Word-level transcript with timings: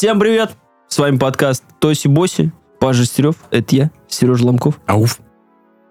Всем 0.00 0.18
привет! 0.18 0.52
С 0.88 0.96
вами 0.96 1.18
подкаст 1.18 1.62
Тоси 1.78 2.08
Боси, 2.08 2.52
Пажа 2.80 3.04
Стерев, 3.04 3.34
это 3.50 3.76
я, 3.76 3.90
Сережа 4.08 4.46
Ломков, 4.46 4.80
Ауф. 4.86 5.20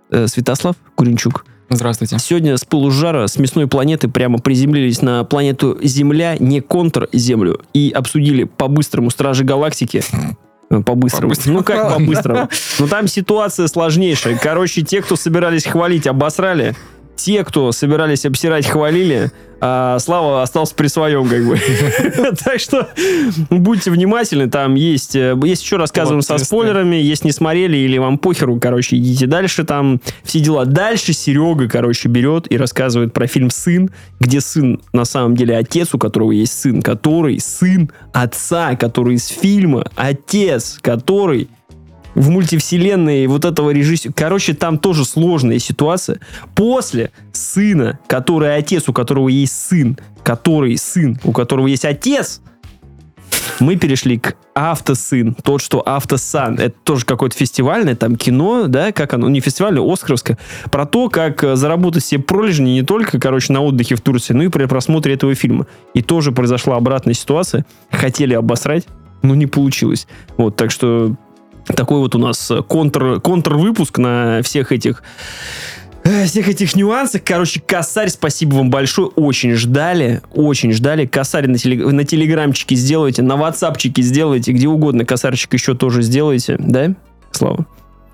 э, 0.10 0.26
Святослав 0.26 0.76
Куренчук. 0.96 1.46
Здравствуйте. 1.70 2.18
Сегодня 2.18 2.58
с 2.58 2.66
полужара 2.66 3.28
с 3.28 3.38
мясной 3.38 3.68
планеты 3.68 4.08
прямо 4.08 4.40
приземлились 4.40 5.04
на 5.04 5.24
планету 5.26 5.78
Земля, 5.84 6.38
не 6.40 6.60
контр-Землю, 6.60 7.62
и 7.76 7.92
обсудили 7.92 8.46
по-быстрому 8.46 9.12
Стражи 9.12 9.44
Галактики. 9.44 10.02
Э, 10.72 10.82
По-быстрому. 10.82 11.30
По-быстрому. 11.34 11.58
Ну 11.60 11.64
как 11.64 11.94
по-быстрому? 11.96 12.50
Ну 12.80 12.88
там 12.88 13.08
ситуация 13.08 13.68
сложнейшая. 13.68 14.38
Короче, 14.38 14.82
те, 14.84 15.04
кто 15.04 15.16
собирались 15.16 15.66
хвалить, 15.66 16.06
обосрали. 16.06 16.76
Те, 17.20 17.44
кто 17.44 17.72
собирались 17.74 18.26
обсирать, 18.26 18.66
хвалили. 18.66 19.32
А 19.62 20.00
Слава 20.00 20.42
остался 20.42 20.74
при 20.74 20.88
своем, 20.88 21.28
как 21.28 21.46
бы. 21.46 21.60
Так 22.46 22.62
что 22.62 22.88
будьте 23.50 23.92
внимательны. 23.92 24.50
Там 24.50 24.76
есть... 24.76 25.18
э, 25.18 25.38
Есть 25.44 25.64
еще 25.64 25.76
рассказываем 25.76 26.22
со 26.22 26.38
спойлерами. 26.38 26.96
Если 26.96 27.26
не 27.28 27.34
смотрели 27.34 27.76
или 27.76 27.98
вам 27.98 28.18
похеру, 28.20 28.58
короче, 28.58 28.96
идите 28.96 29.28
дальше. 29.28 29.66
Там 29.66 30.00
все 30.24 30.40
дела. 30.40 30.66
Дальше 30.66 31.12
Серега, 31.12 31.68
короче, 31.68 32.08
берет 32.08 32.50
и 32.50 32.56
рассказывает 32.58 33.12
про 33.12 33.28
фильм 33.28 33.50
«Сын», 33.50 33.90
где 34.22 34.40
сын 34.40 34.80
на 34.94 35.04
самом 35.04 35.36
деле 35.36 35.58
отец, 35.58 35.94
у 35.94 35.98
которого 35.98 36.32
есть 36.32 36.58
сын, 36.58 36.82
который 36.82 37.42
сын 37.42 37.92
отца, 38.14 38.78
который 38.78 39.16
из 39.16 39.28
фильма, 39.28 39.84
отец, 39.98 40.80
который 40.82 41.50
в 42.16 42.30
мультивселенной 42.30 43.28
вот 43.28 43.46
этого 43.46 43.72
режиссера. 43.72 44.14
Короче, 44.16 44.54
там 44.54 44.78
тоже 44.78 45.06
сложная 45.06 45.60
ситуация. 45.60 46.20
После 46.56 47.12
сына, 47.32 48.00
который 48.08 48.56
отец, 48.56 48.90
у 48.90 48.94
которого 48.94 49.30
есть 49.30 49.54
сын, 49.54 49.98
который 50.24 50.78
сын, 50.78 51.20
у 51.24 51.32
которого 51.32 51.68
есть 51.68 51.86
отец, 51.86 52.42
мы 53.60 53.76
перешли 53.76 54.18
к 54.18 54.36
автосын, 54.54 55.36
тот, 55.44 55.62
что 55.62 55.82
автосан. 55.86 56.56
Это 56.60 56.76
тоже 56.84 57.06
какое-то 57.06 57.38
фестивальное 57.38 57.96
там 57.96 58.16
кино, 58.16 58.68
да, 58.68 58.92
как 58.92 59.14
оно, 59.14 59.30
не 59.30 59.40
фестивальное, 59.40 59.82
оскаровское, 59.82 60.38
про 60.72 60.86
то, 60.86 61.10
как 61.10 61.44
э, 61.44 61.56
заработать 61.56 62.04
себе 62.04 62.22
пролежни 62.22 62.72
не 62.72 62.84
только, 62.84 63.20
короче, 63.20 63.54
на 63.54 63.62
отдыхе 63.62 63.96
в 63.96 64.02
Турции, 64.02 64.34
но 64.34 64.44
и 64.44 64.48
при 64.48 64.66
просмотре 64.66 65.14
этого 65.14 65.36
фильма. 65.36 65.68
И 65.94 66.02
тоже 66.02 66.32
произошла 66.32 66.76
обратная 66.76 67.14
ситуация. 67.14 67.66
Хотели 67.92 68.34
обосрать, 68.34 68.88
но 69.22 69.36
не 69.36 69.46
получилось. 69.46 70.08
Вот, 70.38 70.56
так 70.56 70.72
что 70.72 71.16
такой 71.66 72.00
вот 72.00 72.16
у 72.16 72.18
нас 72.20 72.50
э, 72.52 72.62
контр, 72.62 73.20
контр-выпуск 73.22 73.98
на 73.98 74.42
всех 74.44 74.72
этих 74.72 75.04
э, 76.04 76.26
всех 76.26 76.48
этих 76.48 76.76
нюансах. 76.76 77.22
Короче, 77.24 77.62
косарь, 77.62 78.10
спасибо 78.10 78.56
вам 78.56 78.70
большое. 78.70 79.10
Очень 79.10 79.54
ждали, 79.54 80.22
очень 80.34 80.72
ждали. 80.72 81.06
Косарь 81.06 81.48
на, 81.48 81.58
теле- 81.58 81.86
на 81.92 82.04
телеграмчике 82.04 82.76
сделайте, 82.76 83.22
на 83.22 83.36
ватсапчике 83.36 84.02
сделайте, 84.02 84.52
где 84.52 84.68
угодно. 84.68 85.06
Косарчик 85.06 85.54
еще 85.54 85.76
тоже 85.76 86.02
сделайте, 86.02 86.56
да, 86.60 86.96
Слава? 87.32 87.66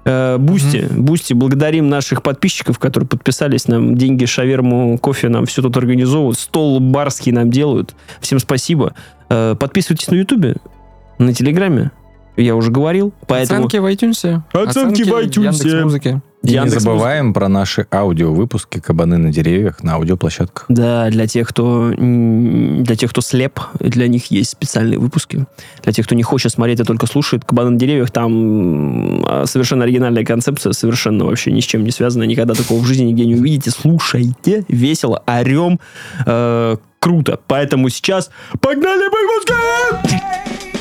Э, 0.06 0.38
Boosty, 0.38 0.88
Boosty, 0.92 1.34
благодарим 1.34 1.90
наших 1.90 2.22
подписчиков, 2.22 2.78
которые 2.78 3.08
подписались 3.08 3.68
нам, 3.68 3.96
деньги, 3.96 4.26
шаверму, 4.26 4.98
кофе 5.00 5.30
нам 5.30 5.46
все 5.46 5.62
тут 5.62 5.76
организовывают, 5.78 6.38
стол 6.38 6.80
барский 6.80 7.32
нам 7.32 7.50
делают. 7.50 7.96
Всем 8.20 8.40
спасибо. 8.40 8.94
Подписывайтесь 9.28 10.08
на 10.10 10.16
Ютубе, 10.16 10.58
на 11.18 11.34
Телеграме, 11.34 11.90
я 12.38 12.56
уже 12.56 12.72
говорил, 12.72 13.14
поэтому... 13.28 13.66
Оценки 13.66 13.78
в 13.78 13.86
iTunes. 13.86 14.42
Оценки 14.54 15.04
в 15.04 15.08
iTunes. 15.08 15.44
Яндекс.Музыке. 15.44 16.22
И 16.44 16.48
не 16.50 16.54
Яндекс.Музыка. 16.54 16.80
забываем 16.80 17.34
про 17.34 17.48
наши 17.48 17.88
аудиовыпуски 17.92 18.80
«Кабаны 18.80 19.18
на 19.18 19.32
деревьях» 19.32 19.82
на 19.84 19.96
аудиоплощадках. 19.96 20.66
Да, 20.70 21.10
для 21.10 21.26
тех, 21.28 21.48
кто 21.48 21.92
для 21.96 22.96
тех, 22.96 23.10
кто 23.10 23.22
слеп, 23.22 23.60
для 23.80 24.08
них 24.08 24.28
есть 24.28 24.52
специальные 24.52 25.00
выпуски. 25.00 25.46
Для 25.84 25.94
тех, 25.94 26.06
кто 26.06 26.14
не 26.14 26.24
хочет 26.24 26.52
смотреть, 26.52 26.80
а 26.82 26.86
только 26.86 27.08
слушает 27.08 27.46
«Кабаны 27.46 27.72
на 27.72 27.80
деревьях», 27.80 28.12
там 28.12 29.26
а, 29.26 29.46
совершенно 29.48 29.86
оригинальная 29.86 30.24
концепция, 30.24 30.74
совершенно 30.74 31.26
вообще 31.26 31.52
ни 31.52 31.62
с 31.62 31.66
чем 31.66 31.84
не 31.84 31.92
связанная. 31.92 32.28
Никогда 32.28 32.54
такого 32.54 32.80
в 32.80 32.86
жизни 32.86 33.06
нигде 33.06 33.26
не 33.26 33.36
увидите. 33.36 33.72
Слушайте, 33.72 34.66
весело, 34.68 35.24
орем. 35.26 35.80
э, 36.26 36.78
круто. 37.00 37.40
Поэтому 37.48 37.90
сейчас 37.90 38.30
погнали 38.60 39.06
выпуски! 39.06 40.75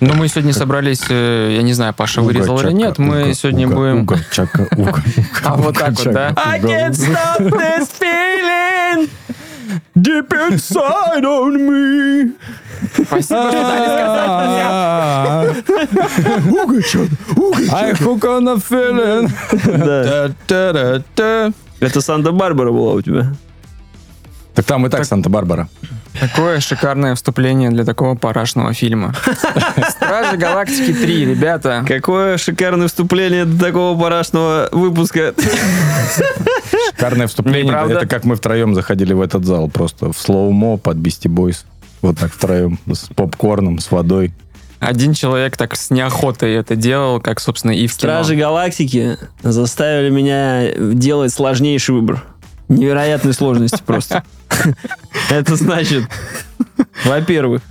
Ну, 0.00 0.14
мы 0.14 0.28
сегодня 0.28 0.52
собрались, 0.52 1.04
э, 1.08 1.54
я 1.56 1.62
не 1.62 1.72
знаю, 1.72 1.94
Паша 1.94 2.20
вырезал 2.20 2.60
или 2.60 2.72
нет, 2.72 2.98
мы 2.98 3.32
сегодня 3.34 3.66
будем... 3.66 4.02
Уга, 4.02 4.18
чака, 4.30 4.68
уга, 4.76 5.02
А 5.42 5.56
вот 5.56 5.78
так 5.78 5.98
вот, 5.98 6.12
да? 6.12 6.34
I 6.36 6.60
can't 6.60 6.92
stop 6.92 7.40
this 7.40 7.88
feeling 7.98 9.08
deep 9.94 10.30
inside 10.32 11.24
on 11.24 11.56
me. 11.56 12.32
Спасибо, 12.92 13.50
что 13.50 13.62
дали 13.62 13.86
сказать. 13.86 14.06
I 17.72 17.92
hook 17.94 18.24
on 18.24 18.48
a 18.48 18.56
feeling. 18.56 19.30
Да. 19.78 20.28
Та-та-та-та. 20.46 21.52
Это 21.80 22.00
Санта-Барбара 22.02 22.70
была 22.70 22.92
у 22.92 23.00
тебя. 23.00 23.32
Так 24.56 24.64
там 24.64 24.86
и 24.86 24.88
так 24.88 25.04
Санта-Барбара. 25.04 25.68
Такое 26.18 26.60
шикарное 26.60 27.14
вступление 27.14 27.68
для 27.70 27.84
такого 27.84 28.14
парашного 28.14 28.72
фильма. 28.72 29.14
Стражи 29.90 30.38
Галактики 30.38 30.94
3, 30.94 31.26
ребята. 31.26 31.84
Какое 31.86 32.38
шикарное 32.38 32.88
вступление 32.88 33.44
до 33.44 33.62
такого 33.62 34.00
парашного 34.00 34.70
выпуска. 34.72 35.34
Шикарное 36.90 37.26
вступление. 37.26 37.74
Это 37.90 38.06
как 38.06 38.24
мы 38.24 38.34
втроем 38.36 38.74
заходили 38.74 39.12
в 39.12 39.20
этот 39.20 39.44
зал. 39.44 39.68
Просто 39.68 40.10
в 40.10 40.18
слоумо 40.18 40.78
под 40.78 40.96
Бисти 40.96 41.28
Бойс. 41.28 41.66
Вот 42.00 42.18
так 42.18 42.32
втроем. 42.32 42.78
С 42.90 43.08
попкорном, 43.14 43.78
с 43.78 43.90
водой. 43.90 44.32
Один 44.78 45.12
человек 45.12 45.56
так 45.58 45.76
с 45.76 45.90
неохотой 45.90 46.54
это 46.54 46.76
делал, 46.76 47.20
как, 47.20 47.40
собственно, 47.40 47.72
и 47.72 47.86
в 47.86 47.96
кино. 47.96 48.12
Стражи 48.12 48.36
Галактики 48.36 49.18
заставили 49.42 50.10
меня 50.10 50.72
делать 50.94 51.32
сложнейший 51.32 51.94
выбор. 51.94 52.24
Невероятной 52.68 53.32
сложности 53.32 53.82
просто. 53.84 54.24
Это 55.30 55.56
значит, 55.56 56.04
во-первых, 57.04 57.62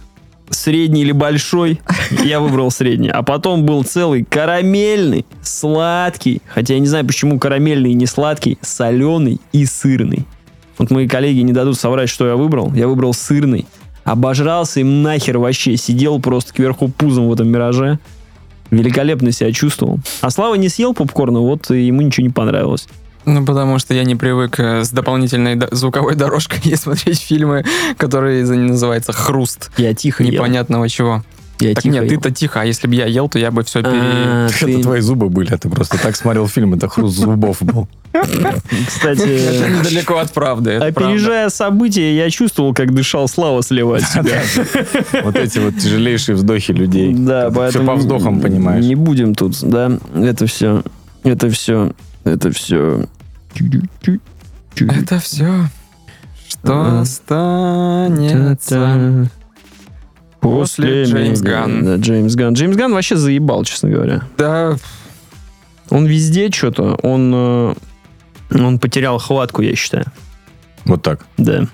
средний 0.50 1.02
или 1.02 1.12
большой, 1.12 1.82
я 2.24 2.40
выбрал 2.40 2.72
средний. 2.72 3.10
А 3.10 3.24
потом 3.24 3.66
был 3.66 3.84
целый 3.84 4.24
карамельный, 4.24 5.26
сладкий, 5.42 6.42
хотя 6.48 6.76
я 6.76 6.80
не 6.80 6.88
знаю, 6.88 7.06
почему 7.06 7.40
карамельный 7.40 7.92
и 7.92 7.96
не 7.96 8.06
сладкий, 8.06 8.58
соленый 8.62 9.40
и 9.52 9.66
сырный. 9.66 10.26
Вот 10.78 10.92
мои 10.92 11.08
коллеги 11.08 11.40
не 11.40 11.54
дадут 11.54 11.78
соврать, 11.78 12.10
что 12.10 12.28
я 12.28 12.36
выбрал. 12.36 12.74
Я 12.74 12.88
выбрал 12.88 13.14
сырный. 13.14 13.66
Обожрался 14.04 14.82
им 14.82 15.04
нахер 15.04 15.38
вообще. 15.38 15.78
Сидел 15.78 16.20
просто 16.20 16.54
кверху 16.54 16.90
пузом 16.90 17.30
в 17.30 17.34
этом 17.34 17.48
мираже. 17.48 18.00
Великолепно 18.72 19.32
себя 19.32 19.52
чувствовал. 19.52 20.00
А 20.22 20.30
Слава 20.30 20.56
не 20.56 20.70
съел 20.70 20.94
попкорна, 20.94 21.40
вот 21.40 21.70
ему 21.70 22.02
ничего 22.02 22.26
не 22.28 22.34
понравилось. 22.34 22.88
Ну, 23.26 23.46
потому 23.46 23.80
что 23.80 23.94
я 23.94 24.04
не 24.04 24.16
привык 24.16 24.60
э, 24.60 24.84
с 24.84 24.92
дополнительной 24.92 25.56
до- 25.56 25.70
звуковой 25.76 26.16
дорожкой 26.16 26.76
смотреть 26.78 27.20
фильмы, 27.22 27.64
которые 27.98 28.46
за- 28.46 28.56
называются 28.56 29.12
«Хруст» 29.14 29.72
Я 29.78 29.94
тихо 29.94 30.24
ел. 30.24 30.32
непонятного 30.32 30.88
чего. 30.90 31.24
Я 31.60 31.74
так 31.74 31.84
тихо 31.84 31.94
нет, 31.96 32.04
ел. 32.12 32.20
ты-то 32.22 32.32
тихо, 32.36 32.62
а 32.62 32.66
если 32.66 32.86
бы 32.88 32.96
я 32.96 33.06
ел, 33.06 33.30
то 33.30 33.40
я 33.40 33.50
бы 33.50 33.64
все 33.64 33.82
пере... 33.82 33.94
А, 33.96 34.48
Это 34.48 34.66
ты- 34.66 34.82
твои 34.84 35.00
зубы 35.00 35.30
были, 35.30 35.54
а 35.54 35.58
ты 35.58 35.70
просто 35.70 35.98
так 35.98 36.16
смотрел 36.18 36.48
фильм, 36.50 36.74
это 36.74 36.90
хруст 36.90 37.16
зубов 37.18 37.62
был. 37.62 37.88
Кстати, 38.88 39.22
Это 39.64 39.70
недалеко 39.70 40.18
от 40.18 40.32
правды. 40.34 40.72
это 40.72 40.92
правда. 40.94 41.10
опережая 41.14 41.50
события, 41.50 42.16
я 42.16 42.30
чувствовал, 42.30 42.74
как 42.74 42.94
дышал 42.94 43.28
Слава 43.30 43.64
слева 43.64 43.98
от 43.98 44.04
себя. 44.04 44.42
Вот 45.24 45.36
эти 45.38 45.60
вот 45.60 45.78
тяжелейшие 45.78 46.36
вздохи 46.36 46.72
людей. 46.74 47.14
Да, 47.14 47.50
Все 47.50 47.58
поэтому... 47.58 47.88
по 47.88 47.96
вздохам 47.96 48.42
понимаешь. 48.42 48.84
Не 48.84 48.96
будем 48.96 49.34
тут, 49.34 49.58
да, 49.62 49.98
это 50.14 50.48
все, 50.48 50.84
это 51.24 51.50
все, 51.50 51.92
это 52.26 52.52
все... 52.52 53.06
Это 54.80 55.20
все, 55.20 55.66
что 56.48 56.82
Ага. 56.82 57.02
останется. 57.02 59.30
После 60.42 61.06
Джеймс. 61.06 61.42
Ганн. 61.42 61.84
Да, 61.86 61.96
Джеймс 61.96 62.36
Ган. 62.36 62.54
Джеймс 62.54 62.76
Ган 62.78 62.94
вообще 62.94 63.16
заебал, 63.16 63.64
честно 63.64 63.90
говоря. 63.90 64.22
Да, 64.38 64.76
Он 65.90 66.06
везде 66.08 66.52
что-то, 66.52 66.96
он, 67.04 67.32
э, 67.34 67.74
он 68.52 68.80
потерял 68.80 69.20
хватку, 69.20 69.62
я 69.62 69.76
считаю. 69.76 70.06
Вот 70.86 71.04
так. 71.04 71.26
Да. 71.38 71.68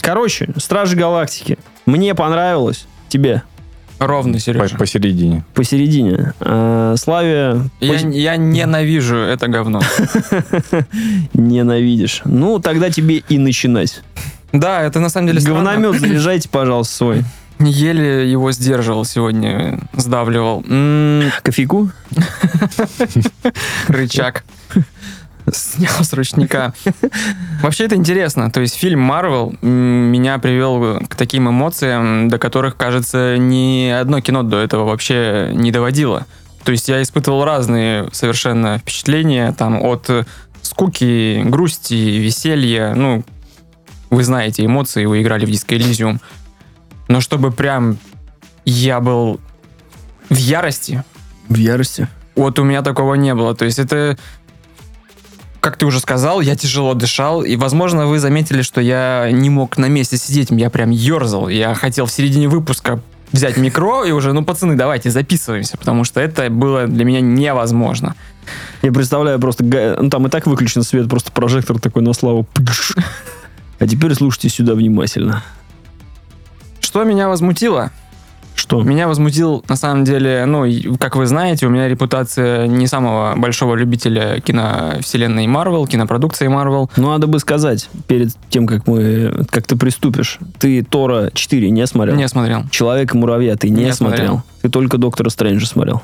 Короче, 0.00 0.50
Стражи 0.56 0.96
Галактики. 0.96 1.58
Мне 1.84 2.14
понравилось. 2.14 2.86
Тебе? 3.08 3.42
Ровно, 4.00 4.32
По- 4.34 4.38
Сережа. 4.40 4.76
посередине. 4.76 5.44
Посередине. 5.54 6.32
А, 6.40 6.94
Славе 6.96 7.62
Я, 7.80 7.94
пос- 7.94 8.12
я 8.12 8.36
ненавижу 8.36 9.16
это 9.16 9.46
говно. 9.46 9.80
ненавидишь. 11.34 12.22
Ну, 12.24 12.58
тогда 12.60 12.90
тебе 12.90 13.18
и 13.28 13.38
начинать. 13.38 14.02
Да, 14.52 14.82
это 14.82 15.00
на 15.00 15.10
самом 15.10 15.28
деле 15.28 15.40
странно. 15.40 15.72
Говномет 15.74 16.00
заряжайте, 16.00 16.48
пожалуйста, 16.48 16.94
свой. 16.96 17.24
Еле 17.60 18.30
его 18.30 18.50
сдерживал 18.52 19.04
сегодня, 19.04 19.80
сдавливал. 19.92 20.64
М, 20.66 21.24
Кофейку? 21.42 21.90
рычаг. 23.88 24.44
Снял 25.52 26.02
с 26.04 26.12
ручника. 26.12 26.72
Вообще 27.62 27.84
это 27.84 27.96
интересно. 27.96 28.50
То 28.50 28.60
есть 28.60 28.74
фильм 28.76 29.00
Марвел 29.00 29.54
меня 29.62 30.38
привел 30.38 31.00
к 31.08 31.14
таким 31.16 31.48
эмоциям, 31.48 32.28
до 32.28 32.38
которых, 32.38 32.76
кажется, 32.76 33.36
ни 33.38 33.88
одно 33.88 34.20
кино 34.20 34.42
до 34.42 34.58
этого 34.58 34.84
вообще 34.84 35.50
не 35.54 35.72
доводило. 35.72 36.26
То 36.64 36.72
есть 36.72 36.88
я 36.88 37.00
испытывал 37.02 37.44
разные 37.44 38.08
совершенно 38.12 38.78
впечатления, 38.78 39.52
там 39.52 39.82
от 39.82 40.10
скуки, 40.62 41.42
грусти, 41.44 42.18
веселья, 42.18 42.94
ну, 42.94 43.24
вы 44.10 44.24
знаете 44.24 44.64
эмоции, 44.64 45.06
вы 45.06 45.22
играли 45.22 45.46
в 45.46 45.48
Disco 45.48 45.76
Elysium. 45.78 46.20
Но 47.08 47.20
чтобы 47.20 47.50
прям 47.50 47.98
я 48.64 49.00
был 49.00 49.40
в 50.28 50.36
ярости, 50.36 51.02
В 51.48 51.56
ярости. 51.56 52.08
вот 52.36 52.58
у 52.58 52.64
меня 52.64 52.82
такого 52.82 53.14
не 53.14 53.34
было. 53.34 53.54
То 53.54 53.64
есть 53.64 53.78
это, 53.78 54.16
как 55.60 55.76
ты 55.76 55.86
уже 55.86 56.00
сказал, 56.00 56.40
я 56.40 56.56
тяжело 56.56 56.94
дышал. 56.94 57.42
И, 57.42 57.56
возможно, 57.56 58.06
вы 58.06 58.18
заметили, 58.18 58.62
что 58.62 58.80
я 58.80 59.28
не 59.30 59.50
мог 59.50 59.76
на 59.76 59.86
месте 59.86 60.16
сидеть. 60.16 60.48
Я 60.50 60.70
прям 60.70 60.90
ерзал. 60.90 61.48
Я 61.48 61.74
хотел 61.74 62.06
в 62.06 62.10
середине 62.10 62.48
выпуска 62.48 63.00
взять 63.32 63.56
микро 63.56 64.04
и 64.04 64.10
уже, 64.10 64.32
ну, 64.32 64.44
пацаны, 64.44 64.74
давайте 64.74 65.10
записываемся, 65.10 65.76
потому 65.76 66.04
что 66.04 66.20
это 66.20 66.50
было 66.50 66.86
для 66.86 67.04
меня 67.04 67.20
невозможно. 67.20 68.16
Я 68.82 68.90
представляю 68.92 69.38
просто, 69.38 69.62
ну 69.64 70.10
там 70.10 70.26
и 70.26 70.30
так 70.30 70.46
выключен 70.46 70.82
свет, 70.82 71.08
просто 71.08 71.30
прожектор 71.30 71.78
такой 71.78 72.02
на 72.02 72.12
славу. 72.12 72.46
А 73.78 73.86
теперь 73.86 74.14
слушайте 74.14 74.48
сюда 74.48 74.74
внимательно. 74.74 75.42
Что 76.80 77.04
меня 77.04 77.28
возмутило? 77.28 77.92
Что? 78.60 78.82
Меня 78.82 79.08
возмутил, 79.08 79.64
на 79.70 79.76
самом 79.76 80.04
деле, 80.04 80.44
ну, 80.44 80.66
как 80.98 81.16
вы 81.16 81.24
знаете, 81.24 81.66
у 81.66 81.70
меня 81.70 81.88
репутация 81.88 82.66
не 82.66 82.86
самого 82.86 83.32
большого 83.34 83.74
любителя 83.74 84.38
киновселенной 84.40 85.46
Марвел, 85.46 85.86
кинопродукции 85.86 86.46
Марвел. 86.46 86.90
Ну, 86.96 87.08
надо 87.08 87.26
бы 87.26 87.38
сказать, 87.38 87.88
перед 88.06 88.34
тем, 88.50 88.66
как 88.66 88.86
мы, 88.86 89.46
как 89.48 89.66
ты 89.66 89.76
приступишь, 89.76 90.38
ты 90.58 90.82
Тора 90.84 91.30
4 91.32 91.70
не 91.70 91.86
смотрел? 91.86 92.14
Не 92.16 92.28
смотрел. 92.28 92.64
Человека-муравья 92.70 93.56
ты 93.56 93.70
не, 93.70 93.84
Не 93.84 93.94
смотрел. 93.94 94.26
смотрел. 94.26 94.42
Ты 94.60 94.68
только 94.68 94.98
Доктора 94.98 95.30
Стрэнджа 95.30 95.66
смотрел. 95.66 96.02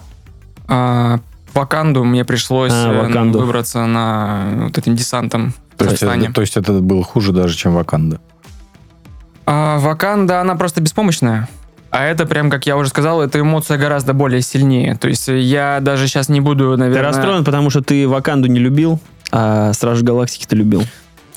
А, 0.66 1.20
Ваканду 1.52 2.04
мне 2.04 2.24
пришлось 2.24 2.72
А, 2.72 2.90
э, 2.90 3.06
Ваканду. 3.06 3.38
выбраться 3.40 3.84
на 3.84 4.46
вот 4.62 4.78
этим 4.78 4.96
десантом 4.96 5.52
в 5.74 5.76
То 5.76 5.84
есть, 5.90 6.02
это, 6.02 6.32
то 6.32 6.40
есть 6.40 6.56
это 6.56 6.72
было 6.80 7.04
хуже 7.04 7.32
даже, 7.32 7.54
чем 7.54 7.74
Ваканда. 7.74 8.18
А 9.44 9.78
Ваканда, 9.78 10.40
она 10.40 10.54
просто 10.56 10.80
беспомощная. 10.80 11.50
А 11.90 12.04
это 12.04 12.26
прям, 12.26 12.50
как 12.50 12.66
я 12.66 12.76
уже 12.76 12.90
сказал, 12.90 13.22
эта 13.22 13.40
эмоция 13.40 13.78
гораздо 13.78 14.12
более 14.12 14.42
сильнее. 14.42 14.96
То 14.96 15.08
есть 15.08 15.28
я 15.28 15.78
даже 15.80 16.08
сейчас 16.08 16.28
не 16.28 16.40
буду, 16.40 16.72
Ты 16.72 16.78
наверное... 16.78 17.02
расстроен, 17.02 17.44
потому 17.44 17.70
что 17.70 17.80
ты 17.82 18.06
Ваканду 18.08 18.48
не 18.48 18.58
любил, 18.58 19.00
а 19.30 19.72
Стражи 19.72 20.04
Галактики 20.04 20.46
ты 20.46 20.56
любил. 20.56 20.82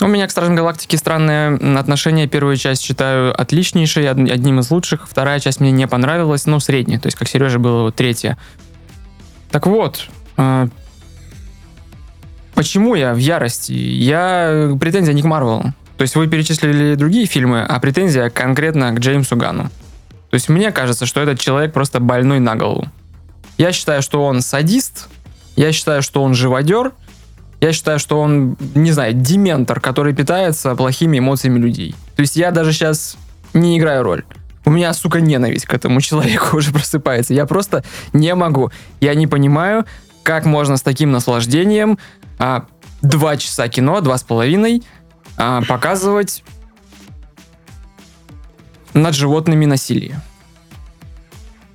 У 0.01 0.07
меня 0.07 0.27
к 0.27 0.31
Стражам 0.31 0.55
Галактики 0.55 0.95
странное 0.95 1.77
отношение. 1.77 2.27
Первую 2.27 2.55
часть 2.55 2.81
считаю 2.83 3.39
отличнейшей, 3.39 4.09
од- 4.09 4.31
одним 4.31 4.59
из 4.59 4.71
лучших. 4.71 5.07
Вторая 5.09 5.39
часть 5.39 5.59
мне 5.59 5.71
не 5.71 5.87
понравилась, 5.87 6.45
ну, 6.45 6.59
средняя. 6.61 6.99
То 6.99 7.07
есть, 7.07 7.17
как 7.17 7.27
Сережа 7.27 7.59
было 7.59 7.83
вот 7.83 7.95
третья. 7.95 8.37
Так 9.51 9.67
вот, 9.67 10.07
э, 10.37 10.67
почему 12.55 12.95
я 12.95 13.13
в 13.13 13.17
ярости? 13.17 13.73
Я 13.73 14.47
э, 14.49 14.75
претензия 14.79 15.13
не 15.13 15.21
к 15.21 15.25
Марвелу. 15.25 15.73
То 15.97 16.03
есть 16.03 16.15
вы 16.15 16.27
перечислили 16.27 16.95
другие 16.95 17.25
фильмы, 17.25 17.61
а 17.61 17.77
претензия 17.81 18.29
конкретно 18.29 18.93
к 18.93 18.99
Джеймсу 18.99 19.35
Гану. 19.35 19.69
То 20.29 20.35
есть 20.35 20.49
мне 20.49 20.71
кажется, 20.71 21.05
что 21.05 21.21
этот 21.21 21.39
человек 21.39 21.73
просто 21.73 21.99
больной 21.99 22.39
на 22.39 22.55
голову. 22.55 22.87
Я 23.57 23.71
считаю, 23.71 24.01
что 24.01 24.23
он 24.23 24.41
садист, 24.41 25.09
я 25.55 25.71
считаю, 25.71 26.01
что 26.01 26.23
он 26.23 26.33
живодер, 26.33 26.93
я 27.61 27.73
считаю, 27.73 27.99
что 27.99 28.19
он, 28.19 28.55
не 28.73 28.91
знаю, 28.91 29.13
дементор, 29.13 29.81
который 29.81 30.13
питается 30.13 30.75
плохими 30.75 31.19
эмоциями 31.19 31.59
людей. 31.59 31.93
То 32.15 32.21
есть 32.21 32.35
я 32.35 32.51
даже 32.51 32.71
сейчас 32.71 33.17
не 33.53 33.77
играю 33.77 34.03
роль. 34.03 34.23
У 34.65 34.69
меня, 34.69 34.93
сука, 34.93 35.19
ненависть 35.19 35.65
к 35.65 35.73
этому 35.73 35.99
человеку 36.01 36.57
уже 36.57 36.71
просыпается. 36.71 37.33
Я 37.33 37.45
просто 37.45 37.83
не 38.13 38.33
могу. 38.35 38.71
Я 39.01 39.15
не 39.15 39.27
понимаю, 39.27 39.85
как 40.23 40.45
можно 40.45 40.77
с 40.77 40.81
таким 40.81 41.11
наслаждением 41.11 41.97
а, 42.37 42.65
два 43.01 43.35
часа 43.35 43.67
кино, 43.67 43.99
два 44.01 44.17
с 44.17 44.23
половиной, 44.23 44.83
а, 45.37 45.61
показывать 45.67 46.43
над 48.93 49.15
животными 49.15 49.65
насилие. 49.65 50.21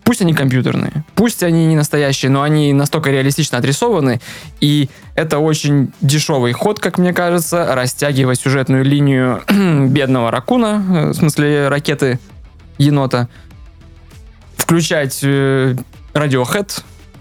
Пусть 0.05 0.21
они 0.21 0.35
компьютерные, 0.35 1.05
пусть 1.15 1.43
они 1.43 1.67
не 1.67 1.77
настоящие, 1.77 2.31
но 2.31 2.43
они 2.43 2.75
настолько 2.75 3.11
реалистично 3.11 3.57
отрисованы, 3.57 4.21
и 4.61 4.91
это 5.15 5.39
очень 5.39 5.93
дешевый 6.03 6.53
ход, 6.53 6.79
как 6.79 6.99
мне 6.99 7.15
кажется, 7.15 7.75
растягивать 7.75 8.39
сюжетную 8.39 8.85
линию 8.85 9.43
бедного 9.89 10.31
ракуна, 10.31 10.85
э, 10.89 11.09
в 11.09 11.15
смысле 11.15 11.69
ракеты 11.69 12.19
енота, 12.77 13.29
включать 14.59 15.21
э, 15.23 15.75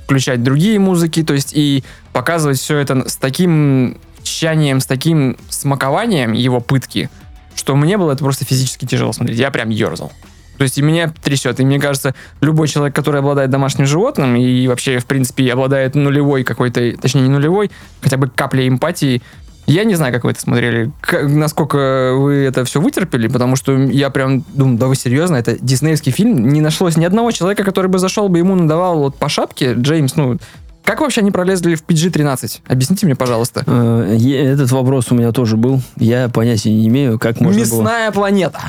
включать 0.03 0.43
другие 0.43 0.77
музыки, 0.77 1.23
то 1.23 1.33
есть 1.33 1.53
и 1.53 1.83
показывать 2.11 2.59
все 2.59 2.77
это 2.77 3.07
с 3.07 3.15
таким 3.15 3.97
тщанием, 4.21 4.79
с 4.79 4.85
таким 4.85 5.37
смакованием 5.49 6.33
его 6.33 6.59
пытки, 6.59 7.09
что 7.55 7.75
мне 7.75 7.97
было 7.97 8.11
это 8.11 8.23
просто 8.23 8.45
физически 8.45 8.85
тяжело 8.85 9.13
смотреть. 9.13 9.37
Я 9.37 9.51
прям 9.51 9.69
ерзал. 9.69 10.11
То 10.57 10.63
есть 10.63 10.77
и 10.77 10.81
меня 10.81 11.11
трясет. 11.23 11.59
И 11.59 11.65
мне 11.65 11.79
кажется, 11.79 12.13
любой 12.41 12.67
человек, 12.67 12.95
который 12.95 13.19
обладает 13.21 13.49
домашним 13.49 13.85
животным 13.85 14.35
и 14.35 14.67
вообще, 14.67 14.99
в 14.99 15.05
принципе, 15.05 15.51
обладает 15.51 15.95
нулевой 15.95 16.43
какой-то, 16.43 16.95
точнее, 17.01 17.21
не 17.21 17.29
нулевой, 17.29 17.71
хотя 18.01 18.17
бы 18.17 18.27
каплей 18.29 18.67
эмпатии, 18.67 19.21
я 19.65 19.83
не 19.85 19.95
знаю, 19.95 20.13
как 20.13 20.25
вы 20.25 20.31
это 20.31 20.41
смотрели, 20.41 20.91
к- 21.01 21.23
насколько 21.23 22.13
вы 22.17 22.33
это 22.43 22.65
все 22.65 22.81
вытерпели, 22.81 23.27
потому 23.29 23.55
что 23.55 23.77
я 23.77 24.09
прям 24.09 24.41
думаю, 24.53 24.77
да 24.77 24.87
вы 24.87 24.95
серьезно, 24.95 25.37
это 25.37 25.57
диснеевский 25.57 26.11
фильм, 26.11 26.49
не 26.49 26.59
нашлось 26.61 26.97
ни 26.97 27.05
одного 27.05 27.31
человека, 27.31 27.63
который 27.63 27.87
бы 27.87 27.97
зашел 27.97 28.27
бы 28.29 28.37
ему 28.39 28.55
надавал 28.55 28.99
вот 28.99 29.15
по 29.17 29.29
шапке, 29.29 29.73
Джеймс, 29.73 30.15
ну, 30.15 30.37
как 30.83 31.01
вообще 31.01 31.21
они 31.21 31.31
пролезли 31.31 31.75
в 31.75 31.83
PG-13? 31.85 32.61
Объясните 32.67 33.05
мне, 33.05 33.15
пожалуйста. 33.15 33.63
Э, 33.65 34.17
Этот 34.53 34.71
вопрос 34.71 35.11
у 35.11 35.15
меня 35.15 35.31
тоже 35.31 35.57
был. 35.57 35.81
Я 35.97 36.29
понятия 36.29 36.71
не 36.71 36.87
имею, 36.87 37.19
как 37.19 37.39
можно 37.39 37.59
было... 37.65 37.81
Мясная 37.81 38.11
планета. 38.11 38.59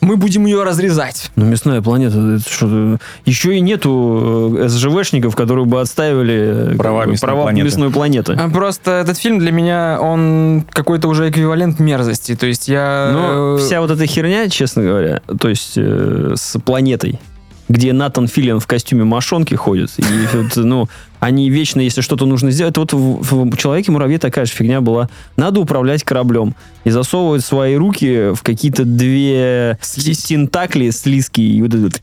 Мы 0.00 0.16
будем 0.18 0.44
ее 0.44 0.64
разрезать. 0.64 1.30
Ну, 1.34 1.46
мясная 1.46 1.80
планета, 1.80 2.18
это 2.36 2.50
что 2.50 2.98
Еще 3.24 3.56
и 3.56 3.60
нету 3.60 4.54
э, 4.58 4.68
СЖВшников, 4.68 5.34
которые 5.34 5.64
бы 5.64 5.80
отстаивали 5.80 6.72
э, 6.74 6.76
Права 6.76 7.06
мясной 7.06 7.26
права 7.26 7.42
планеты. 7.44 7.64
мясной 7.64 7.90
планеты. 7.90 8.34
А 8.34 8.50
Просто 8.50 8.90
этот 8.90 9.16
фильм 9.16 9.38
для 9.38 9.50
меня, 9.50 9.98
он 9.98 10.64
какой-то 10.70 11.08
уже 11.08 11.30
эквивалент 11.30 11.80
мерзости. 11.80 12.36
То 12.36 12.46
есть 12.46 12.68
я... 12.68 13.10
Но 13.14 13.56
э, 13.56 13.58
вся 13.60 13.80
вот 13.80 13.90
эта 13.90 14.04
херня, 14.06 14.50
честно 14.50 14.82
говоря, 14.82 15.22
то 15.40 15.48
есть 15.48 15.72
э, 15.76 16.34
с 16.36 16.58
планетой, 16.60 17.18
где 17.68 17.92
Натан 17.92 18.28
Филлиан 18.28 18.60
в 18.60 18.66
костюме 18.66 19.04
мошонки 19.04 19.54
ходит, 19.54 19.90
и 19.98 20.02
вот, 20.36 20.56
ну, 20.56 20.88
они 21.24 21.48
вечно, 21.48 21.80
если 21.80 22.02
что-то 22.02 22.26
нужно 22.26 22.50
сделать, 22.50 22.76
вот 22.76 22.92
в, 22.92 23.22
в 23.22 23.56
Человеке-муравье 23.56 24.18
такая 24.18 24.44
же 24.44 24.52
фигня 24.52 24.82
была. 24.82 25.08
Надо 25.36 25.58
управлять 25.60 26.04
кораблем 26.04 26.54
и 26.84 26.90
засовывать 26.90 27.42
свои 27.42 27.76
руки 27.76 28.34
в 28.34 28.42
какие-то 28.42 28.84
две 28.84 29.78
тентакли 29.80 30.90
слизкие. 30.90 31.48
И 31.48 31.62
вот 31.62 31.72
этот... 31.72 32.02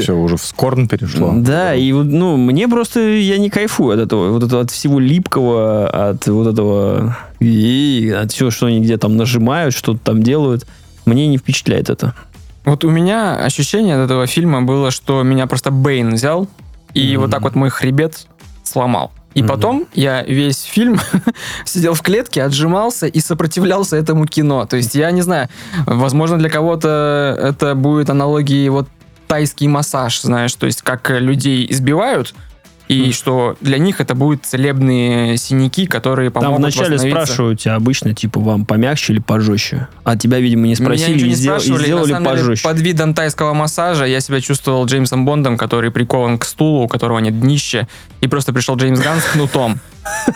все, 0.00 0.16
уже 0.16 0.36
в 0.36 0.42
скорн 0.42 0.88
перешло. 0.88 1.32
Да, 1.36 1.76
и 1.76 1.92
вот, 1.92 2.06
ну, 2.06 2.36
мне 2.36 2.66
просто, 2.66 2.98
я 3.00 3.38
не 3.38 3.50
кайфую 3.50 3.94
от 3.94 4.00
этого, 4.00 4.32
вот 4.32 4.42
этого, 4.42 4.62
от 4.62 4.72
всего 4.72 4.98
липкого, 4.98 5.88
от 6.10 6.26
вот 6.26 6.48
этого, 6.48 7.16
и 7.38 8.12
от 8.20 8.32
всего, 8.32 8.50
что 8.50 8.66
они 8.66 8.80
где 8.80 8.98
там 8.98 9.16
нажимают, 9.16 9.76
что-то 9.76 10.00
там 10.02 10.24
делают. 10.24 10.66
Мне 11.06 11.28
не 11.28 11.38
впечатляет 11.38 11.88
это. 11.88 12.14
Вот 12.64 12.84
у 12.84 12.90
меня 12.90 13.36
ощущение 13.36 13.96
от 13.96 14.04
этого 14.04 14.26
фильма 14.26 14.62
было, 14.62 14.90
что 14.90 15.22
меня 15.22 15.46
просто 15.46 15.70
Бэйн 15.70 16.14
взял 16.14 16.46
и 16.94 17.12
Мгм. 17.12 17.22
вот 17.22 17.30
так 17.30 17.42
вот 17.42 17.54
мой 17.54 17.70
хребет 17.70 18.26
сломал. 18.64 19.12
И 19.34 19.40
Мгм. 19.42 19.48
потом 19.48 19.86
я 19.94 20.22
весь 20.22 20.62
фильм 20.62 20.98
сидел 21.64 21.94
в 21.94 22.02
клетке, 22.02 22.42
отжимался 22.42 23.06
и 23.06 23.20
сопротивлялся 23.20 23.96
этому 23.96 24.26
кино. 24.26 24.66
То 24.66 24.76
есть 24.76 24.94
я 24.94 25.10
не 25.12 25.22
знаю, 25.22 25.48
возможно 25.86 26.36
для 26.38 26.50
кого-то 26.50 27.36
это 27.40 27.74
будет 27.74 28.10
аналогией 28.10 28.68
вот 28.68 28.88
тайский 29.28 29.68
массаж, 29.68 30.20
знаешь, 30.20 30.54
то 30.54 30.66
есть 30.66 30.82
как 30.82 31.08
людей 31.10 31.64
избивают, 31.70 32.34
и 32.94 33.12
что 33.12 33.56
для 33.60 33.78
них 33.78 34.00
это 34.00 34.14
будут 34.14 34.44
целебные 34.44 35.36
синяки, 35.36 35.86
которые 35.86 36.30
Там 36.30 36.42
помогут 36.42 36.58
вначале 36.60 36.94
восстановиться. 36.96 37.24
спрашивают 37.26 37.60
тебя 37.60 37.74
обычно, 37.76 38.14
типа, 38.14 38.40
вам 38.40 38.64
помягче 38.64 39.12
или 39.12 39.20
пожестче? 39.20 39.88
А 40.04 40.16
тебя, 40.16 40.38
видимо, 40.40 40.62
не 40.62 40.74
Меня 40.74 40.76
спросили 40.76 41.18
и, 41.18 41.28
не 41.28 41.34
сдел- 41.34 41.56
и 41.58 41.60
сделали 41.60 42.12
На 42.12 42.18
самом 42.18 42.24
деле, 42.24 42.38
пожестче. 42.44 42.68
под 42.68 42.80
видом 42.80 43.14
тайского 43.14 43.54
массажа 43.54 44.04
я 44.06 44.20
себя 44.20 44.40
чувствовал 44.40 44.84
Джеймсом 44.86 45.24
Бондом, 45.24 45.56
который 45.56 45.90
прикован 45.90 46.38
к 46.38 46.44
стулу, 46.44 46.84
у 46.84 46.88
которого 46.88 47.18
нет 47.20 47.38
днища, 47.38 47.86
и 48.20 48.28
просто 48.28 48.52
пришел 48.52 48.76
Джеймс 48.76 49.00
Ганн 49.00 49.20
с 49.20 49.24
кнутом. 49.24 49.78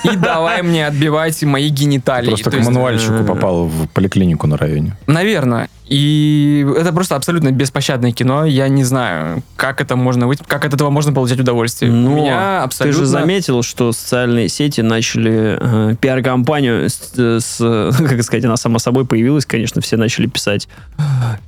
И 0.05 0.17
давай 0.17 0.63
мне 0.63 0.87
отбивать 0.87 1.43
мои 1.43 1.69
гениталии. 1.69 2.29
Просто 2.29 2.51
То 2.51 2.59
к 2.59 2.65
мануальщику 2.65 3.15
э, 3.15 3.25
попал 3.25 3.67
в 3.67 3.89
поликлинику 3.89 4.47
на 4.47 4.57
районе. 4.57 4.97
Наверное. 5.07 5.69
И 5.87 6.67
это 6.79 6.93
просто 6.93 7.15
абсолютно 7.15 7.53
беспощадное 7.53 8.13
кино. 8.13 8.47
Я 8.47 8.69
не 8.69 8.85
знаю, 8.85 9.43
как 9.57 9.83
это 9.83 9.97
можно 9.97 10.27
быть, 10.27 10.39
как 10.47 10.65
от 10.65 10.73
этого 10.73 10.89
можно 10.89 11.13
получать 11.13 11.39
удовольствие. 11.41 11.93
У 11.93 11.95
Но 11.95 12.25
Ты 12.25 12.31
абсолютно... 12.31 13.01
же 13.01 13.07
заметил, 13.07 13.63
что 13.63 13.93
социальные 13.93 14.49
сети 14.49 14.81
начали 14.81 15.59
э, 15.61 15.95
пиар-компанию 16.01 16.89
с, 16.89 17.13
с- 17.15 17.97
как 17.99 18.23
сказать, 18.23 18.45
она 18.47 18.57
сама 18.57 18.79
собой 18.79 19.05
появилась, 19.05 19.45
конечно, 19.45 19.83
все 19.83 19.99
начали 19.99 20.27
писать, 20.27 20.69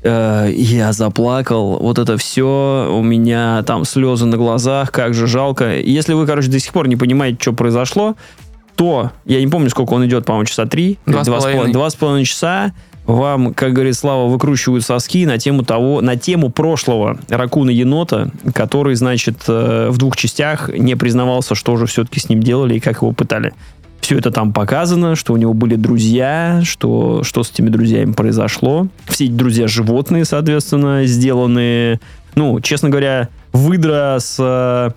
э, 0.03 0.51
я 0.55 0.93
заплакал, 0.93 1.79
вот 1.79 1.99
это 1.99 2.19
все, 2.19 2.93
у 2.93 3.03
меня 3.03 3.63
там 3.63 3.87
слезы 3.87 4.27
на 4.27 4.37
глазах, 4.37 4.93
как 4.93 5.15
же 5.15 5.27
жалко. 5.27 5.79
Если 5.79 6.13
вы, 6.13 6.27
короче, 6.27 6.51
до 6.51 6.61
сих 6.61 6.73
пор 6.75 6.89
не 6.89 6.97
понимаете, 6.97 7.39
что 7.41 7.55
произошло, 7.55 8.16
то, 8.77 9.13
я 9.25 9.41
не 9.41 9.47
помню, 9.49 9.71
сколько 9.71 9.95
он 9.95 10.07
идет, 10.07 10.27
по-моему, 10.27 10.45
часа 10.47 10.67
три, 10.67 10.99
Два 11.07 11.25
два 11.25 11.41
с 11.41 11.45
половиной. 11.45 11.73
два 11.73 11.91
с 11.91 11.95
половиной 11.95 12.25
часа, 12.27 12.73
вам, 13.07 13.55
как 13.55 13.73
говорит 13.73 13.95
Слава, 13.97 14.29
выкручивают 14.29 14.85
соски 14.85 15.25
на 15.27 15.39
тему 15.39 15.65
того, 15.65 16.01
на 16.01 16.17
тему 16.17 16.51
прошлого 16.51 17.19
Ракуна 17.29 17.71
Енота, 17.71 18.31
который, 18.53 18.95
значит, 18.97 19.45
э, 19.49 19.89
в 19.91 19.97
двух 19.99 20.17
частях 20.17 20.69
не 20.69 20.95
признавался, 20.97 21.55
что 21.55 21.77
же 21.77 21.87
все-таки 21.87 22.21
с 22.21 22.29
ним 22.29 22.43
делали 22.43 22.75
и 22.75 22.81
как 22.81 22.97
его 22.97 23.13
пытали. 23.13 23.55
Все 24.01 24.19
это 24.19 24.31
там 24.31 24.53
показано, 24.53 25.17
что 25.17 25.33
у 25.33 25.37
него 25.37 25.55
были 25.55 25.75
друзья, 25.77 26.61
что, 26.65 27.23
что 27.25 27.43
с 27.43 27.51
этими 27.51 27.71
друзьями 27.71 28.13
произошло. 28.13 28.89
Все 29.07 29.25
эти 29.25 29.33
друзья 29.33 29.67
животные, 29.69 30.25
соответственно, 30.25 31.07
сделанные. 31.07 32.01
Ну, 32.35 32.61
честно 32.61 32.89
говоря, 32.89 33.29
выдра 33.53 34.19
с 34.21 34.37
э, 34.39 34.91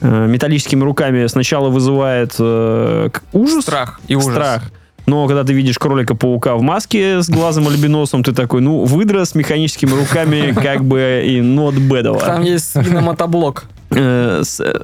металлическими 0.00 0.82
руками 0.82 1.26
сначала 1.26 1.68
вызывает 1.68 2.34
э, 2.38 3.10
ужас. 3.32 3.62
Страх 3.62 4.00
и 4.08 4.14
ужас. 4.14 4.30
Страх. 4.30 4.62
Но 5.06 5.26
когда 5.26 5.44
ты 5.44 5.52
видишь 5.52 5.78
кролика-паука 5.78 6.56
в 6.56 6.62
маске 6.62 7.20
с 7.22 7.28
глазом 7.28 7.68
альбиносом, 7.68 8.22
ты 8.22 8.32
такой, 8.32 8.62
ну, 8.62 8.84
выдра 8.84 9.24
с 9.24 9.34
механическими 9.34 9.90
руками 9.90 10.52
как 10.52 10.84
бы 10.84 11.22
и 11.26 11.40
not 11.40 11.78
бэдово. 11.78 12.20
Там 12.20 12.42
есть 12.42 12.70
свиномотоблок. 12.72 13.66
Э, 13.94 14.40
с- 14.44 14.60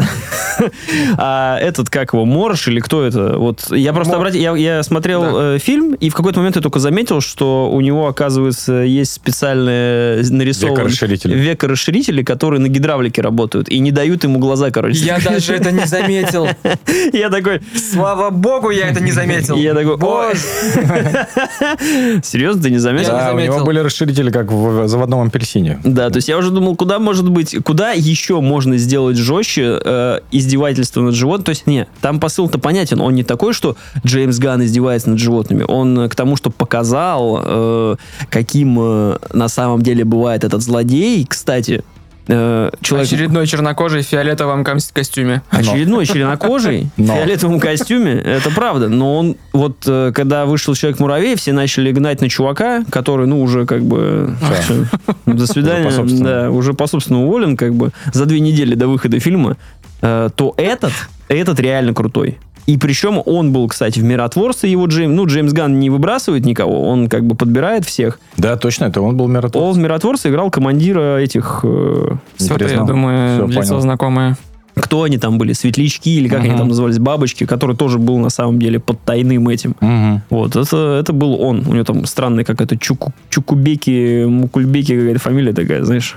А 1.18 1.58
этот, 1.58 1.88
как 1.90 2.12
его, 2.12 2.24
Морш 2.24 2.68
или 2.68 2.80
кто 2.80 3.04
это? 3.04 3.38
Вот 3.38 3.70
я 3.70 3.92
просто 3.92 4.16
обратил, 4.16 4.54
я, 4.54 4.76
я 4.76 4.82
смотрел 4.82 5.22
Да. 5.22 5.54
э, 5.54 5.58
фильм, 5.58 5.94
и 5.94 6.08
в 6.10 6.14
какой-то 6.14 6.38
момент 6.40 6.56
я 6.56 6.62
только 6.62 6.78
заметил, 6.78 7.20
что 7.20 7.70
у 7.70 7.80
него, 7.80 8.06
оказывается, 8.08 8.72
есть 8.82 9.12
специальные 9.12 10.22
нарисованные 10.30 10.76
Векорасширители. 10.76 11.34
векорасширители, 11.34 12.22
которые 12.22 12.60
на 12.60 12.68
гидравлике 12.68 13.22
работают 13.22 13.68
и 13.68 13.78
не 13.78 13.90
дают 13.90 14.24
ему 14.24 14.38
глаза, 14.38 14.70
короче. 14.70 14.98
Я 15.00 15.18
даже 15.18 15.54
это 15.54 15.70
не 15.72 15.86
заметил. 15.86 16.46
Я 17.12 17.30
такой, 17.30 17.60
Слава 17.92 18.30
богу, 18.30 18.70
я 18.70 18.88
это 18.88 19.02
не 19.02 19.10
заметил. 19.12 19.56
я 19.56 19.74
такой, 19.74 19.96
ой. 19.96 20.34
Серьезно, 22.22 22.62
ты 22.62 22.70
не 22.70 22.78
заметил? 22.78 23.10
Да, 23.12 23.32
у 23.34 23.38
него 23.38 23.64
были 23.64 23.78
расширители, 23.80 24.30
как 24.30 24.50
в 24.52 24.86
заводном 24.88 25.26
апельсине. 25.26 25.80
Да, 25.84 26.10
то 26.10 26.16
есть 26.16 26.28
я 26.28 26.38
уже 26.38 26.50
думал, 26.50 26.76
куда 26.76 26.98
может 26.98 27.28
быть, 27.28 27.56
куда 27.64 27.92
еще 27.92 28.40
можно 28.40 28.76
сделать 28.76 28.99
жестче 29.12 29.80
э, 29.82 30.20
издевательство 30.30 31.00
над 31.00 31.14
животным. 31.14 31.44
То 31.44 31.50
есть, 31.50 31.66
не, 31.66 31.86
там 32.00 32.20
посыл-то 32.20 32.58
понятен. 32.58 33.00
Он 33.00 33.14
не 33.14 33.24
такой, 33.24 33.52
что 33.52 33.76
Джеймс 34.04 34.38
Ганн 34.38 34.62
издевается 34.64 35.10
над 35.10 35.18
животными. 35.18 35.64
Он 35.66 36.08
к 36.08 36.14
тому, 36.14 36.36
что 36.36 36.50
показал, 36.50 37.42
э, 37.44 37.96
каким 38.28 38.78
э, 38.80 39.18
на 39.32 39.48
самом 39.48 39.82
деле 39.82 40.04
бывает 40.04 40.44
этот 40.44 40.62
злодей. 40.62 41.26
Кстати, 41.26 41.82
э, 42.30 42.70
человек... 42.80 43.06
Очередной 43.06 43.46
чернокожий 43.46 44.02
в 44.02 44.06
фиолетовом 44.06 44.64
костюме. 44.64 45.42
Очередной 45.50 46.06
членокожий 46.06 46.90
в 46.96 47.00
Но. 47.00 47.14
фиолетовом 47.14 47.60
костюме, 47.60 48.12
это 48.12 48.50
правда. 48.50 48.88
Но 48.88 49.16
он, 49.16 49.36
вот, 49.52 49.84
э, 49.86 50.12
когда 50.14 50.46
вышел 50.46 50.74
Человек-муравей, 50.74 51.36
все 51.36 51.52
начали 51.52 51.92
гнать 51.92 52.20
на 52.20 52.28
чувака, 52.28 52.84
который, 52.90 53.26
ну, 53.26 53.42
уже 53.42 53.66
как 53.66 53.82
бы... 53.82 54.34
всё, 54.62 54.84
до 55.26 55.46
свидания. 55.46 55.88
Уже 55.88 55.90
по 55.90 55.96
собственному. 55.96 56.24
да, 56.24 56.50
уже 56.50 56.74
по 56.74 56.86
собственному 56.86 57.26
уволен, 57.26 57.56
как 57.56 57.74
бы, 57.74 57.90
за 58.12 58.26
две 58.26 58.40
недели 58.40 58.74
до 58.74 58.88
выхода 58.88 59.18
фильма. 59.20 59.56
э, 60.02 60.30
то 60.34 60.54
этот, 60.56 60.92
этот 61.28 61.60
реально 61.60 61.94
крутой. 61.94 62.38
И 62.70 62.76
причем 62.78 63.20
он 63.26 63.52
был, 63.52 63.66
кстати, 63.66 63.98
в 63.98 64.04
миротворце 64.04 64.68
его 64.68 64.86
Джеймс. 64.86 65.12
Ну, 65.16 65.26
Джеймс 65.26 65.52
Ганн 65.52 65.80
не 65.80 65.90
выбрасывает 65.90 66.44
никого, 66.44 66.88
он 66.88 67.08
как 67.08 67.24
бы 67.24 67.34
подбирает 67.34 67.84
всех. 67.84 68.20
Да, 68.36 68.56
точно, 68.56 68.84
это 68.84 69.00
он 69.00 69.16
был 69.16 69.26
миротворец. 69.26 69.66
Он 69.66 69.74
в 69.74 69.78
миротворце 69.78 70.28
играл 70.28 70.50
командира 70.52 71.16
этих... 71.18 71.60
э, 71.64 72.10
Что-то, 72.38 72.68
я 72.68 72.82
думаю, 72.82 73.34
Всё, 73.34 73.46
лицо 73.60 73.68
понял. 73.70 73.80
знакомое. 73.80 74.36
кто 74.76 75.02
они 75.02 75.18
там 75.18 75.36
были, 75.36 75.52
светлячки 75.52 76.16
или 76.16 76.28
как 76.28 76.40
они 76.40 76.50
Мгм. 76.50 76.58
там 76.58 76.68
назывались, 76.68 76.98
бабочки, 77.00 77.44
который 77.44 77.74
тоже 77.76 77.98
был 77.98 78.18
на 78.18 78.30
самом 78.30 78.60
деле 78.60 78.78
под 78.78 79.00
тайным 79.00 79.48
этим. 79.48 79.74
Мгм. 79.80 80.22
Вот, 80.30 80.54
это, 80.54 80.98
это 81.00 81.12
был 81.12 81.40
он. 81.40 81.64
У 81.66 81.72
него 81.74 81.82
там 81.84 82.06
странная 82.06 82.44
какая-то 82.44 82.76
Чуку, 82.78 83.12
Чукубеки, 83.30 84.24
Мукульбеки 84.26 84.96
какая-то 84.96 85.18
фамилия 85.18 85.52
такая, 85.52 85.82
знаешь. 85.84 86.16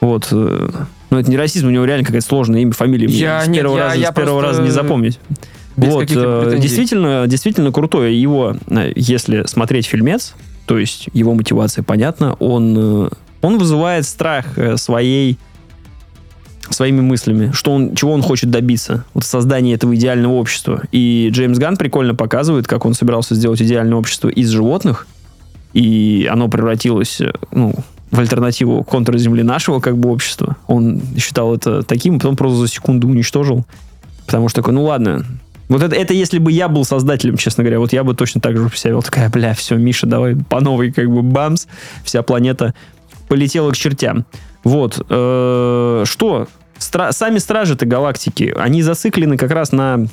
Вот. 0.00 0.28
Ну, 0.32 1.18
это 1.18 1.30
не 1.30 1.36
расизм, 1.36 1.66
у 1.68 1.70
него 1.70 1.84
реально 1.84 2.04
какая-то 2.06 2.26
сложное 2.26 2.60
имя, 2.60 2.72
фамилия. 2.72 3.06
Мне 3.06 3.16
Я- 3.18 3.40
с 3.44 3.48
нет, 3.48 3.56
первого, 3.56 3.76
я- 3.78 3.84
раза, 3.84 3.96
я 3.98 4.10
с 4.10 4.14
первого 4.14 4.40
просто 4.40 4.58
раза 4.58 4.62
не 4.62 4.70
запомнить. 4.70 5.18
Без 5.78 5.92
вот, 5.92 6.10
э, 6.10 6.58
действительно, 6.58 7.26
действительно 7.28 7.70
крутое 7.70 8.20
его, 8.20 8.56
э, 8.66 8.92
если 8.96 9.46
смотреть 9.46 9.86
фильмец, 9.86 10.34
то 10.66 10.76
есть 10.76 11.08
его 11.12 11.34
мотивация 11.34 11.84
понятна, 11.84 12.34
он, 12.34 13.06
э, 13.06 13.08
он 13.42 13.58
вызывает 13.58 14.04
страх 14.04 14.46
своей 14.76 15.38
своими 16.70 17.00
мыслями, 17.00 17.50
что 17.54 17.72
он, 17.72 17.94
чего 17.94 18.12
он 18.12 18.20
хочет 18.20 18.50
добиться, 18.50 19.04
вот 19.14 19.24
создания 19.24 19.72
этого 19.72 19.94
идеального 19.94 20.34
общества. 20.34 20.82
И 20.92 21.30
Джеймс 21.32 21.56
Ганн 21.58 21.78
прикольно 21.78 22.14
показывает, 22.14 22.66
как 22.66 22.84
он 22.84 22.92
собирался 22.92 23.34
сделать 23.34 23.62
идеальное 23.62 23.96
общество 23.96 24.28
из 24.28 24.50
животных, 24.50 25.06
и 25.72 26.28
оно 26.30 26.48
превратилось, 26.48 27.22
ну, 27.52 27.74
в 28.10 28.20
альтернативу 28.20 28.84
контрземли 28.84 29.42
нашего 29.42 29.80
как 29.80 29.96
бы 29.96 30.10
общества. 30.10 30.56
Он 30.66 31.00
считал 31.16 31.54
это 31.54 31.82
таким, 31.82 32.18
потом 32.18 32.36
просто 32.36 32.58
за 32.58 32.68
секунду 32.68 33.08
уничтожил. 33.08 33.64
Потому 34.26 34.50
что 34.50 34.60
такой, 34.60 34.74
ну 34.74 34.84
ладно, 34.84 35.24
вот 35.68 35.82
это, 35.82 35.94
это 35.94 36.14
если 36.14 36.38
бы 36.38 36.50
я 36.52 36.68
был 36.68 36.84
создателем, 36.84 37.36
честно 37.36 37.62
говоря, 37.64 37.78
вот 37.78 37.92
я 37.92 38.04
бы 38.04 38.14
точно 38.14 38.40
так 38.40 38.56
же 38.56 38.68
себя 38.74 38.92
вел. 38.92 39.02
Такая, 39.02 39.28
бля, 39.28 39.54
все, 39.54 39.76
Миша, 39.76 40.06
давай 40.06 40.36
по 40.36 40.60
новой, 40.60 40.92
как 40.92 41.10
бы, 41.10 41.22
бамс, 41.22 41.66
вся 42.04 42.22
планета 42.22 42.74
полетела 43.28 43.70
к 43.70 43.76
чертям. 43.76 44.24
Вот. 44.64 45.04
э, 45.08 46.04
что? 46.06 46.48
Стра- 46.78 47.12
сами 47.12 47.38
стражи-то 47.38 47.86
галактики, 47.86 48.54
они 48.56 48.82
зациклены 48.82 49.36
как 49.36 49.50
раз 49.50 49.72
на... 49.72 50.06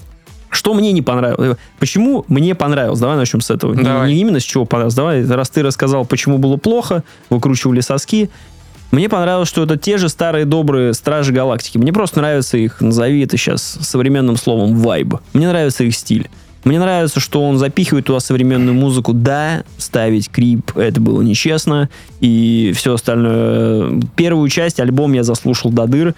Что 0.49 0.73
мне 0.73 0.93
не 0.93 1.01
понравилось? 1.01 1.57
Почему 1.79 2.23
мне 2.29 2.55
понравилось? 2.55 2.99
Давай 2.99 3.17
начнем 3.17 3.41
с 3.41 3.51
этого. 3.51 3.73
Не- 3.73 3.83
Давай. 3.83 4.09
Не, 4.13 4.19
именно 4.21 4.39
с 4.39 4.43
чего 4.43 4.65
понравилось. 4.65 4.93
Давай, 4.95 5.25
раз 5.25 5.49
ты 5.49 5.63
рассказал, 5.63 6.05
почему 6.05 6.37
было 6.37 6.55
плохо, 6.57 7.03
выкручивали 7.29 7.81
соски. 7.81 8.29
Мне 8.91 9.09
понравилось, 9.09 9.49
что 9.49 9.63
это 9.63 9.77
те 9.77 9.97
же 9.97 10.09
старые 10.09 10.45
добрые 10.45 10.93
стражи 10.93 11.33
галактики. 11.33 11.77
Мне 11.77 11.91
просто 11.91 12.19
нравится 12.19 12.57
их, 12.57 12.81
назови 12.81 13.21
это 13.21 13.37
сейчас 13.37 13.61
современным 13.81 14.37
словом, 14.37 14.75
вайб. 14.75 15.15
Мне 15.33 15.47
нравится 15.47 15.83
их 15.83 15.95
стиль. 15.95 16.29
Мне 16.65 16.79
нравится, 16.79 17.19
что 17.19 17.43
он 17.43 17.59
запихивает 17.59 18.05
туда 18.05 18.19
современную 18.19 18.73
музыку. 18.73 19.13
Да, 19.13 19.63
ставить 19.77 20.29
крип, 20.29 20.75
это 20.75 20.99
было 20.99 21.21
нечестно. 21.21 21.89
И 22.21 22.73
все 22.75 22.95
остальное. 22.95 24.01
Первую 24.15 24.49
часть, 24.49 24.79
альбом 24.79 25.13
я 25.13 25.23
заслушал 25.23 25.71
до 25.71 25.85
дыр. 25.85 26.15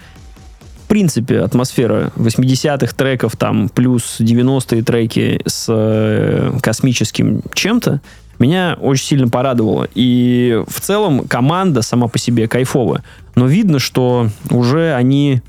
В 0.84 0.88
принципе, 0.88 1.40
атмосфера 1.40 2.12
80-х 2.16 2.94
треков, 2.96 3.36
там, 3.36 3.68
плюс 3.68 4.16
90-е 4.20 4.82
треки 4.82 5.38
с 5.44 5.66
э, 5.68 6.52
космическим 6.62 7.42
чем-то, 7.52 8.00
меня 8.38 8.76
очень 8.80 9.04
сильно 9.04 9.28
порадовало. 9.28 9.88
И 9.94 10.62
в 10.68 10.80
целом 10.80 11.26
команда 11.26 11.82
сама 11.82 12.08
по 12.08 12.18
себе 12.18 12.48
кайфовая. 12.48 13.02
Но 13.34 13.46
видно, 13.46 13.78
что 13.78 14.28
уже 14.50 14.94
они, 14.94 15.42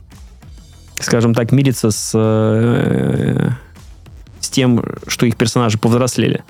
скажем 0.99 1.33
так, 1.33 1.51
мирятся 1.51 1.91
с, 1.91 2.11
э, 2.15 3.49
с 4.39 4.49
тем, 4.49 4.83
что 5.07 5.25
их 5.25 5.35
персонажи 5.35 5.77
повзрослели. 5.77 6.43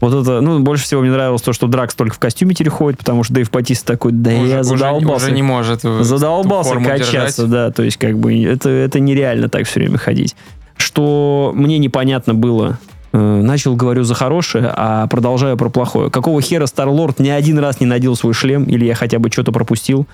Вот 0.00 0.12
это, 0.12 0.42
ну, 0.42 0.60
больше 0.60 0.84
всего 0.84 1.00
мне 1.00 1.10
нравилось 1.10 1.40
то, 1.40 1.54
что 1.54 1.66
Дракс 1.68 1.94
только 1.94 2.14
в 2.14 2.18
костюме 2.18 2.54
теперь 2.54 2.70
ходит, 2.70 2.98
потому 2.98 3.24
что 3.24 3.32
Дэйв 3.32 3.50
Батист 3.50 3.86
такой, 3.86 4.12
да 4.12 4.30
Уже- 4.32 4.48
я 4.48 4.62
задолбался. 4.62 5.26
Уже 5.26 5.34
не 5.34 5.42
может 5.42 5.84
э, 5.84 6.02
Задолбался 6.02 6.74
качаться, 6.76 7.42
держать. 7.42 7.50
да, 7.50 7.70
то 7.70 7.82
есть 7.82 7.96
как 7.96 8.18
бы 8.18 8.44
это, 8.44 8.68
это 8.68 9.00
нереально 9.00 9.48
так 9.48 9.66
все 9.66 9.80
время 9.80 9.96
ходить. 9.96 10.36
Что 10.76 11.52
мне 11.54 11.78
непонятно 11.78 12.34
было, 12.34 12.78
начал, 13.18 13.76
говорю, 13.76 14.04
за 14.04 14.14
хорошее, 14.14 14.72
а 14.74 15.06
продолжаю 15.06 15.56
про 15.56 15.68
плохое. 15.68 16.10
Какого 16.10 16.40
хера 16.40 16.66
Старлорд 16.66 17.18
ни 17.18 17.28
один 17.28 17.58
раз 17.58 17.80
не 17.80 17.86
надел 17.86 18.16
свой 18.16 18.34
шлем, 18.34 18.64
или 18.64 18.84
я 18.84 18.94
хотя 18.94 19.18
бы 19.18 19.30
что-то 19.30 19.52
пропустил? 19.52 20.06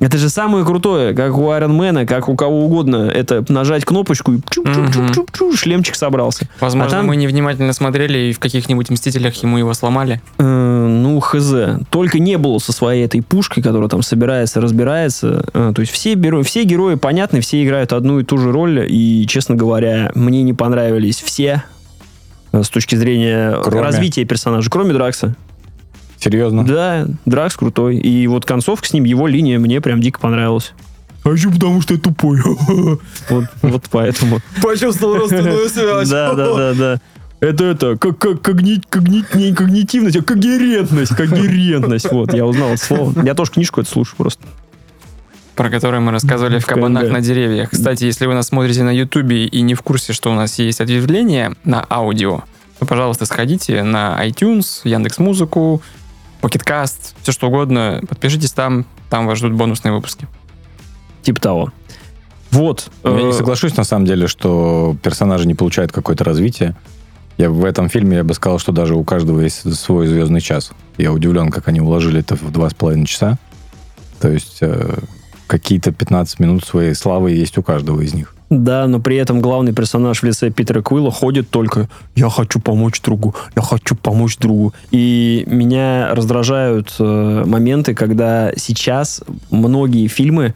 Это 0.00 0.16
же 0.16 0.28
самое 0.28 0.64
крутое, 0.64 1.12
как 1.12 1.36
у 1.36 1.50
Айронмена, 1.50 2.06
как 2.06 2.28
у 2.28 2.36
кого 2.36 2.66
угодно. 2.66 3.10
Это 3.12 3.44
нажать 3.48 3.84
кнопочку 3.84 4.32
и 4.32 4.36
чуп-чуп-чуп-чуп-чуп, 4.36 5.56
шлемчик 5.56 5.96
собрался. 5.96 6.48
Возможно, 6.60 6.86
А 6.88 6.98
там- 7.00 7.06
мы 7.08 7.16
невнимательно 7.16 7.72
смотрели 7.72 8.30
и 8.30 8.32
в 8.32 8.38
каких-нибудь 8.38 8.90
Мстителях 8.90 9.34
ему 9.42 9.58
его 9.58 9.74
сломали. 9.74 10.20
Э, 10.38 10.86
ну, 10.88 11.18
хз. 11.18 11.52
Только 11.90 12.20
не 12.20 12.38
было 12.38 12.58
со 12.58 12.72
своей 12.72 13.04
этой 13.06 13.22
пушкой, 13.22 13.60
которая 13.60 13.88
там 13.88 14.02
собирается, 14.02 14.60
разбирается. 14.60 15.44
Э, 15.52 15.72
то 15.74 15.80
есть 15.80 15.92
все, 15.92 16.14
беро- 16.14 16.44
все 16.44 16.62
герои 16.62 16.94
понятны, 16.94 17.40
все 17.40 17.64
играют 17.64 17.92
одну 17.92 18.20
и 18.20 18.24
ту 18.24 18.38
же 18.38 18.52
роль. 18.52 18.86
И, 18.88 19.26
честно 19.28 19.56
говоря, 19.56 20.12
мне 20.14 20.44
не 20.44 20.52
понравились 20.52 21.20
все 21.20 21.64
э, 21.64 21.77
с 22.62 22.68
точки 22.68 22.94
зрения 22.96 23.58
Кроме? 23.62 23.82
развития 23.82 24.24
персонажа, 24.24 24.70
кроме 24.70 24.92
Дракса. 24.92 25.34
Серьезно? 26.18 26.64
Да, 26.64 27.06
Дракс 27.26 27.56
крутой. 27.56 27.96
И 27.98 28.26
вот 28.26 28.44
концовка 28.44 28.86
с 28.88 28.92
ним, 28.92 29.04
его 29.04 29.26
линия 29.26 29.58
мне 29.58 29.80
прям 29.80 30.00
дико 30.00 30.18
понравилась. 30.18 30.72
А 31.24 31.30
еще 31.30 31.50
потому, 31.50 31.80
что 31.82 31.94
я 31.94 32.00
тупой. 32.00 32.40
Вот, 33.28 33.44
вот 33.62 33.84
поэтому. 33.90 34.40
Почувствовал 34.62 35.16
родственную 35.16 35.68
связь. 35.68 36.08
Да, 36.08 36.32
да, 36.34 36.54
да, 36.54 36.74
да. 36.74 37.00
Это 37.40 37.64
это, 37.66 37.96
как, 37.96 38.18
как 38.18 38.40
когни- 38.40 38.82
когни- 38.90 39.24
не 39.34 39.54
когнитивность, 39.54 40.16
а 40.16 40.22
когерентность, 40.22 41.14
когерентность. 41.14 42.08
Вот, 42.12 42.34
я 42.34 42.44
узнал 42.44 42.70
это 42.70 42.84
слово. 42.84 43.22
Я 43.24 43.34
тоже 43.34 43.52
книжку 43.52 43.80
это 43.80 43.88
слушаю 43.88 44.16
просто. 44.16 44.42
Про 45.58 45.70
который 45.70 45.98
мы 45.98 46.12
рассказывали 46.12 46.60
в 46.60 46.66
кабанах 46.66 47.10
на 47.10 47.20
деревьях. 47.20 47.70
Кстати, 47.70 48.04
если 48.04 48.26
вы 48.26 48.34
нас 48.34 48.46
смотрите 48.46 48.84
на 48.84 48.90
Ютубе 48.90 49.44
и 49.44 49.60
не 49.62 49.74
в 49.74 49.82
курсе, 49.82 50.12
что 50.12 50.30
у 50.30 50.34
нас 50.34 50.56
есть 50.60 50.80
ответвление 50.80 51.52
на 51.64 51.84
аудио, 51.90 52.44
то, 52.78 52.86
пожалуйста, 52.86 53.26
сходите 53.26 53.82
на 53.82 54.24
iTunes, 54.24 54.82
Яндекс 54.84 55.18
Музыку, 55.18 55.82
Pocketcast, 56.42 57.14
все 57.22 57.32
что 57.32 57.48
угодно. 57.48 58.00
Подпишитесь 58.08 58.52
там, 58.52 58.86
там 59.10 59.26
вас 59.26 59.38
ждут 59.38 59.54
бонусные 59.54 59.92
выпуски. 59.92 60.28
Типа 61.22 61.40
того. 61.40 61.72
Вот. 62.52 62.88
Я 63.02 63.10
не 63.10 63.30
э, 63.30 63.32
соглашусь, 63.32 63.76
на 63.76 63.82
самом 63.82 64.06
деле, 64.06 64.28
что 64.28 64.94
персонажи 65.02 65.44
не 65.44 65.56
получают 65.56 65.90
какое-то 65.90 66.22
развитие. 66.22 66.76
Я 67.36 67.50
в 67.50 67.64
этом 67.64 67.88
фильме 67.88 68.18
я 68.18 68.22
бы 68.22 68.32
сказал, 68.34 68.60
что 68.60 68.70
даже 68.70 68.94
у 68.94 69.02
каждого 69.02 69.40
есть 69.40 69.74
свой 69.74 70.06
звездный 70.06 70.40
час. 70.40 70.70
Я 70.98 71.12
удивлен, 71.12 71.50
как 71.50 71.66
они 71.66 71.80
уложили 71.80 72.20
это 72.20 72.36
в 72.36 72.52
два 72.52 72.70
с 72.70 72.74
половиной 72.74 73.06
часа. 73.06 73.38
То 74.20 74.30
есть 74.30 74.58
э, 74.60 74.98
какие-то 75.48 75.90
15 75.90 76.38
минут 76.38 76.64
своей 76.64 76.94
славы 76.94 77.32
есть 77.32 77.58
у 77.58 77.62
каждого 77.62 78.00
из 78.00 78.14
них. 78.14 78.34
Да, 78.50 78.86
но 78.86 78.98
при 78.98 79.16
этом 79.16 79.40
главный 79.40 79.74
персонаж 79.74 80.20
в 80.20 80.22
лице 80.22 80.50
Питера 80.50 80.80
Куилла 80.80 81.10
ходит 81.10 81.50
только 81.50 81.88
«я 82.14 82.30
хочу 82.30 82.60
помочь 82.60 83.00
другу, 83.02 83.34
я 83.54 83.62
хочу 83.62 83.94
помочь 83.94 84.38
другу». 84.38 84.72
И 84.90 85.44
меня 85.46 86.14
раздражают 86.14 86.94
э, 86.98 87.44
моменты, 87.46 87.94
когда 87.94 88.52
сейчас 88.56 89.22
многие 89.50 90.06
фильмы... 90.06 90.54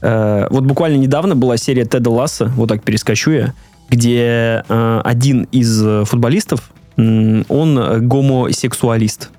э, 0.00 0.46
вот 0.50 0.64
буквально 0.64 0.96
недавно 0.96 1.34
была 1.34 1.56
серия 1.56 1.84
Теда 1.84 2.10
Ласса, 2.10 2.52
вот 2.54 2.68
так 2.68 2.84
перескочу 2.84 3.32
я, 3.32 3.54
где 3.88 4.62
э, 4.68 5.00
один 5.04 5.48
из 5.50 6.06
футболистов, 6.08 6.70
он 6.96 8.08
гомосексуалист. 8.08 9.30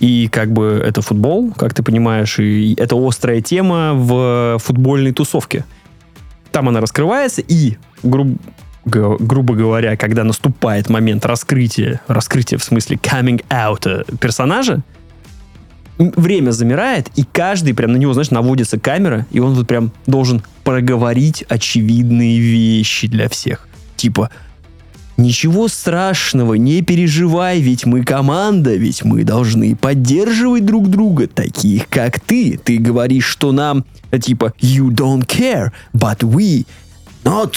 И 0.00 0.28
как 0.28 0.52
бы 0.52 0.80
это 0.84 1.02
футбол, 1.02 1.52
как 1.52 1.74
ты 1.74 1.82
понимаешь, 1.82 2.38
и 2.38 2.74
это 2.78 2.96
острая 2.96 3.40
тема 3.40 3.94
в 3.94 4.58
футбольной 4.60 5.12
тусовке. 5.12 5.64
Там 6.52 6.68
она 6.68 6.80
раскрывается, 6.80 7.42
и, 7.42 7.76
груб- 8.02 8.40
г- 8.84 9.16
грубо 9.18 9.54
говоря, 9.54 9.96
когда 9.96 10.22
наступает 10.24 10.88
момент 10.88 11.26
раскрытия, 11.26 12.00
раскрытия 12.06 12.58
в 12.58 12.64
смысле 12.64 12.96
coming 12.96 13.44
out 13.50 13.86
э, 13.86 14.04
персонажа, 14.18 14.82
время 15.98 16.52
замирает, 16.52 17.08
и 17.16 17.24
каждый 17.24 17.74
прям 17.74 17.92
на 17.92 17.96
него, 17.96 18.12
знаешь, 18.12 18.30
наводится 18.30 18.78
камера, 18.78 19.26
и 19.32 19.40
он 19.40 19.54
вот 19.54 19.66
прям 19.66 19.90
должен 20.06 20.42
проговорить 20.62 21.44
очевидные 21.48 22.38
вещи 22.38 23.08
для 23.08 23.28
всех. 23.28 23.66
Типа, 23.96 24.30
Ничего 25.18 25.66
страшного, 25.66 26.54
не 26.54 26.80
переживай, 26.80 27.58
ведь 27.60 27.84
мы 27.84 28.04
команда, 28.04 28.76
ведь 28.76 29.04
мы 29.04 29.24
должны 29.24 29.74
поддерживать 29.74 30.64
друг 30.64 30.88
друга, 30.88 31.26
таких 31.26 31.88
как 31.88 32.20
ты. 32.20 32.56
Ты 32.56 32.78
говоришь, 32.78 33.24
что 33.24 33.50
нам, 33.50 33.84
типа, 34.12 34.52
you 34.60 34.90
don't 34.90 35.26
care, 35.26 35.72
but 35.92 36.20
we 36.20 36.66
not 37.24 37.52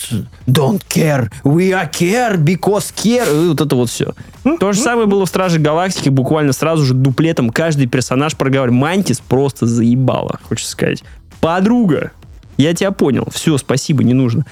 don't 0.48 0.82
care, 0.90 1.30
we 1.44 1.70
are 1.70 1.88
care 1.88 2.36
because 2.36 2.92
care. 2.96 3.46
И 3.46 3.50
вот 3.50 3.62
это 3.62 3.76
вот 3.76 3.92
все. 3.92 4.16
То 4.60 4.74
же 4.74 4.80
самое 4.80 5.06
было 5.06 5.28
в 5.28 5.30
Страже 5.30 5.60
Галактики, 5.60 6.10
буквально 6.10 6.54
сразу 6.54 6.84
же 6.84 6.96
дуплетом 6.96 7.52
каждый 7.52 7.86
персонаж 7.86 8.36
проговаривал. 8.36 8.80
Мантис 8.80 9.20
просто 9.20 9.68
заебала, 9.68 10.40
хочется 10.50 10.72
сказать. 10.72 11.04
Подруга, 11.40 12.12
я 12.58 12.74
тебя 12.74 12.92
понял, 12.92 13.28
все, 13.32 13.60
спасибо, 13.60 14.04
не 14.04 14.16
нужно. 14.16 14.48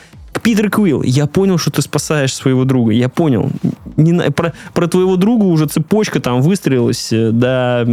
Питер 0.50 0.72
Квилл, 0.72 1.04
я 1.04 1.28
понял, 1.28 1.60
что 1.60 1.70
ты 1.70 1.84
спасаешь 1.84 2.34
своего 2.34 2.66
друга. 2.66 2.92
Я 2.92 3.08
понял. 3.08 3.52
Не 3.98 4.32
про, 4.32 4.54
про 4.74 4.88
твоего 4.88 5.16
друга 5.16 5.44
уже 5.44 5.68
цепочка 5.68 6.20
там 6.20 6.42
выстроилась, 6.42 7.10
э, 7.14 7.30
да, 7.32 7.86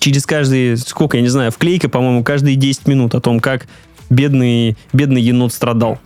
через 0.00 0.26
каждые, 0.26 0.76
сколько, 0.76 1.18
я 1.18 1.22
не 1.22 1.28
знаю, 1.28 1.52
вклейка, 1.52 1.88
по-моему, 1.88 2.24
каждые 2.24 2.56
10 2.56 2.88
минут 2.88 3.14
о 3.14 3.20
том, 3.20 3.38
как 3.38 3.68
бедный, 4.10 4.76
бедный 4.92 5.22
енот 5.22 5.52
страдал. 5.52 6.00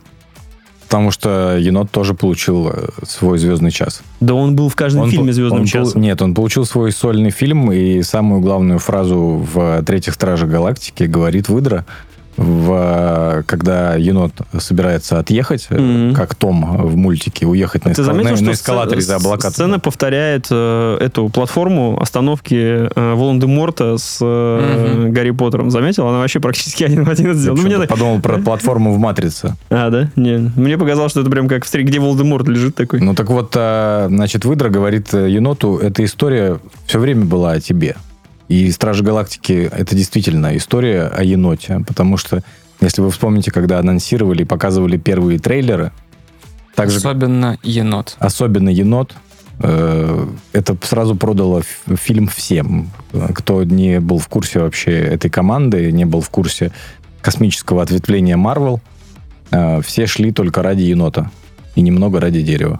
Потому 0.85 1.09
что 1.09 1.57
енот 1.57 1.89
тоже 1.89 2.13
получил 2.13 2.69
э, 2.71 2.89
свой 3.07 3.39
звездный 3.39 3.71
час. 3.71 4.03
Да 4.19 4.35
он 4.35 4.55
был 4.55 4.69
в 4.69 4.75
каждом 4.75 5.05
Он 5.05 5.09
фильме 5.09 5.33
«Звездным 5.33 5.65
часом». 5.65 6.01
Нет, 6.03 6.21
он 6.21 6.35
получил 6.35 6.65
свой 6.65 6.91
сольный 6.91 7.31
фильм, 7.31 7.71
и 7.71 8.03
самую 8.03 8.41
главную 8.41 8.77
фразу 8.77 9.43
в 9.51 9.83
«Третьих 9.87 10.13
Стражах 10.13 10.51
Галактики» 10.51 11.05
говорит 11.05 11.49
Выдра, 11.49 11.83
в, 12.37 13.43
когда 13.45 13.95
енот 13.95 14.31
собирается 14.59 15.19
отъехать, 15.19 15.67
э, 15.69 15.79
Мгм. 15.79 16.15
как 16.15 16.35
Том 16.35 16.87
в 16.87 16.95
мультике, 16.95 17.45
уехать 17.45 17.83
на, 17.85 17.93
Ты 17.93 18.01
эскала- 18.01 18.05
заметил, 18.05 18.29
на- 18.31 18.35
что 18.37 18.45
на 18.45 18.51
эскалаторе 18.51 19.01
за 19.01 19.15
облака. 19.15 19.49
сцена 19.49 19.79
повторяет 19.79 20.47
э, 20.51 20.97
эту 20.99 21.29
платформу 21.29 21.99
остановки 22.01 22.55
э, 22.95 23.13
Волан-де-Морта 23.13 23.97
с 23.97 24.19
э, 24.21 24.95
Мгм. 24.95 25.13
Гарри 25.13 25.31
Поттером? 25.31 25.71
Заметил? 25.71 26.07
Она 26.07 26.19
вообще 26.19 26.39
практически 26.39 26.83
один 26.85 27.03
в 27.03 27.09
один 27.09 27.33
сделала. 27.33 27.57
Ну, 27.57 27.63
мне 27.63 27.87
подумал 27.87 28.21
про 28.21 28.37
платформу 28.47 28.93
в 28.93 28.97
«Матрице». 28.99 29.55
А, 29.69 29.89
да? 29.89 30.09
Не. 30.15 30.51
Мне 30.55 30.77
показалось, 30.77 31.11
что 31.11 31.21
это 31.21 31.29
прям 31.29 31.47
как 31.47 31.65
в 31.65 31.73
стре- 31.73 31.83
где 31.83 31.99
Волдеморт 31.99 32.47
лежит 32.47 32.75
такой. 32.75 33.01
Ну 33.01 33.15
так 33.15 33.29
вот, 33.29 33.53
а, 33.57 34.07
значит, 34.09 34.45
Выдра 34.45 34.69
говорит 34.69 35.13
э, 35.13 35.29
еноту, 35.29 35.77
эта 35.77 36.03
история 36.05 36.59
все 36.85 36.99
время 36.99 37.25
была 37.25 37.53
о 37.53 37.59
тебе. 37.59 37.95
И 38.47 38.71
Стражи 38.71 39.03
Галактики 39.03 39.69
это 39.71 39.95
действительно 39.95 40.55
история 40.55 41.03
о 41.03 41.23
еноте. 41.23 41.83
Потому 41.85 42.17
что, 42.17 42.43
если 42.79 43.01
вы 43.01 43.11
вспомните, 43.11 43.51
когда 43.51 43.79
анонсировали 43.79 44.43
и 44.43 44.45
показывали 44.45 44.97
первые 44.97 45.39
трейлеры, 45.39 45.91
также 46.75 46.97
Особенно 46.97 47.57
енот. 47.63 48.15
особенно 48.19 48.69
енот, 48.69 49.15
э, 49.59 50.27
это 50.53 50.77
сразу 50.83 51.15
продало 51.15 51.63
фильм 51.87 52.27
всем. 52.27 52.91
Кто 53.33 53.63
не 53.63 53.99
был 53.99 54.19
в 54.19 54.27
курсе 54.27 54.59
вообще 54.59 54.91
этой 54.91 55.31
команды, 55.31 55.91
не 55.91 56.05
был 56.05 56.21
в 56.21 56.29
курсе 56.29 56.71
космического 57.21 57.81
ответвления 57.81 58.37
Марвел, 58.37 58.79
э, 59.49 59.81
все 59.81 60.05
шли 60.05 60.31
только 60.31 60.61
ради 60.61 60.83
енота. 60.83 61.31
И 61.73 61.81
немного 61.81 62.19
ради 62.19 62.41
дерева. 62.41 62.79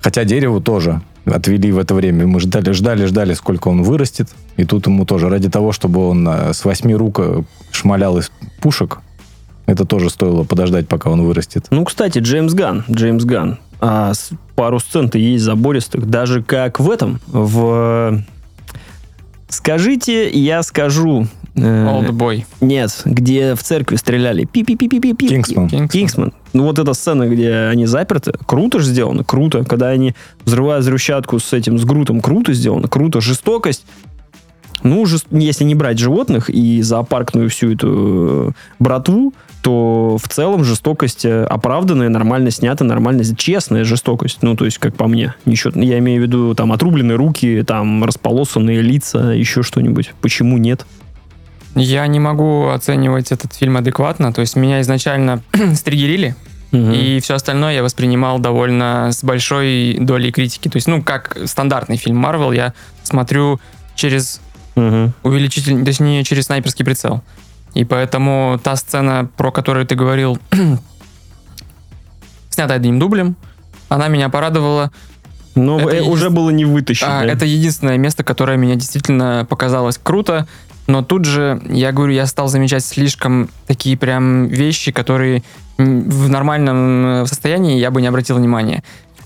Хотя 0.00 0.24
дереву 0.24 0.60
тоже 0.60 1.02
отвели 1.26 1.72
в 1.72 1.78
это 1.78 1.94
время. 1.94 2.26
Мы 2.26 2.40
ждали, 2.40 2.70
ждали, 2.72 3.06
ждали, 3.06 3.34
сколько 3.34 3.68
он 3.68 3.82
вырастет. 3.82 4.28
И 4.56 4.64
тут 4.64 4.86
ему 4.86 5.04
тоже 5.04 5.28
ради 5.28 5.50
того, 5.50 5.72
чтобы 5.72 6.08
он 6.08 6.28
э, 6.28 6.52
с 6.52 6.64
восьми 6.64 6.94
рук 6.94 7.20
э, 7.20 7.42
шмалял 7.72 8.18
из 8.18 8.30
пушек, 8.60 9.00
это 9.66 9.84
тоже 9.84 10.10
стоило 10.10 10.44
подождать, 10.44 10.88
пока 10.88 11.10
он 11.10 11.22
вырастет. 11.22 11.66
Ну, 11.70 11.84
кстати, 11.84 12.20
Джеймс 12.20 12.54
Ган, 12.54 12.84
Джеймс 12.90 13.24
Ган. 13.24 13.58
А 13.80 14.12
пару 14.54 14.78
сцен-то 14.78 15.18
есть 15.18 15.44
забористых, 15.44 16.06
даже 16.06 16.42
как 16.42 16.80
в 16.80 16.90
этом, 16.90 17.20
в... 17.26 18.22
Скажите, 19.48 20.30
я 20.30 20.62
скажу. 20.62 21.28
Э, 21.56 21.88
Олдбой. 21.88 22.46
Нет, 22.60 23.02
где 23.04 23.54
в 23.54 23.62
церкви 23.62 23.96
стреляли. 23.96 24.44
пи 24.44 24.62
пи 24.62 24.76
пи 24.76 24.88
пи 24.88 25.00
пи 25.00 25.14
пи 25.14 25.28
Кингсман. 25.28 25.88
Кингсман. 25.88 26.32
Ну, 26.52 26.64
вот 26.64 26.78
эта 26.78 26.94
сцена, 26.94 27.28
где 27.28 27.52
они 27.70 27.86
заперты, 27.86 28.32
круто 28.46 28.78
же 28.78 28.86
сделано, 28.86 29.24
круто. 29.24 29.64
Когда 29.64 29.88
они 29.88 30.14
взрывают 30.44 30.84
взрывчатку 30.84 31.38
с 31.38 31.52
этим, 31.52 31.78
с 31.78 31.84
Грутом, 31.84 32.20
круто 32.20 32.52
сделано, 32.52 32.88
круто. 32.88 33.20
Жестокость. 33.20 33.84
Ну, 34.82 35.04
жест- 35.06 35.26
если 35.30 35.64
не 35.64 35.74
брать 35.74 35.98
животных 35.98 36.48
и 36.50 36.82
зоопаркную 36.82 37.48
всю 37.50 37.72
эту 37.72 37.88
э, 37.88 38.50
братву, 38.78 39.32
то 39.62 40.16
в 40.22 40.28
целом 40.28 40.64
жестокость 40.64 41.24
э, 41.24 41.44
оправданная, 41.44 42.08
нормально 42.08 42.50
снята, 42.50 42.84
нормально, 42.84 43.24
честная 43.36 43.84
жестокость. 43.84 44.38
Ну, 44.42 44.54
то 44.54 44.64
есть, 44.64 44.78
как 44.78 44.94
по 44.94 45.08
мне. 45.08 45.34
Ничего, 45.44 45.72
я 45.82 45.98
имею 45.98 46.20
в 46.20 46.24
виду, 46.26 46.54
там, 46.54 46.72
отрубленные 46.72 47.16
руки, 47.16 47.64
там, 47.66 48.04
располосанные 48.04 48.80
лица, 48.82 49.32
еще 49.32 49.62
что-нибудь. 49.62 50.12
Почему 50.20 50.58
нет? 50.58 50.86
Я 51.76 52.06
не 52.06 52.18
могу 52.18 52.68
оценивать 52.68 53.30
этот 53.32 53.54
фильм 53.54 53.76
адекватно. 53.76 54.32
То 54.32 54.40
есть 54.40 54.56
меня 54.56 54.80
изначально 54.80 55.42
стригерили, 55.74 56.34
Мгм. 56.72 56.92
и 56.92 57.20
все 57.20 57.34
остальное 57.34 57.74
я 57.74 57.82
воспринимал 57.82 58.38
довольно 58.40 59.10
с 59.12 59.22
большой 59.22 59.96
долей 60.00 60.32
критики. 60.32 60.68
То 60.68 60.76
есть, 60.76 60.88
ну, 60.88 61.02
как 61.02 61.36
стандартный 61.44 61.96
фильм 61.96 62.16
Марвел, 62.16 62.50
я 62.52 62.72
смотрю 63.04 63.60
через 63.94 64.40
Мгм. 64.74 65.12
увеличительный, 65.22 65.84
точнее, 65.84 66.24
через 66.24 66.46
снайперский 66.46 66.84
прицел. 66.84 67.22
И 67.74 67.84
поэтому 67.84 68.58
та 68.62 68.74
сцена, 68.76 69.28
про 69.36 69.52
которую 69.52 69.86
ты 69.86 69.94
говорил, 69.94 70.38
снята 72.50 72.74
одним 72.74 72.98
дублем, 72.98 73.36
она 73.88 74.08
меня 74.08 74.28
порадовала. 74.28 74.90
Но 75.54 75.78
Это 75.78 75.88
э, 75.88 75.92
единственное- 75.96 76.12
уже 76.12 76.30
было 76.30 76.50
не 76.50 76.64
вытащить. 76.64 77.04
А? 77.06 77.24
Это 77.24 77.46
единственное 77.46 77.96
место, 77.96 78.24
которое 78.24 78.56
меня 78.58 78.74
действительно 78.74 79.46
показалось 79.48 79.98
круто. 80.02 80.46
Но 80.86 81.02
тут 81.02 81.24
же, 81.24 81.60
я 81.68 81.92
говорю, 81.92 82.12
я 82.12 82.26
стал 82.26 82.48
замечать 82.48 82.84
слишком 82.84 83.48
такие 83.66 83.96
прям 83.96 84.46
вещи, 84.46 84.92
которые 84.92 85.42
в 85.78 86.28
нормальном 86.28 87.22
э, 87.22 87.26
состоянии 87.26 87.78
я 87.78 87.90
бы 87.90 88.00
не 88.00 88.06
обратил 88.06 88.36
внимания. 88.36 88.82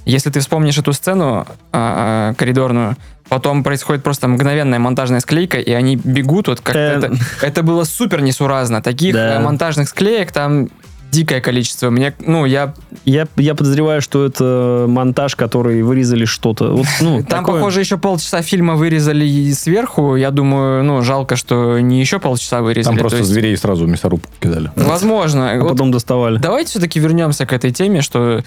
Если 0.06 0.30
ты 0.30 0.40
вспомнишь 0.40 0.78
эту 0.78 0.92
сцену 0.92 1.46
а, 1.72 2.30
а, 2.32 2.34
коридорную, 2.34 2.96
потом 3.28 3.62
происходит 3.62 4.02
просто 4.02 4.26
мгновенная 4.26 4.78
монтажная 4.78 5.20
склейка, 5.20 5.58
и 5.58 5.70
они 5.72 5.94
бегут, 5.96 6.48
вот 6.48 6.60
как 6.62 6.74
Э. 6.74 6.96
это, 6.98 7.12
это 7.42 7.62
было 7.62 7.84
супер 7.84 8.20
несуразно. 8.22 8.82
Таких 8.82 9.14
Да. 9.14 9.36
э, 9.36 9.40
монтажных 9.40 9.88
склеек 9.88 10.32
там 10.32 10.68
дикое 11.10 11.40
количество. 11.40 11.90
Мне, 11.90 12.14
ну, 12.20 12.44
я 12.44 12.74
Я, 13.04 13.26
я 13.36 13.54
подозреваю, 13.54 14.00
что 14.00 14.24
это 14.24 14.86
монтаж, 14.88 15.36
который 15.36 15.82
вырезали 15.82 16.24
что-то. 16.24 16.72
Вот, 16.74 16.86
ну, 17.00 17.18
Там, 17.18 17.40
такое. 17.40 17.56
похоже, 17.56 17.80
еще 17.80 17.98
полчаса 17.98 18.42
фильма 18.42 18.74
вырезали 18.74 19.24
и 19.26 19.52
сверху. 19.52 20.16
Я 20.16 20.30
думаю, 20.30 20.84
ну, 20.84 21.02
жалко, 21.02 21.36
что 21.36 21.78
не 21.80 22.00
еще 22.00 22.18
полчаса 22.18 22.62
вырезали. 22.62 22.84
Там 22.84 22.96
То 22.96 23.00
просто 23.00 23.18
есть, 23.18 23.30
зверей 23.30 23.56
сразу 23.56 23.86
мясорубку 23.86 24.30
кидали. 24.40 24.70
Возможно. 24.76 25.52
А 25.52 25.58
Вот 25.60 25.70
потом 25.70 25.90
доставали. 25.90 26.38
Давайте 26.38 26.70
все-таки 26.70 27.00
вернемся 27.00 27.46
к 27.46 27.52
этой 27.52 27.72
теме, 27.72 28.02
что 28.02 28.42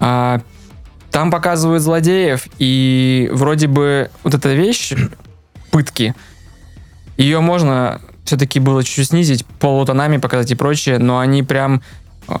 а, 0.00 0.40
там 1.10 1.30
показывают 1.30 1.82
злодеев, 1.82 2.46
и 2.58 3.30
вроде 3.32 3.66
бы 3.66 4.10
вот 4.24 4.34
эта 4.34 4.54
вещь, 4.54 4.92
пытки, 5.70 6.14
ее 7.16 7.40
можно 7.40 8.00
все-таки 8.24 8.60
было 8.60 8.84
чуть-чуть 8.84 9.08
снизить, 9.08 9.46
полутонами 9.58 10.18
показать 10.18 10.50
и 10.50 10.54
прочее, 10.54 10.98
но 10.98 11.18
они 11.18 11.42
прям 11.42 11.82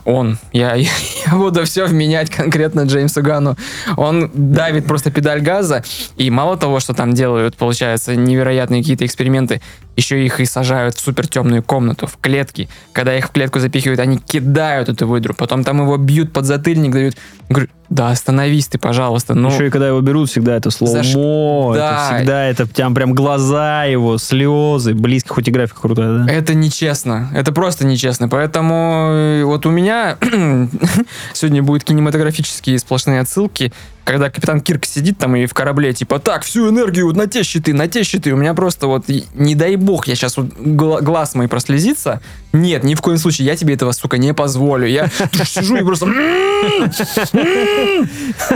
он, 0.04 0.38
я, 0.52 0.74
я, 0.74 0.90
буду 1.32 1.64
все 1.64 1.86
вменять 1.86 2.30
конкретно 2.30 2.82
Джеймсу 2.82 3.22
Гану. 3.22 3.56
Он 3.96 4.30
давит 4.34 4.86
просто 4.86 5.10
педаль 5.10 5.40
газа, 5.40 5.82
и 6.16 6.30
мало 6.30 6.56
того, 6.56 6.80
что 6.80 6.94
там 6.94 7.12
делают, 7.12 7.56
получается, 7.56 8.16
невероятные 8.16 8.82
какие-то 8.82 9.06
эксперименты, 9.06 9.60
еще 9.98 10.24
их 10.24 10.38
и 10.40 10.44
сажают 10.44 10.94
в 10.94 11.00
супер 11.00 11.26
темную 11.26 11.62
комнату, 11.62 12.06
в 12.06 12.16
клетки. 12.20 12.68
Когда 12.92 13.16
их 13.18 13.26
в 13.26 13.30
клетку 13.32 13.58
запихивают, 13.58 13.98
они 14.00 14.18
кидают 14.18 14.88
эту 14.88 15.06
выдру, 15.08 15.34
потом 15.34 15.64
там 15.64 15.82
его 15.82 15.96
бьют 15.96 16.32
под 16.32 16.44
затыльник, 16.46 16.92
дают. 16.92 17.16
Говорю, 17.48 17.68
да 17.88 18.10
остановись 18.10 18.68
ты, 18.68 18.78
пожалуйста. 18.78 19.34
Ну, 19.34 19.48
Еще 19.50 19.66
и 19.66 19.70
когда 19.70 19.88
его 19.88 20.00
берут, 20.00 20.30
всегда 20.30 20.56
это 20.56 20.70
слоумо, 20.70 20.98
Заш- 21.00 21.70
это 21.72 21.78
Да. 21.78 22.14
всегда 22.16 22.44
это 22.44 22.66
прям, 22.66 22.94
прям 22.94 23.12
глаза 23.14 23.84
его, 23.84 24.18
слезы, 24.18 24.94
близко, 24.94 25.34
хоть 25.34 25.48
и 25.48 25.50
графика 25.50 25.80
крутая, 25.80 26.24
да? 26.24 26.32
Это 26.32 26.54
нечестно. 26.54 27.30
Это 27.34 27.50
просто 27.52 27.84
нечестно. 27.86 28.28
Поэтому 28.28 29.08
э, 29.12 29.42
вот 29.44 29.66
у 29.66 29.70
меня 29.70 30.16
сегодня 31.32 31.62
будут 31.62 31.84
кинематографические 31.84 32.78
сплошные 32.78 33.20
отсылки, 33.20 33.72
когда 34.08 34.30
капитан 34.30 34.62
Кирк 34.62 34.86
сидит 34.86 35.18
там 35.18 35.36
и 35.36 35.44
в 35.44 35.52
корабле, 35.52 35.92
типа, 35.92 36.18
так, 36.18 36.42
всю 36.42 36.70
энергию 36.70 37.06
вот 37.06 37.16
на 37.16 37.26
те 37.26 37.42
щиты, 37.42 37.74
на 37.74 37.88
те 37.88 38.04
щиты. 38.04 38.32
У 38.32 38.36
меня 38.36 38.54
просто 38.54 38.86
вот, 38.86 39.04
не 39.34 39.54
дай 39.54 39.76
бог, 39.76 40.08
я 40.08 40.14
сейчас 40.14 40.38
вот 40.38 40.46
гла- 40.58 41.02
глаз 41.02 41.34
мой 41.34 41.46
прослезится. 41.46 42.22
Нет, 42.54 42.84
ни 42.84 42.94
в 42.94 43.02
коем 43.02 43.18
случае, 43.18 43.46
я 43.46 43.56
тебе 43.56 43.74
этого, 43.74 43.92
сука, 43.92 44.16
не 44.16 44.32
позволю. 44.32 44.86
Я 44.86 45.10
сижу 45.44 45.76
и 45.76 45.84
просто... 45.84 46.06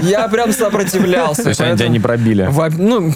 Я 0.03 0.29
прям 0.29 0.53
сопротивлялся. 0.53 1.43
То 1.43 1.49
есть 1.51 1.61
они 1.61 1.77
тебя 1.77 1.89
не 1.89 2.01
пробили. 2.01 2.49
Ну, 2.79 3.13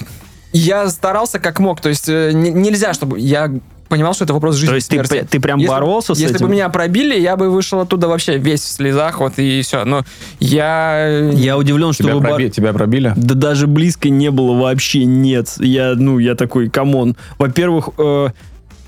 я 0.53 0.89
старался 0.91 1.39
как 1.39 1.59
мог. 1.59 1.81
То 1.81 1.89
есть 1.89 2.09
э, 2.09 2.33
не- 2.35 2.51
нельзя, 2.53 2.93
чтобы... 2.93 3.19
Я 3.19 3.51
понимал, 3.89 4.15
что 4.15 4.25
это 4.25 4.35
вопрос 4.35 4.57
жизни 4.57 4.69
То 4.69 4.75
и 4.75 4.77
есть 4.79 4.89
ты, 4.89 4.97
смерти. 5.05 5.27
ты 5.31 5.41
прям 5.41 5.59
Если- 5.59 5.71
боролся 5.71 6.15
с 6.15 6.19
Если 6.19 6.37
этим? 6.37 6.47
бы 6.47 6.53
меня 6.53 6.69
пробили, 6.69 7.19
я 7.19 7.37
бы 7.37 7.51
вышел 7.51 7.81
оттуда 7.81 8.09
вообще 8.09 8.39
весь 8.39 8.61
в 8.63 8.69
слезах, 8.69 9.21
вот 9.21 9.35
и 9.39 9.63
все. 9.63 9.85
Но 9.85 10.05
я... 10.41 11.31
Я 11.33 11.57
удивлен, 11.59 11.93
что 11.93 12.05
Тебя, 12.05 12.15
вы 12.15 12.21
бар- 12.21 12.31
проби- 12.33 12.49
тебя 12.51 12.73
пробили? 12.73 13.13
Да 13.17 13.35
даже 13.35 13.67
близко 13.67 14.09
не 14.09 14.31
было 14.31 14.53
вообще, 14.61 15.05
нет. 15.05 15.53
Я, 15.59 15.95
ну, 15.97 16.19
я 16.19 16.35
такой, 16.35 16.69
come 16.71 16.97
on. 16.97 17.17
Во-первых, 17.39 17.91
э, 17.99 18.29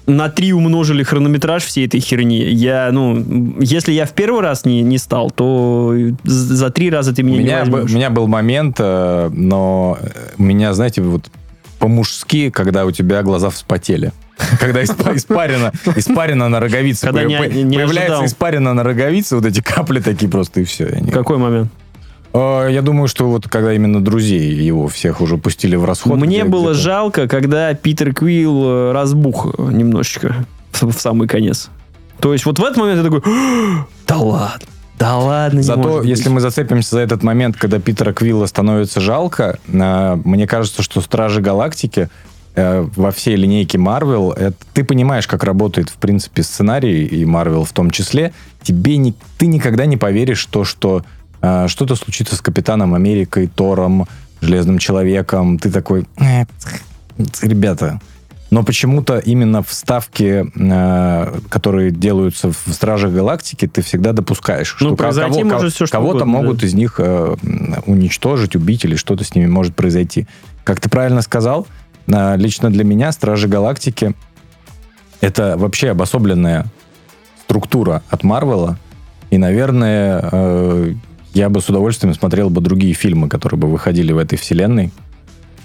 на 0.06 0.28
три 0.30 0.52
умножили 0.52 1.02
хронометраж 1.02 1.64
всей 1.64 1.86
этой 1.86 2.00
херни. 2.00 2.38
Я, 2.44 2.90
ну, 2.92 3.54
если 3.60 3.92
я 3.92 4.06
в 4.06 4.12
первый 4.12 4.40
раз 4.42 4.64
не, 4.64 4.80
не 4.82 4.98
стал, 4.98 5.30
то 5.30 5.94
за 6.24 6.70
три 6.70 6.90
раза 6.90 7.14
ты 7.14 7.22
У 7.22 7.26
меня, 7.26 7.38
меня, 7.40 7.64
не 7.64 7.70
бы- 7.70 7.78
у 7.78 7.82
возьмешь. 7.82 7.94
меня 7.96 8.10
был 8.10 8.26
момент, 8.26 8.76
э, 8.80 9.30
но 9.32 9.98
э, 10.00 10.08
у 10.38 10.42
меня, 10.42 10.72
знаете, 10.72 11.02
вот 11.02 11.30
по-мужски, 11.78 12.50
когда 12.50 12.84
у 12.86 12.90
тебя 12.90 13.22
глаза 13.22 13.50
вспотели. 13.50 14.12
Когда 14.60 14.82
испа- 14.82 15.16
испарина, 15.16 15.72
испарина 15.96 16.48
на 16.48 16.60
роговице. 16.60 17.06
Когда 17.06 17.24
не- 17.24 17.62
не 17.64 17.76
появляется 17.76 18.12
ожидал. 18.14 18.24
испарина 18.26 18.72
на 18.74 18.84
роговице, 18.84 19.34
вот 19.36 19.44
эти 19.44 19.60
капли 19.60 20.00
такие 20.00 20.30
просто, 20.30 20.60
и 20.60 20.64
все. 20.64 20.86
не- 21.00 21.10
Какой 21.10 21.38
момент? 21.38 21.72
Э, 22.32 22.68
Я 22.70 22.82
думаю, 22.82 23.08
что 23.08 23.28
вот 23.28 23.48
когда 23.48 23.72
именно 23.72 24.00
друзей 24.04 24.52
его 24.54 24.86
всех 24.86 25.20
уже 25.20 25.38
пустили 25.38 25.74
в 25.76 25.84
расход. 25.84 26.16
Мне 26.18 26.44
было 26.44 26.72
жалко, 26.74 27.26
когда 27.26 27.74
Питер 27.74 28.14
Квилл 28.14 28.64
э, 28.64 28.92
разбух 28.92 29.54
э, 29.58 29.62
немножечко 29.72 30.46
в 30.72 30.92
самый 30.92 31.26
конец. 31.26 31.68
То 32.20 32.32
есть 32.32 32.46
вот 32.46 32.58
в 32.58 32.62
этот 32.64 32.76
момент 32.76 32.98
я 32.98 33.10
такой, 33.10 33.22
да 34.06 34.16
ладно, 34.18 34.66
да 34.98 35.16
ладно, 35.16 35.58
не 35.58 35.62
Зато, 35.62 35.80
может 35.80 35.98
быть». 36.00 36.08
если 36.08 36.28
мы 36.28 36.40
зацепимся 36.40 36.96
за 36.96 37.00
этот 37.00 37.22
момент, 37.22 37.56
когда 37.56 37.78
Питера 37.78 38.12
Квилла 38.12 38.46
становится 38.46 39.00
жалко, 39.00 39.58
э, 39.66 40.16
мне 40.24 40.46
кажется, 40.46 40.82
что 40.82 41.00
Стражи 41.00 41.40
Галактики 41.40 42.08
э, 42.54 42.86
во 42.96 43.10
всей 43.10 43.36
линейке 43.36 43.78
Марвел, 43.78 44.36
ты 44.72 44.84
понимаешь, 44.84 45.26
как 45.26 45.44
работает, 45.44 45.88
в 45.90 45.96
принципе, 45.96 46.42
сценарий, 46.42 47.04
и 47.04 47.24
Марвел 47.24 47.64
в 47.64 47.72
том 47.72 47.90
числе, 47.90 48.32
тебе 48.62 48.96
не, 48.96 49.14
ты 49.38 49.46
никогда 49.46 49.86
не 49.86 49.96
поверишь, 49.96 50.44
то, 50.46 50.64
что 50.64 51.04
э, 51.40 51.68
что-то 51.68 51.96
случится 51.96 52.36
с 52.36 52.40
Капитаном 52.40 52.94
Америкой, 52.94 53.46
Тором, 53.46 54.06
Железным 54.40 54.78
Человеком. 54.78 55.58
Ты 55.58 55.70
такой, 55.70 56.06
«Э, 56.18 56.44
ребята, 57.42 58.00
но 58.50 58.62
почему-то 58.62 59.18
именно 59.18 59.62
вставки, 59.62 60.46
э, 60.54 61.38
которые 61.50 61.90
делаются 61.90 62.50
в 62.50 62.72
Стражах 62.72 63.12
Галактики, 63.12 63.66
ты 63.68 63.82
всегда 63.82 64.12
допускаешь, 64.12 64.76
Ну, 64.80 64.88
что 64.88 64.96
кого- 64.96 65.44
может 65.44 65.74
всё, 65.74 65.86
что 65.86 65.92
кого-то 65.96 66.16
угодно, 66.24 66.32
могут 66.32 66.58
да. 66.60 66.66
из 66.66 66.74
них 66.74 66.94
э, 66.98 67.36
уничтожить, 67.86 68.56
убить 68.56 68.84
или 68.84 68.96
что-то 68.96 69.24
с 69.24 69.34
ними 69.34 69.46
может 69.46 69.74
произойти. 69.74 70.26
Как 70.64 70.80
ты 70.80 70.88
правильно 70.88 71.22
сказал, 71.22 71.66
э, 72.06 72.36
лично 72.36 72.70
для 72.70 72.84
меня 72.84 73.12
Стражи 73.12 73.48
Галактики 73.48 74.14
это 75.20 75.56
вообще 75.58 75.90
обособленная 75.90 76.66
структура 77.42 78.02
от 78.08 78.22
Марвела, 78.24 78.78
и, 79.30 79.36
наверное, 79.38 80.28
э, 80.32 80.94
я 81.34 81.48
бы 81.50 81.60
с 81.60 81.68
удовольствием 81.68 82.14
смотрел 82.14 82.50
бы 82.50 82.60
другие 82.60 82.94
фильмы, 82.94 83.28
которые 83.28 83.58
бы 83.58 83.68
выходили 83.68 84.12
в 84.12 84.18
этой 84.18 84.38
вселенной. 84.38 84.90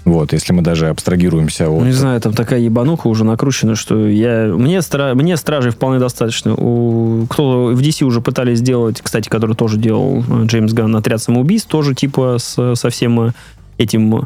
Вот, 0.04 0.34
если 0.34 0.52
мы 0.52 0.60
даже 0.60 0.88
абстрагируемся 0.88 1.70
от... 1.70 1.80
Ну, 1.80 1.86
не 1.86 1.92
знаю, 1.92 2.20
там 2.20 2.34
такая 2.34 2.60
ебануха 2.60 3.06
уже 3.06 3.24
накручена, 3.24 3.74
что 3.74 4.06
я... 4.06 4.52
Мне, 4.54 4.82
стра... 4.82 5.14
мне 5.14 5.36
стражей 5.36 5.72
вполне 5.72 5.98
достаточно. 5.98 6.54
У... 6.54 7.26
Кто 7.30 7.66
в 7.68 7.80
DC 7.80 8.04
уже 8.04 8.20
пытались 8.20 8.58
сделать, 8.58 9.00
кстати, 9.00 9.30
который 9.30 9.56
тоже 9.56 9.78
делал 9.78 10.22
э, 10.28 10.44
Джеймс 10.44 10.74
Ганн, 10.74 10.94
отряд 10.96 11.22
самоубийств, 11.22 11.68
тоже 11.68 11.94
типа 11.94 12.36
с 12.38 12.74
совсем 12.74 13.20
э, 13.20 13.32
этим 13.78 14.14
э, 14.16 14.20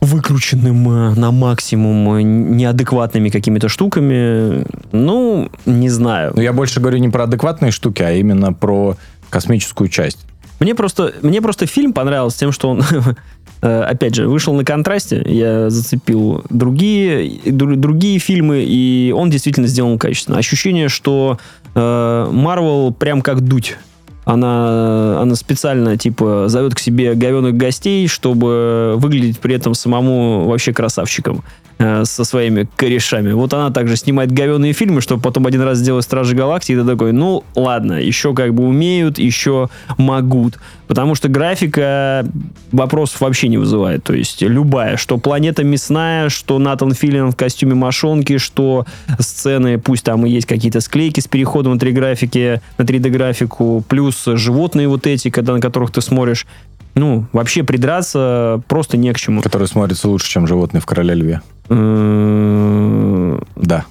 выкрученным 0.00 1.14
на 1.14 1.32
максимум 1.32 2.56
неадекватными 2.56 3.30
какими-то 3.30 3.68
штуками. 3.68 4.64
Ну, 4.92 5.50
не 5.66 5.88
знаю. 5.88 6.32
Но 6.36 6.42
я 6.42 6.52
больше 6.52 6.78
говорю 6.78 6.98
не 6.98 7.08
про 7.08 7.24
адекватные 7.24 7.72
штуки, 7.72 8.02
а 8.02 8.12
именно 8.12 8.52
про 8.52 8.96
космическую 9.28 9.88
часть. 9.88 10.18
Мне 10.60 10.74
просто, 10.74 11.14
мне 11.22 11.40
просто 11.40 11.66
фильм 11.66 11.92
понравился 11.92 12.40
тем, 12.40 12.52
что 12.52 12.70
он, 12.70 12.82
опять 13.60 14.14
же, 14.14 14.28
вышел 14.28 14.54
на 14.54 14.64
контрасте. 14.64 15.22
Я 15.26 15.70
зацепил 15.70 16.44
другие, 16.50 17.38
дру- 17.44 17.76
другие 17.76 18.18
фильмы, 18.18 18.64
и 18.66 19.12
он 19.16 19.30
действительно 19.30 19.66
сделан 19.66 19.98
качественно. 19.98 20.38
Ощущение, 20.38 20.88
что 20.88 21.38
Марвел 21.74 22.92
прям 22.92 23.22
как 23.22 23.40
дуть. 23.40 23.76
Она, 24.24 25.20
она 25.22 25.34
специально, 25.36 25.96
типа, 25.96 26.48
зовет 26.48 26.74
к 26.74 26.78
себе 26.80 27.14
говеных 27.14 27.56
гостей, 27.56 28.06
чтобы 28.08 28.94
выглядеть 28.96 29.38
при 29.38 29.54
этом 29.54 29.72
самому 29.72 30.46
вообще 30.46 30.74
красавчиком 30.74 31.42
э, 31.78 32.04
со 32.04 32.24
своими 32.24 32.68
корешами. 32.76 33.32
Вот 33.32 33.52
она 33.54 33.70
также 33.70 33.96
снимает 33.96 34.32
говеные 34.32 34.72
фильмы, 34.72 35.00
чтобы 35.00 35.22
потом 35.22 35.46
один 35.46 35.62
раз 35.62 35.78
сделать 35.78 36.04
Стражи 36.04 36.34
Галактики, 36.34 36.72
и 36.72 36.76
ты 36.76 36.84
такой, 36.84 37.12
ну, 37.12 37.44
ладно, 37.54 37.94
еще 37.94 38.34
как 38.34 38.54
бы 38.54 38.64
умеют, 38.64 39.18
еще 39.18 39.68
могут. 39.96 40.58
Потому 40.86 41.14
что 41.14 41.28
графика 41.28 42.26
вопросов 42.72 43.20
вообще 43.20 43.48
не 43.48 43.58
вызывает. 43.58 44.04
То 44.04 44.14
есть 44.14 44.42
любая, 44.42 44.96
что 44.96 45.18
планета 45.18 45.62
мясная, 45.62 46.28
что 46.30 46.58
Натан 46.58 46.92
Филлиан 46.92 47.30
в 47.30 47.36
костюме 47.36 47.74
мошонки, 47.74 48.38
что 48.38 48.86
сцены, 49.18 49.78
пусть 49.78 50.04
там 50.04 50.24
и 50.26 50.30
есть 50.30 50.46
какие-то 50.46 50.80
склейки 50.80 51.20
с 51.20 51.28
переходом 51.28 51.74
на 51.74 51.78
3D-графики, 51.78 52.60
на 52.78 52.82
3D-графику, 52.82 53.84
плюс 53.86 54.24
животные 54.26 54.88
вот 54.88 55.06
эти, 55.06 55.30
когда, 55.30 55.52
на 55.52 55.60
которых 55.60 55.90
ты 55.90 56.00
смотришь, 56.00 56.46
ну, 56.94 57.26
вообще 57.32 57.62
придраться 57.62 58.62
просто 58.66 58.96
не 58.96 59.12
к 59.12 59.18
чему. 59.18 59.42
Который 59.42 59.68
смотрится 59.68 60.08
лучше, 60.08 60.28
чем 60.28 60.46
животные 60.46 60.80
в 60.80 60.86
«Короле 60.86 61.14
льве». 61.14 61.42
Да. 61.68 63.84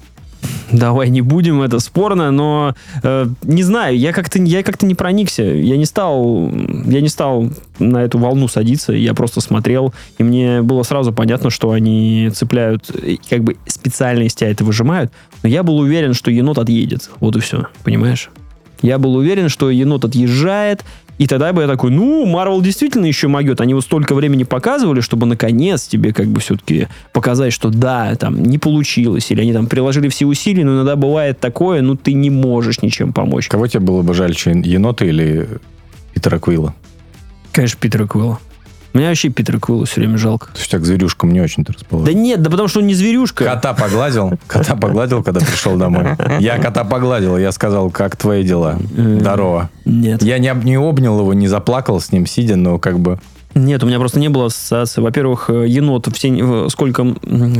давай 0.72 1.10
не 1.10 1.20
будем, 1.20 1.62
это 1.62 1.78
спорно, 1.78 2.30
но 2.30 2.74
э, 3.02 3.26
не 3.42 3.62
знаю, 3.62 3.98
я 3.98 4.12
как-то 4.12 4.40
я 4.40 4.62
как-то 4.62 4.86
не 4.86 4.94
проникся, 4.94 5.42
я 5.42 5.76
не 5.76 5.84
стал 5.84 6.50
я 6.86 7.00
не 7.00 7.08
стал 7.08 7.50
на 7.78 7.98
эту 7.98 8.18
волну 8.18 8.48
садиться, 8.48 8.92
я 8.92 9.14
просто 9.14 9.40
смотрел, 9.40 9.94
и 10.18 10.22
мне 10.22 10.62
было 10.62 10.82
сразу 10.82 11.12
понятно, 11.12 11.50
что 11.50 11.70
они 11.70 12.30
цепляют, 12.34 12.90
как 13.30 13.44
бы 13.44 13.56
специально 13.66 14.24
из 14.24 14.36
это 14.40 14.64
выжимают, 14.64 15.12
но 15.42 15.48
я 15.48 15.62
был 15.62 15.78
уверен, 15.78 16.14
что 16.14 16.30
енот 16.30 16.58
отъедет, 16.58 17.10
вот 17.20 17.36
и 17.36 17.40
все, 17.40 17.66
понимаешь? 17.84 18.30
Я 18.82 18.98
был 18.98 19.16
уверен, 19.16 19.48
что 19.48 19.70
енот 19.70 20.04
отъезжает, 20.04 20.84
и 21.18 21.26
тогда 21.26 21.52
бы 21.52 21.62
я 21.62 21.68
такой, 21.68 21.90
ну, 21.90 22.24
Марвел 22.26 22.60
действительно 22.62 23.06
еще 23.06 23.26
могет. 23.28 23.60
Они 23.60 23.72
его 23.72 23.80
столько 23.80 24.14
времени 24.14 24.44
показывали, 24.44 25.00
чтобы 25.00 25.26
наконец 25.26 25.86
тебе 25.86 26.12
как 26.12 26.28
бы 26.28 26.40
все-таки 26.40 26.86
показать, 27.12 27.52
что 27.52 27.70
да, 27.70 28.14
там 28.14 28.42
не 28.42 28.58
получилось, 28.58 29.30
или 29.30 29.40
они 29.40 29.52
там 29.52 29.66
приложили 29.66 30.08
все 30.08 30.26
усилия, 30.26 30.64
но 30.64 30.76
иногда 30.76 30.94
бывает 30.96 31.40
такое, 31.40 31.82
ну, 31.82 31.96
ты 31.96 32.12
не 32.12 32.30
можешь 32.30 32.82
ничем 32.82 33.12
помочь. 33.12 33.48
Кого 33.48 33.66
тебе 33.66 33.80
было 33.80 34.02
бы 34.02 34.14
жальче, 34.14 34.52
енота 34.64 35.04
или 35.04 35.48
Питера 36.14 36.38
Квилла? 36.38 36.74
Конечно, 37.52 37.78
Питера 37.80 38.06
Квилла. 38.06 38.38
Меня 38.98 39.08
вообще 39.08 39.28
Питера 39.28 39.58
Квилла 39.58 39.86
все 39.86 40.00
время 40.00 40.18
жалко. 40.18 40.46
То 40.48 40.52
есть 40.58 40.66
у 40.66 40.70
тебя 40.70 40.80
к 40.80 40.84
зверюшкам 40.84 41.32
не 41.32 41.40
очень-то 41.40 41.72
Да 41.72 41.78
расположен. 41.78 42.22
нет, 42.22 42.42
да 42.42 42.50
потому 42.50 42.68
что 42.68 42.80
он 42.80 42.86
не 42.86 42.94
зверюшка. 42.94 43.44
Кота 43.44 43.72
погладил? 43.74 44.32
Кота 44.46 44.76
погладил, 44.76 45.22
когда 45.22 45.40
пришел 45.40 45.76
домой? 45.76 46.04
Я 46.40 46.58
кота 46.58 46.84
погладил, 46.84 47.36
я 47.38 47.52
сказал, 47.52 47.90
как 47.90 48.16
твои 48.16 48.42
дела? 48.42 48.78
Э, 48.96 49.18
Здорово. 49.20 49.70
Нет. 49.84 50.22
Я 50.22 50.38
не, 50.38 50.48
об- 50.48 50.64
не 50.64 50.76
обнял 50.76 51.18
его, 51.18 51.32
не 51.34 51.48
заплакал 51.48 52.00
с 52.00 52.12
ним, 52.12 52.26
сидя, 52.26 52.56
но 52.56 52.78
как 52.78 52.98
бы... 52.98 53.18
Нет, 53.54 53.82
у 53.82 53.86
меня 53.86 53.98
просто 53.98 54.18
не 54.20 54.28
было 54.28 54.46
ассоциации. 54.46 55.00
Во-первых, 55.00 55.48
э, 55.48 55.66
енот, 55.68 56.08
все, 56.14 56.68
сколько, 56.68 57.06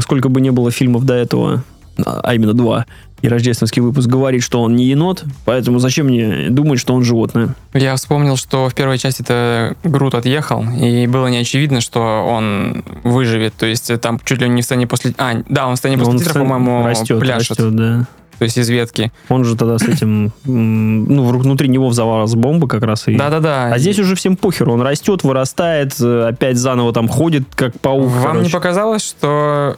сколько 0.01 0.29
бы 0.29 0.41
не 0.41 0.51
было 0.51 0.71
фильмов 0.71 1.05
до 1.05 1.15
этого, 1.15 1.63
а 2.05 2.35
именно 2.35 2.55
два, 2.55 2.87
и 3.21 3.29
рождественский 3.29 3.83
выпуск 3.83 4.09
говорит, 4.09 4.43
что 4.43 4.63
он 4.63 4.77
не 4.77 4.85
енот, 4.85 5.25
поэтому 5.45 5.79
зачем 5.81 6.07
мне 6.07 6.51
думать, 6.51 6.79
что 6.79 6.95
он 6.95 7.03
животное? 7.03 7.55
Я 7.75 7.97
вспомнил, 7.97 8.37
что 8.37 8.69
в 8.69 8.75
первой 8.75 8.99
части 8.99 9.23
это 9.23 9.77
Грут 9.83 10.15
отъехал, 10.15 10.65
и 10.81 11.07
было 11.07 11.27
не 11.27 11.39
очевидно, 11.39 11.81
что 11.81 12.01
он 12.01 12.85
выживет. 13.03 13.55
То 13.55 13.67
есть 13.67 13.91
там 14.01 14.21
чуть 14.25 14.41
ли 14.41 14.49
не 14.49 14.63
в 14.63 14.65
сцене 14.65 14.87
после... 14.87 15.15
А, 15.19 15.43
да, 15.49 15.67
он 15.67 15.75
в 15.75 15.79
сцене 15.79 15.99
после 15.99 16.13
он 16.13 16.19
титров, 16.19 16.35
по-моему, 16.35 16.87
растет, 16.87 17.19
пляшет. 17.19 17.59
растет, 17.59 17.75
да. 17.75 18.07
То 18.39 18.45
есть 18.45 18.57
из 18.57 18.69
ветки. 18.69 19.11
Он 19.29 19.45
же 19.45 19.57
тогда 19.57 19.79
с 19.79 19.83
этим, 19.83 20.31
ну, 20.45 21.25
внутри 21.25 21.69
него 21.69 21.89
взорвалась 21.89 22.35
бомба 22.35 22.69
как 22.69 22.85
раз. 22.85 23.09
И... 23.09 23.17
Да-да-да. 23.17 23.73
А 23.73 23.79
здесь 23.79 23.99
уже 23.99 24.15
всем 24.15 24.37
похеру, 24.37 24.75
он 24.75 24.81
растет, 24.81 25.25
вырастает, 25.25 26.01
э, 26.01 26.29
опять 26.29 26.57
заново 26.57 26.93
там 26.93 27.09
ходит, 27.09 27.43
как 27.57 27.81
паук. 27.81 28.09
Вам 28.09 28.23
не 28.23 28.27
короче. 28.43 28.53
показалось, 28.53 29.03
что 29.03 29.77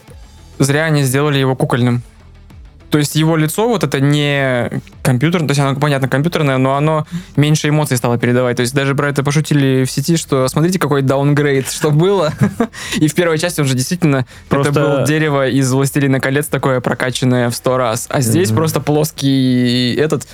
зря 0.59 0.85
они 0.85 1.01
сделали 1.01 1.39
его 1.39 1.55
кукольным? 1.55 2.03
То 2.91 2.97
есть 2.97 3.15
его 3.15 3.37
лицо 3.37 3.67
вот 3.69 3.83
это 3.83 3.99
не 4.01 4.69
компьютерное, 5.01 5.47
то 5.47 5.51
есть 5.51 5.61
оно, 5.61 5.79
понятно, 5.79 6.07
компьютерное, 6.09 6.57
но 6.57 6.75
оно 6.75 7.07
меньше 7.37 7.69
эмоций 7.69 7.95
стало 7.97 8.17
передавать. 8.17 8.57
То 8.57 8.61
есть 8.61 8.75
даже 8.75 8.93
про 8.95 9.07
это 9.09 9.23
пошутили 9.23 9.85
в 9.85 9.91
сети, 9.91 10.17
что 10.17 10.47
смотрите, 10.49 10.77
какой 10.77 11.01
даунгрейд, 11.01 11.71
что 11.71 11.89
было. 11.91 12.33
И 12.97 13.07
в 13.07 13.15
первой 13.15 13.39
части 13.39 13.61
он 13.61 13.67
же 13.67 13.75
действительно, 13.75 14.25
Просто- 14.49 14.71
это 14.71 14.79
было 14.81 15.05
дерево 15.07 15.47
из 15.47 15.71
«Властелина 15.71 16.19
колец» 16.19 16.47
такое 16.47 16.81
прокачанное 16.81 17.49
в 17.49 17.55
сто 17.55 17.77
раз. 17.77 18.07
А 18.09 18.21
здесь 18.21 18.49
Мгм. 18.49 18.57
просто 18.57 18.79
плоский 18.81 19.95
этот... 19.95 20.27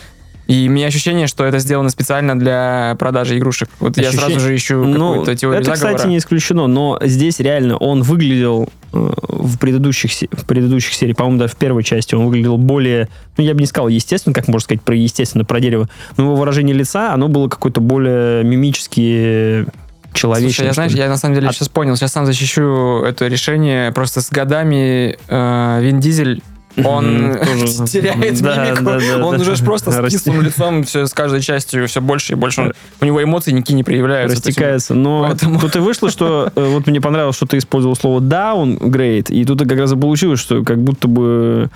И 0.48 0.68
у 0.70 0.72
меня 0.72 0.88
ощущение, 0.88 1.28
что 1.28 1.46
это 1.46 1.60
сделано 1.60 1.90
специально 1.90 2.38
для 2.40 2.96
продажи 2.98 3.38
игрушек. 3.38 3.70
Вот 3.80 3.98
я 3.98 4.10
Ощущение- 4.10 4.30
сразу 4.36 4.40
же 4.48 4.56
ищу 4.56 4.84
Ну, 4.86 5.10
какую-то 5.10 5.36
теорию 5.36 5.62
это, 5.62 5.76
заговора. 5.76 5.96
кстати, 5.98 6.10
не 6.10 6.18
исключено, 6.18 6.68
но 6.68 6.98
здесь 7.02 7.40
реально 7.40 7.78
он 7.78 8.02
выглядел 8.02 8.70
э, 8.94 8.98
в 9.28 9.58
предыдущих, 9.60 10.12
в 10.32 10.46
предыдущих 10.46 10.94
сериях, 10.94 11.18
по-моему, 11.18 11.40
даже 11.40 11.54
в 11.54 11.58
первой 11.58 11.84
части, 11.84 12.16
он 12.16 12.26
выглядел 12.26 12.58
более, 12.58 13.10
ну, 13.38 13.44
я 13.44 13.54
бы 13.54 13.60
не 13.60 13.66
сказал 13.66 13.90
естественно, 13.90 14.34
как 14.34 14.48
можно 14.48 14.64
сказать 14.64 14.82
про 14.82 14.96
естественно, 14.96 15.44
про 15.44 15.60
дерево, 15.60 15.90
но 16.16 16.24
его 16.24 16.36
выражение 16.38 16.74
лица, 16.74 17.14
оно 17.14 17.28
было 17.28 17.50
какое-то 17.50 17.82
более 17.82 18.46
мимически 18.46 19.66
человечное. 20.14 20.54
Слушай, 20.54 20.68
я, 20.68 20.74
знаешь, 20.74 20.92
я 20.94 21.10
на 21.10 21.18
самом 21.18 21.36
деле 21.36 21.50
А- 21.50 21.54
сейчас 21.54 21.68
понял, 21.70 21.98
сейчас 21.98 22.14
сам 22.14 22.26
защищу 22.26 23.04
это 23.06 23.28
решение. 23.28 23.92
Просто 23.92 24.22
с 24.22 24.30
годами 24.30 25.18
э, 25.28 25.80
Вин 25.82 26.00
Дизель 26.00 26.42
он 26.84 27.38
тоже. 27.44 27.68
теряет 27.88 28.42
Да, 28.42 28.66
мимику. 28.66 28.84
да, 28.84 29.00
да, 29.00 29.26
он 29.26 29.40
уже 29.42 29.56
ж 29.56 29.60
просто 29.64 29.92
с 29.92 30.10
кислым 30.12 30.42
лицом 30.42 30.84
все 30.84 31.06
с 31.08 31.14
каждой 31.14 31.42
частью 31.42 31.88
все 31.88 32.02
больше 32.02 32.34
и 32.34 32.36
больше. 32.36 32.62
Он- 32.62 32.74
у 33.02 33.06
него 33.06 33.24
эмоции 33.24 33.52
никакие 33.52 33.76
не 33.76 33.84
проявляются. 33.84 34.38
Растекается. 34.38 34.94
Но 34.94 35.24
Поэтому- 35.28 35.60
тут 35.60 35.76
и 35.76 35.80
вышло, 35.80 36.10
что 36.10 36.52
э, 36.56 36.66
вот 36.74 36.88
мне 36.88 37.02
понравилось, 37.02 37.36
что 37.36 37.46
ты 37.46 37.58
использовал 37.58 37.96
слово 37.96 38.20
downgrade, 38.20 39.32
и 39.32 39.46
тут 39.46 39.62
и 39.62 39.66
как 39.66 39.78
раз 39.80 39.92
и 39.92 39.96
получилось, 39.98 40.40
что 40.40 40.64
как 40.64 40.78
будто 40.80 41.08
бы 41.08 41.70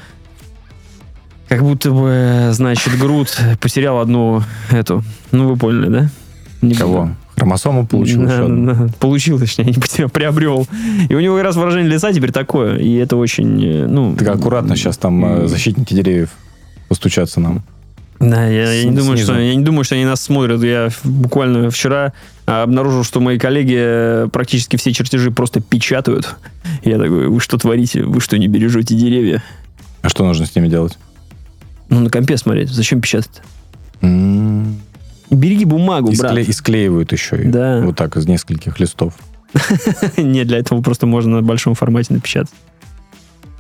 как 1.48 1.64
будто 1.64 1.92
бы, 1.92 2.50
значит, 2.54 2.98
Грут 2.98 3.38
потерял 3.60 4.00
одну 4.00 4.42
эту, 4.72 5.04
ну 5.32 5.50
вы 5.50 5.58
поняли, 5.58 5.90
да? 5.90 6.10
Не 6.62 6.76
Кого? 6.76 7.02
буду. 7.02 7.16
Хромосому 7.42 7.88
получил 7.88 8.24
еще 8.24 8.44
одну. 8.44 8.90
Получил, 9.00 9.40
точнее, 9.40 9.66
не 9.66 9.74
потерял, 9.74 10.10
приобрел. 10.10 10.68
И 11.10 11.16
у 11.16 11.20
него 11.20 11.36
как 11.36 11.46
раз 11.46 11.56
выражение 11.56 11.92
лица 11.92 12.14
теперь 12.14 12.32
такое, 12.32 12.78
и 12.78 12.94
это 12.98 13.18
очень, 13.18 13.64
э, 13.66 13.88
ну... 13.88 14.16
Так 14.16 14.28
аккуратно 14.28 14.76
сейчас 14.76 14.98
там 14.98 15.26
э, 15.26 15.48
защитники 15.48 15.96
деревьев 15.96 16.30
постучатся 16.88 17.40
нам. 17.40 17.64
Да, 18.20 18.46
я, 18.46 18.72
я 18.72 18.84
не 18.84 18.92
думаю, 18.92 19.18
снизу. 19.18 19.34
что 19.34 19.42
я 19.42 19.56
не 19.56 19.64
думаю, 19.64 19.84
что 19.84 19.96
они 19.96 20.06
нас 20.06 20.22
смотрят. 20.22 20.62
Я 20.62 20.90
буквально 21.04 21.72
вчера 21.72 22.14
а, 22.46 22.62
обнаружил, 22.62 23.04
что 23.04 23.20
мои 23.20 23.40
коллеги 23.40 23.76
э, 23.76 24.28
практически 24.32 24.76
все 24.76 24.94
чертежи 24.94 25.32
просто 25.32 25.62
печатают. 25.62 26.36
Я 26.84 27.00
такой, 27.00 27.28
вы 27.28 27.40
что 27.40 27.58
творите? 27.58 28.04
Вы 28.04 28.22
что, 28.22 28.38
не 28.38 28.48
бережете 28.48 28.94
деревья? 28.94 29.42
А 30.04 30.10
что 30.10 30.24
нужно 30.24 30.46
с 30.46 30.56
ними 30.56 30.68
делать? 30.68 31.00
Ну, 31.90 32.02
на 32.02 32.12
компе 32.12 32.38
смотреть. 32.38 32.70
Зачем 32.70 33.02
печатать? 33.02 33.42
М, 34.02 34.80
Береги 35.32 35.66
бумагу, 35.66 36.12
И, 36.12 36.18
брат. 36.18 36.34
скле- 36.34 36.44
и 36.44 36.52
склеивают 36.52 37.12
еще. 37.12 37.42
и 37.42 37.48
Да. 37.48 37.82
Вот 37.84 37.96
так, 37.96 38.16
из 38.18 38.28
нескольких 38.28 38.80
листов. 38.80 39.14
Нет, 40.18 40.48
для 40.48 40.58
этого 40.60 40.82
просто 40.82 41.08
можно 41.08 41.38
на 41.38 41.42
большом 41.42 41.74
формате 41.74 42.14
напечатать. 42.14 42.52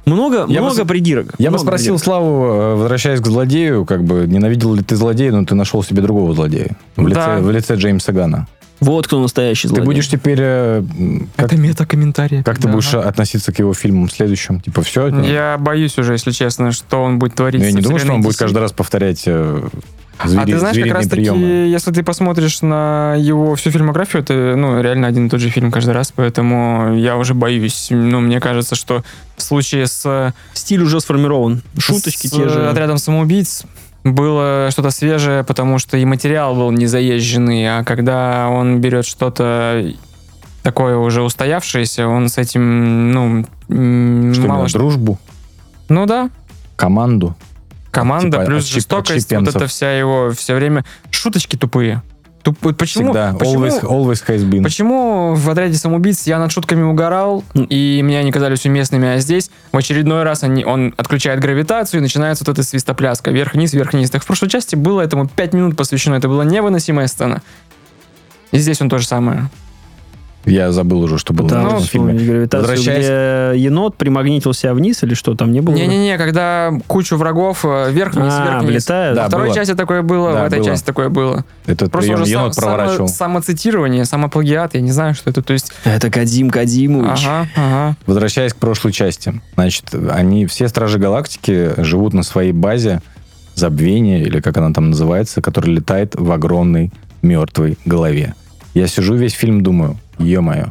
Много, 0.05 0.39
Я 0.47 0.60
бы 0.62 0.67
много 0.67 0.84
с- 0.84 0.88
придирок. 0.88 1.27
Я 1.38 1.49
бы 1.51 1.57
много 1.57 1.65
спросил 1.69 1.95
придирок. 1.95 2.03
Славу, 2.03 2.43
э, 2.45 2.75
возвращаясь 2.75 3.21
к 3.21 3.25
злодею, 3.27 3.86
как 3.86 4.03
бы, 4.03 4.25
ненавидел 4.27 4.73
ли 4.73 4.81
ты 4.84 4.95
злодея, 4.95 5.31
но 5.31 5.45
ты 5.45 5.53
нашел 5.55 5.84
себе 5.84 6.01
другого 6.01 6.34
злодея. 6.34 6.75
В, 6.95 7.03
Да. 7.10 7.36
лице, 7.38 7.45
в 7.45 7.51
лице 7.51 7.75
Джеймса 7.75 8.12
Гана. 8.12 8.47
Вот 8.79 9.05
кто 9.05 9.21
настоящий 9.21 9.63
Ты 9.67 9.75
злодей. 9.75 9.86
будешь 9.86 10.07
теперь... 10.10 10.39
э, 10.41 10.84
Как, 11.36 11.53
Это 11.53 11.57
мета-комментарий. 11.62 12.41
как 12.41 12.57
ты 12.57 12.63
Да. 12.63 12.73
будешь 12.73 12.91
относиться 12.95 13.51
к 13.53 13.60
его 13.60 13.75
фильмам 13.75 14.10
следующим? 14.10 14.60
Типа, 14.60 14.81
все? 14.81 15.07
Я 15.23 15.57
боюсь 15.60 15.95
уже, 15.99 16.13
если 16.13 16.31
честно, 16.31 16.71
что 16.71 17.03
он 17.03 17.19
будет 17.19 17.36
творить. 17.36 17.62
Ну, 17.62 17.67
я 17.67 17.71
не 17.73 17.81
думаю, 17.81 17.99
что 17.99 18.07
он 18.07 18.21
вселенной 18.21 18.23
будет 18.23 18.36
DC. 18.38 18.39
каждый 18.39 18.57
раз 18.57 18.71
повторять 18.71 19.23
э, 19.27 19.67
А 20.23 20.27
звери- 20.27 20.51
ты 20.51 20.60
знаешь, 20.60 20.77
как 20.77 20.91
раз 20.93 21.03
таки, 21.07 21.15
приемы. 21.15 21.45
если 21.69 21.91
ты 21.91 22.03
посмотришь 22.03 22.62
на 22.62 23.15
его 23.15 23.55
всю 23.55 23.71
фильмографию, 23.71 24.23
это, 24.23 24.55
ну, 24.55 24.81
реально 24.81 25.07
один 25.07 25.27
и 25.27 25.29
тот 25.29 25.39
же 25.39 25.49
фильм 25.49 25.71
каждый 25.71 25.93
раз, 25.93 26.12
поэтому 26.15 26.95
я 26.95 27.17
уже 27.17 27.34
боюсь. 27.34 27.88
Ну, 27.89 28.19
мне 28.19 28.39
кажется, 28.39 28.75
что 28.75 29.03
в 29.38 29.41
случае 29.41 29.88
с, 29.88 30.34
Стиль 30.53 30.81
уже 30.84 30.99
сформирован. 31.01 31.63
Шуточки 31.77 32.27
с 32.27 32.31
те 32.31 32.47
же. 32.49 32.67
отрядом 32.69 32.97
самоубийц 32.97 33.63
было 34.03 34.69
что-то 34.71 34.89
свежее, 34.91 35.43
потому 35.43 35.77
что 35.79 35.97
и 35.97 36.05
материал 36.05 36.55
был 36.55 36.71
не 36.71 36.88
заезженный, 36.88 37.79
а 37.79 37.84
когда 37.84 38.47
он 38.49 38.81
берет 38.81 39.05
что-то 39.05 39.93
такое 40.63 40.97
уже 40.97 41.21
устоявшееся, 41.21 42.07
он 42.07 42.29
с 42.29 42.38
этим, 42.38 43.12
ну, 43.12 43.45
Что 43.67 44.47
мало 44.47 44.67
что. 44.67 44.79
дружбу, 44.79 45.19
Ну 45.89 46.05
да, 46.05 46.29
команду. 46.75 47.36
Команда 47.91 48.38
Типа 48.38 48.45
плюс 48.45 48.63
отщеп- 48.65 48.73
жестокость, 48.73 49.10
вот 49.10 49.17
отщепенцев. 49.17 49.56
это 49.56 49.67
вся 49.67 49.91
его 49.91 50.32
все 50.32 50.56
время 50.56 50.84
шуточки 51.12 51.56
тупые. 51.56 52.01
Туп- 52.43 52.75
Почему? 52.75 53.06
Всегда. 53.06 53.34
Почему? 53.38 53.65
Always, 53.65 53.82
always 53.84 54.25
has 54.27 54.43
been. 54.49 54.63
Почему 54.63 55.36
в 55.36 55.47
отряде 55.47 55.75
самоубийц 55.77 56.25
я 56.25 56.39
над 56.39 56.51
шутками 56.51 56.82
угорал, 56.82 57.43
и 57.54 58.01
мне 58.04 58.17
они 58.17 58.32
казались 58.32 58.65
уместными, 58.65 59.08
а 59.08 59.19
здесь 59.19 59.51
в 59.71 59.77
очередной 59.77 60.23
раз 60.23 60.41
они, 60.41 60.65
он 60.65 60.95
отключает 60.97 61.39
гравитацию, 61.39 61.99
и 61.99 62.01
начинается 62.01 62.43
вот 62.43 62.54
эта 62.58 62.63
свистопляска. 62.67 63.30
Вверх-вниз, 63.30 63.73
вверх-вниз. 63.73 64.10
Так 64.10 64.23
в 64.23 64.25
прошлой 64.25 64.49
части 64.49 64.75
было 64.75 65.01
этому 65.01 65.27
5 65.27 65.54
минут 65.54 65.77
посвящено. 65.77 66.15
Это 66.15 66.27
была 66.30 66.43
невыносимая 66.43 67.06
сцена. 67.06 67.43
И 68.51 68.58
здесь 68.58 68.82
он 68.82 68.89
то 68.89 68.97
же 68.97 69.06
самое. 69.06 69.49
Я 70.45 70.71
забыл 70.71 71.01
уже, 71.01 71.17
что 71.19 71.34
было 71.34 71.47
Да, 71.47 71.62
в 71.62 71.67
этом 71.67 71.82
фильме. 71.82 72.13
гравитацию, 72.13 72.62
Возвращаясь- 72.69 73.06
где 73.56 73.63
енот 73.63 73.95
примагнитил 73.95 74.54
себя 74.54 74.73
вниз 74.73 75.04
или 75.04 75.13
что, 75.13 75.36
там 75.36 75.51
не 75.51 75.62
было? 75.62 75.75
Не-не-не, 75.75 76.17
когда 76.17 76.71
кучу 76.88 77.15
врагов 77.15 77.63
э, 77.63 77.91
вверх-вниз, 77.91 78.34
А, 78.36 78.43
вверх-вниз. 78.45 78.71
влетают? 78.71 79.15
Да, 79.17 79.23
Во 79.23 79.27
второй 79.27 79.47
было. 79.47 79.56
части 79.56 79.75
такое 79.75 80.01
было, 80.01 80.34
Да, 80.34 80.43
в 80.43 80.47
этой 80.47 80.60
было. 80.60 80.65
части 80.67 80.86
такое 80.86 81.10
было. 81.10 81.45
Этот 81.67 81.91
Просто 81.91 82.08
прием 82.10 82.21
уже 82.23 82.32
енот 82.32 82.56
сам- 82.56 82.63
проворачивал. 82.63 83.08
само- 83.08 83.32
самоцитирование, 83.41 84.04
самоплагиат, 84.06 84.73
я 84.73 84.82
не 84.82 84.91
знаю, 84.91 85.13
что 85.13 85.30
это. 85.30 85.43
То 85.43 85.54
есть, 85.54 85.71
Это 85.84 86.10
Кадим 86.10 86.49
Кадимович. 86.49 87.23
ага, 87.25 87.47
ага. 87.56 87.95
Возвращаясь 88.08 88.54
к 88.54 88.58
прошлой 88.58 88.93
части. 88.93 89.39
Значит, 89.54 89.86
они, 90.12 90.47
все 90.47 90.67
Стражи 90.67 90.97
Галактики 90.97 91.73
живут 91.77 92.13
на 92.13 92.23
своей 92.23 92.51
базе 92.51 93.01
забвения, 93.56 94.21
или 94.23 94.39
как 94.39 94.58
она 94.58 94.73
там 94.73 94.89
называется, 94.89 95.41
которая 95.41 95.71
летает 95.71 96.15
в 96.15 96.32
огромной 96.32 96.91
мертвой 97.21 97.77
голове. 97.86 98.34
Я 98.73 98.88
сижу 98.88 99.15
весь 99.15 99.34
фильм, 99.34 99.62
думаю, 99.62 99.97
ё-моё, 100.21 100.67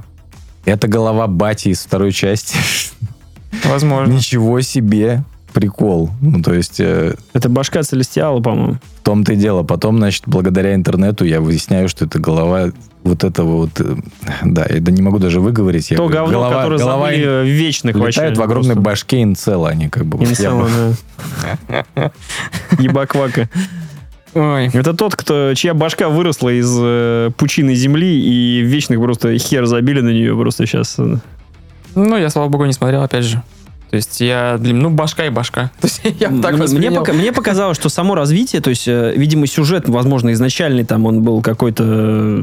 это 0.64 0.88
голова 0.88 1.26
Бати 1.26 1.68
из 1.68 1.80
второй 1.80 2.12
части. 2.12 2.56
Возможно. 3.64 4.12
Ничего 4.12 4.60
себе. 4.60 5.22
прикол. 5.52 6.10
Ну, 6.20 6.40
то 6.42 6.54
есть 6.54 6.78
э, 6.78 7.14
Это 7.32 7.48
башка 7.48 7.82
Целестиала, 7.82 8.40
по-моему. 8.40 8.74
в 8.74 9.02
том-то 9.02 9.32
и 9.32 9.36
дело. 9.36 9.64
Потом, 9.64 9.98
значит, 9.98 10.22
благодаря 10.26 10.74
интернету 10.76 11.24
я 11.24 11.40
выясняю, 11.40 11.88
что 11.88 12.04
это 12.04 12.20
голова 12.20 12.70
вот 13.02 13.24
этого 13.24 13.56
вот... 13.56 13.80
э, 13.80 13.96
Да, 14.44 14.64
я 14.70 14.80
да 14.80 14.92
не 14.92 15.02
могу 15.02 15.18
даже 15.18 15.40
выговорить. 15.40 15.90
Я 15.90 15.96
То 15.96 16.04
говорю, 16.06 16.20
говно, 16.26 16.38
голова, 16.38 16.56
которое 16.58 16.78
голова 16.78 17.06
забыли 17.06 17.24
в 17.24 17.46
вечных 17.48 17.96
вообще. 17.96 18.20
летает 18.20 18.38
в 18.38 18.42
огромной 18.42 18.74
просто. 18.74 18.80
башке 18.90 19.22
инцела. 19.24 19.70
Они 19.70 19.88
как 19.88 20.04
бы... 20.06 20.18
бы- 20.18 20.26
да. 21.68 22.12
Ебаквака. 22.78 23.48
Ой. 24.34 24.70
Это 24.72 24.94
тот, 24.94 25.16
кто, 25.16 25.54
чья 25.54 25.74
башка 25.74 26.08
выросла 26.08 26.50
из 26.50 26.70
э, 26.80 27.30
пучины 27.36 27.74
земли, 27.74 28.20
и 28.20 28.60
вечных 28.62 29.00
просто 29.00 29.36
хер 29.38 29.66
забили 29.66 30.00
на 30.00 30.10
нее 30.10 30.36
просто 30.36 30.66
сейчас. 30.66 30.96
Ну, 31.96 32.16
я, 32.16 32.30
слава 32.30 32.48
богу, 32.48 32.64
не 32.66 32.72
смотрел, 32.72 33.02
опять 33.02 33.24
же. 33.24 33.42
То 33.90 33.96
есть 33.96 34.20
я, 34.20 34.56
ну, 34.60 34.90
башка 34.90 35.26
и 35.26 35.30
башка. 35.30 35.72
То 35.80 35.88
есть 35.88 36.00
я 36.20 36.30
так 36.40 36.54
мне, 36.70 36.92
пока- 36.92 37.12
мне 37.12 37.32
показалось, 37.32 37.76
что 37.76 37.88
само 37.88 38.14
развитие, 38.14 38.62
то 38.62 38.70
есть, 38.70 38.86
э, 38.86 39.12
видимо, 39.16 39.48
сюжет, 39.48 39.88
возможно, 39.88 40.32
изначальный 40.32 40.84
там 40.84 41.06
он 41.06 41.22
был 41.22 41.42
какой-то 41.42 41.84
э, 41.86 42.42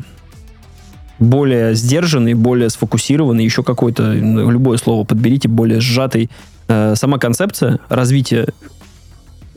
более 1.19 1.73
сдержанный, 1.73 2.33
более 2.33 2.69
сфокусированный, 2.69 3.45
еще 3.45 3.63
какой-то, 3.63 4.03
ну, 4.11 4.51
любое 4.51 4.77
слово 4.77 5.05
подберите, 5.05 5.47
более 5.47 5.79
сжатый. 5.79 6.29
Э, 6.67 6.95
Сама 6.97 7.17
концепция 7.17 7.79
развития 7.87 8.47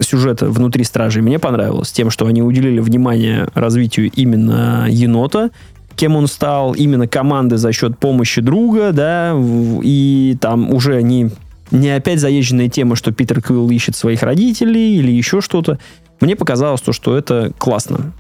сюжета 0.01 0.47
внутри 0.47 0.85
Стражей 0.85 1.23
мне 1.23 1.39
понравилась 1.39 1.93
тем, 1.93 2.11
что 2.11 2.27
они 2.27 2.43
уделили 2.43 2.81
внимание 2.81 3.49
развитию 3.55 4.11
именно 4.15 4.87
енота, 4.89 5.51
кем 5.97 6.17
он 6.17 6.27
стал, 6.27 6.73
именно 6.73 7.07
команды 7.07 7.57
за 7.57 7.73
счет 7.73 7.99
помощи 7.99 8.41
друга, 8.41 8.93
да, 8.93 9.35
и 9.83 10.37
там 10.41 10.73
уже 10.73 11.03
не, 11.03 11.31
не 11.71 11.91
опять 11.91 12.21
заезженная 12.21 12.69
тема, 12.69 12.97
что 12.97 13.13
Питер 13.13 13.43
Квилл 13.43 13.69
ищет 13.71 13.97
своих 13.97 14.23
родителей 14.23 14.97
или 14.97 15.13
еще 15.13 15.41
что-то. 15.41 15.79
Мне 16.21 16.37
показалось 16.37 16.81
то, 16.81 16.93
что 16.93 17.17
это 17.17 17.53
классно. 17.59 18.13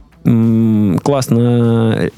Классно 1.02 2.10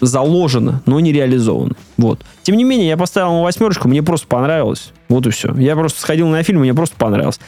заложено, 0.00 0.82
но 0.86 0.98
не 1.00 1.12
реализовано. 1.12 1.74
Вот. 1.98 2.24
Тем 2.42 2.56
не 2.56 2.64
менее, 2.64 2.88
я 2.88 2.96
поставил 2.96 3.32
ему 3.32 3.42
восьмерочку, 3.42 3.88
мне 3.88 4.02
просто 4.02 4.26
понравилось. 4.26 4.92
Вот 5.08 5.26
и 5.26 5.30
все. 5.30 5.54
Я 5.54 5.76
просто 5.76 6.00
сходил 6.00 6.28
на 6.28 6.42
фильм, 6.42 6.60
мне 6.60 6.74
просто 6.74 6.96
понравилось. 6.96 7.40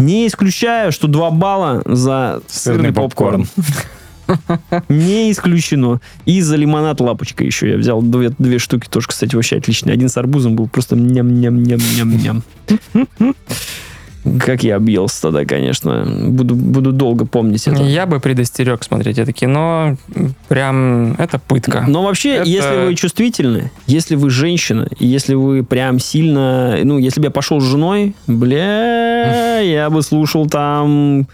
Не 0.00 0.26
исключаю, 0.26 0.92
что 0.92 1.06
2 1.08 1.30
балла 1.30 1.82
за 1.84 2.40
сырный, 2.48 2.76
Сырный 2.78 2.92
попкорн. 2.92 3.46
попкорн. 3.46 4.82
Не 4.88 5.30
исключено. 5.32 6.00
И 6.24 6.40
за 6.40 6.56
лимонад 6.56 7.00
лапочка 7.00 7.42
еще. 7.44 7.70
Я 7.70 7.76
взял 7.76 8.00
две, 8.00 8.30
две 8.38 8.58
штуки, 8.58 8.86
тоже, 8.88 9.08
кстати, 9.08 9.34
вообще 9.34 9.56
отличные. 9.56 9.94
Один 9.94 10.08
с 10.08 10.16
арбузом 10.16 10.54
был 10.56 10.68
просто 10.68 10.94
ням-ням-ням-ням-ням. 10.96 12.42
Как 14.38 14.62
я 14.62 14.76
объелся 14.76 15.22
тогда, 15.22 15.44
конечно. 15.44 16.04
Буду, 16.28 16.54
буду 16.54 16.92
долго 16.92 17.24
помнить 17.24 17.66
это. 17.66 17.82
Я 17.82 18.04
бы 18.04 18.20
предостерег 18.20 18.84
смотреть 18.84 19.18
это 19.18 19.32
кино. 19.32 19.96
Прям, 20.48 21.14
это 21.14 21.38
пытка. 21.38 21.84
Но 21.88 22.02
вообще, 22.02 22.36
Это- 22.36 22.48
если 22.48 22.86
вы 22.86 22.94
чувствительны, 22.96 23.70
если 23.86 24.16
вы 24.16 24.28
женщина, 24.30 24.88
если 24.98 25.34
вы 25.34 25.64
прям 25.64 25.98
сильно... 25.98 26.76
Ну, 26.84 26.98
если 26.98 27.20
бы 27.20 27.26
я 27.26 27.30
пошел 27.30 27.60
с 27.60 27.64
женой, 27.64 28.14
бля, 28.26 29.58
я 29.60 29.88
бы 29.88 30.02
слушал 30.02 30.46
там 30.48 31.26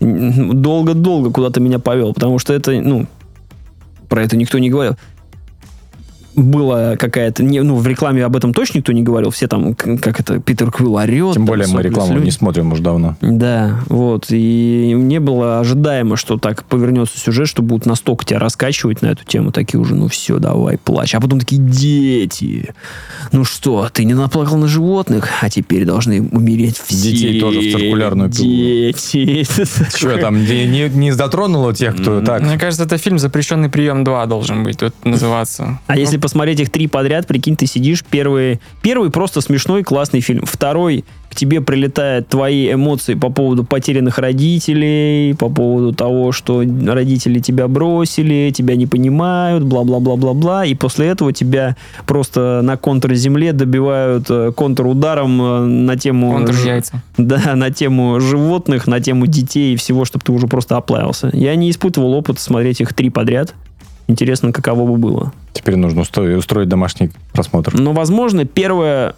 долго-долго 0.00 1.30
куда-то 1.30 1.60
меня 1.60 1.78
повел, 1.78 2.12
потому 2.12 2.40
что 2.40 2.52
это, 2.52 2.72
ну, 2.72 3.06
про 4.08 4.24
это 4.24 4.36
никто 4.36 4.58
не 4.58 4.68
говорил. 4.68 4.96
Была 6.34 6.96
какая-то... 6.96 7.42
Не, 7.42 7.62
ну, 7.62 7.76
в 7.76 7.86
рекламе 7.86 8.24
об 8.24 8.36
этом 8.36 8.54
точно 8.54 8.78
никто 8.78 8.92
не 8.92 9.02
говорил. 9.02 9.30
Все 9.30 9.48
там, 9.48 9.74
как 9.74 10.20
это, 10.20 10.38
Питер 10.40 10.70
Квилл 10.70 10.96
орет. 10.96 11.34
Тем 11.34 11.42
там 11.42 11.44
более 11.44 11.66
мы 11.66 11.72
сопли, 11.72 11.88
рекламу 11.88 12.12
слюни. 12.12 12.24
не 12.24 12.30
смотрим 12.30 12.72
уже 12.72 12.82
давно. 12.82 13.16
Да, 13.20 13.80
вот. 13.88 14.26
И 14.30 14.94
мне 14.96 15.20
было 15.20 15.60
ожидаемо, 15.60 16.16
что 16.16 16.38
так 16.38 16.64
повернется 16.64 17.18
сюжет, 17.18 17.48
что 17.48 17.62
будут 17.62 17.86
настолько 17.86 18.24
тебя 18.24 18.38
раскачивать 18.38 19.02
на 19.02 19.08
эту 19.08 19.24
тему, 19.24 19.52
такие 19.52 19.80
уже, 19.80 19.94
ну 19.94 20.08
все, 20.08 20.38
давай, 20.38 20.78
плачь. 20.78 21.14
А 21.14 21.20
потом 21.20 21.40
такие, 21.40 21.60
дети, 21.60 22.74
ну 23.32 23.44
что, 23.44 23.88
ты 23.92 24.04
не 24.04 24.14
наплакал 24.14 24.56
на 24.56 24.68
животных, 24.68 25.28
а 25.40 25.50
теперь 25.50 25.84
должны 25.84 26.22
умереть 26.22 26.78
все. 26.78 27.10
Детей 27.10 27.40
тоже 27.40 27.60
в 27.60 27.72
циркулярную 27.72 28.30
пилу. 28.30 28.46
Дети. 28.46 29.46
Что 29.96 30.16
там, 30.18 30.44
не, 30.44 30.66
не, 30.66 30.88
не 30.88 31.12
затронуло 31.12 31.74
тех, 31.74 31.96
кто 31.96 32.20
так... 32.20 32.42
Мне 32.42 32.58
кажется, 32.58 32.84
это 32.84 32.98
фильм 32.98 33.18
«Запрещенный 33.18 33.68
прием 33.68 34.02
2» 34.02 34.26
должен 34.26 34.62
быть 34.62 34.78
тут 34.78 34.94
называться. 35.04 35.78
А 35.86 35.96
если 35.96 36.16
посмотреть 36.22 36.60
их 36.60 36.70
три 36.70 36.86
подряд, 36.86 37.26
прикинь, 37.26 37.56
ты 37.56 37.66
сидишь, 37.66 38.02
первый, 38.08 38.60
первый 38.80 39.10
просто 39.10 39.42
смешной, 39.42 39.82
классный 39.82 40.20
фильм. 40.20 40.44
Второй, 40.46 41.04
к 41.28 41.34
тебе 41.34 41.60
прилетают 41.60 42.28
твои 42.28 42.72
эмоции 42.72 43.14
по 43.14 43.30
поводу 43.30 43.64
потерянных 43.64 44.18
родителей, 44.18 45.34
по 45.34 45.48
поводу 45.48 45.92
того, 45.92 46.30
что 46.30 46.60
родители 46.60 47.40
тебя 47.40 47.68
бросили, 47.68 48.52
тебя 48.54 48.76
не 48.76 48.86
понимают, 48.86 49.64
бла-бла-бла-бла-бла. 49.64 50.66
И 50.66 50.74
после 50.74 51.08
этого 51.08 51.32
тебя 51.32 51.76
просто 52.06 52.60
на 52.62 52.76
контрземле 52.76 53.52
добивают 53.52 54.26
э, 54.28 54.52
контрударом 54.56 55.42
э, 55.42 55.60
на 55.64 55.96
тему... 55.96 56.46
Яйца. 56.64 57.02
Да, 57.16 57.56
на 57.56 57.70
тему 57.70 58.20
животных, 58.20 58.86
на 58.86 59.00
тему 59.00 59.26
детей 59.26 59.74
и 59.74 59.76
всего, 59.76 60.04
чтобы 60.04 60.24
ты 60.24 60.32
уже 60.32 60.46
просто 60.46 60.76
оплавился. 60.76 61.30
Я 61.32 61.56
не 61.56 61.70
испытывал 61.70 62.12
опыта 62.12 62.40
смотреть 62.40 62.80
их 62.80 62.94
три 62.94 63.10
подряд. 63.10 63.54
Интересно, 64.08 64.52
каково 64.52 64.86
бы 64.86 64.96
было. 64.96 65.32
Теперь 65.52 65.76
нужно 65.76 66.02
устроить, 66.02 66.36
устроить 66.36 66.68
домашний 66.68 67.10
просмотр. 67.32 67.74
Но, 67.78 67.92
возможно, 67.92 68.44
первое 68.44 69.14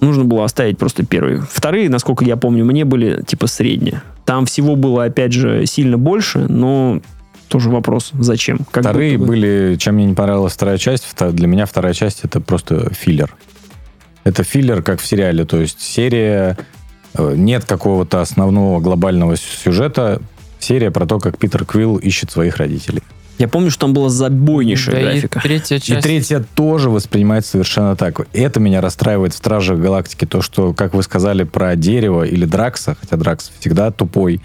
нужно 0.00 0.24
было 0.24 0.44
оставить 0.44 0.78
просто 0.78 1.04
первый. 1.04 1.40
Вторые, 1.48 1.88
насколько 1.88 2.24
я 2.24 2.36
помню, 2.36 2.64
мне 2.64 2.84
были 2.84 3.22
типа 3.22 3.46
средние. 3.46 4.02
Там 4.24 4.46
всего 4.46 4.76
было, 4.76 5.04
опять 5.04 5.32
же, 5.32 5.64
сильно 5.66 5.96
больше, 5.96 6.46
но 6.48 7.00
тоже 7.48 7.70
вопрос, 7.70 8.12
зачем? 8.18 8.60
Как 8.70 8.84
Вторые 8.84 9.18
бы. 9.18 9.26
были, 9.26 9.76
чем 9.78 9.96
мне 9.96 10.06
не 10.06 10.14
понравилась 10.14 10.54
вторая 10.54 10.78
часть, 10.78 11.06
для 11.32 11.46
меня 11.46 11.66
вторая 11.66 11.92
часть 11.92 12.20
это 12.24 12.40
просто 12.40 12.92
филлер. 12.94 13.34
Это 14.24 14.44
филлер, 14.44 14.82
как 14.82 15.00
в 15.00 15.06
сериале, 15.06 15.44
то 15.44 15.60
есть 15.60 15.80
серия, 15.80 16.56
э, 17.14 17.34
нет 17.36 17.64
какого-то 17.64 18.20
основного 18.20 18.80
глобального 18.80 19.36
сюжета, 19.36 20.22
серия 20.60 20.90
про 20.90 21.06
то, 21.06 21.18
как 21.18 21.38
Питер 21.38 21.64
Квилл 21.64 21.96
ищет 21.96 22.30
своих 22.30 22.56
родителей. 22.56 23.02
Я 23.42 23.48
помню, 23.48 23.72
что 23.72 23.80
там 23.80 23.92
была 23.92 24.08
забойнейшая 24.08 24.94
Да 24.94 25.00
и 25.00 25.04
графика. 25.04 25.40
третья 25.42 25.76
И 25.78 25.80
часть. 25.80 26.00
третья 26.00 26.44
тоже 26.54 26.90
воспринимается 26.90 27.50
совершенно 27.50 27.96
так. 27.96 28.24
Это 28.32 28.60
меня 28.60 28.80
расстраивает 28.80 29.34
в 29.34 29.36
Стражах 29.36 29.80
Галактики, 29.80 30.24
то, 30.26 30.42
что, 30.42 30.72
как 30.72 30.94
вы 30.94 31.02
сказали 31.02 31.42
про 31.42 31.74
дерево 31.74 32.22
или 32.22 32.44
Дракса, 32.44 32.96
хотя 33.00 33.16
Дракс 33.16 33.50
всегда 33.58 33.90
тупой, 33.90 34.40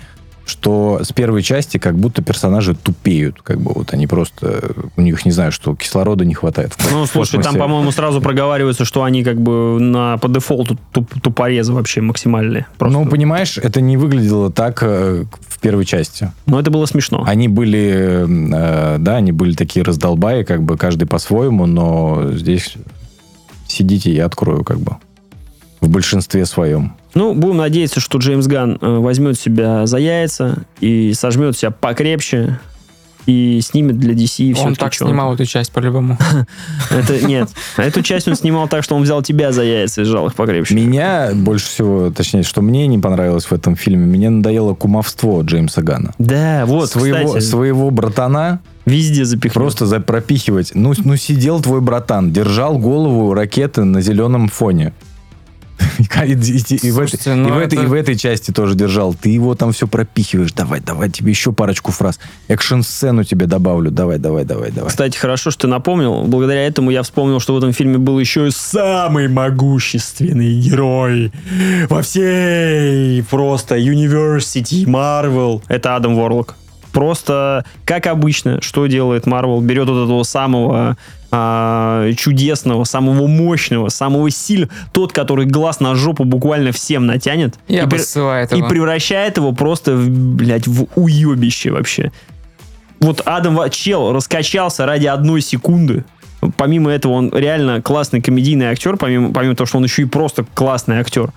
что 0.47 1.01
с 1.03 1.11
первой 1.11 1.43
части 1.43 1.77
как 1.77 1.95
будто 1.95 2.21
персонажи 2.21 2.75
тупеют, 2.75 3.41
как 3.41 3.59
бы 3.59 3.73
вот 3.73 3.93
они 3.93 4.07
просто, 4.07 4.73
у 4.95 5.01
них, 5.01 5.25
не 5.25 5.31
знаю, 5.31 5.51
что 5.51 5.75
кислорода 5.75 6.25
не 6.25 6.33
хватает. 6.33 6.75
Ну, 6.91 7.05
слушай, 7.05 7.41
там, 7.41 7.55
по-моему, 7.55 7.91
сразу 7.91 8.21
проговаривается, 8.21 8.85
что 8.85 9.03
они 9.03 9.23
как 9.23 9.39
бы 9.39 9.79
на, 9.79 10.17
по 10.17 10.27
дефолту 10.27 10.77
туп- 10.91 11.21
тупорезы 11.21 11.73
вообще 11.73 12.01
максимальные. 12.01 12.65
Просто. 12.77 12.97
Ну, 12.97 13.05
понимаешь, 13.05 13.57
это 13.57 13.81
не 13.81 13.97
выглядело 13.97 14.51
так 14.51 14.79
э, 14.81 15.25
в 15.47 15.59
первой 15.59 15.85
части. 15.85 16.31
Но 16.45 16.59
это 16.59 16.71
было 16.71 16.85
смешно. 16.85 17.23
Они 17.27 17.47
были, 17.47 18.25
э, 18.27 18.97
да, 18.99 19.17
они 19.17 19.31
были 19.31 19.53
такие 19.53 19.83
раздолбаи, 19.83 20.43
как 20.43 20.63
бы 20.63 20.77
каждый 20.77 21.05
по-своему, 21.05 21.65
но 21.65 22.31
здесь 22.31 22.75
сидите, 23.67 24.13
я 24.13 24.25
открою, 24.25 24.63
как 24.63 24.79
бы. 24.79 24.95
В 25.81 25.89
большинстве 25.89 26.45
своем. 26.45 26.93
Ну, 27.17 27.33
будем 27.33 27.57
надеяться, 27.57 27.99
что 27.99 28.19
Джеймс 28.19 28.45
Ган 28.45 28.77
э, 28.79 28.97
возьмет 28.99 29.39
себя 29.39 29.87
за 29.87 29.97
яйца 29.97 30.59
и 30.81 31.13
сожмет 31.15 31.57
себя 31.57 31.71
покрепче 31.71 32.59
и 33.25 33.59
снимет 33.61 33.97
для 33.97 34.13
DC 34.13 34.53
все 34.53 34.63
Он 34.63 34.75
так 34.75 34.93
снимал 34.93 35.33
эту 35.33 35.45
часть 35.45 35.71
по-любому. 35.71 36.19
Это 36.91 37.25
нет. 37.25 37.49
Эту 37.75 38.03
часть 38.03 38.27
он 38.27 38.35
снимал 38.35 38.67
так, 38.67 38.83
что 38.83 38.95
он 38.95 39.01
взял 39.01 39.23
тебя 39.23 39.51
за 39.51 39.63
яйца 39.63 40.03
и 40.03 40.05
сжал 40.05 40.27
их 40.27 40.35
покрепче. 40.35 40.75
Меня 40.75 41.31
больше 41.33 41.65
всего, 41.65 42.11
точнее, 42.11 42.43
что 42.43 42.61
мне 42.61 42.85
не 42.85 42.99
понравилось 42.99 43.45
в 43.45 43.51
этом 43.51 43.75
фильме, 43.75 44.05
мне 44.05 44.29
надоело 44.29 44.75
кумовство 44.75 45.41
Джеймса 45.41 45.81
Гана. 45.81 46.13
Да, 46.19 46.67
вот, 46.67 46.91
своего, 46.91 47.25
кстати, 47.25 47.43
своего 47.43 47.89
братана 47.89 48.59
везде 48.85 49.25
запихнул. 49.25 49.63
просто 49.63 49.87
за 49.87 49.99
пропихивать. 49.99 50.71
Ну, 50.75 50.93
ну, 51.03 51.17
сидел 51.17 51.61
твой 51.61 51.81
братан, 51.81 52.31
держал 52.31 52.77
голову 52.77 53.33
ракеты 53.33 53.85
на 53.85 54.01
зеленом 54.01 54.49
фоне. 54.49 54.93
И, 56.25 56.33
и- 56.33 56.75
и- 56.75 56.87
и 56.87 56.91
в 56.91 56.99
этой- 56.99 57.31
и 57.31 57.35
ну 57.35 57.59
этой- 57.59 57.83
и 57.83 57.85
в 57.85 57.93
этой 57.93 58.15
части 58.15 58.51
тоже 58.51 58.75
держал. 58.75 59.13
Ты 59.13 59.29
его 59.29 59.55
там 59.55 59.71
все 59.71 59.87
пропихиваешь. 59.87 60.51
Давай, 60.51 60.79
давай, 60.79 61.09
тебе 61.09 61.31
еще 61.31 61.51
парочку 61.53 61.91
фраз. 61.91 62.19
Экшн-сцену 62.47 63.23
тебе 63.23 63.45
добавлю. 63.45 63.91
Давай, 63.91 64.17
давай, 64.17 64.43
давай, 64.45 64.71
давай. 64.71 64.89
Кстати, 64.89 65.17
хорошо, 65.17 65.51
что 65.51 65.61
ты 65.61 65.67
напомнил. 65.67 66.23
Благодаря 66.23 66.65
этому 66.65 66.91
я 66.91 67.03
вспомнил, 67.03 67.39
что 67.39 67.53
в 67.53 67.57
этом 67.57 67.73
фильме 67.73 67.97
был 67.97 68.19
еще 68.19 68.47
и 68.47 68.51
самый 68.51 69.27
могущественный 69.27 70.59
герой 70.59 71.31
во 71.89 72.01
всей 72.01 73.23
просто 73.23 73.77
University 73.77 74.85
Marvel. 74.85 75.61
Это 75.67 75.95
Адам 75.95 76.15
Ворлок. 76.15 76.55
Просто, 76.93 77.63
как 77.85 78.07
обычно, 78.07 78.59
что 78.61 78.87
делает 78.87 79.27
Марвел? 79.27 79.61
Берет 79.61 79.87
вот 79.87 80.05
этого 80.05 80.23
самого 80.23 80.97
а, 81.31 82.11
чудесного, 82.13 82.83
самого 82.85 83.27
мощного, 83.27 83.89
самого 83.89 84.29
сильного, 84.31 84.71
тот, 84.93 85.11
который 85.11 85.45
глаз 85.45 85.79
на 85.79 85.93
жопу 85.95 86.23
буквально 86.23 86.71
всем 86.71 87.05
натянет 87.05 87.55
И 87.67 87.75
и, 87.83 87.87
при- 87.87 87.97
и 88.55 88.61
превращает 88.69 89.37
его 89.37 89.51
просто, 89.51 89.95
в, 89.95 90.09
блядь, 90.09 90.67
в 90.67 90.87
уебище 90.95 91.71
вообще. 91.71 92.11
Вот 92.99 93.21
Адам 93.25 93.59
Чел 93.69 94.11
раскачался 94.13 94.85
ради 94.85 95.05
одной 95.05 95.41
секунды. 95.41 96.03
Помимо 96.55 96.91
этого, 96.91 97.13
он 97.13 97.31
реально 97.33 97.81
классный 97.81 98.21
комедийный 98.21 98.67
актер, 98.67 98.95
помимо, 98.97 99.33
помимо 99.33 99.55
того, 99.55 99.67
что 99.67 99.77
он 99.77 99.83
еще 99.83 100.03
и 100.03 100.05
просто 100.05 100.45
классный 100.53 100.99
актер. 100.99 101.31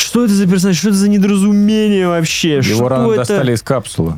Что 0.00 0.24
это 0.24 0.32
за 0.32 0.46
персонаж? 0.46 0.78
Что 0.78 0.88
это 0.88 0.96
за 0.98 1.08
недоразумение 1.10 2.08
вообще? 2.08 2.54
Его 2.54 2.62
что 2.62 2.88
рано 2.88 3.08
это? 3.10 3.16
достали 3.18 3.52
из 3.54 3.62
капсулы. 3.62 4.14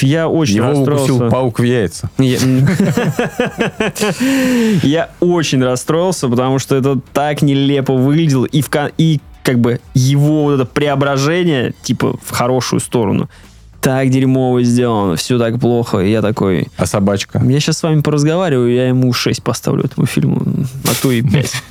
Я 0.00 0.28
очень 0.28 0.56
Его 0.56 0.70
расстроился. 0.70 1.12
укусил 1.14 1.30
паук 1.30 1.60
в 1.60 1.62
яйца. 1.62 2.10
Я 4.82 5.10
очень 5.20 5.62
расстроился, 5.62 6.28
потому 6.28 6.58
что 6.58 6.74
это 6.74 6.98
так 7.12 7.42
нелепо 7.42 7.94
выглядело. 7.94 8.44
И, 8.46 8.60
в, 8.60 8.68
и 8.98 9.20
как 9.44 9.60
бы 9.60 9.80
его 9.94 10.44
вот 10.44 10.54
это 10.54 10.64
преображение, 10.64 11.74
типа, 11.82 12.16
в 12.22 12.30
хорошую 12.30 12.80
сторону, 12.80 13.28
так 13.80 14.10
дерьмово 14.10 14.62
сделано, 14.62 15.16
все 15.16 15.38
так 15.38 15.58
плохо. 15.60 15.98
И 16.00 16.10
я 16.10 16.22
такой, 16.22 16.68
А 16.76 16.86
собачка? 16.86 17.40
я 17.44 17.60
сейчас 17.60 17.78
с 17.78 17.82
вами 17.82 18.00
поразговариваю, 18.00 18.72
я 18.74 18.88
ему 18.88 19.12
6 19.12 19.42
поставлю 19.42 19.84
этому 19.84 20.06
фильму, 20.06 20.42
а 20.84 20.90
то 21.00 21.10
и 21.12 21.22
5. 21.22 21.52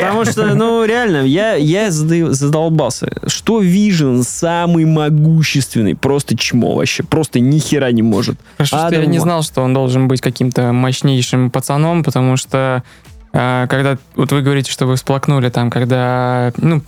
Потому 0.00 0.24
что, 0.24 0.54
ну, 0.54 0.84
реально, 0.84 1.24
я, 1.24 1.54
я 1.54 1.90
задолбался. 1.90 3.08
Что 3.26 3.60
Вижен 3.60 4.22
самый 4.22 4.84
могущественный? 4.84 5.94
Просто 5.94 6.36
чмо 6.36 6.74
вообще. 6.74 7.02
Просто 7.02 7.40
ни 7.40 7.58
хера 7.58 7.90
не 7.92 8.02
может. 8.02 8.36
Хорошо, 8.56 8.86
что 8.86 8.94
я 8.94 9.06
не 9.06 9.18
знал, 9.18 9.42
что 9.42 9.62
он 9.62 9.74
должен 9.74 10.08
быть 10.08 10.20
каким-то 10.20 10.72
мощнейшим 10.72 11.50
пацаном, 11.50 12.04
потому 12.04 12.36
что 12.36 12.82
э, 13.32 13.66
когда 13.68 13.98
вот 14.16 14.32
вы 14.32 14.42
говорите, 14.42 14.70
что 14.70 14.86
вы 14.86 14.96
всплакнули 14.96 15.48
там, 15.48 15.70
когда 15.70 16.52
ну 16.56 16.82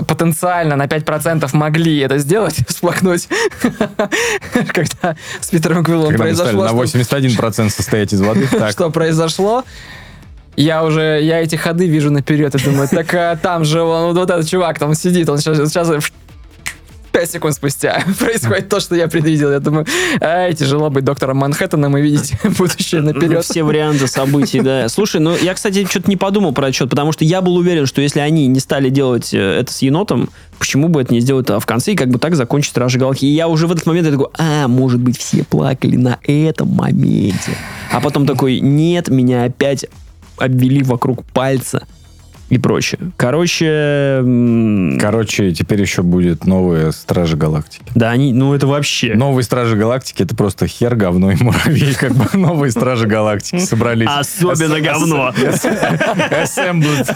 потенциально 0.00 0.76
на 0.76 0.86
5% 0.86 1.48
могли 1.52 1.98
это 1.98 2.18
сделать, 2.18 2.56
всплакнуть, 2.68 3.28
когда 4.72 5.16
с 5.40 5.50
Питером 5.50 5.84
Квиллом 5.84 6.14
произошло, 6.14 6.64
на 6.64 6.68
что- 6.86 6.98
81% 6.98 7.70
состоять 7.70 8.12
из 8.12 8.20
воды. 8.20 8.48
Что 8.70 8.90
произошло, 8.90 9.64
я 10.56 10.84
уже, 10.84 11.20
я 11.22 11.40
эти 11.40 11.56
ходы 11.56 11.86
вижу 11.86 12.10
наперед 12.10 12.54
и 12.54 12.58
думаю, 12.64 12.88
так 12.88 13.12
а, 13.14 13.36
там 13.36 13.64
же 13.64 13.82
он, 13.82 14.14
вот 14.14 14.30
этот 14.30 14.48
чувак 14.48 14.78
там 14.78 14.94
сидит, 14.94 15.28
он 15.28 15.38
сейчас, 15.38 15.56
сейчас 15.70 15.88
5 17.12 17.30
секунд 17.30 17.54
спустя 17.54 18.02
происходит 18.18 18.68
то, 18.68 18.80
что 18.80 18.96
я 18.96 19.06
предвидел. 19.06 19.52
Я 19.52 19.60
думаю, 19.60 19.86
ай, 20.20 20.54
тяжело 20.54 20.90
быть 20.90 21.04
доктором 21.04 21.38
Манхэттеном 21.38 21.96
и 21.96 22.02
видеть 22.02 22.34
будущее 22.58 23.02
наперед. 23.02 23.44
Все 23.44 23.62
варианты 23.62 24.06
событий, 24.08 24.60
да. 24.60 24.88
Слушай, 24.92 25.20
ну 25.20 25.36
я, 25.36 25.54
кстати, 25.54 25.86
что-то 25.88 26.08
не 26.08 26.16
подумал 26.16 26.52
про 26.52 26.66
отчет, 26.66 26.90
потому 26.90 27.12
что 27.12 27.24
я 27.24 27.42
был 27.42 27.56
уверен, 27.56 27.86
что 27.86 28.00
если 28.00 28.20
они 28.20 28.46
не 28.46 28.60
стали 28.60 28.88
делать 28.88 29.32
э, 29.34 29.60
это 29.60 29.72
с 29.72 29.82
енотом, 29.82 30.30
почему 30.58 30.88
бы 30.88 31.02
это 31.02 31.12
не 31.12 31.20
сделать 31.20 31.50
а 31.50 31.60
в 31.60 31.66
конце 31.66 31.92
и 31.92 31.96
как 31.96 32.08
бы 32.08 32.18
так 32.18 32.34
закончить 32.34 32.70
Стражи 32.70 32.98
Галактики. 32.98 33.26
И 33.26 33.34
я 33.34 33.48
уже 33.48 33.66
в 33.66 33.72
этот 33.72 33.86
момент 33.86 34.06
я 34.06 34.12
такой, 34.12 34.28
а, 34.38 34.68
может 34.68 35.00
быть, 35.00 35.18
все 35.18 35.44
плакали 35.44 35.96
на 35.96 36.18
этом 36.24 36.68
моменте. 36.68 37.56
А 37.90 38.00
потом 38.00 38.26
такой, 38.26 38.60
нет, 38.60 39.08
меня 39.08 39.44
опять 39.44 39.86
обвели 40.38 40.82
вокруг 40.82 41.24
пальца 41.24 41.86
и 42.52 42.58
прочее. 42.58 43.00
Короче, 43.16 44.22
короче, 45.00 45.52
теперь 45.52 45.80
еще 45.80 46.02
будет 46.02 46.44
новые 46.44 46.92
Стражи 46.92 47.34
Галактики. 47.34 47.82
да, 47.94 48.10
они, 48.10 48.34
ну 48.34 48.52
это 48.52 48.66
вообще... 48.66 49.14
Новые 49.14 49.42
Стражи 49.42 49.74
Галактики 49.74 50.22
это 50.22 50.36
просто 50.36 50.66
хер, 50.66 50.94
говно 50.94 51.30
и 51.32 51.42
муравей. 51.42 51.94
Как 51.98 52.12
бы 52.12 52.26
новые 52.36 52.70
Стражи 52.70 53.06
Галактики 53.06 53.60
собрались. 53.60 54.06
Особенно 54.10 54.80
говно. 54.80 55.32
Assembled. 56.30 57.08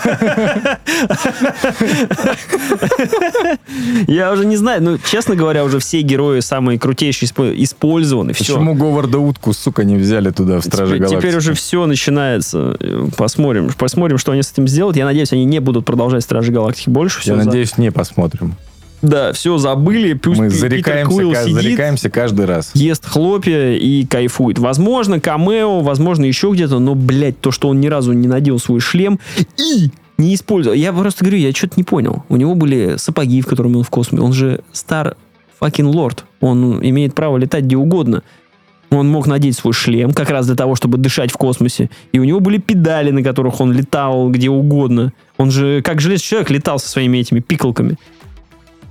Я 4.07 4.33
уже 4.33 4.47
не 4.47 4.57
знаю, 4.57 4.83
ну, 4.83 4.99
честно 4.99 5.35
говоря, 5.37 5.65
уже 5.65 5.79
все 5.79 6.01
герои 6.01 6.41
самые 6.41 6.79
крутейшие 6.79 7.29
испо- 7.29 7.55
использованы. 7.63 8.33
Почему 8.33 8.75
Говарда 8.75 9.19
Утку, 9.19 9.53
сука, 9.53 9.85
не 9.85 9.97
взяли 9.97 10.31
туда 10.31 10.61
в 10.61 10.65
Стражи 10.65 10.97
Галактики? 10.97 11.19
теперь 11.21 11.37
уже 11.37 11.53
все 11.53 11.85
начинается. 11.85 12.79
Посмотрим. 13.19 13.71
Посмотрим, 13.77 14.17
что 14.17 14.33
они 14.33 14.43
с 14.43 14.51
этим 14.53 14.67
сделают. 14.67 14.97
Я 14.97 15.05
надеюсь, 15.05 15.26
они 15.33 15.45
не 15.45 15.61
будут 15.61 15.85
продолжать 15.85 16.23
Стражи 16.23 16.53
Галактики 16.53 16.91
больше. 16.91 17.21
Всё 17.21 17.35
Я 17.35 17.41
за- 17.41 17.47
надеюсь, 17.47 17.79
не 17.79 17.91
посмотрим. 17.91 18.55
Да, 19.03 19.33
все 19.35 19.59
забыли. 19.59 20.15
Пусть 20.15 20.41
Мы 20.41 20.47
Питер 20.49 20.59
зарекаемся, 20.61 21.43
сидит, 21.45 21.55
зарекаемся 21.55 22.11
каждый 22.11 22.47
раз. 22.47 22.71
ест 22.75 23.05
хлопья 23.07 23.73
и 23.73 24.05
кайфует. 24.07 24.59
Возможно, 24.59 25.21
камео, 25.21 25.81
возможно, 25.81 26.25
еще 26.25 26.51
где-то, 26.51 26.79
но, 26.79 26.95
блядь, 26.95 27.39
то, 27.41 27.51
что 27.51 27.69
он 27.69 27.81
ни 27.81 27.89
разу 27.89 28.13
не 28.13 28.27
надел 28.27 28.59
свой 28.59 28.81
шлем 28.81 29.21
и 29.59 29.91
не 30.19 30.35
использовал. 30.35 30.75
Я 30.75 30.93
просто 30.95 31.25
говорю, 31.25 31.39
я 31.39 31.53
что-то 31.53 31.75
не 31.77 31.85
понял. 31.85 32.25
У 32.31 32.37
него 32.37 32.55
были 32.55 32.97
сапоги, 32.97 33.43
в 33.43 33.47
которыми 33.47 33.77
он 33.77 33.83
в 33.83 33.91
космосе. 33.91 34.25
Он 34.25 34.33
же 34.33 34.63
стар 34.73 35.15
fucking 35.61 35.85
лорд. 35.85 36.25
Он 36.41 36.81
имеет 36.83 37.15
право 37.15 37.37
летать 37.37 37.65
где 37.65 37.77
угодно. 37.77 38.23
Он 38.91 39.09
мог 39.09 39.27
надеть 39.27 39.57
свой 39.57 39.73
шлем 39.73 40.13
как 40.13 40.31
раз 40.31 40.47
для 40.47 40.55
того, 40.55 40.77
чтобы 40.77 40.97
дышать 40.99 41.33
в 41.33 41.37
космосе. 41.37 41.91
И 42.13 42.19
у 42.21 42.25
него 42.25 42.39
были 42.41 42.59
педали, 42.59 43.11
на 43.11 43.23
которых 43.23 43.61
он 43.61 43.73
летал 43.73 44.31
где 44.31 44.49
угодно. 44.49 45.13
Он 45.39 45.51
же, 45.51 45.83
как 45.83 46.01
железный 46.01 46.25
человек, 46.25 46.51
летал 46.51 46.79
со 46.79 46.89
своими 46.89 47.19
этими 47.19 47.41
пикалками. 47.41 47.97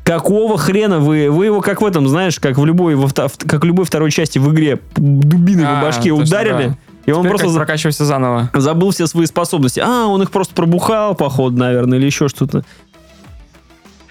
Какого 0.03 0.57
хрена 0.57 0.99
вы, 0.99 1.31
вы 1.31 1.45
его 1.45 1.61
как 1.61 1.81
в 1.81 1.85
этом, 1.85 2.07
знаешь, 2.07 2.39
как 2.39 2.57
в 2.57 2.65
любой, 2.65 2.95
во 2.95 3.07
как 3.09 3.61
в 3.61 3.65
любой 3.65 3.85
второй 3.85 4.11
части 4.11 4.37
в 4.37 4.53
игре 4.53 4.79
дубиной 4.95 5.65
А, 5.65 5.75
по 5.79 5.87
башке 5.87 6.09
точно, 6.09 6.23
ударили, 6.23 6.67
да. 6.67 6.77
и 7.07 7.11
он 7.11 7.21
Теперь 7.21 7.29
просто 7.29 7.45
как 7.45 7.53
за- 7.53 7.59
прокачивайся 7.59 8.05
заново. 8.05 8.51
забыл 8.53 8.91
все 8.91 9.07
свои 9.07 9.25
способности. 9.25 9.79
А, 9.83 10.05
он 10.05 10.21
их 10.21 10.29
просто 10.29 10.53
пробухал, 10.53 11.15
походу, 11.15 11.57
наверное, 11.57 11.97
или 11.97 12.05
еще 12.05 12.27
что-то. 12.27 12.63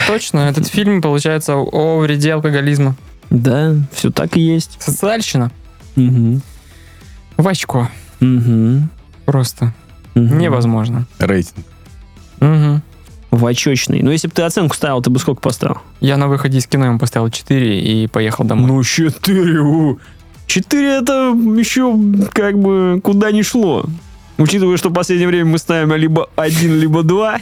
Точно, 0.08 0.40
этот 0.40 0.66
фильм, 0.66 1.00
получается, 1.00 1.54
о 1.56 1.98
вреде 2.00 2.32
алкоголизма. 2.34 2.96
Да, 3.30 3.74
все 3.92 4.10
так 4.10 4.36
и 4.36 4.40
есть. 4.40 4.76
Социальщина. 4.80 5.52
Мгм. 5.96 6.42
В 7.36 7.48
очко. 7.48 7.88
Мгм. 8.20 8.88
Просто. 9.24 9.72
Мгм. 10.14 10.38
Невозможно. 10.38 11.06
Рейтинг. 11.18 11.66
Мгм. 12.40 12.82
В 13.30 13.46
очечный. 13.46 14.02
Но 14.02 14.12
если 14.12 14.28
бы 14.28 14.34
ты 14.34 14.42
оценку 14.42 14.76
ставил, 14.76 15.02
ты 15.02 15.10
бы 15.10 15.18
сколько 15.18 15.40
поставил? 15.40 15.78
Я 16.00 16.16
на 16.16 16.28
выходе 16.28 16.58
из 16.58 16.66
кино 16.66 16.86
ему 16.86 16.98
поставил 16.98 17.30
4 17.30 17.80
и 17.80 18.06
поехал 18.06 18.44
домой. 18.44 18.68
Ну, 18.68 18.82
4. 18.82 19.60
у. 19.60 19.98
4 20.46 20.88
это 20.88 21.12
еще 21.56 21.98
как 22.32 22.58
бы 22.58 23.00
куда 23.02 23.32
ни 23.32 23.42
шло. 23.42 23.86
Учитывая, 24.36 24.76
что 24.76 24.88
в 24.88 24.92
последнее 24.92 25.28
время 25.28 25.46
мы 25.46 25.58
ставим 25.58 25.94
либо 25.94 26.28
один, 26.36 26.78
либо 26.78 27.02
два. 27.02 27.38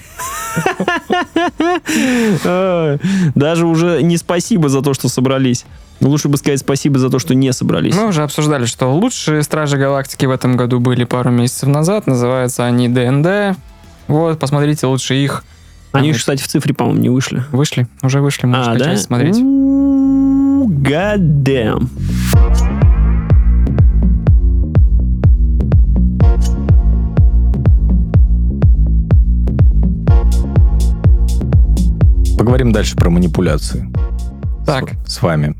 Даже 3.34 3.66
уже 3.66 4.02
не 4.02 4.16
спасибо 4.18 4.68
за 4.68 4.82
то, 4.82 4.92
что 4.92 5.08
собрались. 5.08 5.64
Лучше 6.02 6.28
бы 6.28 6.36
сказать 6.36 6.58
спасибо 6.60 6.98
за 6.98 7.10
то, 7.10 7.18
что 7.18 7.34
не 7.34 7.52
собрались. 7.52 7.94
Мы 7.94 8.08
уже 8.08 8.22
обсуждали, 8.24 8.64
что 8.64 8.88
лучшие 8.92 9.42
Стражи 9.42 9.76
Галактики 9.78 10.26
в 10.26 10.30
этом 10.30 10.56
году 10.56 10.80
были 10.80 11.04
пару 11.04 11.30
месяцев 11.30 11.68
назад. 11.68 12.06
Называются 12.06 12.64
они 12.64 12.88
ДНД. 12.88 13.56
Вот, 14.08 14.38
посмотрите 14.38 14.86
лучше 14.86 15.14
их. 15.14 15.44
Они, 15.92 16.12
кстати, 16.12 16.42
в 16.42 16.48
цифре, 16.48 16.74
по-моему, 16.74 17.00
не 17.00 17.08
вышли. 17.08 17.44
Вышли, 17.52 17.86
уже 18.02 18.20
вышли, 18.20 18.46
можешь 18.46 18.66
А, 18.66 18.74
да? 18.76 18.96
смотреть. 18.96 19.36
God 19.36 21.18
damn. 21.42 21.88
Поговорим 32.38 32.72
дальше 32.72 32.96
про 32.96 33.10
манипуляции. 33.10 33.88
Так, 34.66 34.92
С, 35.06 35.14
с 35.14 35.22
вами. 35.22 35.54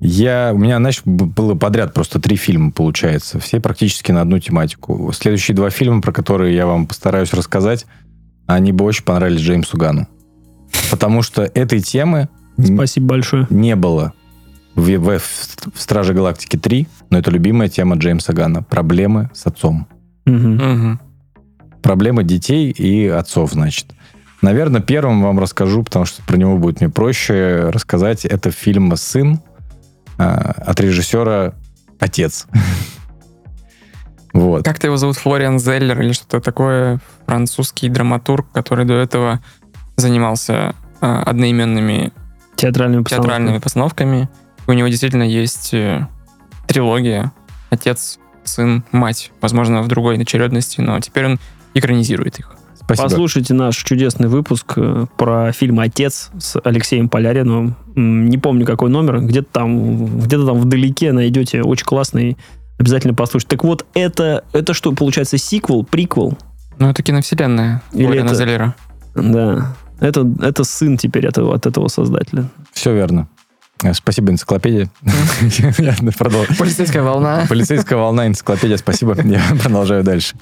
Я, 0.00 0.52
у 0.54 0.58
меня, 0.58 0.78
знаешь, 0.78 1.02
б- 1.04 1.26
было 1.26 1.54
подряд 1.54 1.94
просто 1.94 2.18
три 2.20 2.36
фильма, 2.36 2.72
получается. 2.72 3.38
Все 3.38 3.60
практически 3.60 4.10
на 4.10 4.22
одну 4.22 4.38
тематику. 4.38 5.12
Следующие 5.12 5.54
два 5.54 5.70
фильма, 5.70 6.00
про 6.00 6.12
которые 6.12 6.54
я 6.56 6.66
вам 6.66 6.86
постараюсь 6.86 7.32
рассказать, 7.32 7.86
они 8.46 8.72
бы 8.72 8.84
очень 8.84 9.04
понравились 9.04 9.40
Джеймсу 9.42 9.76
Гану. 9.76 10.08
Потому 10.90 11.22
что 11.22 11.42
этой 11.42 11.80
темы 11.80 12.28
Спасибо 12.62 13.06
большое. 13.08 13.46
не 13.50 13.76
было 13.76 14.12
в, 14.74 14.88
в, 14.98 15.18
в 15.20 15.80
«Страже 15.80 16.14
Галактики 16.14 16.56
3», 16.56 16.86
но 17.10 17.18
это 17.18 17.30
любимая 17.30 17.68
тема 17.68 17.96
Джеймса 17.96 18.32
Гана. 18.32 18.62
Проблемы 18.62 19.30
с 19.34 19.46
отцом. 19.46 19.86
Мгм. 20.24 20.54
мгм. 20.56 21.00
Проблемы 21.82 22.24
детей 22.24 22.70
и 22.70 23.06
отцов, 23.08 23.52
значит. 23.52 23.86
Наверное, 24.42 24.80
первым 24.80 25.22
вам 25.22 25.38
расскажу, 25.38 25.84
потому 25.84 26.04
что 26.04 26.22
про 26.24 26.36
него 26.36 26.58
будет 26.58 26.80
мне 26.80 26.90
проще 26.90 27.70
рассказать. 27.70 28.24
Это 28.24 28.50
фильм 28.50 28.94
«Сын» 28.96 29.40
а, 30.18 30.54
от 30.66 30.80
режиссера 30.80 31.54
«Отец». 31.98 32.46
Вот. 34.34 34.64
как-то 34.64 34.86
его 34.86 34.96
зовут 34.96 35.18
Флориан 35.18 35.58
Зеллер 35.58 36.00
или 36.00 36.12
что-то 36.12 36.40
такое, 36.40 37.00
французский 37.26 37.90
драматург, 37.90 38.50
который 38.50 38.86
до 38.86 38.94
этого 38.94 39.42
занимался 39.96 40.74
а, 41.02 41.22
одноименными 41.24 42.14
Театральными 42.56 43.02
постановками. 43.02 43.28
театральными 43.28 43.58
постановками. 43.58 44.28
У 44.66 44.72
него 44.72 44.88
действительно 44.88 45.24
есть 45.24 45.74
э, 45.74 46.06
трилогия. 46.66 47.32
Отец, 47.68 48.18
сын, 48.44 48.84
мать. 48.90 49.32
Возможно, 49.42 49.82
в 49.82 49.88
другой 49.88 50.18
очередности, 50.18 50.80
но 50.80 50.98
теперь 51.00 51.26
он 51.26 51.40
экранизирует 51.74 52.38
их. 52.38 52.52
Спасибо. 52.84 53.08
Послушайте 53.08 53.54
наш 53.54 53.76
чудесный 53.76 54.28
выпуск 54.28 54.74
э, 54.76 55.06
про 55.16 55.52
фильм 55.52 55.80
«Отец» 55.80 56.30
с 56.38 56.58
Алексеем 56.62 57.08
Поляриновым. 57.08 57.76
М, 57.96 58.28
Не 58.28 58.38
помню, 58.38 58.66
какой 58.66 58.90
номер. 58.90 59.20
Где-то 59.20 59.48
там, 59.52 60.18
где-то 60.20 60.46
там 60.46 60.58
вдалеке 60.58 61.12
найдете. 61.12 61.62
Очень 61.62 61.86
классный. 61.86 62.36
Обязательно 62.78 63.14
послушайте. 63.14 63.56
Так 63.56 63.64
вот, 63.64 63.86
это, 63.94 64.44
это 64.52 64.74
что, 64.74 64.92
получается, 64.92 65.38
сиквел, 65.38 65.84
приквел? 65.84 66.36
Ну, 66.78 66.88
это 66.90 67.02
киновселенная. 67.02 67.82
Или 67.92 68.06
Или 68.06 68.24
это- 68.24 68.34
Золера. 68.34 68.74
Да. 69.14 69.76
Это, 70.00 70.26
это 70.40 70.64
сын 70.64 70.96
теперь 70.96 71.26
этого, 71.26 71.54
от 71.54 71.66
этого 71.66 71.86
создателя. 71.88 72.46
Все 72.72 72.92
верно. 72.92 73.28
Э, 73.84 73.94
Спасибо, 73.94 74.32
энциклопедия. 74.32 74.90
Полицейская 76.58 77.02
волна. 77.02 77.46
Полицейская 77.48 77.98
волна, 77.98 78.26
энциклопедия, 78.26 78.76
спасибо. 78.76 79.16
Я 79.22 79.40
продолжаю 79.62 80.02
дальше. 80.04 80.34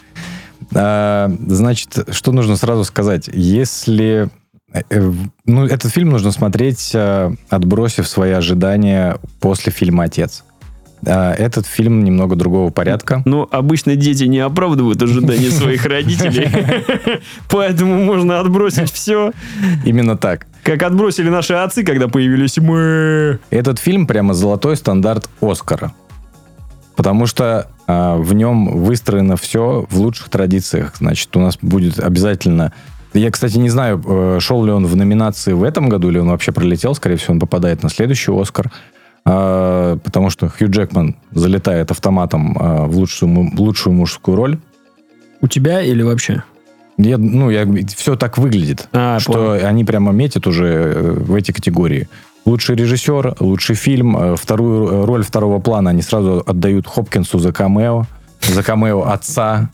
А, 0.74 1.30
Значит, 1.46 2.08
что 2.12 2.32
нужно 2.32 2.56
сразу 2.56 2.84
сказать? 2.84 3.28
Если... 3.32 4.28
э, 4.72 5.12
Ну, 5.46 5.66
этот 5.66 5.90
фильм 5.92 6.10
нужно 6.10 6.30
смотреть, 6.32 6.90
э, 6.94 7.32
отбросив 7.48 8.06
свои 8.08 8.32
ожидания 8.32 9.18
после 9.40 9.72
фильма 9.72 10.04
«Отец». 10.04 10.44
А, 11.06 11.32
Этот 11.32 11.66
фильм 11.66 12.04
немного 12.04 12.36
другого 12.36 12.70
порядка. 12.70 13.22
Но 13.24 13.48
обычно 13.50 13.96
дети 13.96 14.24
не 14.24 14.38
оправдывают 14.38 15.02
ожидания 15.02 15.50
своих 15.50 15.84
родителей. 15.86 16.48
Поэтому 17.50 18.02
можно 18.04 18.38
отбросить 18.40 18.92
все, 18.92 19.32
Именно 19.84 20.16
так. 20.18 20.46
как 20.62 20.82
отбросили 20.82 21.30
наши 21.30 21.54
отцы, 21.54 21.82
когда 21.84 22.06
появились 22.08 22.58
мы. 22.58 23.38
Этот 23.50 23.78
фильм 23.78 24.06
прямо 24.06 24.34
золотой 24.34 24.76
стандарт 24.76 25.28
Оскара. 25.40 25.92
Потому 26.96 27.26
что 27.26 27.68
в 28.16 28.32
нем 28.34 28.82
выстроено 28.82 29.36
все 29.36 29.86
в 29.91 29.99
лучших 29.99 30.28
традициях. 30.28 30.95
Значит, 30.99 31.36
у 31.36 31.41
нас 31.41 31.59
будет 31.61 31.99
обязательно... 31.99 32.72
Я, 33.12 33.30
кстати, 33.30 33.59
не 33.59 33.70
знаю, 33.70 34.01
э, 34.07 34.38
шел 34.41 34.64
ли 34.64 34.70
он 34.70 34.86
в 34.86 34.95
номинации 34.95 35.53
в 35.53 35.64
этом 35.64 35.88
году, 35.88 36.11
или 36.11 36.18
он 36.18 36.28
вообще 36.28 36.53
пролетел. 36.53 36.95
Скорее 36.95 37.16
всего, 37.16 37.34
он 37.34 37.41
попадает 37.41 37.82
на 37.82 37.88
следующий 37.88 38.30
Оскар. 38.32 38.70
А, 39.24 39.97
потому 39.99 40.30
что 40.30 40.49
Хью 40.49 40.70
Джекман 40.70 41.16
залетает 41.32 41.91
автоматом 41.91 42.57
а, 42.59 42.86
в, 42.86 42.97
лучшую, 42.97 43.51
в 43.55 43.61
лучшую 43.61 43.95
мужскую 43.95 44.36
роль. 44.36 44.59
У 45.41 45.49
тебя 45.49 45.80
или 45.82 46.03
вообще? 46.03 46.43
Я, 46.99 47.18
ну, 47.18 47.51
я, 47.51 47.66
все 47.97 48.14
так 48.14 48.36
выглядит, 48.38 48.88
А, 48.93 49.18
что 49.20 49.32
понял. 49.32 49.66
они 49.66 49.84
прямо 49.84 50.12
метят 50.12 50.47
уже 50.47 50.66
э, 50.66 51.12
в 51.12 51.34
эти 51.34 51.51
категории. 51.53 52.09
Лучший 52.45 52.76
режиссер, 52.76 53.36
лучший 53.41 53.76
фильм, 53.76 54.16
э, 54.16 54.36
вторую 54.36 54.88
э, 54.88 55.05
роль 55.05 55.22
второго 55.22 55.61
плана 55.61 55.91
они 55.91 56.03
сразу 56.03 56.43
отдают 56.47 56.86
Хопкинсу 56.86 57.38
за 57.38 57.53
камео, 57.53 58.07
за 58.41 58.62
камео 58.62 59.03
отца. 59.03 59.70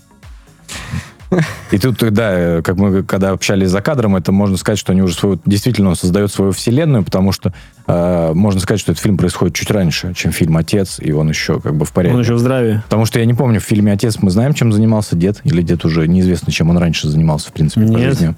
И 1.72 1.78
тут, 1.78 1.98
да, 2.12 2.58
э, 2.58 2.62
как 2.62 2.76
мы 2.76 3.02
когда 3.02 3.30
общались 3.30 3.70
за 3.70 3.80
кадром, 3.80 4.16
это 4.16 4.32
можно 4.32 4.56
сказать, 4.56 4.78
что 4.78 4.92
они 4.92 5.02
уже 5.02 5.14
свою, 5.14 5.40
действительно 5.44 5.90
он 5.90 5.96
создает 5.96 6.30
свою 6.32 6.52
вселенную, 6.52 7.02
потому 7.02 7.32
что 7.32 7.52
э, 7.86 8.32
можно 8.34 8.60
сказать, 8.60 8.80
что 8.80 8.92
этот 8.92 9.02
фильм 9.02 9.16
происходит 9.16 9.54
чуть 9.54 9.70
раньше, 9.70 10.14
чем 10.14 10.32
фильм 10.32 10.56
«Отец», 10.56 10.98
и 11.00 11.12
он 11.12 11.28
еще 11.28 11.60
как 11.60 11.74
бы 11.74 11.84
в 11.84 11.92
порядке. 11.92 12.14
Он 12.14 12.22
еще 12.22 12.34
в 12.34 12.38
здравии. 12.38 12.82
Потому 12.84 13.06
что 13.06 13.18
я 13.18 13.24
не 13.26 13.34
помню, 13.34 13.60
в 13.60 13.64
фильме 13.64 13.92
«Отец» 13.92 14.18
мы 14.20 14.30
знаем, 14.30 14.54
чем 14.54 14.72
занимался 14.72 15.16
дед, 15.16 15.40
или 15.44 15.62
дед 15.62 15.84
уже 15.84 16.06
неизвестно, 16.06 16.52
чем 16.52 16.70
он 16.70 16.78
раньше 16.78 17.08
занимался, 17.08 17.50
в 17.50 17.52
принципе, 17.52 17.86
по 17.86 17.90
Нет. 17.90 18.00
жизни. 18.00 18.34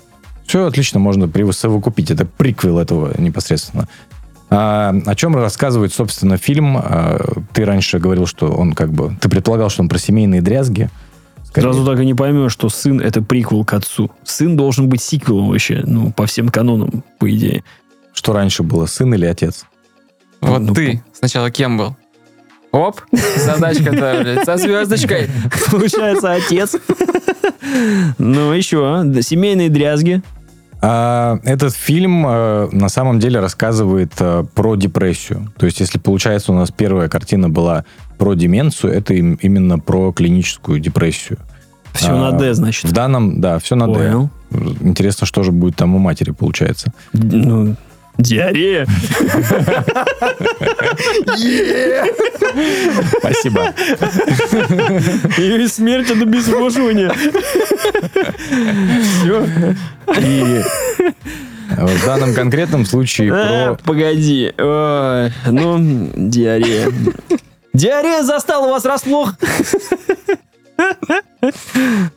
Все 0.46 0.64
отлично, 0.64 0.98
можно 0.98 1.28
присовокупить. 1.28 2.10
Это 2.10 2.24
приквел 2.24 2.78
этого 2.78 3.12
непосредственно. 3.20 3.86
А, 4.50 4.94
о 5.04 5.14
чем 5.14 5.36
рассказывает, 5.36 5.92
собственно, 5.92 6.36
фильм? 6.36 6.76
А, 6.78 7.18
ты 7.52 7.64
раньше 7.64 7.98
говорил, 7.98 8.26
что 8.26 8.48
он 8.48 8.72
как 8.72 8.92
бы... 8.92 9.16
Ты 9.20 9.28
предполагал, 9.28 9.68
что 9.68 9.82
он 9.82 9.88
про 9.88 9.98
семейные 9.98 10.40
дрязги. 10.40 10.88
Скорее. 11.44 11.64
Сразу 11.64 11.84
так 11.84 12.00
и 12.00 12.04
не 12.06 12.14
поймешь, 12.14 12.52
что 12.52 12.68
сын 12.68 13.00
это 13.00 13.22
приквел 13.22 13.64
к 13.64 13.72
отцу. 13.72 14.10
Сын 14.24 14.56
должен 14.56 14.88
быть 14.88 15.02
сиквелом 15.02 15.48
вообще, 15.48 15.82
ну, 15.84 16.12
по 16.12 16.26
всем 16.26 16.48
канонам, 16.48 17.02
по 17.18 17.30
идее. 17.30 17.64
Что 18.12 18.32
раньше 18.32 18.62
было, 18.62 18.86
сын 18.86 19.12
или 19.14 19.24
отец? 19.24 19.64
Вот 20.40 20.60
Ну, 20.60 20.74
ты 20.74 21.02
сначала 21.12 21.50
кем 21.50 21.78
был? 21.78 21.96
Оп, 22.70 23.00
задачка-то, 23.36 24.42
со 24.44 24.56
звездочкой. 24.58 25.30
Получается, 25.70 26.32
отец. 26.32 26.76
Ну, 28.18 28.52
еще, 28.52 29.02
да, 29.04 29.20
семейные 29.20 29.68
дрязги. 29.68 30.22
А, 30.80 31.38
этот 31.44 31.74
фильм 31.74 32.24
э, 32.26 32.68
на 32.72 32.88
самом 32.88 33.18
деле 33.18 33.40
рассказывает 33.40 34.12
э, 34.20 34.44
про 34.54 34.76
депрессию. 34.76 35.52
То 35.58 35.66
есть, 35.66 35.80
если 35.80 35.98
получается, 35.98 36.52
у 36.52 36.54
нас 36.54 36.70
первая 36.70 37.08
картина 37.08 37.48
была 37.48 37.84
про 38.16 38.34
деменцию, 38.34 38.92
это 38.92 39.14
им- 39.14 39.38
именно 39.42 39.78
про 39.78 40.12
клиническую 40.12 40.78
депрессию. 40.78 41.38
Все 41.94 42.10
А, 42.12 42.30
на 42.30 42.38
Д, 42.38 42.54
значит. 42.54 42.84
В 42.84 42.92
данном, 42.92 43.40
да, 43.40 43.58
все 43.58 43.74
на 43.74 43.86
Д. 43.88 43.92
Понял. 43.94 44.30
Интересно, 44.80 45.26
что 45.26 45.42
же 45.42 45.50
будет 45.52 45.74
там 45.76 45.94
у 45.94 45.98
матери, 45.98 46.30
получается. 46.30 46.92
Ну, 47.12 47.74
диарея. 48.18 48.86
Спасибо. 53.18 53.72
И 55.38 55.66
смерть 55.68 56.10
это 56.10 56.22
обезвоживание. 56.22 57.10
Все. 59.02 59.46
И 60.20 60.62
в 61.76 62.04
данном 62.06 62.34
конкретном 62.34 62.84
случае 62.86 63.30
про... 63.30 63.78
погоди. 63.84 64.52
Ой, 64.58 65.32
Ну, 65.46 66.10
диарея. 66.16 66.88
Диарея 67.72 68.22
застала 68.22 68.68
вас 68.70 68.84
врасплох. 68.84 69.34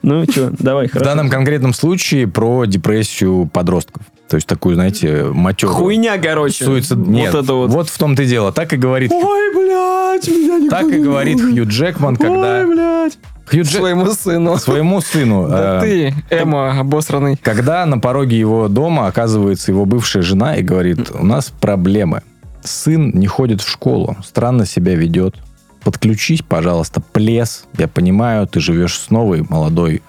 Ну, 0.02 0.24
что, 0.30 0.52
давай, 0.58 0.88
В 0.88 0.92
хорошо. 0.92 1.06
данном 1.12 1.30
конкретном 1.30 1.74
случае 1.74 2.28
про 2.28 2.66
депрессию 2.66 3.50
подростков. 3.52 4.04
То 4.32 4.36
есть 4.36 4.48
такую, 4.48 4.76
знаете, 4.76 5.26
матерую. 5.26 5.76
Хуйня, 5.76 6.18
короче. 6.18 6.64
Суицид... 6.64 6.96
Вот 7.00 7.08
Нет, 7.10 7.36
это 7.36 7.54
вот. 7.54 7.70
вот 7.70 7.90
в 7.90 7.98
том-то 7.98 8.24
и 8.24 8.26
дело. 8.26 8.54
Так 8.54 8.72
и 8.72 8.78
говорит, 8.78 9.12
Ой, 9.12 9.54
блядь, 9.54 10.26
меня 10.30 10.58
никто 10.58 10.70
так 10.70 10.86
и 10.86 11.00
не 11.00 11.04
говорит 11.04 11.38
любит. 11.38 11.54
Хью 11.54 11.66
Джекман, 11.68 12.16
когда... 12.16 12.60
Ой, 12.60 12.66
блядь. 12.66 13.20
Хью 13.46 13.64
Джек- 13.64 13.80
Своему 13.80 14.06
сыну. 14.12 14.56
Своему 14.56 15.02
сыну. 15.02 15.50
Да 15.50 15.86
э, 15.86 16.14
ты, 16.30 16.34
Эмо, 16.34 16.80
обосранный. 16.80 17.36
Когда 17.44 17.86
на 17.86 18.00
пороге 18.00 18.40
его 18.40 18.70
дома 18.70 19.08
оказывается 19.08 19.70
его 19.70 19.84
бывшая 19.84 20.22
жена 20.22 20.56
и 20.56 20.64
говорит, 20.64 21.12
у 21.14 21.26
нас 21.26 21.52
проблемы. 21.60 22.22
Сын 22.64 23.12
не 23.14 23.28
ходит 23.28 23.60
в 23.60 23.70
школу, 23.70 24.16
странно 24.24 24.66
себя 24.66 24.96
ведет. 24.96 25.36
Подключись, 25.84 26.42
пожалуйста, 26.42 27.02
плес. 27.02 27.66
Я 27.78 27.90
понимаю, 27.90 28.48
ты 28.48 28.62
живешь 28.62 28.98
с 28.98 29.10
новой 29.10 29.46
молодой. 29.50 30.02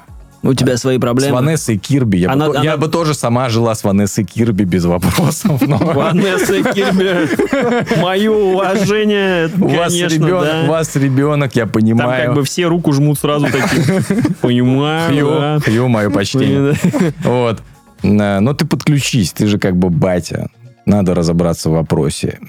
У 0.44 0.54
тебя 0.54 0.76
свои 0.76 0.98
С 0.98 1.00
проблемы. 1.00 1.34
Ванессой 1.34 1.78
Кирби. 1.78 2.16
Я, 2.18 2.32
Она- 2.32 2.48
бы, 2.48 2.56
она- 2.56 2.64
я 2.64 2.76
бы 2.76 2.88
тоже 2.88 3.14
сама 3.14 3.48
жила 3.48 3.74
с 3.74 3.84
Ванессой 3.84 4.24
Кирби 4.24 4.64
без 4.64 4.84
вопросов. 4.84 5.60
но 5.66 5.76
Ванесса 5.94 6.62
Кирби. 6.72 8.00
Мое 8.00 8.30
уважение, 8.30 9.48
У 9.60 9.68
вас, 9.68 9.94
ребенок, 9.94 10.44
да. 10.44 10.62
у 10.64 10.66
вас 10.68 10.96
ребенок, 10.96 11.54
я 11.54 11.62
Там 11.64 11.72
понимаю. 11.72 12.26
как 12.26 12.34
бы 12.34 12.44
все 12.44 12.66
руку 12.66 12.92
жмут 12.92 13.18
сразу 13.20 13.46
такие. 13.46 14.02
Понимаю, 14.40 15.10
Хью, 15.14 15.28
да. 15.30 15.58
Хью, 15.64 15.88
мое 15.88 16.10
почтение. 16.10 16.74
Вот. 17.22 17.60
Но 18.02 18.52
ты 18.54 18.66
подключись, 18.66 19.32
ты 19.32 19.46
же 19.46 19.58
как 19.58 19.76
бы 19.76 19.90
батя. 19.90 20.48
Надо 20.84 21.14
разобраться 21.14 21.70
в 21.70 21.74
вопросе. 21.74 22.40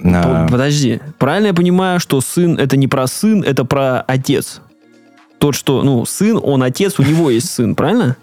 Подожди, 0.49 0.99
правильно 1.19 1.47
я 1.47 1.53
понимаю, 1.53 1.99
что 1.99 2.19
сын 2.21 2.57
это 2.57 2.75
не 2.77 2.87
про 2.87 3.05
сын, 3.05 3.43
это 3.43 3.63
про 3.65 4.01
отец? 4.01 4.61
Тот, 5.43 5.55
что, 5.55 5.83
ну, 5.83 6.05
сын, 6.05 6.39
он 6.41 6.63
отец, 6.63 6.99
у 6.99 7.03
него 7.03 7.29
есть 7.29 7.51
сын, 7.51 7.75
правильно? 7.75 8.15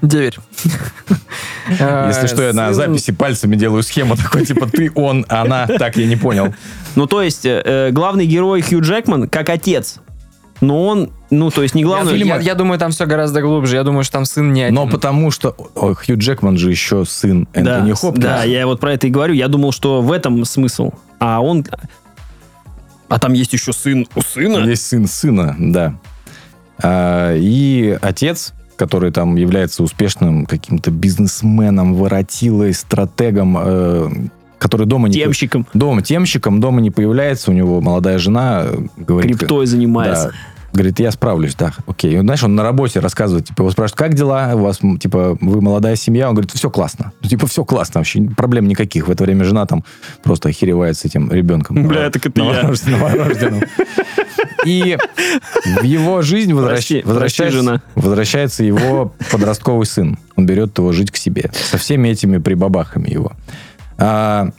Деверь. 0.00 0.38
Если 1.68 2.28
что, 2.28 2.44
я 2.44 2.52
на 2.52 2.72
записи 2.72 3.10
пальцами 3.10 3.56
делаю 3.56 3.82
схему 3.82 4.14
такой, 4.14 4.46
типа 4.46 4.68
ты, 4.68 4.92
он, 4.94 5.26
она. 5.28 5.66
Так, 5.66 5.96
я 5.96 6.06
не 6.06 6.14
понял. 6.14 6.54
Ну, 6.94 7.08
то 7.08 7.20
есть, 7.20 7.44
э, 7.44 7.60
э, 7.64 7.90
главный 7.90 8.26
герой 8.26 8.62
Хью 8.62 8.80
Джекман 8.80 9.28
как 9.28 9.48
отец. 9.48 9.96
Но 10.60 10.86
он, 10.86 11.10
ну, 11.30 11.50
то 11.50 11.62
есть, 11.64 11.74
не 11.74 11.80
Я, 11.80 11.86
главный... 11.88 12.16
я- 12.20 12.38
я 12.38 12.54
думаю, 12.54 12.78
там 12.78 12.92
все 12.92 13.06
гораздо 13.06 13.40
глубже. 13.42 13.74
Я 13.74 13.82
думаю, 13.82 14.04
что 14.04 14.12
там 14.12 14.24
сын 14.24 14.52
не 14.52 14.62
один. 14.62 14.76
Но 14.76 14.86
потому 14.86 15.32
что 15.32 15.56
о, 15.74 15.94
Хью 15.94 16.16
Джекман 16.16 16.58
же 16.58 16.70
еще 16.70 17.04
сын 17.04 17.48
да, 17.54 17.60
Энтони 17.60 17.92
с- 17.94 17.98
Хопкинс. 17.98 18.24
да, 18.24 18.44
я 18.44 18.68
вот 18.68 18.78
про 18.78 18.92
это 18.92 19.08
и 19.08 19.10
говорю. 19.10 19.34
Я 19.34 19.48
думал, 19.48 19.72
что 19.72 20.00
в 20.00 20.12
этом 20.12 20.44
смысл. 20.44 20.92
А 21.18 21.40
он... 21.40 21.66
А 23.08 23.18
там 23.18 23.32
есть 23.32 23.52
еще 23.52 23.72
сын 23.72 24.06
у 24.14 24.20
сына? 24.22 24.58
Есть 24.58 24.86
сын 24.86 25.08
сына, 25.08 25.56
да. 25.58 25.96
А, 26.82 27.34
и 27.36 27.98
отец, 28.00 28.52
который 28.76 29.12
там 29.12 29.36
является 29.36 29.82
успешным 29.82 30.46
каким-то 30.46 30.90
бизнесменом, 30.90 31.94
воротилой, 31.94 32.72
стратегом, 32.72 33.56
э, 33.58 34.08
который 34.58 34.86
дома 34.86 35.08
не... 35.08 35.14
Темщиком. 35.14 35.66
Дома 35.74 36.02
темщиком, 36.02 36.60
дома 36.60 36.80
не 36.80 36.90
появляется, 36.90 37.50
у 37.50 37.54
него 37.54 37.80
молодая 37.80 38.18
жена 38.18 38.62
э, 38.64 38.78
говорит... 38.96 39.38
Криптой 39.38 39.66
занимается. 39.66 40.28
Да. 40.28 40.34
Говорит, 40.72 41.00
я 41.00 41.10
справлюсь, 41.10 41.54
да, 41.56 41.72
окей. 41.86 42.16
И, 42.16 42.20
знаешь, 42.20 42.44
он 42.44 42.54
на 42.54 42.62
работе 42.62 43.00
рассказывает, 43.00 43.46
типа, 43.46 43.62
его 43.62 43.70
спрашивают, 43.72 43.98
как 43.98 44.14
дела 44.14 44.52
у 44.54 44.58
вас, 44.58 44.78
типа, 45.00 45.36
вы 45.40 45.60
молодая 45.60 45.96
семья? 45.96 46.28
Он 46.28 46.34
говорит, 46.34 46.52
все 46.52 46.70
классно. 46.70 47.12
Ну, 47.22 47.28
типа, 47.28 47.46
все 47.48 47.64
классно 47.64 48.00
вообще, 48.00 48.22
проблем 48.36 48.68
никаких. 48.68 49.08
В 49.08 49.10
это 49.10 49.24
время 49.24 49.44
жена 49.44 49.66
там 49.66 49.84
просто 50.22 50.48
охеревает 50.48 50.96
с 50.96 51.04
этим 51.04 51.30
ребенком. 51.32 51.86
Бля, 51.88 52.08
так 52.10 52.24
это 52.24 52.40
я. 52.40 52.62
Новорож- 52.62 52.88
новорожденным. 52.88 53.62
И 54.64 54.96
в 55.80 55.82
его 55.82 56.22
жизнь 56.22 56.52
возвращ- 56.52 56.70
Прости, 56.70 56.94
прости, 57.00 57.08
возвращается, 57.08 57.58
жена. 57.58 57.82
возвращается 57.94 58.64
его 58.64 59.14
подростковый 59.30 59.86
сын. 59.86 60.18
Он 60.36 60.46
берет 60.46 60.76
его 60.78 60.92
жить 60.92 61.10
к 61.10 61.16
себе. 61.16 61.50
Со 61.52 61.78
всеми 61.78 62.08
этими 62.10 62.38
прибабахами 62.38 63.08
его. 63.10 63.32
А, 63.98 64.50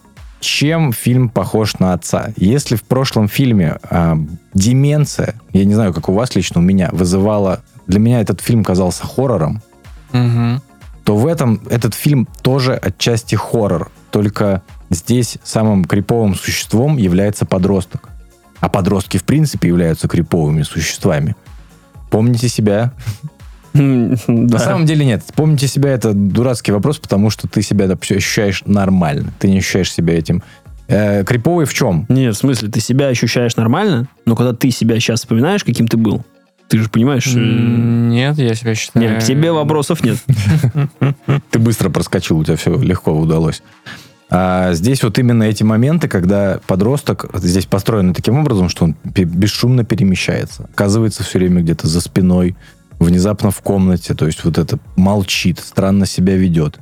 чем 0.41 0.91
фильм 0.91 1.29
похож 1.29 1.79
на 1.79 1.93
отца? 1.93 2.33
Если 2.35 2.75
в 2.75 2.83
прошлом 2.83 3.29
фильме 3.29 3.77
а, 3.83 4.17
деменция, 4.53 5.35
я 5.53 5.63
не 5.63 5.73
знаю, 5.73 5.93
как 5.93 6.09
у 6.09 6.13
вас 6.13 6.35
лично, 6.35 6.59
у 6.59 6.63
меня, 6.63 6.89
вызывала... 6.91 7.61
Для 7.87 7.99
меня 7.99 8.19
этот 8.21 8.41
фильм 8.41 8.63
казался 8.63 9.05
хоррором, 9.05 9.61
Мгм. 10.11 10.61
то 11.03 11.15
в 11.15 11.25
этом 11.25 11.61
этот 11.69 11.93
фильм 11.93 12.27
тоже 12.41 12.75
отчасти 12.75 13.35
хоррор. 13.35 13.91
Только 14.11 14.61
здесь 14.89 15.37
самым 15.43 15.85
криповым 15.85 16.35
существом 16.35 16.97
является 16.97 17.45
подросток. 17.45 18.09
А 18.59 18.69
подростки, 18.69 19.17
в 19.17 19.23
принципе, 19.23 19.69
являются 19.69 20.07
криповыми 20.07 20.63
существами. 20.63 21.35
Помните 22.09 22.49
себя? 22.49 22.93
На 24.27 24.59
самом 24.59 24.85
деле 24.85 25.05
нет. 25.05 25.23
Помните 25.35 25.67
себя 25.67 25.91
это 25.91 26.13
дурацкий 26.13 26.71
вопрос, 26.71 26.99
потому 26.99 27.29
что 27.29 27.47
ты 27.47 27.61
себя 27.61 27.85
ощущаешь 27.87 28.63
нормально. 28.65 29.31
Ты 29.39 29.49
не 29.49 29.59
ощущаешь 29.59 29.91
себя 29.91 30.17
этим. 30.17 30.43
Э, 30.87 31.23
криповый 31.23 31.65
в 31.65 31.73
чем? 31.73 32.05
Не, 32.09 32.31
в 32.31 32.35
смысле, 32.35 32.69
ты 32.69 32.81
себя 32.81 33.07
ощущаешь 33.07 33.55
нормально, 33.55 34.07
но 34.25 34.35
когда 34.35 34.53
ты 34.53 34.71
себя 34.71 34.99
сейчас 34.99 35.21
вспоминаешь, 35.21 35.63
каким 35.63 35.87
ты 35.87 35.95
был, 35.95 36.25
ты 36.67 36.79
же 36.79 36.89
понимаешь... 36.89 37.27
э, 37.27 37.39
Нет, 37.39 38.37
я 38.37 38.53
себя 38.55 38.75
считаю... 38.75 39.09
Нет, 39.09 39.23
к 39.23 39.25
тебе 39.25 39.51
вопросов 39.51 40.03
нет. 40.03 40.17
Ты 41.51 41.59
быстро 41.59 41.89
проскочил, 41.89 42.39
у 42.39 42.45
тебя 42.45 42.55
все 42.55 42.77
легко 42.77 43.11
удалось. 43.11 43.61
А 44.29 44.71
здесь 44.71 45.03
вот 45.03 45.19
именно 45.19 45.43
эти 45.43 45.63
моменты, 45.63 46.07
когда 46.07 46.61
подросток 46.65 47.25
здесь 47.33 47.65
построен 47.65 48.13
таким 48.13 48.37
образом, 48.37 48.69
что 48.69 48.85
он 48.85 48.95
бесшумно 49.03 49.83
перемещается. 49.83 50.69
Оказывается 50.71 51.23
все 51.23 51.39
время 51.39 51.61
где-то 51.61 51.87
за 51.87 51.99
спиной, 51.99 52.55
внезапно 53.03 53.51
в 53.51 53.61
комнате. 53.61 54.13
То 54.13 54.25
есть 54.25 54.43
вот 54.43 54.57
это 54.57 54.79
молчит, 54.95 55.59
странно 55.59 56.05
себя 56.05 56.35
ведет. 56.35 56.79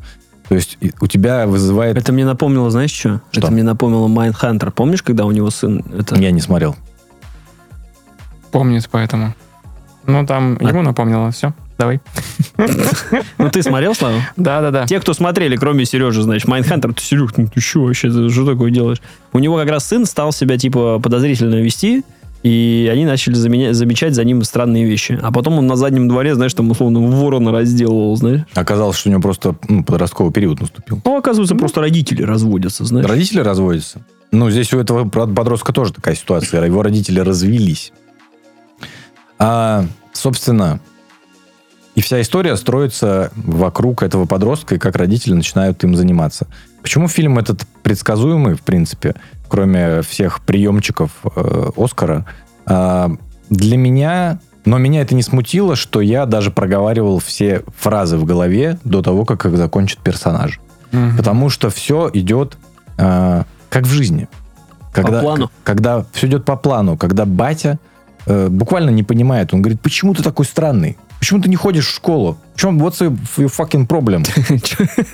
То 0.47 0.55
есть 0.55 0.77
у 0.99 1.07
тебя 1.07 1.45
вызывает... 1.45 1.97
Это 1.97 2.11
мне 2.11 2.25
напомнило, 2.25 2.71
знаешь 2.71 2.91
что? 2.91 3.21
Что? 3.31 3.41
Это 3.41 3.51
мне 3.51 3.63
напомнило 3.63 4.07
Mindhunter. 4.07 4.71
Помнишь, 4.71 5.03
когда 5.03 5.25
у 5.25 5.31
него 5.31 5.51
сын... 5.51 5.83
Это... 5.97 6.15
Я 6.19 6.31
не 6.31 6.41
смотрел. 6.41 6.75
Помнит 8.51 8.89
поэтому. 8.89 9.35
Ну, 10.07 10.25
там 10.25 10.57
А- 10.59 10.67
ему 10.67 10.81
напомнило. 10.81 11.29
Все, 11.29 11.53
давай. 11.77 12.01
Ну, 13.37 13.51
ты 13.51 13.61
смотрел, 13.61 13.93
Слава? 13.93 14.21
Да-да-да. 14.37 14.87
Те, 14.87 14.99
кто 14.99 15.13
смотрели, 15.13 15.55
кроме 15.55 15.85
Сережи, 15.85 16.23
значит, 16.23 16.47
Майнхантер, 16.47 16.95
ты, 16.95 17.03
Серег, 17.03 17.37
ну 17.37 17.47
ты 17.47 17.61
что 17.61 17.83
вообще, 17.83 18.09
что 18.09 18.45
такое 18.45 18.71
делаешь? 18.71 19.01
У 19.33 19.39
него 19.39 19.55
как 19.57 19.69
раз 19.69 19.85
сын 19.85 20.07
стал 20.07 20.31
себя, 20.31 20.57
типа, 20.57 20.99
подозрительно 20.99 21.61
вести, 21.61 22.03
и 22.43 22.89
они 22.91 23.05
начали 23.05 23.35
заменя- 23.35 23.73
замечать 23.73 24.13
за 24.15 24.23
ним 24.23 24.43
странные 24.43 24.85
вещи. 24.85 25.19
А 25.21 25.31
потом 25.31 25.57
он 25.59 25.67
на 25.67 25.75
заднем 25.75 26.07
дворе, 26.07 26.35
знаешь, 26.35 26.53
там, 26.53 26.71
условно, 26.71 26.99
ворона 27.01 27.51
разделывал, 27.51 28.15
знаешь. 28.15 28.41
Оказалось, 28.53 28.97
что 28.97 29.09
у 29.09 29.11
него 29.11 29.21
просто 29.21 29.55
ну, 29.67 29.83
подростковый 29.83 30.31
период 30.31 30.61
наступил. 30.61 31.01
Ну, 31.03 31.17
оказывается, 31.17 31.55
просто 31.55 31.81
родители 31.81 32.23
разводятся, 32.23 32.85
знаешь. 32.85 33.05
Родители 33.07 33.41
разводятся. 33.41 34.01
Ну, 34.31 34.49
здесь 34.51 34.71
у 34.73 34.79
этого 34.79 35.07
под- 35.09 35.35
подростка 35.35 35.73
тоже 35.73 35.91
такая 35.93 36.15
ситуация. 36.15 36.63
Его 36.63 36.81
родители 36.81 37.19
развелись. 37.19 37.91
А, 39.37 39.85
собственно, 40.13 40.79
и 41.99 42.01
вся 42.01 42.21
история 42.21 42.55
строится 42.55 43.29
вокруг 43.35 44.03
этого 44.03 44.25
подростка, 44.25 44.75
и 44.75 44.77
как 44.77 44.95
родители 44.95 45.33
начинают 45.33 45.83
им 45.83 45.97
заниматься. 45.97 46.47
Почему 46.81 47.09
фильм 47.09 47.37
этот 47.37 47.67
предсказуемый, 47.83 48.55
в 48.55 48.61
принципе, 48.61 49.15
кроме 49.49 50.01
всех 50.03 50.39
приемчиков 50.39 51.11
э, 51.35 51.71
Оскара? 51.75 52.25
А, 52.65 53.11
для 53.49 53.75
меня... 53.75 54.39
Но 54.63 54.77
меня 54.77 55.01
это 55.01 55.13
не 55.13 55.23
смутило, 55.23 55.75
что 55.75 55.99
я 55.99 56.25
даже 56.25 56.51
проговаривал 56.51 57.19
все 57.19 57.63
фразы 57.77 58.15
в 58.17 58.23
голове 58.23 58.79
до 58.85 59.01
того, 59.01 59.25
как 59.25 59.45
их 59.45 59.57
закончит 59.57 59.99
персонаж. 59.99 60.61
Мгм. 60.93 61.17
Потому 61.17 61.49
что 61.49 61.69
все 61.69 62.09
идет 62.13 62.57
а, 62.97 63.43
как 63.69 63.83
в 63.83 63.89
жизни. 63.91 64.29
Когда, 64.93 65.19
плану. 65.19 65.49
к- 65.49 65.51
Когда 65.65 66.05
все 66.13 66.27
идет 66.27 66.45
по 66.45 66.55
плану, 66.55 66.95
когда 66.95 67.25
батя 67.25 67.77
э, 68.25 68.47
буквально 68.47 68.89
не 68.89 69.03
понимает, 69.03 69.53
он 69.53 69.61
говорит, 69.61 69.81
почему 69.81 70.13
ты 70.13 70.23
такой 70.23 70.45
странный? 70.45 70.97
Почему 71.19 71.41
ты 71.41 71.49
не 71.49 71.55
ходишь 71.55 71.87
в 71.87 71.93
школу? 71.95 72.37
В 72.55 72.59
чем 72.59 72.81
what's 72.81 72.99
your, 73.01 73.17
fucking 73.37 73.87
problem? 73.87 74.25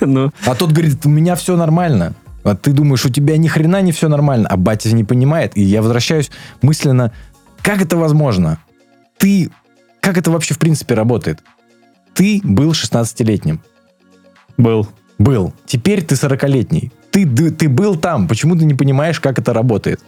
Ну, 0.00 0.30
А 0.46 0.54
тот 0.54 0.72
говорит, 0.72 1.04
у 1.04 1.08
меня 1.08 1.34
все 1.34 1.56
нормально. 1.56 2.14
А 2.44 2.54
ты 2.54 2.72
думаешь, 2.72 3.04
у 3.04 3.08
тебя 3.10 3.36
ни 3.38 3.48
хрена 3.48 3.82
не 3.82 3.90
все 3.92 4.08
нормально, 4.08 4.46
а 4.48 4.56
батя 4.56 4.94
не 4.94 5.02
понимает. 5.04 5.56
И 5.56 5.62
я 5.62 5.82
возвращаюсь 5.82 6.30
мысленно, 6.62 7.12
как 7.62 7.82
это 7.82 7.96
возможно? 7.96 8.58
Ты, 9.18 9.50
как 10.00 10.16
это 10.16 10.30
вообще 10.30 10.54
в 10.54 10.58
принципе 10.58 10.94
работает? 10.94 11.42
Ты 12.14 12.40
был 12.44 12.70
16-летним. 12.72 13.60
был. 14.56 14.88
Был. 15.18 15.52
Теперь 15.66 16.02
ты 16.04 16.14
40-летний. 16.14 16.92
Ты, 17.10 17.24
д- 17.24 17.50
ты 17.50 17.68
был 17.68 17.96
там. 17.96 18.28
Почему 18.28 18.54
ты 18.56 18.64
не 18.64 18.74
понимаешь, 18.74 19.18
как 19.18 19.38
это 19.38 19.52
работает? 19.52 20.00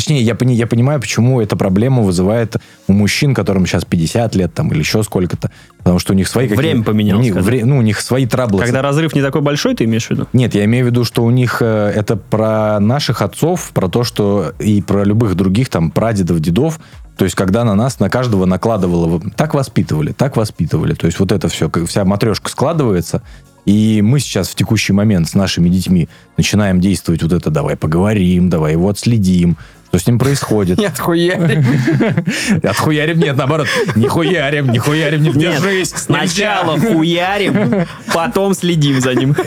Точнее, 0.00 0.22
я, 0.22 0.34
я 0.40 0.66
понимаю, 0.66 0.98
почему 0.98 1.42
эта 1.42 1.56
проблема 1.56 2.02
вызывает 2.02 2.56
у 2.88 2.94
мужчин, 2.94 3.34
которым 3.34 3.66
сейчас 3.66 3.84
50 3.84 4.34
лет 4.34 4.54
там, 4.54 4.72
или 4.72 4.78
еще 4.78 5.02
сколько-то. 5.02 5.50
Потому 5.76 5.98
что 5.98 6.14
у 6.14 6.16
них 6.16 6.26
свои... 6.26 6.48
Время 6.48 6.82
поменялось, 6.82 7.20
У 7.20 7.34
них, 7.34 7.34
вре- 7.34 7.66
ну, 7.66 7.76
у 7.76 7.82
них 7.82 8.00
свои 8.00 8.24
траблы. 8.24 8.62
Когда 8.62 8.80
разрыв 8.80 9.14
не 9.14 9.20
такой 9.20 9.42
большой, 9.42 9.74
ты 9.74 9.84
имеешь 9.84 10.06
в 10.06 10.10
виду? 10.12 10.26
Нет, 10.32 10.54
я 10.54 10.64
имею 10.64 10.86
в 10.86 10.88
виду, 10.88 11.04
что 11.04 11.22
у 11.22 11.30
них 11.30 11.58
э, 11.60 11.92
это 11.94 12.16
про 12.16 12.80
наших 12.80 13.20
отцов, 13.20 13.72
про 13.74 13.88
то, 13.88 14.02
что 14.02 14.54
и 14.58 14.80
про 14.80 15.04
любых 15.04 15.34
других 15.34 15.68
там 15.68 15.90
прадедов, 15.90 16.40
дедов. 16.40 16.80
То 17.18 17.26
есть, 17.26 17.36
когда 17.36 17.64
на 17.64 17.74
нас, 17.74 18.00
на 18.00 18.08
каждого 18.08 18.46
накладывало, 18.46 19.20
так 19.36 19.52
воспитывали, 19.52 20.12
так 20.12 20.38
воспитывали. 20.38 20.94
То 20.94 21.08
есть, 21.08 21.18
вот 21.20 21.30
это 21.30 21.48
все, 21.48 21.70
вся 21.86 22.06
матрешка 22.06 22.48
складывается. 22.48 23.20
И 23.66 24.00
мы 24.02 24.20
сейчас 24.20 24.48
в 24.48 24.54
текущий 24.54 24.94
момент 24.94 25.28
с 25.28 25.34
нашими 25.34 25.68
детьми 25.68 26.08
начинаем 26.38 26.80
действовать 26.80 27.22
вот 27.22 27.32
это, 27.32 27.50
давай 27.50 27.76
поговорим, 27.76 28.48
давай 28.48 28.72
его 28.72 28.88
отследим, 28.88 29.58
что 29.90 29.98
с 29.98 30.06
ним 30.06 30.18
происходит. 30.20 30.78
Нет, 30.78 30.96
хуя. 30.98 31.34
Отхуярим, 32.62 33.18
нет, 33.18 33.36
наоборот, 33.36 33.66
не 33.96 34.06
хуярим, 34.06 34.70
не 34.70 34.78
хуярим, 34.78 35.20
не 35.24 35.32
держись. 35.32 35.90
сначала 35.90 36.78
хуярим, 36.78 37.86
потом 38.14 38.54
следим 38.54 39.00
за 39.00 39.14
ним. 39.14 39.34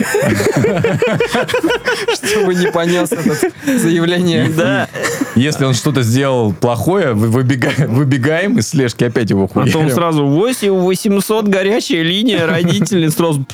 Чтобы 2.14 2.56
не 2.56 2.68
понес 2.72 3.12
это 3.14 3.80
заявление. 3.80 4.50
Да. 4.50 4.90
Если 5.36 5.64
он 5.64 5.74
что-то 5.74 6.04
сделал 6.04 6.52
плохое, 6.54 7.14
вы- 7.14 7.30
выбега- 7.30 7.88
выбегаем 7.88 8.58
из 8.60 8.68
слежки, 8.68 9.06
опять 9.06 9.30
его 9.30 9.48
хуярим. 9.48 9.72
Потом 9.72 9.90
сразу 9.92 10.26
8 10.28 10.72
800 10.72 11.48
горячая 11.48 12.04
линия, 12.04 12.46
родители 12.46 13.08
сразу... 13.08 13.46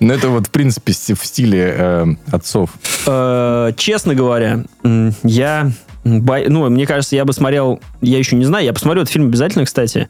«Ну, 0.00 0.12
это 0.12 0.28
вот, 0.28 0.46
в 0.46 0.50
принципе, 0.50 0.92
в 0.92 1.24
стиле 1.24 1.74
э, 1.76 2.06
отцов. 2.30 2.70
Э, 3.06 3.72
Честно 3.76 4.14
говоря, 4.14 4.64
я... 5.22 5.70
Ну, 6.04 6.68
мне 6.68 6.86
кажется, 6.86 7.16
я 7.16 7.24
бы 7.24 7.32
смотрел... 7.32 7.80
Я 8.00 8.18
еще 8.18 8.36
не 8.36 8.44
знаю, 8.44 8.64
я 8.64 8.72
посмотрю 8.72 9.02
этот 9.02 9.12
фильм 9.12 9.26
обязательно, 9.26 9.64
кстати. 9.64 10.08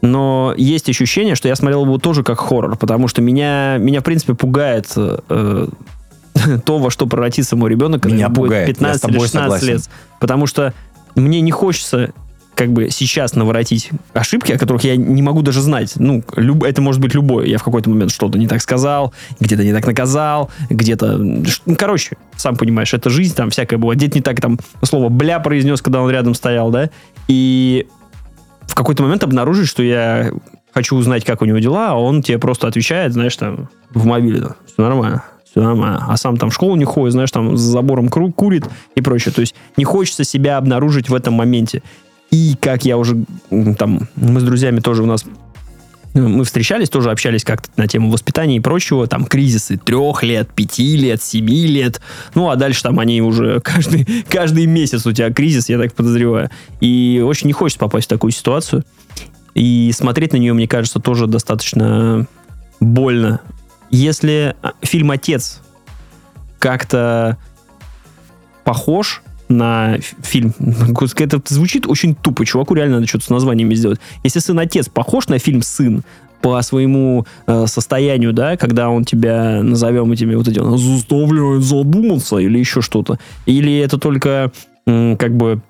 Но 0.00 0.54
есть 0.56 0.88
ощущение, 0.88 1.34
что 1.34 1.48
я 1.48 1.56
смотрел 1.56 1.84
его 1.84 1.98
тоже 1.98 2.22
как 2.22 2.40
хоррор, 2.40 2.76
потому 2.76 3.08
что 3.08 3.20
меня, 3.20 3.78
меня 3.78 4.00
в 4.00 4.04
принципе, 4.04 4.34
пугает 4.34 4.86
э, 4.96 5.68
то, 6.64 6.78
во 6.78 6.90
что 6.90 7.06
превратится 7.06 7.56
мой 7.56 7.70
ребенок, 7.70 8.02
когда 8.02 8.16
Меня 8.16 8.28
будет 8.28 8.46
пугает, 8.46 8.68
я 8.68 8.74
с 8.74 8.78
15 8.78 9.04
или 9.04 9.12
тобой 9.12 9.26
16 9.26 9.42
согласен. 9.42 9.66
лет. 9.66 9.90
Потому 10.20 10.46
что 10.46 10.72
мне 11.14 11.40
не 11.40 11.50
хочется 11.50 12.12
как 12.58 12.72
бы 12.72 12.90
сейчас 12.90 13.36
наворотить 13.36 13.90
ошибки, 14.14 14.50
о 14.50 14.58
которых 14.58 14.82
я 14.82 14.96
не 14.96 15.22
могу 15.22 15.42
даже 15.42 15.60
знать. 15.62 15.92
Ну, 15.94 16.24
люб- 16.34 16.64
это 16.64 16.82
может 16.82 17.00
быть 17.00 17.14
любое. 17.14 17.46
Я 17.46 17.58
в 17.58 17.62
какой-то 17.62 17.88
момент 17.88 18.10
что-то 18.10 18.36
не 18.36 18.48
так 18.48 18.60
сказал, 18.60 19.14
где-то 19.38 19.62
не 19.62 19.72
так 19.72 19.86
наказал, 19.86 20.50
где-то... 20.68 21.18
ну, 21.18 21.76
короче, 21.76 22.16
сам 22.36 22.56
понимаешь, 22.56 22.92
это 22.92 23.10
жизнь, 23.10 23.36
там 23.36 23.50
всякое 23.50 23.76
бывает. 23.78 24.00
Где-то 24.00 24.18
не 24.18 24.22
так 24.22 24.40
там 24.40 24.58
слово 24.82 25.08
«бля» 25.08 25.38
произнес, 25.38 25.80
когда 25.80 26.02
он 26.02 26.10
рядом 26.10 26.34
стоял, 26.34 26.72
да? 26.72 26.90
И 27.28 27.86
в 28.66 28.74
какой-то 28.74 29.04
момент 29.04 29.22
обнаружить, 29.22 29.68
что 29.68 29.84
я 29.84 30.32
хочу 30.74 30.96
узнать, 30.96 31.24
как 31.24 31.42
у 31.42 31.44
него 31.44 31.60
дела, 31.60 31.90
а 31.90 31.94
он 31.94 32.22
тебе 32.22 32.38
просто 32.40 32.66
отвечает, 32.66 33.12
знаешь, 33.12 33.36
там, 33.36 33.68
в 33.94 34.04
мобиле, 34.04 34.40
да, 34.40 34.56
все 34.66 34.82
нормально, 34.82 35.22
все 35.48 35.60
нормально. 35.62 36.04
А 36.08 36.16
сам 36.16 36.36
там 36.36 36.50
в 36.50 36.54
школу 36.54 36.74
не 36.74 36.84
ходит, 36.84 37.12
знаешь, 37.12 37.30
там 37.30 37.56
за 37.56 37.70
забором 37.70 38.08
кру- 38.08 38.32
курит 38.32 38.66
и 38.96 39.00
прочее. 39.00 39.32
То 39.32 39.42
есть 39.42 39.54
не 39.76 39.84
хочется 39.84 40.24
себя 40.24 40.56
обнаружить 40.56 41.08
в 41.08 41.14
этом 41.14 41.34
моменте. 41.34 41.84
И 42.30 42.56
как 42.60 42.84
я 42.84 42.96
уже 42.98 43.24
там, 43.78 44.08
мы 44.16 44.40
с 44.40 44.42
друзьями 44.42 44.80
тоже 44.80 45.02
у 45.02 45.06
нас 45.06 45.24
мы 46.14 46.44
встречались, 46.44 46.88
тоже 46.88 47.10
общались 47.10 47.44
как-то 47.44 47.68
на 47.76 47.86
тему 47.86 48.10
воспитания 48.10 48.56
и 48.56 48.60
прочего, 48.60 49.06
там 49.06 49.24
кризисы 49.24 49.76
трех 49.76 50.22
лет, 50.22 50.48
пяти 50.52 50.96
лет, 50.96 51.22
семи 51.22 51.66
лет, 51.66 52.00
ну 52.34 52.50
а 52.50 52.56
дальше 52.56 52.82
там 52.82 52.98
они 52.98 53.22
уже 53.22 53.60
каждый, 53.64 54.06
каждый 54.28 54.66
месяц 54.66 55.06
у 55.06 55.12
тебя 55.12 55.32
кризис, 55.32 55.68
я 55.68 55.78
так 55.78 55.94
подозреваю. 55.94 56.50
И 56.80 57.22
очень 57.24 57.46
не 57.46 57.52
хочется 57.52 57.78
попасть 57.78 58.06
в 58.06 58.10
такую 58.10 58.32
ситуацию. 58.32 58.84
И 59.54 59.90
смотреть 59.94 60.32
на 60.32 60.36
нее, 60.36 60.52
мне 60.52 60.68
кажется, 60.68 61.00
тоже 61.00 61.26
достаточно 61.26 62.26
больно. 62.80 63.40
Если 63.90 64.54
а, 64.62 64.72
фильм 64.82 65.10
«Отец» 65.10 65.60
как-то 66.58 67.38
похож 68.64 69.22
на 69.48 69.98
фильм. 70.22 70.54
Это 71.16 71.40
звучит 71.46 71.86
очень 71.86 72.14
тупо. 72.14 72.44
Чуваку 72.44 72.74
реально 72.74 72.96
надо 72.96 73.06
что-то 73.06 73.24
с 73.24 73.30
названиями 73.30 73.74
сделать. 73.74 74.00
Если 74.24 74.40
сын 74.40 74.58
отец 74.58 74.88
похож 74.88 75.28
на 75.28 75.38
фильм 75.38 75.62
сын 75.62 76.02
по 76.40 76.60
своему 76.62 77.26
э, 77.46 77.66
состоянию, 77.66 78.32
да, 78.32 78.56
когда 78.56 78.90
он 78.90 79.04
тебя, 79.04 79.60
назовем 79.62 80.12
этими 80.12 80.34
вот 80.34 80.46
этими, 80.46 80.76
заставляет 80.76 81.62
задуматься 81.62 82.36
или 82.36 82.58
еще 82.58 82.80
что-то. 82.80 83.18
Или 83.46 83.76
это 83.78 83.98
только 83.98 84.52
м, 84.86 85.16
как 85.16 85.36
бы 85.36 85.60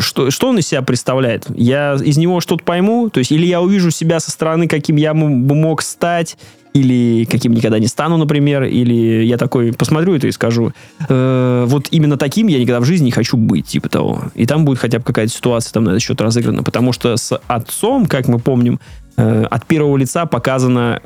что, 0.00 0.30
что 0.30 0.48
он 0.48 0.58
из 0.58 0.66
себя 0.66 0.82
представляет? 0.82 1.46
Я 1.54 1.94
из 1.94 2.16
него 2.16 2.40
что-то 2.40 2.64
пойму, 2.64 3.10
то 3.10 3.18
есть 3.18 3.30
или 3.30 3.46
я 3.46 3.60
увижу 3.60 3.92
себя 3.92 4.18
со 4.18 4.32
стороны, 4.32 4.66
каким 4.66 4.96
я 4.96 5.14
мог 5.14 5.82
стать, 5.82 6.36
или 6.74 7.24
каким 7.24 7.52
никогда 7.52 7.78
не 7.78 7.86
стану, 7.86 8.16
например, 8.16 8.64
или 8.64 9.24
я 9.24 9.36
такой 9.36 9.72
посмотрю 9.72 10.14
это 10.14 10.26
и 10.26 10.32
скажу, 10.32 10.72
«Э, 11.08 11.64
вот 11.66 11.88
именно 11.90 12.16
таким 12.16 12.46
я 12.48 12.58
никогда 12.58 12.80
в 12.80 12.84
жизни 12.84 13.06
не 13.06 13.10
хочу 13.10 13.36
быть, 13.36 13.66
типа 13.66 13.88
того. 13.88 14.24
И 14.34 14.46
там 14.46 14.64
будет 14.64 14.78
хотя 14.78 14.98
бы 14.98 15.04
какая-то 15.04 15.32
ситуация 15.32 15.72
там 15.72 15.84
на 15.84 15.90
этот 15.90 16.02
счет 16.02 16.20
разыграна, 16.20 16.62
потому 16.62 16.92
что 16.92 17.16
с 17.16 17.36
отцом, 17.46 18.06
как 18.06 18.28
мы 18.28 18.38
помним, 18.38 18.80
э, 19.16 19.44
от 19.44 19.66
первого 19.66 19.96
лица 19.96 20.26
показана 20.26 21.00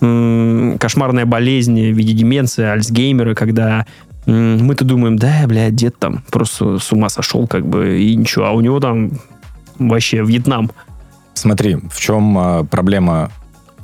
м, 0.00 0.76
кошмарная 0.78 1.24
болезнь 1.24 1.92
в 1.92 1.96
виде 1.96 2.12
деменции, 2.12 2.64
Альцгеймера, 2.64 3.34
когда 3.34 3.86
м, 4.26 4.64
мы-то 4.64 4.84
думаем, 4.84 5.16
да, 5.16 5.44
блядь, 5.46 5.74
дед 5.74 5.98
там 5.98 6.24
просто 6.30 6.78
с 6.78 6.92
ума 6.92 7.08
сошел, 7.08 7.46
как 7.46 7.66
бы, 7.66 8.00
и 8.02 8.14
ничего, 8.16 8.46
а 8.46 8.52
у 8.52 8.60
него 8.60 8.80
там 8.80 9.12
вообще 9.78 10.24
Вьетнам. 10.24 10.70
Смотри, 11.34 11.76
в 11.90 12.00
чем 12.00 12.38
а, 12.38 12.64
проблема, 12.64 13.30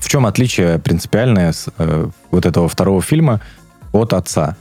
в 0.00 0.08
чем 0.08 0.26
отличие 0.26 0.78
принципиальное 0.78 1.52
с, 1.52 1.68
э, 1.78 2.08
вот 2.30 2.46
этого 2.46 2.68
второго 2.68 3.00
фильма 3.02 3.40
от 3.92 4.12
отца? 4.12 4.56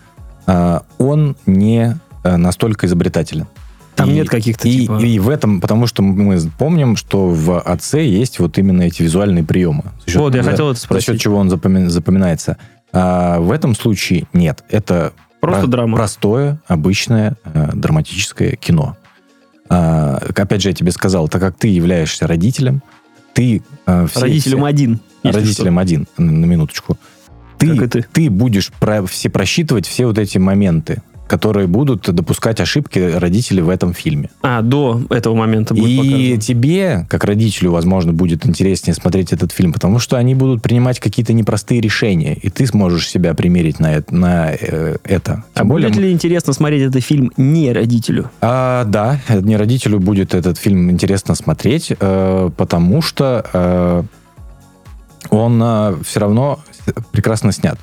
А, 0.45 0.83
он 0.97 1.35
не 1.45 1.97
э, 2.23 2.35
настолько 2.37 2.85
изобретателен. 2.85 3.47
Там 3.95 4.09
И- 4.09 4.13
нет 4.13 4.29
каких-то, 4.29 4.67
и, 4.67 4.81
типа- 4.81 4.99
и 5.03 5.19
в 5.19 5.29
этом, 5.29 5.59
потому 5.61 5.87
что 5.87 6.01
мы 6.03 6.37
помним, 6.57 6.95
что 6.95 7.29
в 7.29 7.59
отце 7.59 8.05
есть 8.05 8.39
вот 8.39 8.57
именно 8.57 8.83
эти 8.83 9.01
визуальные 9.03 9.43
приемы. 9.43 9.83
За 10.05 10.11
счет- 10.11 10.21
Вот, 10.21 10.35
я 10.35 10.43
за- 10.43 10.51
хотел 10.51 10.69
это 10.71 10.79
За 10.79 10.85
спросить. 10.85 11.05
счет 11.07 11.19
чего 11.21 11.37
он 11.37 11.49
запоми- 11.49 11.87
запоминается. 11.87 12.57
А 12.91 13.39
в 13.39 13.51
этом 13.51 13.75
случае 13.75 14.25
нет. 14.33 14.63
Это 14.69 15.13
Просто 15.41 15.61
про- 15.61 15.67
драма. 15.69 15.95
простое, 15.97 16.59
обычное 16.67 17.35
э, 17.45 17.69
драматическое 17.73 18.51
кино. 18.57 18.97
А, 19.69 20.17
опять 20.35 20.61
же, 20.61 20.69
я 20.69 20.73
тебе 20.75 20.91
сказал, 20.91 21.27
так 21.27 21.41
как 21.41 21.55
ты 21.57 21.67
являешься 21.67 22.25
родителем, 22.27 22.81
ты... 23.33 23.61
э, 23.85 24.07
все- 24.09 24.21
Родителям 24.21 24.59
все- 24.59 24.65
один. 24.67 24.99
Если 25.23 25.39
родителем 25.39 25.79
один, 25.79 26.07
на, 26.17 26.45
минуточку. 26.45 26.97
Ты, 27.57 27.75
Как 27.75 27.95
и 27.95 28.01
ты. 28.01 28.29
будешь 28.29 28.71
про, 28.79 29.05
все 29.05 29.29
просчитывать 29.29 29.85
все 29.85 30.05
вот 30.05 30.17
эти 30.17 30.37
моменты, 30.37 31.01
которые 31.27 31.67
будут 31.67 32.09
допускать 32.09 32.59
ошибки 32.59 32.97
родителей 32.97 33.61
в 33.61 33.69
этом 33.69 33.93
фильме. 33.93 34.29
что. 34.39 34.39
А, 34.41 34.61
до 34.63 35.01
этого 35.11 35.35
момента 35.35 35.75
будет 35.75 35.89
И 35.89 35.97
показано. 35.97 36.37
тебе, 36.41 37.05
как 37.07 37.23
родителю, 37.25 37.71
возможно, 37.71 38.13
будет 38.13 38.47
интереснее 38.47 38.95
смотреть 38.95 39.31
этот 39.31 39.51
фильм, 39.51 39.71
потому 39.71 39.99
что 39.99 40.17
они 40.17 40.33
будут 40.33 40.63
принимать 40.63 40.99
какие-то 40.99 41.33
непростые 41.33 41.81
решения, 41.81 42.33
и 42.33 42.49
ты 42.49 42.65
сможешь 42.65 43.07
себя 43.07 43.35
примерить 43.35 43.79
на, 43.79 43.93
это- 43.93 44.15
на 44.15 44.51
э, 44.53 44.95
это. 45.03 45.43
А 45.53 45.63
более, 45.65 45.89
будет 45.89 46.01
ли 46.01 46.11
интересно 46.11 46.53
смотреть 46.53 46.81
этот 46.83 47.03
фильм 47.03 47.31
не 47.37 47.73
родителю? 47.73 48.31
а, 48.41 48.85
да, 48.85 49.19
не 49.29 49.55
родителю 49.55 49.99
будет 49.99 50.33
этот 50.33 50.57
фильм 50.57 50.89
интересно 50.89 51.35
смотреть, 51.35 51.91
э, 51.99 52.49
потому 52.57 53.03
что 53.03 53.45
э, 53.53 54.03
он 55.29 56.03
все 56.03 56.19
равно 56.19 56.59
прекрасно 57.11 57.51
снят. 57.51 57.79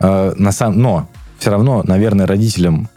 Э, 0.00 0.32
на 0.36 0.52
сам, 0.52 0.78
но 0.78 1.08
все 1.38 1.50
равно, 1.50 1.82
наверное, 1.84 2.26
родителям 2.26 2.88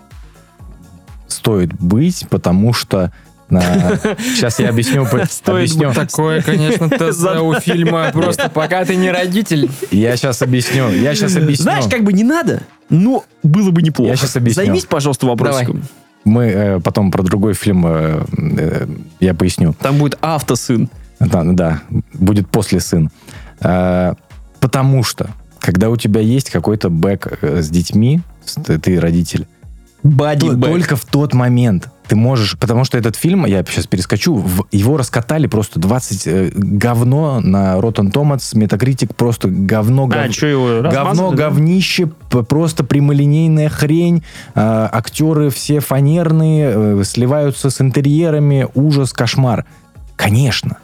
стоит 1.27 1.73
быть, 1.73 2.25
потому 2.29 2.73
что 2.73 3.11
сейчас 3.49 4.59
я 4.59 4.69
объясню, 4.69 5.05
по- 5.05 5.25
Стоит 5.29 5.71
объясню. 5.71 5.93
Такое, 5.93 6.41
конечно, 6.41 6.89
ТЗ 7.11 7.39
у 7.39 7.53
фильма. 7.59 8.11
Просто 8.11 8.49
пока 8.49 8.83
ты 8.83 8.95
не 8.95 9.09
родитель. 9.09 9.69
Я 9.89 10.17
сейчас 10.17 10.41
объясню. 10.41 10.89
Я 10.89 11.15
сейчас 11.15 11.35
объясню. 11.37 11.63
Знаешь, 11.63 11.85
как 11.89 12.03
бы 12.03 12.11
не 12.11 12.23
надо, 12.23 12.63
но 12.89 13.23
было 13.43 13.71
бы 13.71 13.81
неплохо. 13.81 14.11
Я 14.11 14.17
щас 14.17 14.35
объясню. 14.35 14.63
Займись, 14.63 14.85
пожалуйста, 14.85 15.27
вопросиком. 15.27 15.83
Мы 16.25 16.45
э, 16.45 16.79
потом 16.81 17.09
про 17.09 17.23
другой 17.23 17.53
фильм 17.53 17.85
э, 17.87 18.25
э, 18.37 18.87
я 19.21 19.33
поясню. 19.33 19.73
Там 19.79 19.97
будет 19.97 20.17
автосын. 20.21 20.89
Да, 21.21 21.43
да, 21.45 21.81
будет 22.13 22.49
после 22.49 22.81
сын. 22.81 23.05
Э, 23.07 23.46
потому 23.59 25.03
что, 25.03 25.29
когда 25.59 25.89
у 25.89 25.97
тебя 25.97 26.21
есть 26.21 26.49
какой-то 26.49 26.89
бэк 26.89 27.39
э, 27.41 27.61
с 27.61 27.69
детьми, 27.69 28.21
ты, 28.65 28.77
ты 28.79 28.99
родитель, 28.99 29.47
Бади 30.03 30.47
то- 30.47 30.55
только 30.57 30.95
в 30.95 31.05
тот 31.05 31.33
момент 31.33 31.89
ты 32.07 32.15
можешь, 32.15 32.57
потому 32.57 32.85
что 32.85 32.97
этот 32.97 33.17
фильм, 33.17 33.45
я 33.45 33.65
сейчас 33.65 33.85
перескочу, 33.87 34.35
в- 34.35 34.65
его 34.71 34.95
раскатали 34.95 35.47
просто 35.47 35.79
20 35.81 36.27
э, 36.27 36.51
говно 36.55 37.41
на 37.41 37.75
Rotten 37.79 38.11
Tomatoes, 38.13 38.55
Metacritic 38.55 39.13
просто 39.13 39.49
говно, 39.49 40.05
А, 40.13 40.27
гов- 40.27 40.33
что 40.33 40.45
его 40.47 40.81
Говно, 40.89 41.31
да? 41.31 41.35
говнище, 41.35 42.05
п- 42.07 42.43
просто 42.43 42.85
прямолинейная 42.85 43.67
хрень. 43.67 44.23
Э, 44.55 44.87
актеры 44.89 45.49
все 45.49 45.81
фанерные, 45.81 46.71
э, 46.73 47.03
сливаются 47.03 47.69
с 47.69 47.81
интерьерами. 47.81 48.67
Ужас, 48.73 49.11
кошмар. 49.11 49.65
Конечно. 50.15 50.77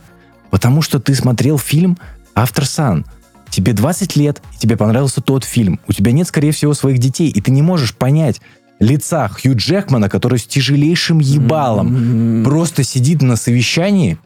Потому 0.50 0.82
что 0.82 1.00
ты 1.00 1.16
смотрел 1.16 1.58
фильм 1.58 1.98
«Автор 2.36 2.66
Сан». 2.66 3.06
Тебе 3.50 3.74
20 3.74 4.16
лет, 4.16 4.42
и 4.56 4.58
тебе 4.58 4.78
понравился 4.78 5.22
тот 5.22 5.44
фильм. 5.44 5.80
У 5.88 5.94
тебя 5.94 6.12
нет, 6.12 6.28
скорее 6.28 6.52
всего, 6.52 6.74
своих 6.74 6.98
детей, 6.98 7.30
и 7.30 7.40
ты 7.40 7.52
не 7.52 7.62
можешь 7.62 7.94
понять 7.94 8.42
лица 8.80 9.28
Хью 9.28 9.56
Джекмана, 9.56 10.10
который 10.10 10.40
с 10.40 10.46
тяжелейшим 10.46 11.20
ебалом 11.20 12.44
просто 12.44 12.84
сидит 12.84 13.22
на 13.22 13.36
совещании, 13.36 14.18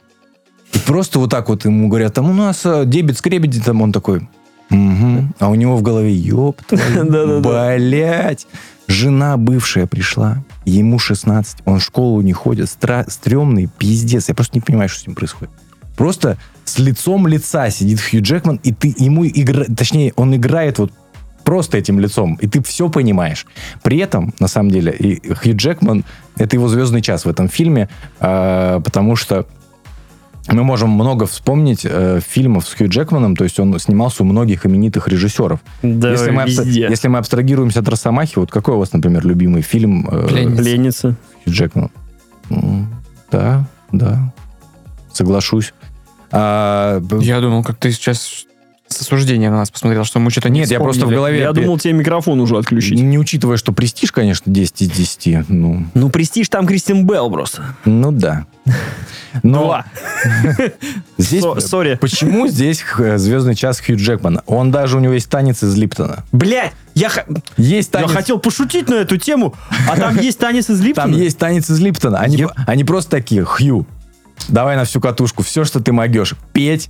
и 0.74 0.80
просто 0.80 1.20
вот 1.20 1.30
так 1.30 1.50
вот 1.50 1.66
ему 1.66 1.90
говорят, 1.90 2.14
там 2.14 2.30
у 2.30 2.34
нас 2.34 2.62
э, 2.66 2.84
дебет 2.86 3.18
скребет, 3.18 3.64
там 3.64 3.82
он 3.82 3.92
такой, 3.92 4.28
«Мгм». 4.70 5.34
а 5.40 5.50
у 5.50 5.56
него 5.56 5.78
в 5.78 5.82
голове, 5.82 6.14
ёб 6.14 6.62
твою, 6.68 7.42
блядь, 7.42 8.48
жена 8.88 9.38
бывшая 9.38 9.88
пришла, 9.88 10.44
ему 10.66 11.00
16, 11.00 11.60
он 11.66 11.80
в 11.80 11.84
школу 11.84 12.22
не 12.22 12.34
ходит, 12.34 12.68
стра- 12.68 13.10
стрёмный 13.10 13.68
пиздец, 13.78 14.30
я 14.30 14.36
просто 14.36 14.56
не 14.58 14.62
понимаю, 14.62 14.90
что 14.90 15.02
с 15.02 15.08
ним 15.08 15.16
происходит. 15.16 15.54
Просто 15.96 16.38
с 16.68 16.80
лицом 16.80 17.28
лица 17.28 17.70
сидит 17.70 18.02
Хью 18.02 18.22
Джекман, 18.22 18.60
и 18.62 18.74
ты 18.74 18.94
ему 18.98 19.26
игра... 19.26 19.64
точнее, 19.66 20.14
он 20.16 20.36
играет 20.36 20.80
вот 20.80 20.92
просто 21.44 21.78
этим 21.78 21.98
лицом, 22.00 22.38
и 22.42 22.48
ты 22.48 22.62
все 22.62 22.90
понимаешь. 22.90 23.46
При 23.84 24.00
этом, 24.00 24.34
на 24.40 24.50
самом 24.50 24.70
деле, 24.70 24.92
и 24.92 25.34
Хью 25.34 25.56
Джекман, 25.56 26.04
это 26.36 26.58
его 26.58 26.68
звездный 26.68 27.02
час 27.02 27.24
в 27.24 27.30
этом 27.30 27.48
фильме, 27.48 27.88
а, 28.20 28.82
потому 28.82 29.16
что 29.16 29.46
мы 30.50 30.64
можем 30.64 30.90
много 30.90 31.26
вспомнить 31.26 31.86
э, 31.86 32.20
фильмов 32.26 32.68
с 32.68 32.74
Хью 32.74 32.90
Джекманом, 32.90 33.36
то 33.36 33.46
есть 33.46 33.60
он 33.60 33.78
снимался 33.80 34.24
у 34.24 34.26
многих 34.26 34.66
именитых 34.66 35.08
режиссеров. 35.08 35.60
Да, 35.84 36.12
если, 36.12 36.32
мы 36.32 36.44
везде. 36.44 36.88
если 36.90 37.08
мы 37.08 37.20
абстрагируемся 37.20 37.80
от 37.80 37.88
Росомахи, 37.90 38.40
вот 38.40 38.52
какой 38.52 38.76
у 38.76 38.80
вас, 38.80 38.92
например, 38.94 39.26
любимый 39.26 39.62
фильм 39.62 40.08
э, 40.10 40.28
Пленница. 40.28 40.62
Пленница. 40.62 41.16
Хью 41.46 41.54
Джекмана? 41.54 41.90
М, 42.50 42.90
Да, 43.32 43.68
да, 43.92 44.34
соглашусь. 45.14 45.74
А, 46.32 47.02
Я 47.20 47.40
думал, 47.42 47.64
как 47.64 47.78
ты 47.78 47.92
сейчас 47.92 48.46
с 48.90 49.02
осуждением 49.02 49.52
на 49.52 49.58
нас 49.58 49.70
посмотрел, 49.70 50.06
что 50.06 50.20
мы 50.20 50.32
что-то 50.32 50.48
не 50.50 50.62
Нет, 50.62 50.72
я 50.72 50.80
просто 50.80 51.02
в 51.02 51.10
вспомнили. 51.10 51.16
голове... 51.18 51.40
Я 51.40 51.52
думал, 51.52 51.78
тебе 51.78 51.92
микрофон 51.94 52.40
уже 52.40 52.58
отключить. 52.58 52.98
Не 52.98 53.18
учитывая, 53.20 53.58
что 53.58 53.74
престиж, 53.74 54.14
конечно, 54.14 54.50
10 54.52 54.82
из 54.84 54.90
10. 54.92 55.50
Ну, 55.50 55.86
Ну, 55.94 56.10
престиж 56.10 56.48
там 56.48 56.66
Кристин 56.66 57.06
Белл 57.06 57.30
просто. 57.30 57.76
ну 57.84 58.14
да. 58.14 58.46
Но 59.44 59.64
Два. 59.66 59.86
здесь... 61.18 61.44
Со- 61.44 61.60
Sorry. 61.60 61.96
Почему 62.00 62.48
здесь 62.48 62.84
звездный 63.18 63.56
час 63.56 63.80
Хью 63.82 63.98
Джекмана? 63.98 64.42
Он 64.48 64.72
даже, 64.72 64.98
у 64.98 65.00
него 65.00 65.14
есть 65.14 65.30
танец 65.30 65.64
из 65.64 65.76
Липтона. 65.76 66.24
Блядь, 66.32 66.72
я, 66.96 67.12
Есть 67.58 67.90
я 67.94 68.00
танец... 68.00 68.12
хотел 68.16 68.40
пошутить 68.40 68.90
на 68.90 68.96
эту 68.96 69.18
тему, 69.18 69.54
а 69.90 69.96
там 69.98 70.18
есть 70.22 70.40
танец 70.40 70.70
из 70.70 70.80
Липтона? 70.82 71.12
Там 71.12 71.22
есть 71.22 71.38
танец 71.38 71.70
из 71.70 71.80
Липтона. 71.80 72.20
Они, 72.20 72.48
они 72.66 72.84
просто 72.84 73.12
такие, 73.12 73.44
Хью, 73.44 73.86
давай 74.48 74.76
на 74.76 74.86
всю 74.86 75.02
катушку, 75.02 75.44
все, 75.44 75.64
что 75.64 75.80
ты 75.80 75.92
могешь. 75.92 76.36
Петь, 76.54 76.90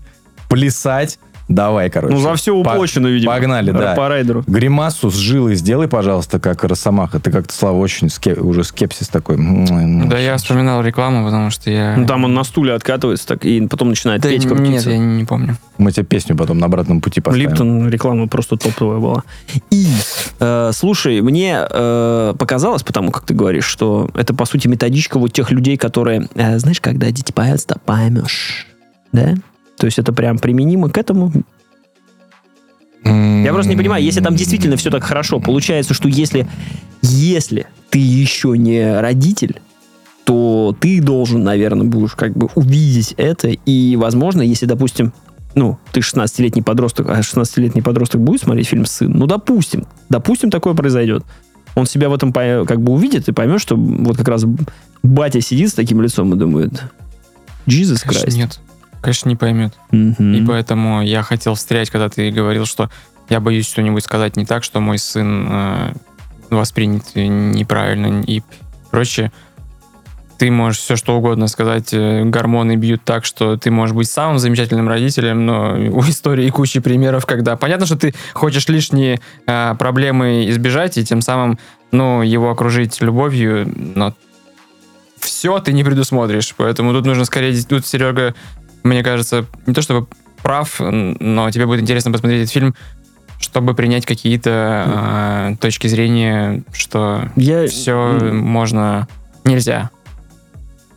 плясать, 0.49 1.19
Давай, 1.47 1.89
короче. 1.89 2.13
Ну, 2.13 2.19
за 2.21 2.35
все 2.35 2.51
По- 2.61 2.71
уплочено, 2.71 3.07
видимо. 3.07 3.31
Погнали, 3.33 3.71
да. 3.71 3.95
По 3.95 4.09
райдеру. 4.09 4.43
Гримасу 4.47 5.09
с 5.09 5.15
жилой 5.15 5.55
сделай, 5.55 5.87
пожалуйста, 5.87 6.39
как 6.39 6.63
Росомаха. 6.63 7.19
Ты 7.19 7.31
как-то, 7.31 7.53
Слава, 7.53 7.77
очень 7.77 8.09
ске- 8.09 8.33
уже 8.35 8.63
скепсис 8.63 9.07
такой. 9.07 9.37
Да, 9.37 10.17
я 10.17 10.35
вспоминал 10.37 10.83
рекламу, 10.83 11.25
потому 11.25 11.49
что 11.49 11.69
я... 11.71 11.95
Ну, 11.95 12.05
там 12.05 12.25
он 12.25 12.33
на 12.33 12.43
стуле 12.43 12.73
откатывается 12.73 13.27
так, 13.27 13.45
и 13.45 13.65
потом 13.67 13.89
начинает 13.89 14.21
Да 14.21 14.29
петь 14.29 14.43
нет, 14.43 14.53
крутиться. 14.53 14.89
я 14.91 14.97
не 14.97 15.23
помню. 15.23 15.57
Мы 15.77 15.91
тебе 15.91 16.05
песню 16.05 16.35
потом 16.35 16.57
на 16.59 16.65
обратном 16.65 16.99
пути 17.01 17.21
поставим. 17.21 17.49
Липтон 17.49 17.89
реклама 17.89 18.27
просто 18.27 18.57
топовая 18.57 18.99
была. 18.99 19.23
И, 19.71 19.87
э, 20.39 20.71
слушай, 20.73 21.21
мне 21.21 21.59
э, 21.69 22.33
показалось, 22.37 22.83
потому 22.83 23.11
как 23.11 23.23
ты 23.25 23.33
говоришь, 23.33 23.65
что 23.65 24.09
это, 24.15 24.33
по 24.33 24.45
сути, 24.45 24.67
методичка 24.67 25.17
вот 25.17 25.31
тех 25.33 25.49
людей, 25.51 25.77
которые, 25.77 26.27
э, 26.35 26.59
знаешь, 26.59 26.81
когда 26.81 27.09
дети 27.11 27.31
поют, 27.31 27.65
то 27.65 27.77
поймешь. 27.85 28.67
Да? 29.13 29.35
То 29.77 29.85
есть 29.85 29.99
это 29.99 30.11
прям 30.13 30.39
применимо 30.39 30.89
к 30.89 30.97
этому. 30.97 31.31
Я 33.03 33.53
просто 33.53 33.69
не 33.69 33.77
понимаю, 33.77 34.03
если 34.03 34.21
там 34.21 34.35
действительно 34.35 34.75
все 34.75 34.89
так 34.89 35.03
хорошо, 35.03 35.39
получается, 35.39 35.93
что 35.93 36.09
если, 36.09 36.47
если 37.01 37.67
ты 37.89 37.99
еще 37.99 38.57
не 38.57 38.99
родитель, 38.99 39.61
то 40.25 40.75
ты 40.77 41.01
должен, 41.01 41.43
наверное, 41.43 41.87
будешь 41.87 42.15
как 42.15 42.35
бы 42.35 42.49
увидеть 42.55 43.13
это, 43.15 43.47
и, 43.47 43.95
возможно, 43.95 44.41
если, 44.41 44.65
допустим, 44.65 45.13
ну, 45.55 45.79
ты 45.93 46.01
16-летний 46.01 46.61
подросток, 46.61 47.07
а 47.09 47.21
16-летний 47.21 47.81
подросток 47.81 48.19
будет 48.19 48.41
смотреть 48.41 48.67
фильм 48.67 48.85
«Сын», 48.85 49.09
ну, 49.09 49.25
допустим, 49.25 49.85
допустим, 50.09 50.49
такое 50.49 50.73
произойдет. 50.73 51.23
Он 51.75 51.85
себя 51.85 52.09
в 52.09 52.13
этом 52.13 52.33
как 52.33 52.81
бы 52.81 52.91
увидит 52.91 53.29
и 53.29 53.31
поймет, 53.31 53.61
что 53.61 53.77
вот 53.77 54.17
как 54.17 54.27
раз 54.27 54.43
батя 55.01 55.39
сидит 55.39 55.69
с 55.69 55.73
таким 55.73 56.01
лицом 56.01 56.33
и 56.33 56.37
думает, 56.37 56.83
Jesus 57.65 58.01
Конечно, 58.03 58.25
Christ. 58.25 58.35
нет. 58.35 58.59
Конечно, 59.07 59.29
не 59.29 59.37
поймет. 59.37 59.73
Мгм. 59.91 60.33
И 60.33 60.45
поэтому 60.45 61.01
я 61.01 61.23
хотел 61.23 61.55
встрять, 61.55 61.89
когда 61.89 62.09
ты 62.09 62.29
говорил, 62.29 62.65
что 62.65 62.89
я 63.29 63.39
боюсь 63.39 63.65
что-нибудь 63.65 64.03
сказать 64.03 64.35
не 64.35 64.45
так, 64.45 64.65
что 64.65 64.81
мой 64.81 64.97
сын 64.97 65.47
э, 65.49 65.93
воспринят 66.49 67.15
неправильно 67.15 68.21
и 68.21 68.41
прочее. 68.91 69.31
Ты 70.37 70.51
можешь 70.51 70.81
все 70.81 70.97
что 70.97 71.15
угодно 71.15 71.47
сказать, 71.47 71.93
э, 71.93 72.25
гормоны 72.25 72.75
бьют 72.75 73.01
так, 73.05 73.23
что 73.23 73.55
ты 73.55 73.71
можешь 73.71 73.95
быть 73.95 74.09
самым 74.09 74.39
замечательным 74.39 74.89
родителем, 74.89 75.45
но 75.45 75.77
у 75.89 76.01
истории 76.01 76.49
куча 76.49 76.81
примеров, 76.81 77.25
когда 77.25 77.55
понятно, 77.55 77.85
что 77.85 77.95
ты 77.95 78.13
хочешь 78.33 78.67
лишние 78.67 79.21
э, 79.45 79.73
проблемы 79.79 80.49
избежать 80.49 80.97
и 80.97 81.05
тем 81.05 81.21
самым, 81.21 81.59
ну, 81.93 82.23
его 82.23 82.51
окружить 82.51 82.99
любовью, 82.99 83.73
но 83.95 84.13
все 85.17 85.59
ты 85.59 85.71
не 85.71 85.85
предусмотришь, 85.85 86.53
поэтому 86.57 86.91
тут 86.91 87.05
нужно 87.05 87.23
скорее, 87.23 87.57
тут 87.63 87.85
Серега, 87.85 88.35
мне 88.83 89.03
кажется, 89.03 89.45
не 89.65 89.73
то 89.73 89.81
чтобы 89.81 90.07
прав, 90.41 90.79
но 90.79 91.49
тебе 91.51 91.65
будет 91.65 91.81
интересно 91.81 92.11
посмотреть 92.11 92.43
этот 92.43 92.53
фильм, 92.53 92.75
чтобы 93.39 93.73
принять 93.73 94.05
какие-то 94.05 95.51
э, 95.51 95.55
точки 95.59 95.87
зрения, 95.87 96.63
что 96.71 97.29
Я... 97.35 97.67
все 97.67 98.31
можно, 98.31 99.07
нельзя 99.43 99.91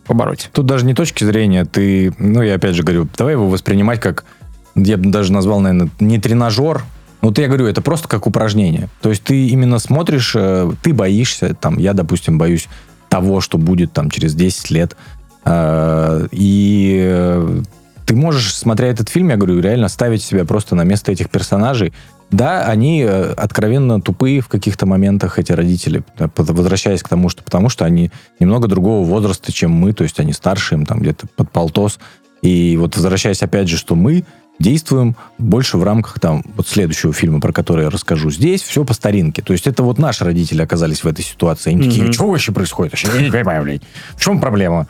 побороть. 0.06 0.50
Тут 0.52 0.66
даже 0.66 0.84
не 0.86 0.94
точки 0.94 1.24
зрения, 1.24 1.64
ты, 1.64 2.12
ну, 2.18 2.42
я 2.42 2.54
опять 2.54 2.74
же 2.74 2.82
говорю, 2.82 3.08
давай 3.16 3.34
его 3.34 3.48
воспринимать 3.48 4.00
как, 4.00 4.24
я 4.74 4.96
бы 4.96 5.10
даже 5.10 5.32
назвал, 5.32 5.60
наверное, 5.60 5.90
не 6.00 6.18
тренажер, 6.18 6.82
вот 7.20 7.38
я 7.38 7.46
говорю, 7.46 7.66
это 7.66 7.82
просто 7.82 8.08
как 8.08 8.26
упражнение. 8.26 8.88
То 9.02 9.10
есть 9.10 9.22
ты 9.22 9.48
именно 9.48 9.78
смотришь, 9.78 10.32
э, 10.34 10.72
ты 10.82 10.92
боишься, 10.94 11.54
там, 11.54 11.78
я, 11.78 11.92
допустим, 11.92 12.38
боюсь 12.38 12.68
того, 13.08 13.40
что 13.40 13.58
будет 13.58 13.92
там 13.92 14.10
через 14.10 14.34
10 14.34 14.70
лет, 14.70 14.96
и 15.46 17.00
э, 17.02 17.62
ты 18.06 18.14
можешь, 18.14 18.54
смотря 18.54 18.88
этот 18.88 19.08
фильм, 19.08 19.28
я 19.28 19.36
говорю, 19.36 19.60
реально 19.60 19.88
ставить 19.88 20.22
себя 20.22 20.44
просто 20.44 20.74
на 20.74 20.82
место 20.82 21.12
этих 21.12 21.30
персонажей. 21.30 21.92
Да, 22.30 22.64
они 22.66 23.02
э, 23.02 23.32
откровенно 23.32 24.00
тупые 24.00 24.40
в 24.40 24.48
каких-то 24.48 24.86
моментах, 24.86 25.38
эти 25.38 25.50
родители, 25.52 26.02
возвращаясь 26.36 27.02
к 27.02 27.08
тому, 27.08 27.28
что 27.28 27.42
потому 27.42 27.68
что 27.68 27.84
они 27.84 28.10
немного 28.38 28.68
другого 28.68 29.04
возраста, 29.04 29.52
чем 29.52 29.72
мы, 29.72 29.92
то 29.92 30.04
есть 30.04 30.20
они 30.20 30.32
старше, 30.32 30.74
им 30.76 30.86
там 30.86 31.00
где-то 31.00 31.26
под 31.34 31.50
полтос. 31.50 31.98
И 32.42 32.76
вот 32.78 32.96
возвращаясь 32.96 33.42
опять 33.42 33.68
же, 33.68 33.76
что 33.76 33.96
мы 33.96 34.24
действуем 34.60 35.16
больше 35.38 35.78
в 35.78 35.84
рамках 35.84 36.20
там 36.20 36.44
вот 36.54 36.68
следующего 36.68 37.12
фильма, 37.12 37.40
про 37.40 37.52
который 37.52 37.84
я 37.84 37.90
расскажу. 37.90 38.30
Здесь 38.30 38.62
все 38.62 38.84
по 38.84 38.92
старинке. 38.92 39.42
То 39.42 39.52
есть 39.52 39.66
это 39.66 39.82
вот 39.82 39.98
наши 39.98 40.22
родители 40.24 40.62
оказались 40.62 41.02
в 41.02 41.06
этой 41.08 41.24
ситуации. 41.24 41.70
Они 41.70 41.82
такие, 41.82 42.04
Мгм. 42.04 42.12
что 42.12 42.28
вообще 42.28 42.52
происходит? 42.52 42.92
Вообще 42.92 43.08
не 43.22 43.30
понимаю, 43.30 43.62
блядь. 43.64 43.82
В 44.16 44.20
чем 44.20 44.38
проблема? 44.38 44.86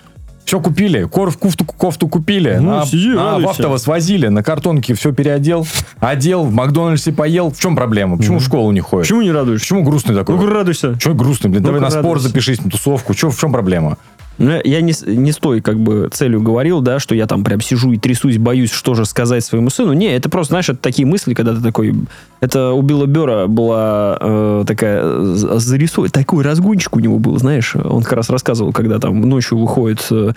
Все 0.50 0.58
купили, 0.60 1.04
кор- 1.04 1.32
кофту, 1.32 1.64
кофту 1.64 2.08
купили, 2.08 2.56
Ну, 2.60 2.78
на, 2.78 2.84
сиди, 2.84 3.10
на- 3.10 3.24
радуйся. 3.24 3.46
в 3.46 3.50
автовоз 3.50 3.86
возили, 3.86 4.26
на 4.26 4.42
картонке 4.42 4.94
все 4.94 5.12
переодел, 5.12 5.64
одел, 6.00 6.42
в 6.42 6.52
Макдональдсе 6.52 7.12
поел. 7.12 7.52
В 7.52 7.60
чем 7.60 7.76
проблема? 7.76 8.18
Почему 8.18 8.40
в 8.40 8.42
школу 8.44 8.72
не 8.72 8.80
ходишь? 8.80 9.06
Почему 9.06 9.22
не 9.22 9.30
радуешься? 9.30 9.64
Почему 9.66 9.84
грустный 9.84 10.16
такой? 10.16 10.34
Ну, 10.34 10.46
радуйся. 10.48 10.98
Чего 10.98 11.14
грустный, 11.14 11.50
блин? 11.50 11.62
Давай 11.62 11.78
Ну-ка, 11.80 11.94
на 11.94 12.00
спор 12.00 12.16
радуйся. 12.16 12.26
запишись, 12.30 12.64
на 12.64 12.68
тусовку. 12.68 13.14
Чё, 13.14 13.30
в 13.30 13.38
чем 13.38 13.52
проблема? 13.52 13.96
Ну, 14.40 14.58
Я 14.64 14.80
не, 14.80 14.94
не 15.06 15.32
с 15.32 15.36
той, 15.36 15.60
как 15.60 15.78
бы, 15.78 16.08
целью 16.10 16.40
говорил, 16.40 16.80
да, 16.80 16.98
что 16.98 17.14
я 17.14 17.26
там 17.26 17.44
прям 17.44 17.60
сижу 17.60 17.92
и 17.92 17.98
трясусь, 17.98 18.38
боюсь, 18.38 18.72
что 18.72 18.94
же 18.94 19.04
сказать 19.04 19.44
своему 19.44 19.68
сыну. 19.68 19.92
Не, 19.92 20.16
это 20.16 20.30
просто, 20.30 20.52
знаешь, 20.52 20.70
это 20.70 20.78
такие 20.78 21.06
мысли, 21.06 21.34
когда 21.34 21.54
ты 21.54 21.60
такой... 21.60 21.94
Это 22.40 22.72
у 22.72 22.80
Билла 22.80 23.04
Бера 23.04 23.48
была 23.48 24.16
э, 24.18 24.64
такая 24.66 25.34
зарисовка, 25.34 26.10
такой 26.10 26.42
разгончик 26.42 26.96
у 26.96 27.00
него 27.00 27.18
был, 27.18 27.36
знаешь. 27.38 27.76
Он 27.76 28.02
как 28.02 28.14
раз 28.14 28.30
рассказывал, 28.30 28.72
когда 28.72 28.98
там 28.98 29.20
ночью 29.20 29.58
выходит 29.58 30.06
э, 30.10 30.32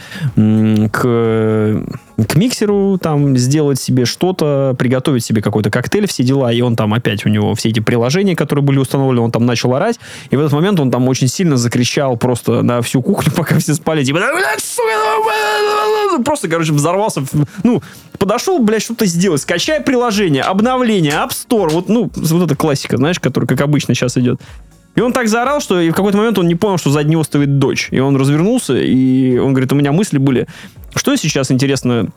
к, 0.91 1.83
к 2.27 2.35
миксеру, 2.35 2.97
там, 3.01 3.37
сделать 3.37 3.79
себе 3.79 4.05
что-то, 4.05 4.75
приготовить 4.77 5.23
себе 5.23 5.41
какой-то 5.41 5.69
коктейль, 5.69 6.07
все 6.07 6.23
дела, 6.23 6.51
и 6.51 6.61
он 6.61 6.75
там 6.75 6.93
опять, 6.93 7.25
у 7.25 7.29
него 7.29 7.55
все 7.55 7.69
эти 7.69 7.79
приложения, 7.79 8.35
которые 8.35 8.63
были 8.63 8.77
установлены, 8.77 9.21
он 9.21 9.31
там 9.31 9.45
начал 9.45 9.73
орать, 9.73 9.99
и 10.29 10.35
в 10.35 10.39
этот 10.39 10.53
момент 10.53 10.79
он 10.79 10.91
там 10.91 11.07
очень 11.07 11.27
сильно 11.27 11.57
закричал 11.57 12.17
просто 12.17 12.61
на 12.61 12.81
всю 12.81 13.01
кухню, 13.01 13.31
пока 13.35 13.59
все 13.59 13.73
спали, 13.73 14.03
типа, 14.03 14.19
«Да, 14.19 14.33
блядь, 14.33 14.63
сука, 14.63 16.23
просто, 16.23 16.47
короче, 16.47 16.73
взорвался, 16.73 17.23
ну, 17.63 17.81
подошел, 18.17 18.59
блядь, 18.59 18.83
что-то 18.83 19.05
сделать, 19.05 19.41
скачай 19.41 19.81
приложение, 19.81 20.43
обновление, 20.43 21.13
App 21.13 21.31
Store, 21.31 21.69
вот, 21.69 21.89
ну, 21.89 22.11
вот 22.13 22.45
эта 22.45 22.55
классика, 22.55 22.97
знаешь, 22.97 23.19
которая, 23.19 23.47
как 23.47 23.61
обычно, 23.61 23.93
сейчас 23.93 24.17
идет. 24.17 24.39
И 24.95 25.01
он 25.01 25.11
так 25.11 25.27
заорал, 25.27 25.59
что 25.59 25.79
и 25.79 25.89
в 25.89 25.95
какой-то 25.95 26.17
момент 26.17 26.37
он 26.37 26.47
не 26.47 26.55
понял, 26.55 26.77
что 26.77 26.91
за 26.91 27.03
него 27.03 27.23
стоит 27.23 27.57
дочь. 27.57 27.87
И 27.91 27.99
он 27.99 28.15
развернулся, 28.15 28.75
и 28.77 29.37
он 29.37 29.53
говорит, 29.53 29.71
у 29.71 29.75
меня 29.75 29.91
мысли 29.91 30.19
были, 30.19 30.47
что 30.95 31.15
сейчас, 31.15 31.51
интересно, 31.51 32.09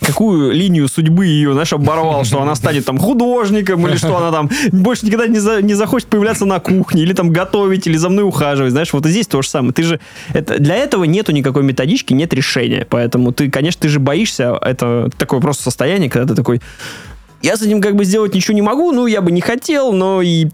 какую 0.00 0.52
линию 0.52 0.88
судьбы 0.88 1.26
ее, 1.26 1.52
знаешь, 1.52 1.72
оборвал, 1.72 2.24
что 2.24 2.42
она 2.42 2.54
станет 2.56 2.84
там 2.84 2.98
художником, 2.98 3.86
или 3.86 3.96
что 3.96 4.16
она 4.16 4.32
там 4.32 4.50
больше 4.72 5.06
никогда 5.06 5.26
не, 5.28 5.38
за- 5.38 5.62
не 5.62 5.74
захочет 5.74 6.08
появляться 6.08 6.44
на 6.44 6.58
кухне, 6.58 7.02
или 7.02 7.12
там 7.12 7.30
готовить, 7.32 7.86
или 7.86 7.96
за 7.96 8.08
мной 8.08 8.24
ухаживать, 8.24 8.72
знаешь, 8.72 8.92
вот 8.92 9.06
и 9.06 9.10
здесь 9.10 9.28
то 9.28 9.40
же 9.40 9.48
самое. 9.48 9.72
Ты 9.72 9.84
же, 9.84 10.00
это, 10.32 10.58
для 10.58 10.74
этого 10.76 11.04
нету 11.04 11.32
никакой 11.32 11.62
методички, 11.62 12.12
нет 12.12 12.34
решения, 12.34 12.86
поэтому 12.90 13.32
ты, 13.32 13.50
конечно, 13.50 13.82
ты 13.82 13.88
же 13.88 14.00
боишься, 14.00 14.58
это 14.60 15.10
такое 15.16 15.40
просто 15.40 15.62
состояние, 15.62 16.10
когда 16.10 16.26
ты 16.26 16.34
такой, 16.34 16.60
я 17.42 17.56
с 17.56 17.62
этим 17.62 17.80
как 17.80 17.94
бы 17.94 18.04
сделать 18.04 18.34
ничего 18.34 18.54
не 18.54 18.62
могу, 18.62 18.90
ну, 18.92 19.06
я 19.06 19.20
бы 19.20 19.30
не 19.30 19.40
хотел, 19.40 19.92
но 19.92 20.20
и 20.20 20.48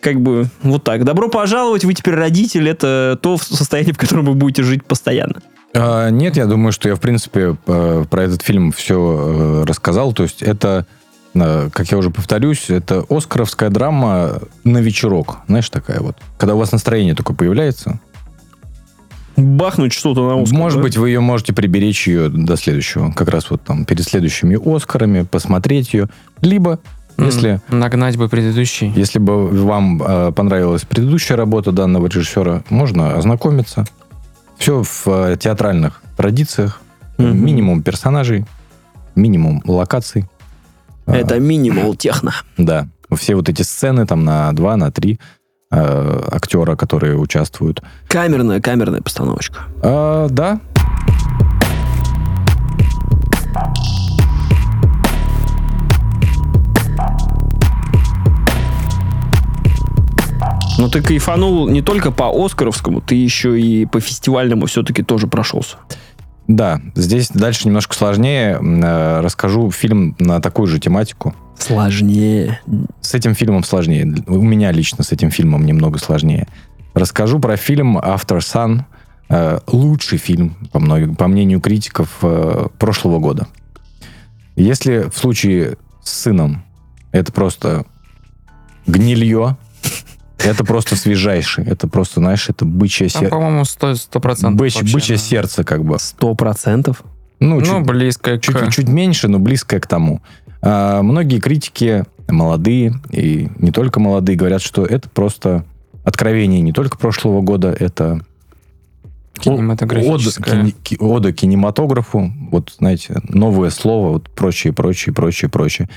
как 0.00 0.20
бы 0.20 0.46
вот 0.62 0.84
так. 0.84 1.04
Добро 1.04 1.28
пожаловать, 1.28 1.84
вы 1.84 1.94
теперь 1.94 2.14
родитель, 2.14 2.68
это 2.68 3.18
то 3.20 3.36
состояние, 3.38 3.94
в 3.94 3.98
котором 3.98 4.24
вы 4.24 4.34
будете 4.34 4.62
жить 4.62 4.84
постоянно. 4.84 5.42
А, 5.74 6.10
нет, 6.10 6.36
я 6.36 6.46
думаю, 6.46 6.72
что 6.72 6.88
я, 6.88 6.94
в 6.94 7.00
принципе, 7.00 7.56
э, 7.66 8.04
про 8.08 8.22
этот 8.22 8.42
фильм 8.42 8.72
все 8.72 9.64
рассказал. 9.66 10.12
То 10.12 10.22
есть 10.22 10.42
это, 10.42 10.86
э, 11.34 11.68
как 11.72 11.90
я 11.90 11.98
уже 11.98 12.10
повторюсь, 12.10 12.70
это 12.70 13.04
оскаровская 13.08 13.70
драма 13.70 14.40
на 14.64 14.78
вечерок. 14.78 15.38
Знаешь, 15.46 15.68
такая 15.68 16.00
вот. 16.00 16.16
Когда 16.38 16.54
у 16.54 16.58
вас 16.58 16.72
настроение 16.72 17.14
такое 17.14 17.36
появляется, 17.36 18.00
Бахнуть 19.38 19.92
что-то 19.92 20.28
на 20.28 20.34
узком, 20.34 20.58
может 20.58 20.78
да? 20.78 20.82
быть, 20.82 20.96
вы 20.96 21.10
ее 21.10 21.20
можете 21.20 21.52
приберечь 21.52 22.08
ее 22.08 22.28
до 22.28 22.56
следующего. 22.56 23.12
Как 23.12 23.28
раз 23.28 23.50
вот 23.50 23.62
там 23.62 23.84
перед 23.84 24.02
следующими 24.04 24.58
Оскарами, 24.60 25.22
посмотреть 25.22 25.94
ее. 25.94 26.08
Либо, 26.40 26.80
если... 27.26 27.60
Нагнать 27.68 28.16
бы 28.16 28.28
предыдущий. 28.28 28.92
Если 28.94 29.18
бы 29.18 29.48
вам 29.48 30.02
э, 30.02 30.32
понравилась 30.32 30.84
предыдущая 30.84 31.36
работа 31.36 31.72
данного 31.72 32.06
режиссера, 32.06 32.62
можно 32.70 33.16
ознакомиться. 33.16 33.84
Все 34.56 34.82
в 34.82 35.06
э, 35.06 35.36
театральных 35.38 36.02
традициях. 36.16 36.80
Мгм. 37.18 37.44
Минимум 37.44 37.82
персонажей, 37.82 38.44
минимум 39.14 39.62
локаций. 39.66 40.26
А, 41.06 41.16
Это 41.16 41.38
минимал 41.40 41.94
техно. 41.94 42.32
Да. 42.56 42.88
Все 43.12 43.34
вот 43.34 43.48
эти 43.48 43.62
сцены 43.62 44.06
там 44.06 44.24
на 44.24 44.52
два, 44.52 44.76
на 44.76 44.92
три 44.92 45.18
э, 45.70 46.28
актера, 46.30 46.76
которые 46.76 47.16
участвуют. 47.16 47.82
Камерная, 48.08 48.60
камерная 48.60 49.00
постановочка. 49.00 49.60
А, 49.82 50.28
да. 50.28 50.60
Но 60.78 60.88
ты 60.88 61.02
кайфанул 61.02 61.68
не 61.68 61.82
только 61.82 62.10
по 62.12 62.30
Оскаровскому, 62.44 63.00
ты 63.00 63.14
еще 63.16 63.60
и 63.60 63.84
по 63.84 64.00
фестивальному 64.00 64.66
все-таки 64.66 65.02
тоже 65.02 65.26
прошелся. 65.26 65.76
Да, 66.46 66.80
здесь 66.94 67.28
дальше 67.28 67.66
немножко 67.66 67.94
сложнее. 67.94 68.58
Э, 68.62 69.20
Расскажу 69.20 69.70
фильм 69.70 70.16
на 70.18 70.40
такую 70.40 70.66
же 70.66 70.78
тематику. 70.80 71.34
Сложнее. 71.58 72.60
С 73.02 73.12
этим 73.14 73.34
фильмом 73.34 73.64
сложнее. 73.64 74.06
У 74.26 74.40
меня 74.40 74.72
лично 74.72 75.04
с 75.04 75.12
этим 75.12 75.30
фильмом 75.30 75.66
немного 75.66 75.98
сложнее. 75.98 76.46
Расскажу 76.94 77.38
про 77.38 77.56
фильм 77.56 77.98
After 77.98 78.38
Sun. 78.38 78.84
Э, 79.28 79.58
Лучший 79.66 80.16
фильм, 80.16 80.56
по, 80.72 80.78
мной- 80.78 81.14
по 81.14 81.26
мнению 81.28 81.60
критиков, 81.60 82.16
э, 82.22 82.68
прошлого 82.78 83.18
года. 83.18 83.46
Если 84.56 85.10
в 85.12 85.18
случае 85.18 85.76
с 86.02 86.10
сыном 86.22 86.62
это 87.12 87.30
просто 87.32 87.84
гнилье, 88.86 89.56
это 90.44 90.64
просто 90.64 90.96
свежайший. 90.96 91.64
Это 91.64 91.88
просто, 91.88 92.20
знаешь, 92.20 92.48
это 92.48 92.64
бычье 92.64 93.08
сердце. 93.08 93.28
по-моему, 93.28 93.62
100%. 93.62 94.08
100% 94.12 94.50
Быч, 94.54 94.74
вообще, 94.76 94.94
бычье 94.94 95.16
да. 95.16 95.22
сердце, 95.22 95.64
как 95.64 95.84
бы. 95.84 95.98
Сто 95.98 96.34
процентов. 96.34 97.02
Ну, 97.40 97.60
Ну, 97.60 97.64
чуть- 97.64 97.86
близко 97.86 98.38
к... 98.38 98.42
чуть, 98.42 98.72
чуть 98.72 98.88
меньше, 98.88 99.28
но 99.28 99.38
близкое 99.38 99.80
к 99.80 99.86
тому. 99.86 100.20
А, 100.60 101.02
многие 101.02 101.38
критики, 101.38 102.04
молодые 102.28 102.94
и 103.10 103.48
не 103.58 103.70
только 103.70 104.00
молодые, 104.00 104.36
говорят, 104.36 104.60
что 104.62 104.84
это 104.84 105.08
просто 105.08 105.64
откровение 106.04 106.60
не 106.60 106.72
только 106.72 106.98
прошлого 106.98 107.40
года, 107.42 107.70
это 107.78 108.20
Кинематографическое. 109.34 110.52
Ода, 110.62 110.62
кини- 110.62 110.74
ки- 110.82 110.96
ода 110.98 111.32
кинематографу, 111.32 112.32
вот, 112.50 112.74
знаете, 112.78 113.20
новое 113.28 113.70
слово, 113.70 114.12
вот 114.14 114.28
прочее, 114.30 114.72
прочее, 114.72 115.14
прочее, 115.14 115.48
прочее. 115.48 115.88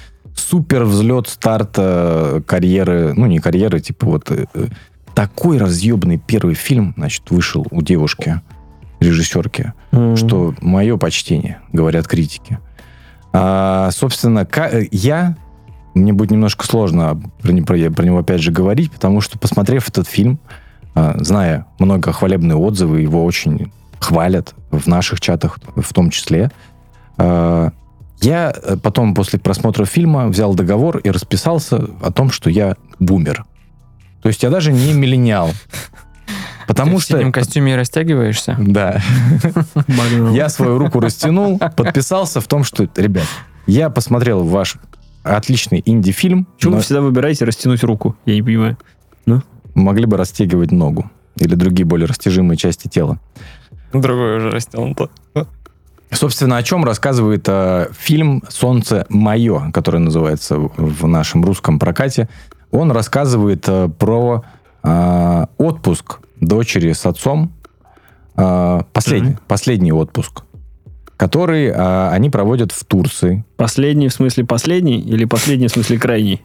Супер 0.42 0.84
взлет 0.86 1.28
старта 1.28 2.44
карьеры, 2.48 3.14
ну, 3.16 3.26
не 3.28 3.39
карьеры, 3.39 3.80
типа 3.80 4.06
вот 4.08 4.32
э, 4.32 4.46
э, 4.54 4.68
такой 5.14 5.58
разъебный 5.58 6.18
первый 6.18 6.56
фильм, 6.56 6.94
значит, 6.98 7.30
вышел 7.30 7.66
у 7.70 7.82
девушки, 7.82 8.42
режиссерки, 9.00 9.74
что 10.16 10.54
мое 10.62 10.98
почтение, 10.98 11.60
говорят 11.72 12.08
критики. 12.08 12.60
А, 13.34 13.89
собственно, 13.92 14.48
э, 14.56 14.84
я, 14.92 15.38
мне 15.94 16.12
будет 16.14 16.32
немножко 16.32 16.66
сложно 16.66 17.22
про, 17.42 17.54
про- 17.64 17.92
про 17.92 18.04
него 18.06 18.18
опять 18.20 18.42
же 18.42 18.52
говорить, 18.52 18.92
потому 18.92 19.22
что, 19.22 19.38
посмотрев 19.39 19.88
этот 19.89 20.08
фильм, 20.08 20.39
а, 20.96 21.16
зная 21.20 21.68
много 21.80 22.12
хвалебные 22.12 22.58
отзывы, 22.58 23.02
его 23.02 23.24
очень 23.24 23.72
хвалят 24.00 24.56
в 24.72 24.88
наших 24.88 25.22
чатах 25.22 25.60
в 25.76 25.94
том 25.94 26.10
числе, 26.10 26.52
а, 27.18 27.72
я 28.22 28.54
э, 28.56 28.78
потом 28.78 29.14
после 29.14 29.40
просмотра 29.40 29.86
фильма 29.86 30.28
взял 30.28 30.54
договор 30.54 30.98
и 30.98 31.10
расписался 31.10 31.90
о 32.02 32.12
том, 32.12 32.32
что 32.32 32.50
я 32.50 32.76
бумер. 33.00 33.46
То 34.22 34.30
есть 34.30 34.44
я 34.44 34.50
даже 34.50 34.72
не 34.72 34.94
миллениал. 34.98 35.52
Потому 36.68 36.98
Ты 36.98 36.98
в 36.98 37.06
синем 37.06 37.30
что... 37.30 37.32
костюме 37.32 37.74
и 37.74 37.76
растягиваешься? 37.76 38.56
Да. 38.60 39.02
Я 40.32 40.48
свою 40.50 40.78
руку 40.78 41.00
растянул, 41.00 41.60
подписался 41.60 42.40
в 42.40 42.48
том, 42.48 42.64
что, 42.64 42.88
ребят, 42.96 43.26
я 43.68 43.90
посмотрел 43.90 44.44
ваш 44.44 44.78
отличный 45.24 45.82
инди-фильм, 45.86 46.46
Почему 46.46 46.72
но 46.72 46.78
вы 46.78 46.84
всегда 46.84 47.02
выбираете 47.02 47.46
растянуть 47.46 47.84
руку? 47.84 48.16
Я 48.26 48.36
не 48.36 48.42
понимаю. 48.42 48.78
могли 49.74 50.06
бы 50.06 50.18
растягивать 50.18 50.72
ногу 50.72 51.10
или 51.38 51.56
другие 51.56 51.86
более 51.86 52.08
растяжимые 52.08 52.58
части 52.58 52.88
тела. 52.88 53.20
Другой 53.94 54.38
уже 54.38 54.52
растянуто. 54.52 55.10
Собственно, 56.12 56.57
о 56.57 56.64
чем 56.64 56.84
рассказывает 56.84 57.45
э, 57.47 57.88
фильм 57.97 58.43
«Солнце 58.49 59.05
мое», 59.09 59.72
который 59.72 59.99
называется 60.01 60.57
в- 60.57 61.07
нашем 61.07 61.43
русском 61.45 61.80
прокате. 61.80 62.28
Он 62.70 62.91
рассказывает 62.91 63.64
э, 63.68 63.89
про 63.97 64.43
э, 64.84 65.45
отпуск 65.57 66.20
дочери 66.41 66.91
с 66.91 67.05
отцом, 67.05 67.51
э, 68.36 68.82
последний, 68.91 69.38
последний 69.47 69.93
отпуск, 69.93 70.43
который 71.16 71.68
э, 71.68 72.09
они 72.09 72.30
проводят 72.30 72.74
в 72.74 72.84
Турции. 72.84 73.45
Последний 73.55 74.09
в 74.09 74.14
смысле 74.14 74.43
последний 74.45 74.99
или 74.99 75.24
последний 75.26 75.68
в 75.68 75.72
смысле 75.72 75.97
крайний? 75.97 76.41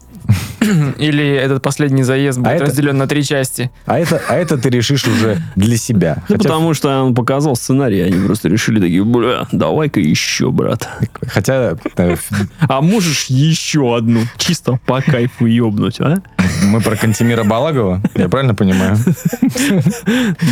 Или 0.97 1.25
этот 1.25 1.61
последний 1.61 2.03
заезд 2.03 2.39
будет 2.39 2.53
это- 2.53 2.65
разделен 2.65 2.97
на 2.97 3.07
три 3.07 3.23
части. 3.23 3.71
А 3.85 3.99
это, 3.99 4.21
а 4.27 4.35
это 4.35 4.57
ты 4.57 4.69
решишь 4.69 5.05
уже 5.05 5.37
для 5.55 5.77
себя. 5.77 6.17
Ну, 6.27 6.35
Хотя, 6.35 6.49
потому 6.49 6.73
что 6.73 7.03
он 7.03 7.15
показал 7.15 7.55
сценарий, 7.55 8.01
они 8.01 8.25
просто 8.25 8.49
решили 8.49 8.79
такие, 8.79 9.03
бля, 9.03 9.47
давай-ка 9.51 9.99
еще, 9.99 10.51
брат. 10.51 10.87
хотя 11.27 11.77
А 12.67 12.81
можешь 12.81 13.25
еще 13.25 13.95
одну, 13.95 14.21
чисто 14.37 14.79
по 14.85 15.01
кайфу 15.01 15.45
ебнуть, 15.45 15.99
а? 15.99 16.17
мы 16.65 16.81
про 16.81 16.95
Кантемира 16.95 17.43
Балагова, 17.43 18.01
я 18.15 18.27
правильно 18.29 18.55
понимаю? 18.55 18.97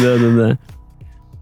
Да-да-да. 0.02 0.58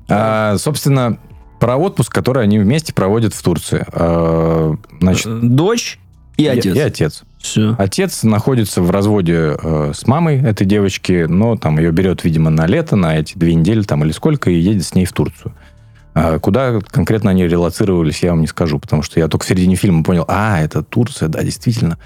А, 0.09 0.57
собственно, 0.57 1.17
про 1.59 1.77
отпуск, 1.77 2.11
который 2.13 2.43
они 2.43 2.59
вместе 2.59 2.93
проводят 2.93 3.33
в 3.33 3.41
Турции. 3.41 3.85
А, 3.91 4.75
значит, 4.99 5.55
Дочь 5.55 5.99
и 6.37 6.45
отец. 6.47 6.75
И, 6.75 6.79
отец. 6.79 7.23
Все. 7.43 7.75
Отец 7.77 8.23
находится 8.23 8.81
в 8.81 8.89
разводе 8.89 9.57
э, 9.61 9.91
с 9.93 10.07
мамой 10.07 10.41
этой 10.41 10.65
девочки, 10.65 11.25
но 11.27 11.57
там 11.57 11.77
ее 11.77 11.91
берет, 11.91 12.23
видимо, 12.23 12.49
на 12.49 12.65
лето, 12.67 12.95
на 12.95 13.17
эти 13.17 13.37
две 13.37 13.53
недели 13.53 13.81
там 13.83 14.01
или 14.05 14.13
сколько, 14.13 14.49
и 14.49 14.55
едет 14.55 14.85
с 14.85 14.95
ней 14.95 15.03
в 15.03 15.11
Турцию. 15.11 15.53
А 16.13 16.39
куда 16.39 16.79
конкретно 16.79 17.31
они 17.31 17.45
релоцировались, 17.45 18.23
я 18.23 18.29
вам 18.29 18.39
не 18.39 18.47
скажу, 18.47 18.79
потому 18.79 19.03
что 19.03 19.19
я 19.19 19.27
только 19.27 19.43
в 19.43 19.47
середине 19.47 19.75
фильма 19.75 20.05
понял, 20.05 20.23
а, 20.29 20.61
это 20.61 20.83
Турция, 20.83 21.27
да, 21.27 21.43
действительно. 21.43 21.97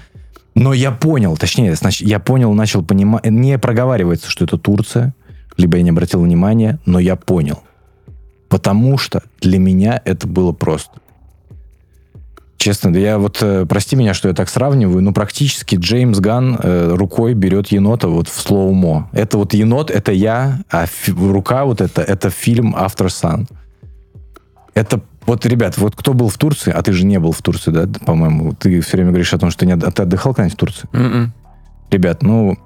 Но 0.56 0.72
я 0.72 0.90
понял, 0.90 1.36
точнее, 1.36 1.72
значит, 1.76 2.08
я 2.08 2.18
понял, 2.18 2.52
начал 2.52 2.84
понимать, 2.84 3.24
не 3.26 3.58
проговаривается, 3.58 4.28
что 4.28 4.44
это 4.44 4.58
Турция, 4.58 5.14
либо 5.56 5.76
я 5.76 5.84
не 5.84 5.90
обратил 5.90 6.20
внимания, 6.20 6.80
но 6.84 6.98
я 6.98 7.14
понял. 7.14 7.62
Потому 8.48 8.98
что 8.98 9.22
для 9.40 9.60
меня 9.60 10.02
это 10.04 10.26
было 10.26 10.50
просто. 10.50 10.98
Честно, 12.68 12.92
да 12.92 12.98
я 12.98 13.18
вот, 13.18 13.38
э, 13.40 13.64
прости 13.66 13.96
меня, 13.96 14.12
что 14.12 14.28
я 14.28 14.34
так 14.34 14.50
сравниваю, 14.50 15.02
но 15.02 15.14
практически 15.14 15.76
Джеймс 15.76 16.18
Ган 16.18 16.54
э, 16.62 16.92
рукой 16.94 17.32
берет 17.32 17.68
енота 17.68 18.08
вот 18.08 18.28
в 18.28 18.38
slow-mo. 18.38 19.08
Это 19.12 19.38
вот 19.38 19.54
енот, 19.54 19.90
это 19.90 20.12
я, 20.12 20.58
а 20.68 20.84
фи- 20.84 21.12
рука 21.12 21.64
вот 21.64 21.80
это, 21.80 22.02
это 22.02 22.28
фильм 22.28 22.76
Aftersun. 22.76 23.48
Это 24.74 25.00
вот, 25.24 25.46
ребят, 25.46 25.78
вот 25.78 25.96
кто 25.96 26.12
был 26.12 26.28
в 26.28 26.36
Турции, 26.36 26.70
а 26.70 26.82
ты 26.82 26.92
же 26.92 27.06
не 27.06 27.18
был 27.18 27.32
в 27.32 27.40
Турции, 27.40 27.70
да, 27.70 27.88
по-моему, 28.04 28.52
ты 28.52 28.82
все 28.82 28.98
время 28.98 29.12
говоришь 29.12 29.32
о 29.32 29.38
том, 29.38 29.50
что 29.50 29.60
ты, 29.60 29.66
не, 29.66 29.72
от- 29.72 29.94
ты 29.94 30.02
отдыхал 30.02 30.34
когда-нибудь 30.34 30.54
в 30.54 30.60
Турции? 30.60 30.88
М-м. 30.92 31.32
Ребят, 31.90 32.22
ну, 32.22 32.58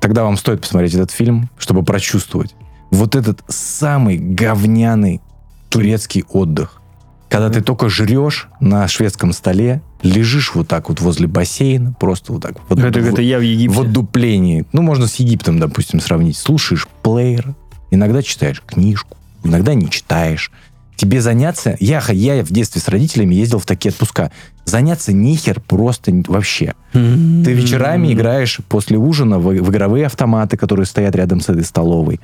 тогда 0.00 0.24
вам 0.24 0.36
стоит 0.36 0.62
посмотреть 0.62 0.94
этот 0.94 1.12
фильм, 1.12 1.50
чтобы 1.56 1.84
прочувствовать 1.84 2.56
вот 2.90 3.14
этот 3.14 3.44
самый 3.46 4.16
говняный 4.16 5.20
турецкий 5.68 6.24
отдых. 6.28 6.80
Когда 7.28 7.50
ты 7.50 7.60
только 7.60 7.88
жрешь 7.88 8.48
на 8.60 8.86
шведском 8.88 9.32
столе, 9.32 9.82
лежишь 10.02 10.54
вот 10.54 10.68
так 10.68 10.88
вот 10.88 11.00
возле 11.00 11.26
бассейна, 11.26 11.92
просто 11.98 12.32
вот 12.32 12.42
так 12.42 12.56
вот. 12.68 12.78
Это, 12.78 13.00
это 13.00 13.22
я 13.22 13.38
в 13.38 13.42
Египте. 13.42 13.76
В 13.76 13.80
отдуплении. 13.80 14.64
Ну, 14.72 14.82
можно 14.82 15.06
с 15.06 15.16
Египтом, 15.16 15.58
допустим, 15.58 16.00
сравнить. 16.00 16.36
Слушаешь 16.36 16.86
плеер, 17.02 17.54
иногда 17.90 18.22
читаешь 18.22 18.62
книжку, 18.64 19.16
иногда 19.42 19.74
не 19.74 19.90
читаешь. 19.90 20.52
Тебе 20.96 21.20
заняться... 21.20 21.76
Я, 21.78 22.02
я 22.08 22.42
в 22.42 22.50
детстве 22.50 22.80
с 22.80 22.88
родителями 22.88 23.34
ездил 23.34 23.58
в 23.58 23.66
такие 23.66 23.90
отпуска. 23.90 24.30
Заняться 24.64 25.12
нихер 25.12 25.60
просто 25.60 26.12
вообще. 26.26 26.74
Ты 26.92 27.52
вечерами 27.52 28.12
играешь 28.12 28.60
после 28.68 28.96
ужина 28.96 29.38
в, 29.38 29.48
в 29.48 29.70
игровые 29.70 30.06
автоматы, 30.06 30.56
которые 30.56 30.86
стоят 30.86 31.14
рядом 31.14 31.40
с 31.40 31.50
этой 31.50 31.64
столовой. 31.64 32.18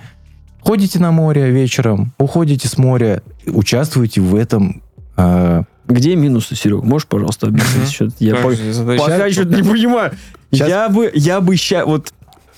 Ходите 0.62 1.00
на 1.00 1.10
море 1.10 1.50
вечером, 1.50 2.12
уходите 2.18 2.68
с 2.68 2.78
моря, 2.78 3.22
участвуете 3.46 4.20
в 4.20 4.34
этом. 4.34 4.81
Э, 5.16 5.62
Где 5.88 6.16
минусы, 6.16 6.54
Серег? 6.54 6.82
Можешь, 6.84 7.06
пожалуйста, 7.06 7.48
объяснить? 7.48 7.90
Что-то 7.92 8.14
Я 8.18 8.36
по- 8.36 8.54
задай. 8.54 8.98
пока 8.98 9.30
что-то 9.30 9.54
не 9.56 9.62
понимаю. 9.62 10.12
Щас- 10.54 10.68
Я 10.68 10.88
бы, 10.88 11.10
я 11.14 11.40
бы 11.40 11.56
ща, 11.56 11.84
вот 11.84 12.12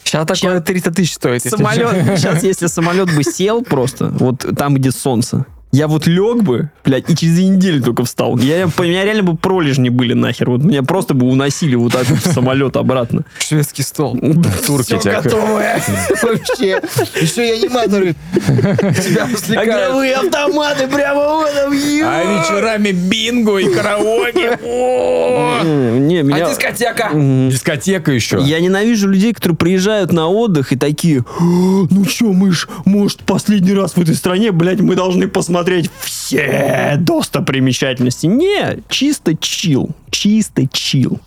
Сейчас 0.05 0.27
такое 0.27 0.61
300 0.61 0.91
тысяч 0.93 1.15
стоит. 1.15 1.43
самолет, 1.43 2.19
сейчас 2.19 2.43
если 2.43 2.67
самолет 2.67 3.15
бы 3.15 3.25
сел 3.25 3.63
просто, 3.63 4.09
вот 4.09 4.45
там, 4.57 4.75
где 4.75 4.91
солнце, 4.91 5.47
я 5.75 5.89
вот 5.89 6.07
лег 6.07 6.43
бы, 6.43 6.71
блядь, 6.85 7.11
и 7.11 7.17
через 7.17 7.35
две 7.35 7.49
недели 7.49 7.81
только 7.81 8.05
встал. 8.05 8.39
Я, 8.39 8.67
у 8.79 8.83
меня 8.83 9.05
реально 9.05 9.25
бы 9.25 9.37
пролежни 9.37 9.89
были 9.89 10.13
нахер. 10.13 10.49
Вот 10.51 10.63
меня 10.63 10.83
просто 10.85 11.15
бы 11.15 11.27
уносили 11.27 11.75
вот 11.75 11.93
так 11.93 12.07
вот 12.09 12.21
в 12.21 12.33
самолет 12.33 12.77
обратно. 12.77 13.25
Шведский 13.41 13.83
стол. 13.83 14.17
турки 14.67 14.97
тебя- 15.03 15.21
готовое. 15.21 15.83
Вообще. 16.23 16.81
Еще 17.21 17.49
и 17.49 17.65
аниматоры. 17.65 18.15
Игровые 18.39 20.15
автоматы 20.15 20.87
прямо 20.87 21.41
в 21.41 21.45
этом. 21.45 21.73
ё! 21.73 22.07
А 22.09 22.23
вечерами 22.23 22.93
бинго 22.93 23.59
и 23.59 23.75
караоке. 23.75 24.59
Не, 26.05 26.19
А 26.19 26.23
меня... 26.23 26.49
дискотека? 26.51 27.09
Мгм. 27.13 27.51
Дискотека 27.51 28.13
еще. 28.13 28.39
Я 28.41 28.61
ненавижу 28.61 29.09
людей, 29.09 29.33
которые 29.33 29.57
приезжают 29.57 30.13
на 30.13 30.29
отдых 30.29 30.73
и 30.73 30.77
такие, 30.77 31.25
«А, 31.41 31.43
ну 31.43 32.05
что, 32.05 32.27
мы 32.27 32.53
ж, 32.53 32.69
может, 32.85 33.21
последний 33.25 33.73
раз 33.75 33.97
в 33.97 34.01
этой 34.01 34.15
стране, 34.15 34.53
блядь, 34.53 34.81
мы 34.81 34.95
должны 34.95 35.27
посмотреть 35.29 35.64
все 36.01 36.97
достопримечательности. 36.99 38.27
Не, 38.27 38.79
чисто 38.89 39.37
чил, 39.37 39.91
чисто 40.11 40.67
чил. 40.69 41.21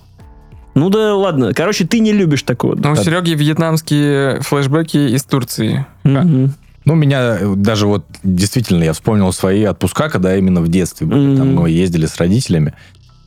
Ну 0.75 0.89
да 0.89 1.15
ладно, 1.15 1.53
короче, 1.53 1.85
ты 1.87 1.99
не 1.99 2.11
любишь 2.11 2.43
такого. 2.43 2.75
Ну, 2.75 2.91
у 2.91 2.95
Сереги 2.95 3.31
вьетнамские 3.33 4.41
флешбеки 4.41 4.97
из 5.15 5.23
Турции. 5.23 5.85
Мгм. 6.03 6.53
Ну, 6.85 6.95
меня 6.95 7.37
э, 7.39 7.53
даже 7.55 7.87
вот 7.87 8.05
действительно, 8.23 8.83
я 8.83 8.93
вспомнил 8.93 9.33
свои 9.33 9.63
отпуска, 9.63 10.09
когда 10.09 10.37
именно 10.37 10.61
в 10.61 10.67
детстве 10.69 11.05
были. 11.07 11.35
Там 11.35 11.47
Мгм. 11.47 11.61
мы 11.63 11.69
ездили 11.69 12.05
с 12.05 12.15
родителями. 12.17 12.73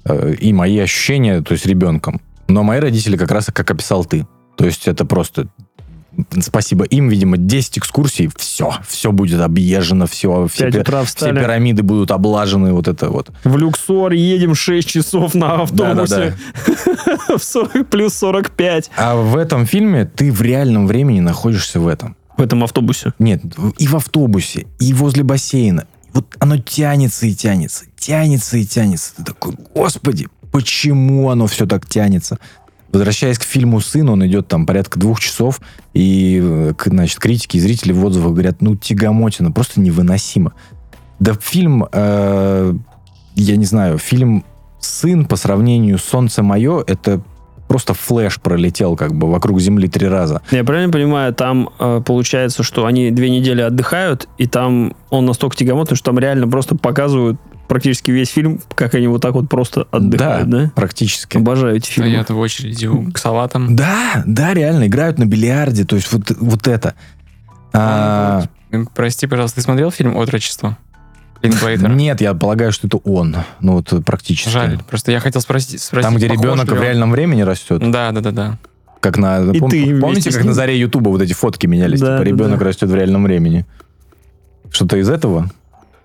э, 0.07 0.35
И 0.41 0.53
мои 0.53 0.79
ощущения, 0.79 1.43
то 1.43 1.53
есть 1.53 1.67
ребенком. 1.67 2.21
Но 2.49 2.63
мои 2.63 2.81
родители 2.81 3.17
как 3.19 3.31
раз, 3.33 3.47
как 3.53 3.71
описал 3.71 4.05
ты. 4.05 4.27
То 4.57 4.65
есть 4.65 4.89
это 4.89 5.05
просто 5.05 5.49
спасибо 6.41 6.85
им, 6.85 7.09
видимо, 7.09 7.37
10 7.37 7.79
экскурсий, 7.79 8.31
все, 8.37 8.75
все 8.87 9.13
будет 9.13 9.41
объезжено, 9.41 10.07
все, 10.07 10.49
все, 10.49 10.69
утра 10.69 11.05
все 11.05 11.33
пирамиды 11.33 11.83
будут 11.83 12.11
облажены, 12.11 12.73
вот 12.73 12.89
это 12.89 13.11
вот. 13.11 13.31
В 13.45 13.57
Люксор 13.57 14.13
едем 14.13 14.55
6 14.55 14.89
часов 14.89 15.35
на 15.35 15.63
автобусе. 15.63 16.35
В 17.29 17.43
40 17.43 17.89
плюс 17.89 18.15
45. 18.15 18.91
А 18.97 19.17
в 19.17 19.37
этом 19.37 19.67
фильме 19.67 20.05
ты 20.05 20.33
в 20.33 20.43
реальном 20.43 20.87
времени 20.87 21.21
находишься 21.21 21.81
в 21.81 21.87
этом. 21.87 22.17
В 22.37 22.43
этом 22.43 22.65
автобусе. 22.65 23.13
Нет, 23.19 23.43
и 23.79 23.87
в 23.87 23.97
автобусе, 23.97 24.67
и 24.79 24.93
возле 24.93 25.23
бассейна. 25.23 25.87
Вот 26.13 26.27
оно 26.41 26.59
тянется 26.59 27.27
и 27.27 27.35
тянется, 27.35 27.85
тянется 27.97 28.57
и 28.57 28.65
тянется. 28.65 29.15
Ты 29.17 29.25
такой, 29.25 29.55
господи, 29.75 30.29
почему 30.51 31.31
оно 31.31 31.47
все 31.47 31.67
так 31.67 31.87
тянется? 31.87 32.39
Возвращаясь 32.93 33.39
к 33.39 33.45
фильму 33.45 33.81
«Сын», 33.81 34.09
он 34.09 34.27
идет 34.27 34.49
там 34.49 34.67
порядка 34.67 34.99
двух 34.99 35.21
часов, 35.21 35.61
и, 35.95 36.41
э, 36.43 36.73
значит, 36.87 37.21
критики 37.21 37.57
и 37.57 37.61
зрители 37.61 37.93
в 37.93 38.05
отзывах 38.05 38.33
говорят, 38.33 38.63
ну, 38.63 38.75
тягомотина, 38.75 39.53
просто 39.53 39.81
невыносимо. 39.81 40.53
Да 41.21 41.35
фильм, 41.41 41.87
э, 41.93 42.75
я 43.37 43.57
не 43.57 43.65
знаю, 43.65 43.99
фильм 43.99 44.45
«Сын» 44.81 45.25
по 45.25 45.37
сравнению 45.37 45.99
с 45.99 46.05
«Солнце 46.05 46.43
мое» 46.43 46.83
это 46.87 47.23
просто 47.69 47.95
флеш 47.95 48.41
пролетел 48.41 48.97
как 48.97 49.15
бы 49.15 49.31
вокруг 49.31 49.61
Земли 49.61 49.87
три 49.87 50.09
раза. 50.09 50.43
Я 50.51 50.65
правильно 50.65 50.93
понимаю, 50.93 51.33
там 51.33 51.71
э, 51.79 52.03
получается, 52.05 52.65
что 52.65 52.85
они 52.85 53.13
две 53.13 53.31
недели 53.31 53.61
отдыхают, 53.61 54.29
и 54.39 54.49
там 54.49 54.97
он 55.09 55.25
настолько 55.25 55.57
тягомотный, 55.57 55.97
что 55.97 56.07
там 56.07 56.19
реально 56.19 56.49
просто 56.49 56.75
показывают 56.75 57.39
практически 57.71 58.11
весь 58.11 58.29
фильм, 58.31 58.61
как 58.75 58.97
они 58.97 59.07
вот 59.07 59.23
так 59.23 59.33
вот 59.33 59.49
просто 59.49 59.87
отдыхают, 59.93 60.51
да? 60.51 60.73
практически. 60.75 61.37
Обожаю 61.37 61.77
эти 61.77 61.89
фильмы. 61.89 62.11
Стоят 62.11 62.31
в 62.31 62.39
очереди 62.39 62.87
у- 62.87 63.13
к 63.13 63.17
салатам. 63.17 63.77
Да, 63.77 64.25
да, 64.27 64.53
реально, 64.55 64.89
играют 64.89 65.19
на 65.19 65.25
бильярде, 65.25 65.85
то 65.85 65.95
есть 65.95 66.13
вот, 66.13 66.33
вот 66.41 66.67
это. 66.67 66.95
А, 67.73 68.43
Прости, 68.97 69.29
пожалуйста, 69.29 69.57
ты 69.57 69.63
смотрел 69.63 69.93
фильм 69.93 70.17
«Отрочество»? 70.17 70.77
Линклейтера? 71.43 71.93
нет, 71.93 72.21
я 72.21 72.35
полагаю, 72.35 72.73
что 72.73 72.89
это 72.89 72.97
он. 72.99 73.37
Ну, 73.61 73.75
вот 73.75 74.05
практически. 74.05 74.49
Жаль. 74.49 74.81
Просто 74.89 75.13
я 75.13 75.21
хотел 75.21 75.41
спросить, 75.41 75.81
спросить 75.81 76.09
Там, 76.09 76.17
где 76.17 76.27
ребенок 76.27 76.69
в 76.69 76.83
реальном 76.83 77.13
времени 77.13 77.43
растет. 77.43 77.79
Да, 77.89 78.11
да, 78.11 78.21
да, 78.21 78.31
да. 78.33 78.59
Как 78.99 79.17
на... 79.17 79.39
И 79.39 79.61
пом- 79.61 79.71
ты 79.71 80.01
помните, 80.01 80.33
как 80.33 80.45
на 80.45 80.53
заре 80.53 80.79
Ютуба 80.79 81.09
вот 81.09 81.23
эти 81.23 81.33
фотки 81.33 81.67
менялись? 81.67 82.01
Да, 82.01 82.19
типа, 82.19 82.19
да, 82.19 82.25
ребенок 82.25 82.59
да. 82.59 82.65
растет 82.67 82.91
в 82.91 82.95
реальном 82.95 83.23
времени. 83.23 83.65
Что-то 84.71 84.97
из 84.99 85.09
этого? 85.09 85.51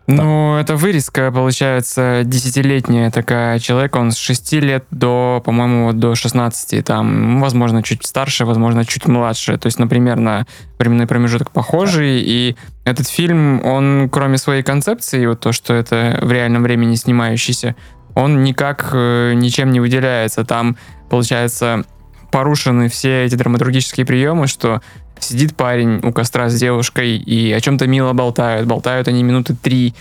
Ну, 0.07 0.55
это 0.57 0.75
вырезка, 0.75 1.31
получается, 1.31 2.21
десятилетняя 2.23 3.09
такая 3.09 3.57
человек, 3.57 3.95
он 3.95 4.11
с 4.11 4.17
6 4.17 4.53
лет 4.53 4.85
до, 4.91 5.41
по-моему, 5.43 5.93
до 5.93 6.13
16, 6.13 6.85
там, 6.85 7.41
возможно, 7.41 7.81
чуть 7.81 8.05
старше, 8.05 8.45
возможно, 8.45 8.85
чуть 8.85 9.07
младше, 9.07 9.57
то 9.57 9.65
есть, 9.65 9.79
например, 9.79 10.17
на 10.17 10.45
временной 10.77 11.07
промежуток 11.07 11.49
похожий, 11.49 12.21
и 12.21 12.55
этот 12.83 13.07
фильм, 13.07 13.65
он, 13.65 14.09
кроме 14.11 14.37
своей 14.37 14.61
концепции, 14.61 15.25
вот 15.25 15.39
то, 15.39 15.51
что 15.51 15.73
это 15.73 16.19
в 16.21 16.31
реальном 16.31 16.61
времени 16.61 16.93
снимающийся, 16.93 17.75
он 18.13 18.43
никак 18.43 18.91
э, 18.93 19.33
ничем 19.33 19.71
не 19.71 19.79
выделяется, 19.79 20.45
там, 20.45 20.77
получается, 21.09 21.83
порушены 22.31 22.89
все 22.89 23.25
эти 23.25 23.35
драматургические 23.35 24.05
приемы, 24.05 24.47
что 24.47 24.81
сидит 25.19 25.55
парень 25.55 25.99
у 26.03 26.11
костра 26.11 26.49
с 26.49 26.55
девушкой 26.59 27.17
и 27.17 27.51
о 27.51 27.59
чем-то 27.61 27.87
мило 27.87 28.13
болтают. 28.13 28.67
Болтают 28.67 29.07
они 29.07 29.23
минуты 29.23 29.55
три. 29.55 29.93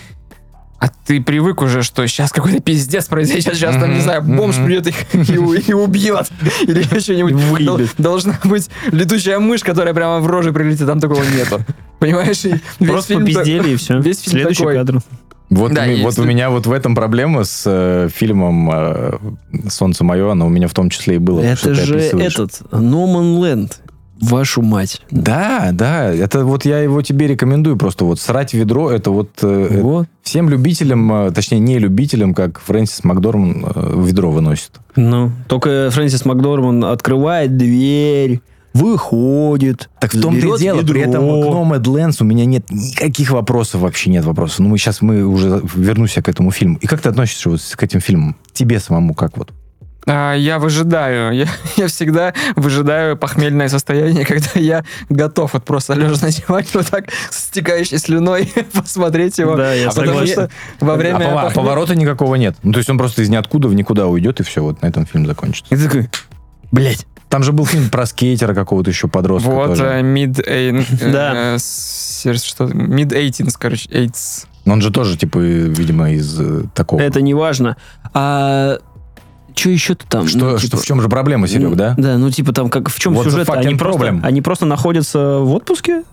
А 0.77 0.89
ты 1.07 1.21
привык 1.21 1.61
уже, 1.61 1.83
что 1.83 2.05
сейчас 2.05 2.31
какой-то 2.33 2.61
пиздец 2.61 3.05
произойдет, 3.05 3.55
сейчас 3.55 3.75
там, 3.75 3.93
не 3.93 4.01
знаю, 4.01 4.21
бомж 4.21 4.57
придет 4.57 4.87
их 4.87 4.95
и, 5.13 5.33
и 5.69 5.73
убьет. 5.73 6.29
Или 6.63 6.83
что-нибудь. 6.99 7.33
Выебет. 7.33 7.65
Дол- 7.65 7.79
Должна 7.97 8.37
быть 8.43 8.69
летучая 8.91 9.39
мышь, 9.39 9.63
которая 9.63 9.93
прямо 9.93 10.19
в 10.19 10.27
роже 10.27 10.51
прилетит, 10.51 10.85
там 10.85 10.99
такого 10.99 11.23
нету. 11.23 11.61
Понимаешь? 11.99 12.43
Просто 12.79 13.15
попиздели 13.15 13.69
и 13.71 13.75
все. 13.77 13.99
весь 13.99 14.19
фильм 14.19 14.31
Следующий 14.33 14.59
такой. 14.63 14.75
кадр. 14.75 14.99
Вот, 15.49 15.73
Да, 15.73 15.83
у 15.83 15.87
ми- 15.87 16.01
вот 16.03 16.17
у 16.17 16.23
меня 16.23 16.49
вот 16.49 16.65
в 16.65 16.71
этом 16.71 16.95
проблема 16.95 17.43
с 17.43 17.63
э, 17.65 18.09
фильмом 18.13 18.69
э, 18.73 19.17
«Солнце 19.69 20.03
мое», 20.03 20.31
оно 20.31 20.47
у 20.47 20.49
меня 20.49 20.67
в 20.67 20.73
том 20.73 20.89
числе 20.89 21.15
и 21.15 21.19
было. 21.19 21.55
что 21.55 21.71
Это 21.71 21.85
же 21.85 21.97
этот, 21.99 22.61
Man 23.05 23.37
Land. 23.39 23.73
Вашу 24.21 24.61
мать. 24.61 25.01
Да, 25.11 25.71
да, 25.73 26.05
это 26.11 26.45
вот 26.45 26.63
я 26.63 26.79
его 26.79 27.01
тебе 27.01 27.27
рекомендую 27.27 27.75
просто 27.75 28.05
вот 28.05 28.17
срать 28.19 28.53
ведро, 28.53 28.89
это 28.89 29.11
вот 29.11 29.29
э, 29.41 29.81
Вот. 29.81 30.07
всем 30.23 30.49
любителям, 30.49 31.11
э, 31.27 31.31
точнее 31.31 31.59
не 31.59 31.79
любителям, 31.79 32.33
как 32.33 32.59
Фрэнсис 32.61 33.03
Макдорман 33.03 33.65
э, 33.75 34.01
ведро 34.05 34.31
выносит. 34.31 34.71
Ну, 34.95 35.31
только 35.49 35.89
Фрэнсис 35.91 36.23
Макдорман 36.23 36.85
открывает 36.85 37.57
дверь, 37.57 38.39
выходит. 38.75 39.89
Так 39.99 40.13
в 40.13 40.21
том-то 40.21 40.55
и 40.55 40.59
дело, 40.59 40.81
при 40.81 40.99
ведро. 40.99 41.11
этом 41.11 41.23
к 41.23 41.45
Nomadlands 41.79 42.17
у 42.19 42.23
меня 42.25 42.45
нет 42.45 42.69
никаких 42.69 43.31
вопросов, 43.31 43.81
вообще 43.81 44.09
нет 44.09 44.25
вопросов. 44.25 44.59
Ну, 44.59 44.69
мы 44.69 44.77
сейчас, 44.77 45.01
мы 45.01 45.23
уже 45.25 45.61
вернусь 45.75 46.13
к 46.13 46.27
этому 46.29 46.51
фильму. 46.51 46.77
И 46.81 46.87
как 46.87 47.01
ты 47.01 47.09
относишься 47.09 47.49
вот 47.49 47.61
к 47.61 47.83
этим 47.83 47.99
фильмам? 48.01 48.35
Тебе 48.53 48.79
самому 48.79 49.13
как 49.13 49.37
вот? 49.37 49.51
А, 50.07 50.33
Я 50.35 50.59
выжидаю. 50.59 51.33
Я, 51.35 51.47
я 51.77 51.87
всегда 51.87 52.33
выжидаю 52.55 53.17
похмельное 53.17 53.69
состояние, 53.69 54.23
когда 54.27 54.49
я 54.55 54.83
готов 55.09 55.53
вот 55.53 55.63
просто 55.65 55.93
лежа 55.93 56.23
на 56.25 56.31
диване 56.31 56.67
вот 56.73 56.87
так 56.87 57.05
с 57.31 57.45
стекающей 57.45 57.97
слюной 57.97 58.53
посмотреть 58.73 59.37
его. 59.39 59.55
Да, 59.55 59.73
я 59.73 59.87
А 59.87 59.89
потому 59.89 60.07
согласен. 60.19 60.33
что 60.33 60.49
во 60.79 60.95
время 60.95 61.15
а 61.15 61.19
пова- 61.21 61.41
похмелья- 61.49 61.53
поворота 61.55 61.95
никакого 61.95 62.35
нет. 62.35 62.55
Ну, 62.61 62.71
то 62.71 62.77
есть 62.79 62.89
он 62.89 62.97
просто 62.97 63.23
из 63.23 63.29
ниоткуда 63.29 63.67
в 63.67 63.73
никуда 63.73 64.05
уйдет, 64.07 64.39
и 64.41 64.43
все, 64.43 64.61
вот 64.61 64.81
на 64.81 64.87
этом 64.87 65.05
фильм 65.07 65.25
закончится. 65.25 65.73
И 65.73 65.77
ты 65.77 65.85
такой, 65.85 66.09
блядь. 66.71 67.07
Там 67.35 67.43
же 67.43 67.51
был 67.51 67.65
фильм 67.65 67.89
про 67.89 68.05
скейтера 68.05 68.53
какого-то 68.53 68.89
еще 68.89 69.09
подростка 69.09 69.49
Вот 69.49 69.67
тоже. 69.67 69.83
э, 69.83 70.01
mid 70.03 70.41
э, 70.47 70.71
Да. 71.11 71.57
что 71.59 72.63
mid 72.63 73.13
18 73.13 73.57
короче, 73.57 73.89
8 73.89 74.71
Он 74.71 74.79
же 74.79 74.89
тоже, 74.89 75.17
типа, 75.17 75.39
видимо, 75.39 76.11
из 76.11 76.39
э, 76.39 76.63
такого. 76.73 77.01
Это 77.01 77.19
не 77.19 77.33
важно. 77.33 77.75
А 78.13 78.77
что 79.53 79.69
еще-то 79.69 80.07
там? 80.07 80.29
Что, 80.29 80.37
Ну, 80.37 80.57
что, 80.57 80.67
типа, 80.67 80.77
в 80.77 80.85
чем 80.85 81.01
же 81.01 81.09
проблема, 81.09 81.49
Серег, 81.49 81.71
ну, 81.71 81.75
да? 81.75 81.93
Да, 81.97 82.17
ну 82.17 82.31
типа 82.31 82.53
там 82.53 82.69
как 82.69 82.87
в 82.87 82.97
чем 82.97 83.19
What 83.19 83.25
сюжет? 83.25 83.49
Они 83.49 83.75
просто, 83.75 84.01
problem? 84.01 84.21
они 84.23 84.41
просто 84.41 84.65
находятся 84.65 85.39
в 85.39 85.53
отпуске, 85.53 86.03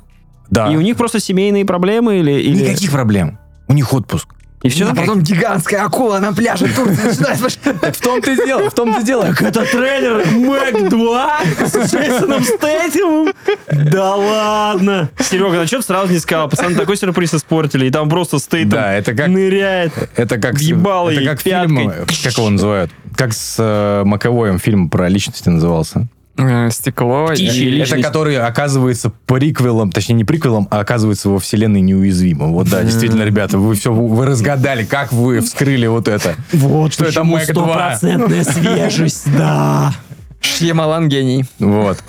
Да. 0.50 0.72
и 0.72 0.76
у 0.76 0.80
них 0.80 0.96
просто 0.96 1.20
семейные 1.20 1.64
проблемы 1.64 2.18
или, 2.18 2.32
или... 2.32 2.64
Никаких 2.64 2.90
проблем. 2.90 3.38
У 3.68 3.74
них 3.74 3.92
отпуск. 3.92 4.26
И 4.62 4.68
все? 4.68 4.88
А 4.88 4.94
потом 4.94 5.20
гигантская 5.22 5.84
акула 5.84 6.18
на 6.18 6.32
пляже 6.32 6.68
Турции 6.68 7.08
начинает 7.08 7.96
В 7.96 8.00
том-то 8.00 8.30
и 8.30 8.36
дело, 8.36 8.70
в 8.70 8.74
том-то 8.74 9.00
и 9.00 9.04
дело. 9.04 9.26
Так 9.26 9.42
это 9.42 9.64
трейлер 9.64 10.24
Мэг 10.26 10.88
2 10.88 11.40
с 11.66 11.92
Джейсоном 11.92 12.44
Стейтемом? 12.44 13.32
Да 13.68 14.14
ладно. 14.14 15.10
Серега, 15.18 15.56
ну 15.56 15.66
что 15.66 15.78
ты 15.78 15.82
сразу 15.82 16.12
не 16.12 16.18
сказал? 16.18 16.48
Пацаны 16.48 16.76
такой 16.76 16.96
сюрприз 16.96 17.34
испортили, 17.34 17.86
и 17.86 17.90
там 17.90 18.08
просто 18.08 18.38
Стейтем 18.38 18.70
Да, 18.70 18.92
это 18.94 19.14
как, 19.14 19.28
ныряет. 19.28 19.92
это 20.16 20.38
как, 20.38 20.54
въебало 20.54 21.10
это 21.10 21.20
ей 21.20 21.26
как 21.26 21.40
фильм, 21.40 21.78
э, 21.90 22.04
как 22.06 22.38
его 22.38 22.50
называют? 22.50 22.90
Как 23.16 23.32
с 23.32 23.56
э, 23.58 24.02
Маковоем 24.04 24.58
фильм 24.58 24.88
про 24.88 25.08
личности 25.08 25.48
назывался. 25.48 26.06
Э, 26.36 26.70
стекло. 26.70 27.28
Птичьи 27.28 27.68
и-. 27.68 27.80
Это 27.80 28.00
который 28.00 28.38
оказывается 28.38 29.10
приквелом, 29.26 29.92
точнее 29.92 30.16
не 30.16 30.24
приквелом, 30.24 30.66
а 30.70 30.80
оказывается 30.80 31.28
во 31.28 31.38
вселенной 31.38 31.80
неуязвимым. 31.80 32.52
Вот 32.52 32.68
да, 32.68 32.82
действительно, 32.82 33.22
ребята, 33.22 33.58
вы 33.58 33.74
все, 33.74 33.92
вы 33.92 34.24
разгадали, 34.24 34.84
как 34.84 35.12
вы 35.12 35.40
вскрыли 35.40 35.86
вот 35.86 36.08
это. 36.08 36.36
Вот 36.52 36.94
Что 36.94 37.04
это 37.04 37.24
Мэг 37.24 37.52
2. 37.52 37.64
стопроцентная 37.64 38.44
свежесть, 38.44 39.30
да. 39.36 39.92
Шьямалан 40.40 41.08
гений. 41.08 41.44
Вот. 41.58 42.02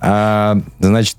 А, 0.00 0.60
значит, 0.78 1.16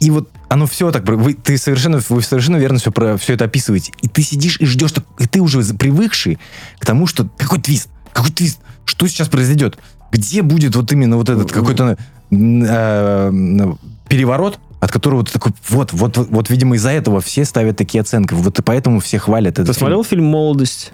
и 0.00 0.10
вот 0.10 0.30
оно 0.48 0.66
все 0.66 0.90
так, 0.92 1.04
вы, 1.04 1.34
ты 1.34 1.58
совершенно, 1.58 2.00
вы 2.08 2.22
совершенно 2.22 2.56
верно 2.56 2.78
все, 2.78 2.92
про, 2.92 3.16
все 3.16 3.34
это 3.34 3.46
описываете. 3.46 3.92
И 4.02 4.08
ты 4.08 4.22
сидишь 4.22 4.60
и 4.60 4.66
ждешь, 4.66 4.92
и 5.18 5.26
ты 5.26 5.40
уже 5.40 5.62
привыкший 5.74 6.38
к 6.78 6.86
тому, 6.86 7.06
что 7.06 7.28
какой 7.36 7.60
твист, 7.60 7.88
какой 8.12 8.30
твист, 8.30 8.60
что 8.84 9.06
сейчас 9.06 9.28
произойдет, 9.28 9.78
где 10.14 10.42
будет 10.42 10.76
вот 10.76 10.92
именно 10.92 11.16
вот 11.16 11.28
этот 11.28 11.52
какой-то 11.52 11.98
м, 12.30 12.62
э, 12.64 13.28
м, 13.28 13.78
переворот, 14.08 14.58
от 14.80 14.92
которого 14.92 15.24
ты 15.24 15.32
такой, 15.32 15.52
вот, 15.68 15.92
вот, 15.92 16.16
вот, 16.16 16.28
вот, 16.30 16.50
видимо, 16.50 16.76
из-за 16.76 16.90
этого 16.90 17.20
все 17.20 17.44
ставят 17.44 17.76
такие 17.76 18.00
оценки, 18.00 18.32
вот 18.34 18.58
и 18.58 18.62
поэтому 18.62 19.00
все 19.00 19.18
хвалят 19.18 19.54
этот 19.58 19.68
Ты 19.68 19.72
смотрел 19.74 20.04
фильм 20.04 20.24
«Молодость»? 20.26 20.92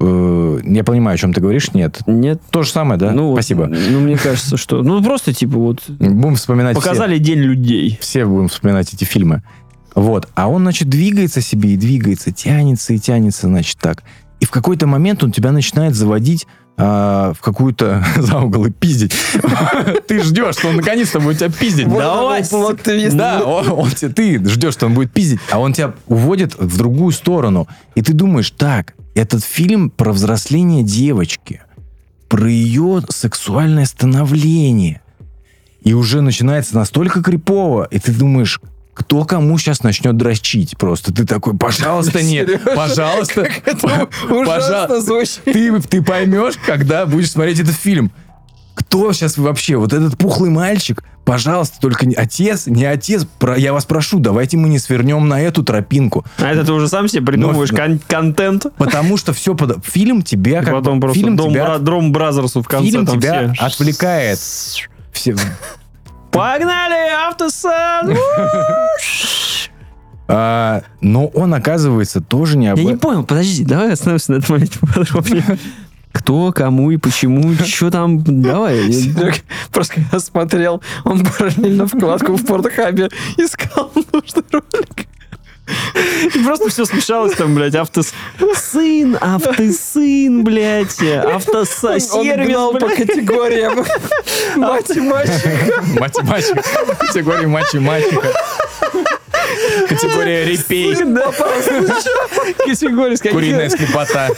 Э, 0.00 0.60
Я 0.64 0.82
понимаю, 0.82 1.14
о 1.14 1.18
чем 1.18 1.32
ты 1.32 1.40
говоришь, 1.40 1.72
нет. 1.74 2.00
Нет? 2.06 2.40
То 2.50 2.62
же 2.62 2.70
самое, 2.70 2.98
да? 2.98 3.12
Ну, 3.12 3.28
вот, 3.28 3.34
Спасибо. 3.34 3.66
Ну, 3.66 4.00
мне 4.00 4.16
кажется, 4.16 4.56
что... 4.56 4.82
Ну, 4.82 5.02
просто, 5.02 5.32
типа, 5.32 5.56
вот... 5.58 5.82
Будем 5.88 6.34
вспоминать 6.34 6.76
все. 6.76 6.84
Показали 6.88 7.18
День 7.18 7.38
людей. 7.38 7.98
все 8.00 8.24
будем 8.26 8.48
вспоминать 8.48 8.92
эти 8.92 9.04
фильмы. 9.04 9.42
Вот. 9.94 10.28
А 10.34 10.48
он, 10.48 10.62
значит, 10.62 10.88
двигается 10.88 11.40
себе 11.40 11.74
и 11.74 11.76
двигается, 11.76 12.32
тянется 12.32 12.94
и 12.94 12.98
тянется, 12.98 13.46
значит, 13.46 13.78
так. 13.78 14.02
И 14.40 14.44
в 14.44 14.50
какой-то 14.50 14.86
момент 14.86 15.22
он 15.22 15.30
тебя 15.30 15.52
начинает 15.52 15.94
заводить 15.94 16.46
а, 16.76 17.32
в 17.34 17.40
какую-то 17.40 18.04
за 18.16 18.38
угол 18.38 18.66
и 18.66 18.70
пиздить. 18.70 19.12
Ты 20.08 20.22
ждешь, 20.22 20.56
что 20.56 20.68
он 20.68 20.76
наконец-то 20.76 21.20
будет 21.20 21.38
тебя 21.38 21.50
пиздить. 21.50 21.88
Давай. 21.88 22.42
Да, 23.14 23.42
он, 23.44 23.90
ты 23.90 24.42
ждешь, 24.48 24.72
что 24.72 24.86
он 24.86 24.94
будет 24.94 25.12
пиздить, 25.12 25.40
а 25.50 25.58
он 25.58 25.72
тебя 25.72 25.94
уводит 26.06 26.58
в 26.58 26.76
другую 26.76 27.12
сторону. 27.12 27.68
И 27.94 28.02
ты 28.02 28.12
думаешь, 28.12 28.50
так, 28.50 28.94
этот 29.14 29.44
фильм 29.44 29.90
про 29.90 30.12
взросление 30.12 30.82
девочки, 30.82 31.60
про 32.28 32.48
ее 32.48 33.02
сексуальное 33.10 33.84
становление. 33.84 35.02
И 35.82 35.94
уже 35.94 36.20
начинается 36.20 36.74
настолько 36.76 37.22
крипово, 37.22 37.86
и 37.90 37.98
ты 37.98 38.12
думаешь, 38.12 38.60
кто 38.94 39.24
кому 39.24 39.56
сейчас 39.58 39.82
начнет 39.82 40.16
дрочить 40.16 40.76
просто. 40.76 41.12
Ты 41.12 41.24
такой, 41.26 41.56
пожалуйста, 41.56 42.22
нет, 42.22 42.48
Сережа, 42.48 42.76
пожалуйста, 42.76 43.48
Это 43.64 43.76
пожа- 43.86 44.08
ужасно 44.30 45.00
звучит. 45.00 45.44
ты, 45.44 45.80
ты 45.80 46.02
поймешь, 46.02 46.54
когда 46.66 47.06
будешь 47.06 47.30
смотреть 47.30 47.60
этот 47.60 47.74
фильм. 47.74 48.10
Кто 48.74 49.12
сейчас 49.12 49.36
вообще? 49.36 49.76
Вот 49.76 49.92
этот 49.92 50.16
пухлый 50.16 50.48
мальчик, 50.50 51.04
пожалуйста, 51.26 51.78
только 51.80 52.06
не 52.06 52.14
отец, 52.14 52.66
не 52.66 52.84
отец. 52.86 53.26
Про, 53.38 53.58
я 53.58 53.72
вас 53.74 53.84
прошу, 53.84 54.18
давайте 54.18 54.56
мы 54.56 54.70
не 54.70 54.78
свернем 54.78 55.28
на 55.28 55.40
эту 55.42 55.62
тропинку. 55.62 56.24
А 56.38 56.50
это 56.50 56.64
ты 56.64 56.72
уже 56.72 56.88
сам 56.88 57.06
себе 57.06 57.22
придумываешь 57.22 57.70
кон- 57.70 58.00
контент. 58.08 58.66
Потому 58.78 59.18
что 59.18 59.34
все 59.34 59.54
под... 59.54 59.84
фильм 59.84 60.22
тебя 60.22 60.60
И 60.62 60.64
как 60.64 60.72
потом 60.74 61.00
просто 61.00 61.18
фильм 61.20 61.36
Дом, 61.36 61.50
тебя, 61.52 61.64
Бра- 61.66 61.78
Дром 61.78 62.12
Бразерсу 62.12 62.62
в 62.62 62.68
конце 62.68 62.86
фильм 62.90 63.04
там 63.06 63.20
тебя 63.20 63.52
все. 63.52 63.62
отвлекает. 63.64 64.38
Все- 64.38 65.36
Погнали, 66.32 67.12
автосан! 67.28 68.16
а, 70.28 70.82
но 71.02 71.26
он 71.26 71.52
оказывается 71.52 72.22
тоже 72.22 72.56
не 72.56 72.68
об 72.68 72.78
Я 72.78 72.84
не 72.84 72.96
понял, 72.96 73.22
подожди, 73.22 73.64
давай 73.64 73.92
остановимся 73.92 74.32
на 74.32 74.36
этом 74.36 74.54
моменте 74.54 74.78
поподробнее. 74.80 75.58
Кто, 76.12 76.52
кому 76.52 76.90
и 76.90 76.96
почему, 76.96 77.54
что 77.54 77.90
там, 77.90 78.22
давай. 78.42 78.92
Серега 78.92 79.34
Просто 79.70 80.00
смотрел, 80.18 80.82
он 81.04 81.22
параллельно 81.24 81.86
вкладку 81.86 82.34
в 82.34 82.46
портхабе 82.46 83.08
искал 83.36 83.92
нужный 83.94 84.44
ролик. 84.52 85.08
И 86.34 86.38
просто 86.44 86.68
все 86.68 86.84
смешалось 86.84 87.34
там, 87.34 87.54
блядь, 87.54 87.74
автос... 87.74 88.12
Сын, 88.54 89.16
автосын, 89.20 90.44
блядь, 90.44 91.02
автоса... 91.02 91.96
Он 92.12 92.26
гнал 92.44 92.72
по 92.74 92.88
категориям. 92.88 93.84
Мать 94.56 94.90
и 94.96 95.00
мальчик. 95.00 95.46
Мать 95.98 96.18
и 96.18 96.22
мачеха. 96.22 96.62
Категория 96.98 97.46
мать 97.46 97.74
и 97.74 97.78
мачеха. 97.78 98.32
Категория 99.88 100.44
репей. 100.44 100.94
Сын, 100.96 101.14
да, 101.14 101.30
Категория, 102.58 103.16
с 103.16 103.20
каких- 103.20 103.32
Куриная 103.32 103.68
слепота. 103.68 104.28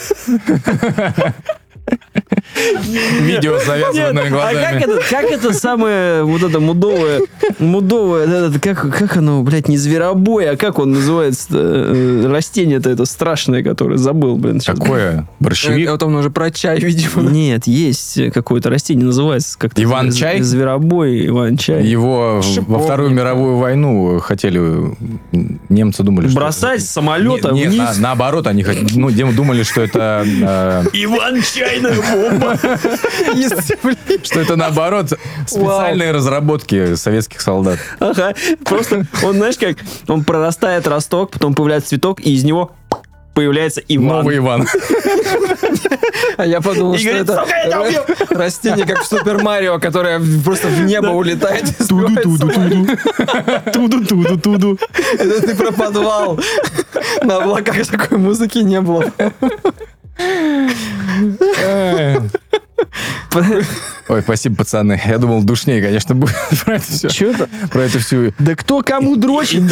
Видео 3.20 3.58
с 3.58 3.66
завязанными 3.66 4.24
Нет, 4.24 4.32
глазами. 4.32 4.58
А 4.58 4.72
как 4.72 4.82
это, 4.82 5.00
как 5.10 5.24
это 5.24 5.52
самое 5.52 6.22
вот 6.22 6.42
это 6.42 6.60
мудовое, 6.60 7.22
мудовое, 7.58 8.26
это, 8.48 8.58
как, 8.60 8.96
как 8.96 9.16
оно, 9.16 9.42
блядь, 9.42 9.68
не 9.68 9.76
зверобой, 9.76 10.50
а 10.50 10.56
как 10.56 10.78
он 10.78 10.92
называется 10.92 12.24
растение-то 12.24 12.90
это 12.90 13.04
страшное, 13.04 13.62
которое 13.62 13.98
забыл, 13.98 14.36
блин. 14.36 14.60
сейчас. 14.60 14.78
Какое? 14.78 15.26
Борщевик? 15.40 15.90
Вот 15.90 16.02
он 16.02 16.14
уже 16.16 16.30
про 16.30 16.50
чай, 16.50 16.78
видимо. 16.80 17.30
Нет, 17.30 17.66
есть 17.66 18.18
какое-то 18.32 18.70
растение, 18.70 19.06
называется 19.06 19.58
как-то... 19.58 19.82
Иван-чай? 19.82 20.40
Зверобой, 20.40 21.26
Иван-чай. 21.26 21.84
Его 21.84 22.40
в- 22.40 22.46
во 22.46 22.52
Шиповник. 22.54 22.84
Вторую 22.84 23.10
мировую 23.10 23.56
войну 23.56 24.20
хотели, 24.20 24.94
немцы 25.68 26.02
думали, 26.02 26.28
что... 26.28 26.36
Бросать 26.36 26.82
с 26.82 26.90
самолета 26.90 27.50
Нет, 27.52 27.68
вниз. 27.68 27.78
на- 27.78 27.94
наоборот, 28.00 28.46
они 28.46 28.64
ну, 28.94 29.10
думали, 29.32 29.62
что 29.62 29.82
это, 29.82 30.24
э, 30.24 30.84
Иван-чайная 31.74 32.30
бомба. 32.30 32.56
что 34.24 34.40
это 34.40 34.56
наоборот 34.56 35.12
специальные 35.46 36.12
разработки 36.12 36.94
советских 36.94 37.40
солдат. 37.40 37.78
Ага. 38.00 38.34
Просто 38.64 39.06
он, 39.22 39.34
знаешь, 39.34 39.56
как 39.56 39.76
он 40.08 40.24
прорастает 40.24 40.86
росток, 40.86 41.30
потом 41.30 41.54
появляется 41.54 41.90
цветок, 41.90 42.20
и 42.20 42.34
из 42.34 42.44
него 42.44 42.72
появляется 43.34 43.82
Иван. 43.88 44.18
Новый 44.24 44.38
Иван. 44.38 44.66
А 46.36 46.46
я 46.46 46.60
подумал, 46.60 46.96
что 46.96 47.10
это 47.10 47.44
растение, 48.30 48.84
как 48.86 49.02
в 49.02 49.06
Супер 49.06 49.42
Марио, 49.42 49.78
которое 49.78 50.20
просто 50.44 50.66
в 50.66 50.80
небо 50.84 51.08
улетает. 51.08 51.66
сбивается. 51.78 52.90
Туду-туду-туду. 53.72 54.78
Это 55.18 55.46
ты 55.46 55.54
про 55.54 55.70
подвал. 55.70 56.40
На 57.22 57.36
облаках 57.36 57.86
такой 57.86 58.18
музыки 58.18 58.58
не 58.58 58.80
было. 58.80 59.12
Ой, 64.08 64.22
спасибо, 64.22 64.56
пацаны. 64.56 65.00
Я 65.06 65.18
думал, 65.18 65.42
душнее, 65.42 65.82
конечно, 65.82 66.14
будет 66.14 66.34
про 66.64 66.76
это 66.76 66.84
все. 66.84 67.08
Че 67.08 67.30
это? 67.32 67.48
Про 67.70 67.82
эту 67.82 67.98
всю... 67.98 68.32
Да 68.38 68.54
кто 68.54 68.82
кому 68.82 69.16
дрочит? 69.16 69.62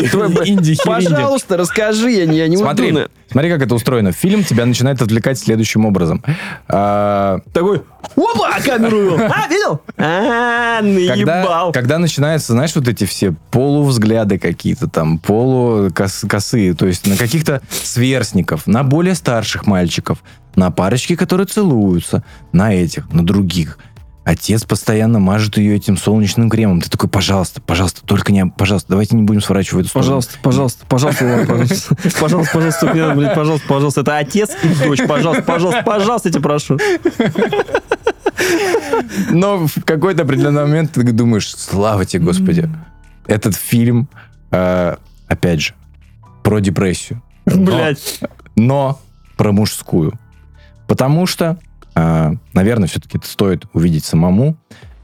Пожалуйста, 0.85 1.57
расскажи, 1.57 2.11
я 2.11 2.27
не, 2.27 2.57
Смотри, 2.57 2.93
смотри, 3.33 3.51
как 3.51 3.63
это 3.63 3.75
устроено. 3.75 4.13
Фильм 4.13 4.45
тебя 4.45 4.65
начинает 4.67 5.03
отвлекать 5.03 5.39
следующим 5.39 5.85
образом. 5.85 6.23
А, 6.69 7.41
Такой, 7.53 7.83
опа, 8.17 8.61
камеру 8.65 9.01
вел. 9.01 9.21
А, 9.21 9.49
видел? 9.49 9.81
А, 9.97 10.81
когда, 10.81 11.41
наебал. 11.41 11.73
когда 11.73 11.99
начинаются, 11.99 12.53
знаешь, 12.53 12.75
вот 12.75 12.89
эти 12.89 13.05
все 13.05 13.35
полувзгляды 13.51 14.39
какие-то 14.39 14.89
там, 14.89 15.19
полукосые, 15.19 16.75
то 16.75 16.87
есть 16.87 17.07
на 17.07 17.17
каких-то 17.17 17.63
сверстников, 17.71 18.67
на 18.67 18.83
более 18.83 19.15
старших 19.15 19.67
мальчиков, 19.67 20.19
на 20.55 20.71
парочки, 20.71 21.17
которые 21.17 21.47
целуются, 21.47 22.23
на 22.53 22.75
этих, 22.75 23.11
на 23.13 23.25
других. 23.25 23.79
Отец 24.25 24.63
постоянно 24.65 25.19
мажет 25.19 25.57
ее 25.57 25.75
этим 25.75 25.97
солнечным 25.97 26.49
кремом. 26.49 26.81
Ты 26.81 26.89
такой, 26.89 27.09
пожалуйста, 27.11 27.61
пожалуйста, 27.61 28.03
только 28.07 28.33
не, 28.33 28.47
пожалуйста, 28.47 28.91
давайте 28.91 29.17
не 29.17 29.23
будем 29.23 29.41
сворачивать 29.41 29.87
эту 29.87 29.91
сторону. 29.91 30.23
Пожалуйста, 30.43 30.87
пожалуйста, 30.87 30.87
пожалуйста, 30.87 31.45
пожалуйста. 31.49 31.97
Пожалуйста, 32.21 32.53
пожалуйста, 32.53 32.81
только 32.81 32.95
не 32.95 33.01
надо, 33.01 33.15
блядь, 33.17 33.35
пожалуйста, 33.35 33.67
пожалуйста. 33.69 34.01
Это 34.03 34.19
отец 34.19 34.51
и 34.63 34.69
дочь, 34.85 35.01
пожалуйста, 35.09 35.43
пожалуйста, 35.43 35.83
пожалуйста, 35.83 36.29
я 36.29 36.33
тебя 36.33 36.43
прошу. 36.43 36.79
Но 39.31 39.67
в 39.67 39.83
какой-то 39.85 40.23
определенный 40.23 40.63
момент 40.63 40.93
ты 40.93 41.03
думаешь, 41.13 41.51
слава 41.55 42.05
тебе, 42.05 42.25
Господи, 42.25 42.69
этот 43.27 43.57
фильм, 43.57 44.09
э, 44.51 44.97
опять 45.27 45.61
же, 45.63 45.75
про 46.43 46.61
депрессию. 46.61 47.23
Но- 47.47 47.77
Блядь. 47.77 48.21
но 48.57 49.01
про 49.37 49.53
мужскую. 49.53 50.13
Потому 50.87 51.27
что, 51.27 51.59
наверное, 51.95 52.89
все-таки 52.89 53.19
стоит 53.23 53.65
увидеть 53.73 54.05
самому, 54.05 54.57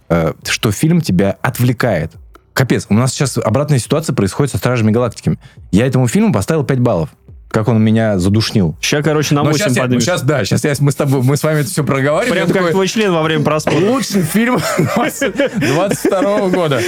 э, 0.09 0.33
что 0.45 0.73
фильм 0.73 1.01
тебя 1.01 1.37
отвлекает. 1.43 2.13
Капец, 2.53 2.87
у 2.89 2.95
нас 2.95 3.13
сейчас 3.13 3.39
обратная 3.39 3.79
ситуация 3.79 4.15
происходит 4.15 4.53
со 4.53 4.59
Стражами 4.59 4.91
Галактики. 4.91 5.39
Я 5.71 5.87
этому 5.87 6.09
фильму 6.09 6.33
поставил 6.33 6.65
5 6.65 6.81
баллов. 6.81 7.11
Как 7.51 7.67
он 7.69 7.83
меня 7.83 8.19
задушнил. 8.19 8.77
Сейчас, 8.83 9.03
короче, 9.03 9.35
на 9.35 9.43
Но 9.43 9.51
8 9.51 9.59
сейчас, 9.65 9.77
я- 9.77 9.83
поднимешь. 9.83 10.03
сейчас, 10.05 10.23
да, 10.23 10.45
сейчас 10.45 10.65
я- 10.65 10.75
мы 10.81 10.93
с 10.93 10.95
тобой, 10.95 11.23
мы 11.23 11.35
с 11.37 11.43
вами 11.43 11.61
это 11.61 11.71
все 11.71 11.83
проговариваем. 11.83 12.33
Прям 12.35 12.47
как 12.49 12.57
такой, 12.57 12.71
твой 12.73 12.89
член 12.89 13.13
во 13.13 13.23
время 13.23 13.43
просмотра. 13.43 13.81
Лучший 13.87 14.23
фильм 14.23 14.59
22 15.57 16.49
года. 16.51 16.81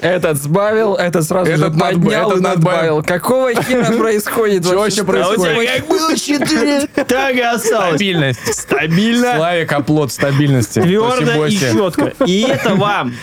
Этот 0.00 0.36
сбавил, 0.42 0.94
этот 0.94 1.24
сразу 1.24 1.50
Этот 1.50 1.72
же 1.74 1.80
поднял 1.80 2.28
этот 2.30 2.40
и 2.40 2.42
надбавил. 2.42 2.96
надбавил. 2.96 3.02
Какого 3.02 3.54
хера 3.54 3.92
происходит? 3.96 4.64
Чё 4.64 4.78
вообще? 4.78 5.04
происходит? 5.04 5.38
А 5.56 5.58
у 5.58 5.62
тебя 5.62 5.76
как 5.78 5.86
было 5.88 6.16
4, 6.16 6.86
так 6.88 7.34
и 7.34 7.40
осталось. 7.40 7.88
Стабильность. 7.90 8.54
Стабильно, 8.54 9.34
Славик, 9.36 9.72
оплот 9.72 10.12
стабильности. 10.12 10.80
твердо 10.82 11.46
и 11.46 11.56
четко. 11.56 12.12
И 12.26 12.42
это 12.42 12.74
вам 12.74 13.14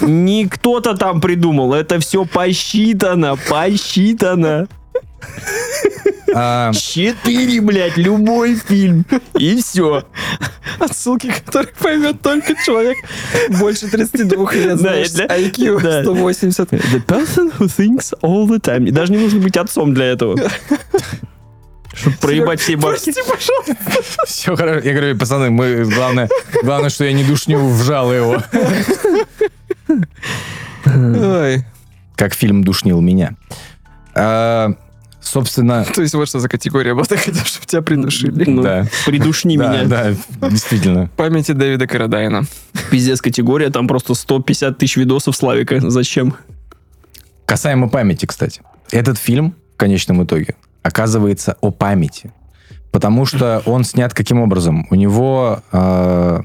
не 0.00 0.46
кто-то 0.46 0.94
там 0.96 1.20
придумал. 1.20 1.74
Это 1.74 1.98
все 2.00 2.24
посчитано, 2.24 3.36
посчитано. 3.48 4.68
А, 6.34 6.72
Четыре, 6.72 7.60
блядь, 7.60 7.96
любой 7.96 8.54
фильм. 8.54 9.04
И 9.34 9.60
все. 9.60 10.04
Отсылки, 10.78 11.32
которые 11.44 11.72
поймет 11.78 12.22
только 12.22 12.54
человек 12.64 12.96
больше 13.58 13.88
32 13.88 14.52
лет. 14.52 14.78
Знаешь, 14.78 15.08
IQ 15.08 15.80
да. 15.82 16.02
180. 16.02 16.70
The 16.70 17.04
person 17.04 17.52
who 17.58 17.66
thinks 17.66 18.14
all 18.22 18.46
the 18.46 18.60
time. 18.60 18.86
И 18.86 18.90
даже 18.92 19.12
не 19.12 19.18
нужно 19.18 19.40
быть 19.40 19.56
отцом 19.56 19.92
для 19.92 20.06
этого. 20.06 20.38
Чтобы 21.92 22.16
проебать 22.18 22.60
все 22.60 22.76
бабки. 22.76 23.12
Прости, 23.12 23.22
пожалуйста. 23.22 24.24
Все 24.26 24.56
хорошо. 24.56 24.86
Я 24.86 24.94
говорю, 24.94 25.18
пацаны, 25.18 25.50
мы 25.50 25.84
главное, 25.84 26.28
главное, 26.62 26.90
что 26.90 27.04
я 27.04 27.12
не 27.12 27.24
душню 27.24 27.66
вжал 27.68 28.12
его. 28.12 28.42
Ой. 30.86 31.64
Как 32.14 32.34
фильм 32.34 32.62
душнил 32.62 33.00
меня. 33.00 33.34
Собственно, 35.20 35.84
То 35.94 36.02
есть 36.02 36.14
вот 36.14 36.28
что 36.28 36.38
за 36.40 36.48
категория 36.48 36.94
была, 36.94 37.04
ты 37.04 37.16
хотел, 37.16 37.44
чтобы 37.44 37.66
тебя 37.66 37.82
придушили. 37.82 38.44
Ну, 38.48 38.62
Да. 38.62 38.86
Придушни 39.06 39.56
меня. 39.56 39.84
да, 39.84 40.14
действительно. 40.48 41.10
Памяти 41.16 41.52
Дэвида 41.52 41.86
Карадайна. 41.86 42.44
Пиздец 42.90 43.20
категория, 43.20 43.70
там 43.70 43.86
просто 43.86 44.14
150 44.14 44.78
тысяч 44.78 44.96
видосов 44.96 45.36
Славика. 45.36 45.80
Зачем? 45.90 46.34
Касаемо 47.46 47.88
памяти, 47.88 48.26
кстати. 48.26 48.62
Этот 48.90 49.18
фильм 49.18 49.54
в 49.74 49.76
конечном 49.76 50.24
итоге 50.24 50.56
оказывается 50.82 51.56
о 51.60 51.70
памяти. 51.70 52.32
Потому 52.90 53.26
что 53.26 53.62
он 53.66 53.84
снят 53.84 54.12
каким 54.14 54.40
образом? 54.40 54.86
У 54.90 54.94
него... 54.94 55.62
э, 55.72 56.40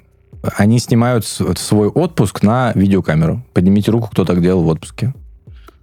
они 0.57 0.79
снимают 0.79 1.25
свой 1.25 1.87
отпуск 1.87 2.43
на 2.43 2.71
видеокамеру. 2.75 3.43
Поднимите 3.53 3.91
руку, 3.91 4.09
кто 4.11 4.25
так 4.25 4.41
делал 4.41 4.63
в 4.63 4.67
отпуске. 4.67 5.13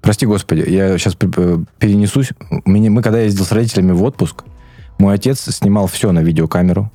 Прости, 0.02 0.26
господи, 0.26 0.68
я 0.68 0.98
сейчас 0.98 1.14
перенесусь. 1.14 2.30
У 2.64 2.68
меня, 2.70 2.90
мы 2.90 3.02
когда 3.02 3.20
ездил 3.20 3.44
с 3.44 3.52
родителями 3.52 3.92
в 3.92 4.02
отпуск, 4.02 4.44
мой 4.98 5.14
отец 5.14 5.40
снимал 5.54 5.86
все 5.86 6.12
на 6.12 6.18
видеокамеру. 6.20 6.90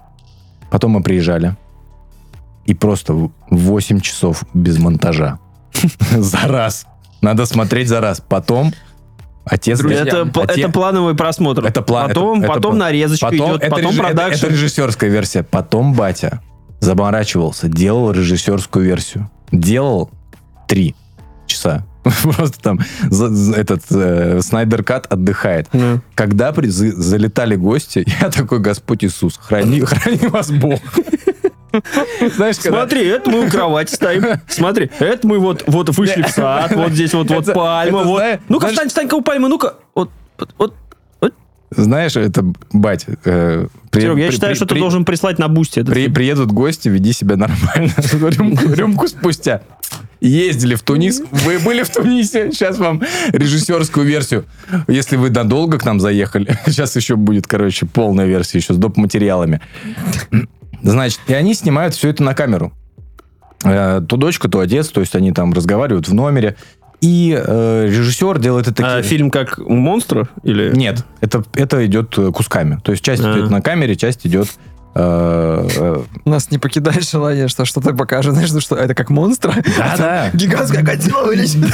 Потом 0.69 0.91
мы 0.91 1.01
приезжали. 1.03 1.55
И 2.65 2.73
просто 2.73 3.29
8 3.49 4.01
часов 4.01 4.43
без 4.53 4.77
монтажа. 4.77 5.39
За 6.11 6.39
раз. 6.47 6.85
Надо 7.21 7.45
смотреть 7.45 7.87
за 7.87 8.01
раз. 8.01 8.21
Потом 8.21 8.73
отец... 9.45 9.79
Друзья, 9.79 10.01
это, 10.01 10.21
отец- 10.23 10.57
это 10.57 10.69
плановый 10.69 11.15
просмотр. 11.15 11.65
Это 11.65 11.81
план- 11.81 12.09
Потом, 12.09 12.37
это- 12.39 12.45
это 12.45 12.53
потом 12.53 12.71
план. 12.71 12.77
нарезочка 12.79 13.25
Потом, 13.27 13.51
идет, 13.51 13.61
это 13.63 13.69
потом 13.75 13.91
реж- 13.91 13.93
это- 13.99 14.03
продакшн. 14.03 14.45
Это, 14.45 14.53
режиссерская 14.53 15.09
версия. 15.09 15.43
Потом 15.43 15.93
батя 15.93 16.41
заморачивался, 16.81 17.69
делал 17.69 18.11
режиссерскую 18.11 18.85
версию. 18.85 19.31
Делал 19.51 20.11
три 20.67 20.93
часа. 21.47 21.85
Просто 22.23 22.59
там 22.61 22.79
этот 23.55 23.81
э, 23.91 24.39
Снайдер 24.41 24.83
Кат 24.83 25.11
отдыхает. 25.11 25.67
Да. 25.73 25.99
Когда 26.15 26.51
при- 26.51 26.67
за- 26.67 26.91
залетали 27.01 27.55
гости, 27.55 28.05
я 28.21 28.29
такой, 28.29 28.59
Господь 28.59 29.03
Иисус, 29.03 29.37
храни, 29.41 29.81
храни 29.85 30.27
вас 30.27 30.49
Бог. 30.51 30.79
Знаешь, 32.35 32.57
когда... 32.57 32.79
Смотри, 32.79 33.05
это 33.07 33.29
мы 33.29 33.45
у 33.45 33.49
кровати 33.49 33.93
стоим. 33.93 34.23
Смотри, 34.47 34.89
это 34.99 35.27
мы 35.27 35.37
вот, 35.39 35.63
вот 35.67 35.95
вышли 35.95 36.23
в 36.23 36.29
сад, 36.29 36.73
вот 36.75 36.91
здесь 36.91 37.13
вот, 37.13 37.29
вот 37.29 37.53
пальма, 37.53 38.03
вот. 38.03 38.23
Ну-ка, 38.49 38.67
встань, 38.67 38.87
встань-ка 38.87 39.15
у 39.15 39.21
пальмы, 39.21 39.47
ну-ка. 39.49 39.75
Вот, 39.93 40.09
вот. 40.57 40.73
Знаешь, 41.69 42.15
это, 42.15 42.45
бать, 42.71 43.05
э, 43.25 43.67
при- 43.91 44.01
Серег, 44.01 44.17
я 44.17 44.27
при- 44.27 44.33
считаю, 44.33 44.51
при- 44.53 44.55
что 44.55 44.65
ты 44.65 44.75
при- 44.75 44.79
должен 44.79 45.03
прислать 45.03 45.37
на 45.37 45.49
бусте 45.49 45.83
При- 45.83 46.07
приедут 46.07 46.49
гости, 46.53 46.87
веди 46.87 47.11
себя 47.11 47.35
нормально. 47.35 47.91
Рюмку, 48.13 48.73
рюмку 48.73 49.07
спустя. 49.09 49.61
Ездили 50.19 50.75
в 50.75 50.81
Тунис. 50.81 51.21
Вы 51.31 51.59
были 51.59 51.83
в 51.83 51.89
Тунисе. 51.89 52.51
Сейчас 52.51 52.77
вам 52.77 53.01
режиссерскую 53.31 54.05
версию. 54.05 54.45
Если 54.87 55.15
вы 55.15 55.29
надолго 55.29 55.77
к 55.77 55.85
нам 55.85 55.99
заехали, 55.99 56.57
сейчас 56.65 56.95
еще 56.95 57.15
будет, 57.15 57.47
короче, 57.47 57.85
полная 57.85 58.25
версия 58.25 58.57
еще 58.57 58.73
с 58.73 58.77
доп. 58.77 58.97
материалами. 58.97 59.61
Значит, 60.81 61.19
и 61.27 61.33
они 61.33 61.53
снимают 61.53 61.93
все 61.93 62.09
это 62.09 62.23
на 62.23 62.33
камеру. 62.33 62.73
Э, 63.63 64.01
То 64.07 64.17
дочка, 64.17 64.47
то 64.49 64.59
отец, 64.59 64.89
то 64.89 65.01
есть 65.01 65.15
они 65.15 65.31
там 65.31 65.53
разговаривают 65.53 66.07
в 66.07 66.13
номере. 66.13 66.55
И 66.99 67.35
э, 67.39 67.85
режиссер 67.87 68.39
делает 68.39 68.67
это 68.67 68.97
А, 68.97 69.01
фильм 69.03 69.29
как 69.29 69.59
монстр? 69.59 70.29
Или... 70.43 70.71
Нет, 70.75 71.05
это, 71.21 71.43
это 71.53 71.85
идет 71.85 72.17
э, 72.17 72.31
кусками. 72.31 72.79
То 72.83 72.91
есть 72.91 73.03
часть 73.03 73.23
А. 73.23 73.33
идет 73.33 73.51
на 73.51 73.61
камере, 73.61 73.95
часть 73.95 74.25
идет... 74.25 74.47
э, 74.97 75.67
э, 75.75 76.03
Нас 76.25 76.51
не 76.51 76.57
покидает 76.57 77.07
желание, 77.09 77.47
что 77.47 77.65
что-то 77.65 77.93
покажет, 77.93 78.33
знаешь, 78.33 78.51
ну 78.51 78.59
что 78.59 78.75
это 78.75 78.93
как 78.93 79.09
монстра. 79.09 79.53
Да-да. 79.77 80.29
Гигантская 80.33 80.83
Годзилла 80.83 81.25
вылезет. 81.25 81.65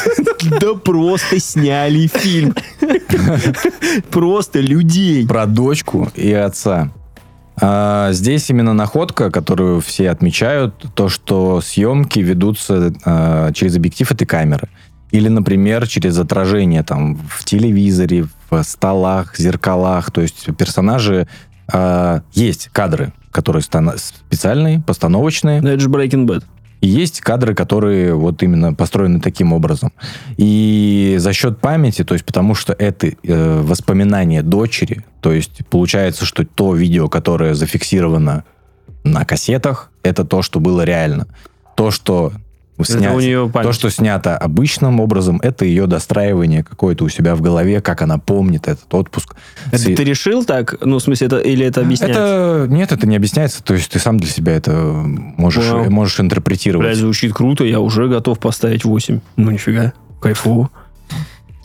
Да 0.60 0.74
просто 0.74 1.40
сняли 1.40 2.08
фильм. 2.08 2.56
Просто 4.12 4.60
людей. 4.60 5.28
про 5.28 5.46
дочку 5.46 6.10
и 6.16 6.32
отца. 6.34 6.92
А, 7.62 8.12
здесь 8.12 8.50
именно 8.50 8.74
находка, 8.74 9.30
которую 9.30 9.80
все 9.82 10.10
отмечают, 10.10 10.74
то, 10.96 11.10
что 11.10 11.62
съемки 11.62 12.20
ведутся 12.20 12.94
а, 13.06 13.52
через 13.52 13.76
объектив 13.76 14.12
этой 14.12 14.26
камеры. 14.26 14.70
Или, 15.12 15.28
например, 15.28 15.88
через 15.88 16.18
отражение 16.18 16.82
там 16.84 17.18
в 17.30 17.44
телевизоре, 17.44 18.26
в 18.50 18.64
столах, 18.64 19.38
зеркалах. 19.38 20.12
То 20.12 20.22
есть 20.22 20.48
персонажи... 20.58 21.28
а, 21.74 22.22
есть 22.34 22.70
кадры, 22.72 23.14
которые 23.32 23.64
специальные, 23.64 24.80
постановочные. 24.80 25.62
Ну, 25.62 25.70
это 25.70 25.80
же 25.80 25.90
Breaking 25.90 26.28
Bad. 26.28 26.44
И 26.82 26.88
есть 26.88 27.22
кадры, 27.22 27.56
которые 27.56 28.14
вот 28.14 28.44
именно 28.44 28.74
построены 28.74 29.20
таким 29.22 29.54
образом. 29.54 29.92
И 30.38 31.16
за 31.18 31.34
счет 31.34 31.60
памяти, 31.60 32.04
то 32.04 32.14
есть 32.14 32.26
потому 32.26 32.56
что 32.56 32.74
это 32.74 33.08
э, 33.08 33.62
воспоминания 33.62 34.44
дочери, 34.44 35.06
то 35.22 35.32
есть 35.32 35.66
получается, 35.70 36.26
что 36.26 36.46
то 36.46 36.76
видео, 36.76 37.10
которое 37.10 37.56
зафиксировано 37.56 38.44
на 39.04 39.26
кассетах, 39.26 39.92
это 40.04 40.26
то, 40.26 40.42
что 40.42 40.60
было 40.60 40.84
реально. 40.84 41.28
То, 41.76 41.90
что 41.90 42.34
снять- 42.82 43.14
у 43.16 43.20
нее 43.20 43.50
память. 43.54 43.68
то, 43.68 43.74
что 43.74 43.90
снято 43.90 44.38
обычным 44.38 45.00
образом, 45.00 45.40
это 45.44 45.64
ее 45.66 45.86
достраивание 45.86 46.64
какое-то 46.64 47.04
у 47.06 47.10
себя 47.10 47.36
в 47.36 47.42
голове, 47.42 47.82
как 47.82 48.02
она 48.02 48.18
помнит 48.18 48.68
этот 48.68 48.92
отпуск. 48.94 49.36
Это 49.68 49.78
С- 49.78 49.84
ты 49.84 50.04
решил 50.04 50.44
так? 50.44 50.76
Ну, 50.82 50.98
в 50.98 51.02
смысле, 51.04 51.28
это 51.28 51.38
или 51.40 51.66
это 51.66 51.82
объясняется? 51.82 52.22
это 52.66 52.74
нет, 52.74 52.92
это 52.92 53.06
не 53.08 53.16
объясняется. 53.16 53.64
То 53.64 53.76
есть 53.76 53.92
ты 53.92 54.00
сам 54.00 54.20
для 54.20 54.30
себя 54.30 54.54
это 54.54 54.72
можешь, 54.74 55.70
Вау. 55.70 55.90
можешь 55.92 56.20
интерпретировать. 56.20 56.88
Блядь, 56.88 56.98
звучит 56.98 57.34
круто, 57.34 57.64
я 57.64 57.80
уже 57.80 58.08
готов 58.08 58.40
поставить 58.40 58.84
8. 58.86 59.20
Ну, 59.36 59.52
нифига. 59.52 59.94
Кайфово. 60.22 60.70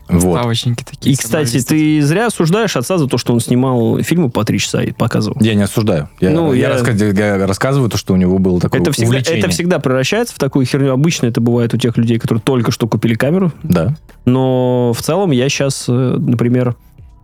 Вот. 0.09 0.39
Ставочники 0.39 0.85
такие. 0.85 1.13
И, 1.13 1.17
кстати, 1.17 1.61
ты 1.63 2.01
зря 2.03 2.27
осуждаешь 2.29 2.77
отца 2.77 2.97
за 2.99 3.07
то, 3.07 3.19
что 3.19 3.33
он 3.35 3.41
снимал 3.41 3.99
фильмы 4.03 4.31
по 4.31 4.45
три 4.45 4.59
часа 4.59 4.83
и 4.83 4.93
показывал. 4.93 5.37
Я 5.41 5.55
не 5.55 5.63
осуждаю. 5.63 6.09
Я, 6.21 6.31
Ну, 6.31 6.53
я 6.53 6.69
я- 6.71 6.77
раска- 6.77 7.17
я 7.19 7.47
рассказываю 7.47 7.91
то, 7.91 7.97
что 7.99 8.15
у 8.15 8.17
него 8.17 8.39
было 8.39 8.61
такое 8.61 8.81
Это 8.81 8.93
всегда, 8.93 9.09
увлечение. 9.09 9.41
это 9.41 9.51
всегда 9.51 9.79
превращается 9.79 10.35
в 10.35 10.39
такую 10.39 10.65
херню. 10.67 10.93
Обычно 10.93 11.27
это 11.27 11.41
бывает 11.41 11.75
у 11.75 11.77
тех 11.77 11.97
людей, 11.97 12.19
которые 12.19 12.41
только 12.43 12.71
что 12.73 12.89
купили 12.89 13.15
камеру. 13.15 13.53
Да. 13.63 13.97
Но 14.25 14.93
в 14.97 15.03
целом 15.03 15.31
я 15.31 15.49
сейчас, 15.49 15.85
например, 15.89 16.75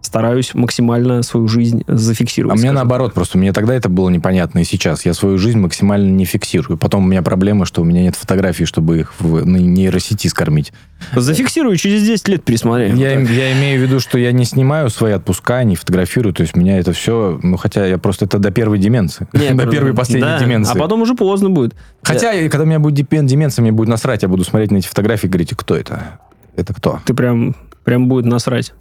стараюсь 0.04 0.54
максимально 0.54 1.22
свою 1.22 1.48
жизнь 1.48 1.82
зафиксировать. 1.86 2.56
А 2.56 2.60
мне 2.60 2.72
наоборот, 2.72 3.14
просто 3.14 3.38
мне 3.38 3.52
тогда 3.52 3.74
это 3.74 3.88
было 3.88 4.08
непонятно, 4.10 4.60
и 4.60 4.64
сейчас. 4.64 5.04
Я 5.04 5.14
свою 5.14 5.38
жизнь 5.38 5.58
максимально 5.58 6.10
не 6.10 6.24
фиксирую. 6.24 6.78
Потом 6.78 7.04
у 7.04 7.08
меня 7.08 7.22
проблема, 7.22 7.66
что 7.66 7.82
у 7.82 7.84
меня 7.84 8.02
нет 8.02 8.16
фотографий, 8.16 8.64
чтобы 8.64 9.00
их 9.00 9.14
в 9.18 9.44
на 9.44 9.56
нейросети 9.56 10.28
скормить. 10.28 10.72
Зафиксирую, 11.14 11.76
через 11.76 12.02
10 12.02 12.28
лет 12.28 12.44
пересмотрю. 12.44 12.94
Я, 12.96 13.18
я 13.18 13.52
имею 13.52 13.80
в 13.80 13.82
виду, 13.82 14.00
что 14.00 14.18
я 14.18 14.32
не 14.32 14.44
снимаю 14.44 14.90
свои 14.90 15.12
отпуска, 15.12 15.62
не 15.64 15.76
фотографирую. 15.76 16.32
То 16.32 16.42
есть 16.42 16.56
меня 16.56 16.78
это 16.78 16.92
все... 16.92 17.38
Ну, 17.42 17.56
хотя 17.56 17.86
я 17.86 17.98
просто 17.98 18.24
это 18.24 18.38
до 18.38 18.50
первой 18.50 18.78
деменции. 18.78 19.26
Не, 19.32 19.50
до 19.54 19.66
первой 19.66 19.92
и 19.92 19.94
последней 19.94 20.28
да, 20.28 20.38
деменции. 20.38 20.76
А 20.76 20.78
потом 20.78 21.02
уже 21.02 21.14
поздно 21.14 21.50
будет. 21.50 21.74
Хотя, 22.02 22.32
и 22.32 22.48
когда 22.48 22.64
у 22.64 22.66
меня 22.66 22.78
будет 22.78 23.08
деменция, 23.08 23.62
мне 23.62 23.72
будет 23.72 23.88
насрать. 23.88 24.22
Я 24.22 24.28
буду 24.28 24.44
смотреть 24.44 24.70
на 24.70 24.78
эти 24.78 24.86
фотографии 24.86 25.26
и 25.26 25.28
говорить, 25.28 25.52
кто 25.56 25.76
это? 25.76 26.18
Это 26.56 26.72
кто? 26.72 27.00
Ты 27.04 27.14
прям, 27.14 27.54
прям 27.84 28.08
будет 28.08 28.26
насрать. 28.26 28.72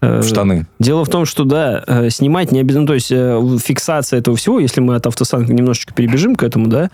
Э, 0.00 0.20
В 0.20 0.24
штаны. 0.24 0.66
Дело 0.78 1.04
в 1.04 1.08
том, 1.08 1.26
что, 1.26 1.44
да, 1.44 1.84
э, 1.86 2.10
снимать 2.10 2.52
не 2.52 2.60
обязательно, 2.60 2.86
то 2.86 2.94
есть 2.94 3.12
э, 3.12 3.58
фиксация 3.62 4.18
этого 4.18 4.36
всего, 4.36 4.58
если 4.58 4.80
мы 4.80 4.94
от 4.94 5.06
автосанка 5.06 5.52
немножечко 5.52 5.92
перебежим 5.92 6.36
к 6.36 6.42
этому, 6.42 6.66
да, 6.66 6.90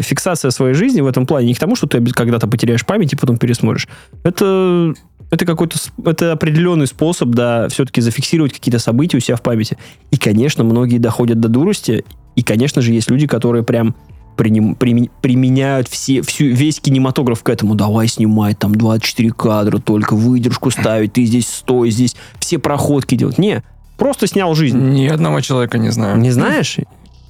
фиксация 0.00 0.52
своей 0.52 0.74
жизни 0.74 1.00
в 1.00 1.08
этом 1.08 1.26
плане 1.26 1.48
не 1.48 1.54
к 1.54 1.58
тому, 1.58 1.74
что 1.74 1.88
ты 1.88 2.00
когда-то 2.12 2.46
потеряешь 2.46 2.86
память 2.86 3.12
и 3.12 3.16
потом 3.16 3.36
пересмотришь. 3.36 3.88
Это, 4.22 4.94
это 5.32 5.44
какой-то, 5.44 5.76
это 6.04 6.30
определенный 6.30 6.86
способ, 6.86 7.30
да, 7.30 7.68
все-таки 7.68 8.00
зафиксировать 8.00 8.52
какие-то 8.52 8.78
события 8.78 9.16
у 9.16 9.20
себя 9.20 9.34
в 9.34 9.42
памяти. 9.42 9.76
И, 10.12 10.18
конечно, 10.18 10.62
многие 10.62 10.98
доходят 10.98 11.40
до 11.40 11.48
дурости, 11.48 12.04
и, 12.36 12.42
конечно 12.44 12.80
же, 12.80 12.92
есть 12.92 13.10
люди, 13.10 13.26
которые 13.26 13.64
прям 13.64 13.96
приним- 14.36 14.76
прими- 14.76 15.10
применяют 15.20 15.88
все, 15.88 16.22
всю, 16.22 16.46
весь 16.46 16.80
кинематограф 16.80 17.42
к 17.42 17.48
этому. 17.48 17.74
Давай 17.74 18.08
снимай 18.08 18.54
там 18.54 18.74
24 18.74 19.30
кадра, 19.32 19.78
только 19.78 20.14
выдержку 20.14 20.70
ставить, 20.70 21.14
ты 21.14 21.24
здесь 21.24 21.48
стой, 21.48 21.90
здесь 21.90 22.16
все 22.38 22.58
проходки 22.58 23.14
делать. 23.14 23.38
Не, 23.38 23.62
просто 23.96 24.26
снял 24.26 24.54
жизнь. 24.54 24.78
Ни 24.78 25.06
одного 25.06 25.40
человека 25.40 25.78
не 25.78 25.90
знаю. 25.90 26.18
Не 26.18 26.30
знаешь? 26.30 26.78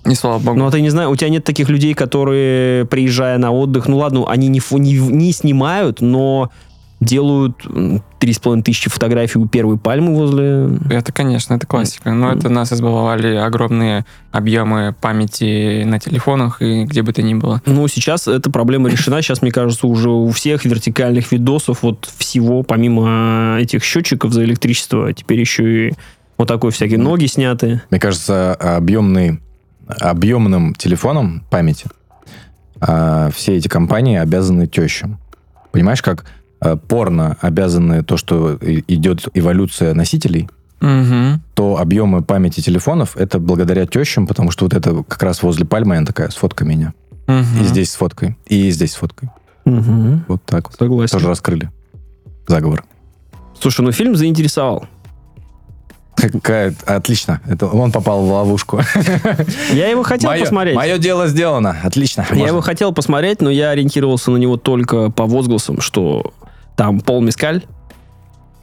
Не 0.04 0.14
слава 0.14 0.38
богу. 0.38 0.58
Ну, 0.58 0.66
а 0.66 0.70
ты 0.70 0.80
не 0.80 0.90
знаешь, 0.90 1.10
у 1.10 1.16
тебя 1.16 1.30
нет 1.30 1.44
таких 1.44 1.68
людей, 1.68 1.92
которые, 1.94 2.84
приезжая 2.86 3.38
на 3.38 3.50
отдых, 3.50 3.88
ну 3.88 3.96
ладно, 3.98 4.30
они 4.30 4.48
не, 4.48 4.60
не, 4.78 4.98
не 4.98 5.32
снимают, 5.32 6.00
но 6.00 6.50
делают 7.00 7.64
м, 7.66 8.02
3,5 8.20 8.62
тысячи 8.62 8.88
фотографий 8.88 9.38
у 9.38 9.46
первой 9.46 9.76
пальмы 9.76 10.14
возле... 10.14 10.78
Это, 10.90 11.12
конечно, 11.12 11.54
это 11.54 11.66
классика. 11.66 12.12
Но 12.12 12.32
это 12.32 12.48
нас 12.48 12.72
избаловали 12.72 13.36
огромные 13.36 14.06
объемы 14.32 14.94
памяти 15.00 15.84
на 15.84 15.98
телефонах 15.98 16.62
и 16.62 16.84
где 16.84 17.02
бы 17.02 17.12
то 17.12 17.22
ни 17.22 17.34
было. 17.34 17.62
Ну, 17.66 17.86
сейчас 17.88 18.26
эта 18.28 18.50
проблема 18.50 18.88
решена. 18.88 19.20
Сейчас, 19.20 19.42
мне 19.42 19.50
кажется, 19.50 19.86
уже 19.86 20.10
у 20.10 20.30
всех 20.30 20.64
вертикальных 20.64 21.32
видосов 21.32 21.82
вот 21.82 22.10
всего, 22.16 22.62
помимо 22.62 23.58
этих 23.60 23.84
счетчиков 23.84 24.32
за 24.32 24.44
электричество, 24.44 25.12
теперь 25.12 25.40
еще 25.40 25.88
и 25.88 25.92
вот 26.38 26.48
такой 26.48 26.70
всякие 26.70 26.98
ноги 26.98 27.26
сняты. 27.26 27.82
Мне 27.90 28.00
кажется, 28.00 28.54
объемный, 28.54 29.40
объемным 29.86 30.74
телефоном 30.74 31.44
памяти 31.50 31.86
а, 32.80 33.30
все 33.30 33.56
эти 33.56 33.68
компании 33.68 34.18
обязаны 34.18 34.66
тещам. 34.66 35.18
Понимаешь, 35.72 36.02
как 36.02 36.24
а, 36.24 36.26
порно 36.88 37.36
обязаны 37.40 38.02
то, 38.02 38.16
что 38.16 38.58
идет 38.60 39.28
эволюция 39.34 39.94
носителей, 39.94 40.48
Угу. 40.78 41.40
то 41.54 41.78
объемы 41.78 42.22
памяти 42.22 42.60
телефонов 42.60 43.16
это 43.16 43.38
благодаря 43.38 43.86
тещам, 43.86 44.26
потому 44.26 44.50
что 44.50 44.66
вот 44.66 44.74
это 44.74 45.02
как 45.04 45.22
раз 45.22 45.42
возле 45.42 45.64
пальмы 45.64 45.96
она 45.96 46.04
такая, 46.06 46.28
сфоткай 46.28 46.68
меня. 46.68 46.92
И 47.28 47.64
здесь 47.64 47.92
с 47.92 47.94
фоткой, 47.96 48.36
и 48.46 48.70
здесь 48.70 48.92
с 48.92 48.96
фоткой. 48.96 49.30
Вот 49.64 50.42
так 50.44 50.68
вот. 50.68 50.76
Согласен. 50.78 51.12
Тоже 51.12 51.28
раскрыли 51.28 51.70
заговор. 52.46 52.84
Слушай, 53.58 53.80
ну 53.80 53.90
фильм 53.92 54.14
заинтересовал. 54.16 54.86
Какая... 56.14 56.74
Отлично. 56.86 57.40
Это 57.46 57.66
он 57.66 57.92
попал 57.92 58.24
в 58.24 58.30
ловушку. 58.32 58.80
Я 59.72 59.88
его 59.88 60.02
хотел 60.02 60.30
Мое- 60.30 60.40
посмотреть. 60.40 60.76
Мое 60.76 60.98
дело 60.98 61.26
сделано. 61.26 61.76
Отлично. 61.82 62.22
Я 62.30 62.34
Можно. 62.36 62.46
его 62.48 62.60
хотел 62.62 62.92
посмотреть, 62.92 63.40
но 63.42 63.50
я 63.50 63.70
ориентировался 63.70 64.30
на 64.30 64.36
него 64.38 64.56
только 64.56 65.10
по 65.10 65.26
возгласам, 65.26 65.80
что 65.80 66.32
там 66.76 67.00
Пол 67.00 67.20
Мискаль, 67.22 67.64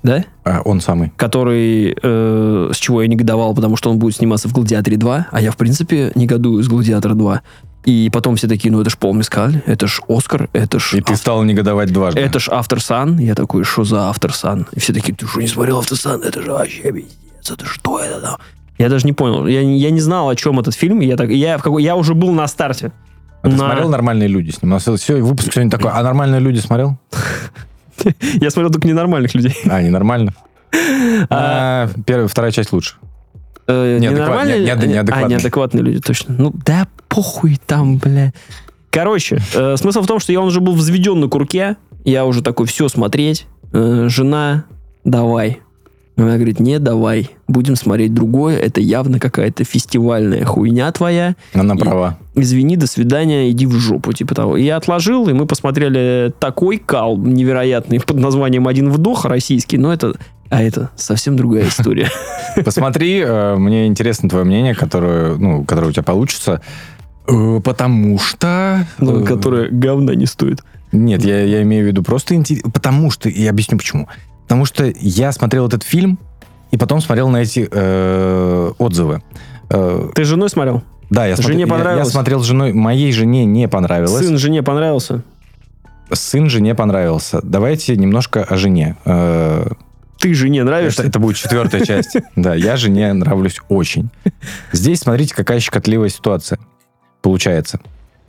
да? 0.03 0.25
А, 0.43 0.61
он 0.65 0.81
самый. 0.81 1.11
Который, 1.15 1.95
э, 2.01 2.69
с 2.73 2.77
чего 2.77 3.01
я 3.01 3.07
негодовал, 3.07 3.55
потому 3.55 3.77
что 3.77 3.89
он 3.89 3.99
будет 3.99 4.15
сниматься 4.15 4.47
в 4.49 4.53
«Гладиаторе 4.53 4.97
2», 4.97 5.25
а 5.31 5.41
я, 5.41 5.51
в 5.51 5.57
принципе, 5.57 6.11
негодую 6.15 6.61
с 6.63 6.67
«Гладиатора 6.67 7.13
2». 7.13 7.39
И 7.85 8.09
потом 8.13 8.35
все 8.37 8.47
такие, 8.47 8.71
ну 8.71 8.79
это 8.81 8.89
ж 8.89 8.97
Пол 8.97 9.13
Мискаль, 9.13 9.61
это 9.65 9.87
ж 9.87 9.99
Оскар, 10.07 10.49
это 10.53 10.79
ж... 10.79 10.93
И 10.95 11.01
ты 11.01 11.13
ав- 11.13 11.19
стал 11.19 11.43
негодовать 11.43 11.91
дважды. 11.91 12.19
Это 12.21 12.39
ж 12.39 12.47
Автор 12.49 12.81
Сан. 12.81 13.17
Я 13.17 13.35
такой, 13.35 13.65
что 13.65 13.83
за 13.83 14.09
Автор 14.09 14.33
Сан? 14.33 14.67
И 14.73 14.79
все 14.79 14.93
такие, 14.93 15.13
ты 15.13 15.27
что, 15.27 15.41
не 15.41 15.47
смотрел 15.47 15.79
Автор 15.79 15.97
Сан? 15.97 16.21
Это 16.21 16.41
же 16.41 16.51
вообще 16.51 16.91
пиздец, 16.93 17.51
это 17.51 17.65
что 17.65 17.99
это 17.99 18.21
там? 18.21 18.37
Я 18.77 18.87
даже 18.89 19.05
не 19.05 19.11
понял. 19.13 19.47
Я, 19.47 19.61
я 19.61 19.91
не 19.91 19.99
знал, 19.99 20.29
о 20.29 20.35
чем 20.35 20.59
этот 20.59 20.75
фильм. 20.75 21.01
Я, 21.01 21.17
так, 21.17 21.29
я, 21.29 21.57
в 21.57 21.61
какой, 21.63 21.83
я 21.83 21.95
уже 21.97 22.13
был 22.13 22.31
на 22.31 22.47
старте. 22.47 22.91
А 23.41 23.49
ты 23.49 23.55
на- 23.55 23.57
смотрел 23.57 23.89
«Нормальные 23.89 24.29
люди» 24.29 24.51
с 24.51 24.61
ним? 24.61 24.71
У 24.71 24.75
нас 24.75 24.87
все, 24.99 25.21
выпуск 25.21 25.51
сегодня 25.53 25.69
такой. 25.69 25.91
А 25.91 26.01
«Нормальные 26.03 26.39
люди» 26.39 26.59
смотрел? 26.59 26.97
Я 28.41 28.49
смотрел 28.49 28.71
только 28.71 28.87
ненормальных 28.87 29.33
людей. 29.35 29.55
А, 29.69 29.81
ненормально. 29.81 30.33
А, 31.29 31.89
Первая, 32.05 32.27
вторая 32.27 32.51
часть 32.51 32.71
лучше. 32.73 32.95
Э, 33.67 33.97
Неадекват- 33.99 34.45
не- 34.47 34.59
не- 34.59 34.65
неадекватные. 34.93 35.25
А, 35.25 35.29
неадекватные 35.29 35.83
люди, 35.83 35.99
точно. 36.01 36.35
Ну, 36.37 36.53
да 36.65 36.87
похуй 37.07 37.59
там, 37.65 37.97
бля. 37.97 38.33
Короче, 38.89 39.39
э, 39.53 39.75
смысл 39.77 40.01
в 40.01 40.07
том, 40.07 40.19
что 40.19 40.31
я 40.33 40.41
уже 40.41 40.59
был 40.59 40.73
взведен 40.73 41.19
на 41.19 41.27
курке. 41.27 41.77
Я 42.03 42.25
уже 42.25 42.41
такой, 42.43 42.65
все, 42.67 42.89
смотреть. 42.89 43.47
Э, 43.71 44.07
жена, 44.09 44.65
давай. 45.05 45.61
Она 46.15 46.35
говорит, 46.35 46.59
не, 46.59 46.77
давай. 46.77 47.31
Будем 47.47 47.75
смотреть 47.75 48.13
другое. 48.13 48.57
Это 48.57 48.79
явно 48.81 49.19
какая-то 49.19 49.63
фестивальная 49.63 50.45
хуйня 50.45 50.91
твоя. 50.91 51.35
Она 51.53 51.73
И- 51.73 51.77
права. 51.77 52.17
Извини, 52.35 52.77
до 52.77 52.85
свидания, 52.87 53.49
иди 53.49 53.65
в 53.65 53.73
жопу, 53.73 54.13
типа 54.13 54.35
того. 54.35 54.57
И 54.57 54.63
я 54.63 54.77
отложил, 54.77 55.27
и 55.27 55.33
мы 55.33 55.45
посмотрели 55.47 56.31
такой 56.39 56.77
кал 56.77 57.17
невероятный 57.17 57.99
под 57.99 58.17
названием 58.17 58.67
«Один 58.67 58.89
вдох» 58.91 59.25
российский, 59.25 59.77
но 59.77 59.91
это... 59.93 60.13
А 60.49 60.61
это 60.61 60.91
совсем 60.95 61.35
другая 61.35 61.67
история. 61.67 62.09
Посмотри, 62.63 63.19
э, 63.19 63.55
мне 63.55 63.87
интересно 63.87 64.29
твое 64.29 64.45
мнение, 64.45 64.75
которое, 64.75 65.35
ну, 65.35 65.63
которое 65.63 65.87
у 65.87 65.91
тебя 65.91 66.03
получится. 66.03 66.61
Э, 67.27 67.59
Потому 67.63 68.19
что... 68.19 68.85
Ну, 68.99 69.21
э, 69.21 69.25
которая 69.25 69.69
говна 69.69 70.13
не 70.13 70.27
стоит. 70.27 70.63
Нет, 70.91 71.25
я, 71.25 71.41
я 71.43 71.63
имею 71.63 71.85
в 71.85 71.87
виду 71.87 72.03
просто 72.03 72.35
интересно. 72.35 72.69
Потому 72.69 73.09
что, 73.09 73.29
и 73.29 73.45
объясню 73.47 73.79
почему. 73.79 74.07
Потому 74.43 74.65
что 74.65 74.91
я 74.99 75.31
смотрел 75.31 75.67
этот 75.67 75.83
фильм, 75.83 76.19
и 76.71 76.77
потом 76.77 77.01
смотрел 77.01 77.29
на 77.29 77.37
эти 77.37 77.67
э, 77.71 78.71
отзывы. 78.77 79.21
Э, 79.69 80.09
Ты 80.15 80.25
с 80.25 80.27
женой 80.27 80.49
смотрел? 80.49 80.83
да, 81.09 81.27
я, 81.27 81.35
Жене 81.35 81.65
смотрел, 81.67 81.91
я- 81.91 81.97
я, 81.99 82.05
смотрел 82.05 82.39
с 82.41 82.45
женой. 82.45 82.73
Моей 82.73 83.11
жене 83.11 83.45
не 83.45 83.67
понравилось. 83.67 84.25
Сын 84.25 84.37
жене 84.37 84.63
понравился? 84.63 85.21
Сын 86.11 86.49
жене 86.49 86.73
понравился. 86.75 87.39
Давайте 87.43 87.95
немножко 87.95 88.43
о 88.43 88.57
жене. 88.57 88.97
Э, 89.05 89.67
Ты 90.19 90.33
жене 90.33 90.59
Это, 90.59 90.65
нравишься? 90.67 91.03
это 91.03 91.19
будет 91.19 91.37
четвертая 91.37 91.85
часть. 91.85 92.17
Да, 92.35 92.55
я 92.55 92.75
жене 92.77 93.13
нравлюсь 93.13 93.59
очень. 93.69 94.09
Здесь, 94.71 94.99
смотрите, 94.99 95.33
какая 95.35 95.59
щекотливая 95.59 96.09
ситуация 96.09 96.57
получается. 97.21 97.79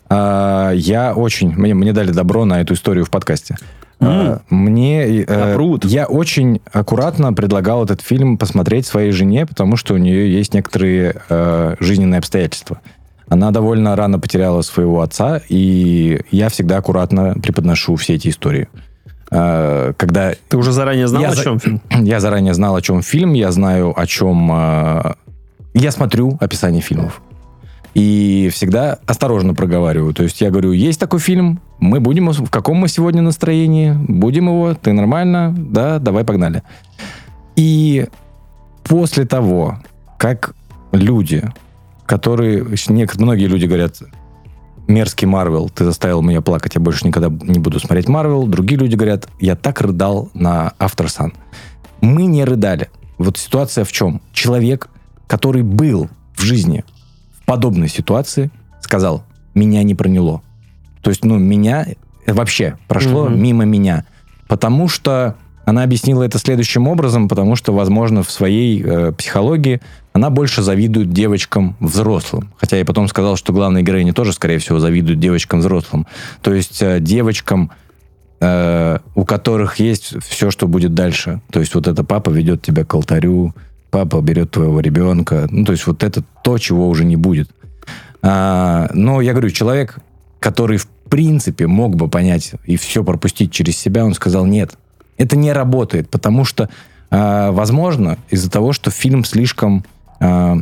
А, 0.09 0.71
Я 0.73 1.15
очень... 1.15 1.53
Мне, 1.57 1.75
мне 1.75 1.93
дали 1.93 2.13
добро 2.13 2.45
на 2.45 2.61
эту 2.61 2.75
историю 2.75 3.05
в 3.07 3.11
подкасте. 3.11 3.57
А, 4.01 4.41
Мне... 4.51 5.25
э. 5.27 5.79
Я 5.85 6.07
очень 6.07 6.61
аккуратно 6.73 7.33
предлагал 7.33 7.85
этот 7.85 8.01
фильм 8.01 8.37
посмотреть 8.39 8.87
своей 8.87 9.13
жене, 9.13 9.47
потому 9.47 9.77
что 9.77 9.95
у 9.95 9.97
нее 9.97 10.33
есть 10.33 10.53
некоторые 10.55 11.17
э, 11.29 11.77
жизненные 11.81 12.19
обстоятельства. 12.19 12.81
Она 13.29 13.51
довольно 13.51 13.97
рано 13.97 14.19
потеряла 14.19 14.61
своего 14.63 15.01
отца, 15.01 15.41
и 15.49 16.21
я 16.31 16.49
всегда 16.51 16.77
аккуратно 16.79 17.35
преподношу 17.43 17.97
все 17.97 18.15
эти 18.15 18.29
истории. 18.29 18.69
А, 19.31 19.93
Когда 19.97 20.33
Ты 20.49 20.57
уже 20.59 20.73
заранее 20.73 21.07
знал, 21.09 21.23
Я 21.23 21.29
о 21.31 21.35
за- 21.35 21.43
чем 21.43 21.59
фильм? 21.59 21.81
я 21.91 22.21
заранее 22.21 22.55
знал, 22.55 22.77
о 22.77 22.83
чем 22.83 23.03
фильм, 23.03 23.33
я 23.33 23.51
знаю, 23.53 23.99
о 23.99 24.07
чем... 24.07 24.51
э, 24.53 25.15
Я 25.73 25.91
смотрю 25.91 26.37
описание 26.41 26.83
фильмов. 26.83 27.23
И 27.95 28.51
всегда 28.53 28.99
осторожно 29.07 29.55
проговариваю. 29.55 30.13
То 30.15 30.25
есть 30.25 30.41
я 30.41 30.51
говорю, 30.51 30.73
есть 30.73 30.99
такой 30.99 31.21
фильм, 31.21 31.61
мы 31.79 32.01
будем... 32.01 32.29
В 32.31 32.51
каком 32.51 32.79
мы 32.79 32.89
сегодня 32.89 33.23
настроении? 33.23 33.93
Будем 33.93 34.47
его? 34.49 34.75
Ты 34.75 34.93
нормально? 34.93 35.55
Да, 35.57 36.01
давай, 36.01 36.25
погнали. 36.25 36.63
И 37.55 38.09
после 38.83 39.27
того, 39.27 39.79
как 40.19 40.57
люди, 40.91 41.45
которые... 42.05 42.65
нек- 42.65 43.21
Многие 43.21 43.47
люди 43.47 43.67
говорят, 43.67 44.03
мерзкий 44.89 45.27
Марвел, 45.27 45.69
ты 45.69 45.85
заставил 45.85 46.21
меня 46.21 46.41
плакать, 46.41 46.75
я 46.75 46.81
больше 46.81 47.07
никогда 47.07 47.29
не 47.29 47.61
буду 47.61 47.79
смотреть 47.79 48.09
Марвел. 48.09 48.47
Другие 48.49 48.79
люди 48.81 48.97
говорят, 48.97 49.29
я 49.39 49.55
так 49.55 49.81
рыдал 49.81 50.31
на 50.35 50.73
After 50.81 51.07
Sun. 51.07 51.33
Мы 52.01 52.27
не 52.27 52.45
рыдали. 52.45 52.91
Вот 53.19 53.39
ситуация 53.39 53.85
в 53.85 53.93
чем? 53.93 54.21
Человек, 54.33 54.89
который 55.29 55.63
был 55.63 56.09
в 56.35 56.43
жизни 56.43 56.85
подобной 57.47 57.89
ситуации, 57.89 58.51
сказал, 58.81 59.25
меня 59.55 59.83
не 59.83 59.95
проняло. 59.95 60.43
То 61.03 61.11
есть, 61.11 61.25
ну, 61.25 61.39
меня 61.39 61.87
вообще 62.27 62.77
прошло 62.89 63.27
Мгм. 63.27 63.43
мимо 63.43 63.65
меня. 63.65 64.05
Потому 64.49 64.89
что 64.89 65.37
она 65.65 65.83
объяснила 65.83 66.23
это 66.23 66.39
следующим 66.39 66.89
образом, 66.89 67.29
потому 67.29 67.57
что, 67.57 67.73
возможно, 67.73 68.23
в 68.23 68.31
своей 68.31 68.83
э, 68.83 69.13
психологии 69.13 69.81
она 70.13 70.31
больше 70.31 70.63
завидует 70.63 71.11
девочкам 71.13 71.77
взрослым. 71.81 72.53
Хотя 72.59 72.77
я 72.77 72.85
потом 72.85 73.09
сказал, 73.09 73.37
что 73.37 73.53
главная 73.53 73.83
героиня 73.83 74.13
тоже, 74.13 74.33
скорее 74.33 74.59
всего, 74.59 74.79
завидует 74.79 75.19
девочкам 75.19 75.61
взрослым. 75.61 76.07
То 76.43 76.53
есть 76.53 76.83
э, 76.83 77.01
девочкам, 77.01 77.71
э, 78.41 78.99
у 79.15 79.25
которых 79.25 79.77
есть 79.81 80.15
все, 80.23 80.51
что 80.51 80.69
будет 80.69 80.95
дальше. 80.95 81.41
То 81.51 81.61
есть 81.61 81.75
вот 81.75 81.87
это 81.89 82.05
папа 82.05 82.31
ведет 82.31 82.63
тебя 82.63 82.85
к 82.85 82.95
алтарю, 82.95 83.55
папа 83.95 84.21
берет 84.21 84.51
твоего 84.51 84.81
ребенка. 84.81 85.47
Ну, 85.53 85.65
то 85.65 85.71
есть 85.71 85.87
вот 85.87 86.03
это 86.03 86.25
то, 86.43 86.59
чего 86.59 86.89
уже 86.89 87.05
не 87.05 87.15
будет. 87.15 87.49
А, 88.23 88.91
но 88.93 89.21
я 89.21 89.31
говорю, 89.31 89.51
человек, 89.51 89.99
который 90.41 90.79
в 90.79 90.89
принципе 90.89 91.69
мог 91.69 91.95
бы 91.95 92.09
понять 92.09 92.55
и 92.65 92.77
все 92.77 93.05
пропустить 93.05 93.53
через 93.53 93.79
себя, 93.79 94.05
он 94.05 94.15
сказал, 94.15 94.47
нет, 94.47 94.77
это 95.17 95.37
не 95.37 95.53
работает, 95.53 96.11
потому 96.11 96.45
что, 96.45 96.69
а, 97.13 97.53
возможно, 97.53 98.19
из-за 98.31 98.51
того, 98.51 98.73
что 98.73 98.91
фильм 98.91 99.25
слишком 99.25 99.85
а, 100.19 100.57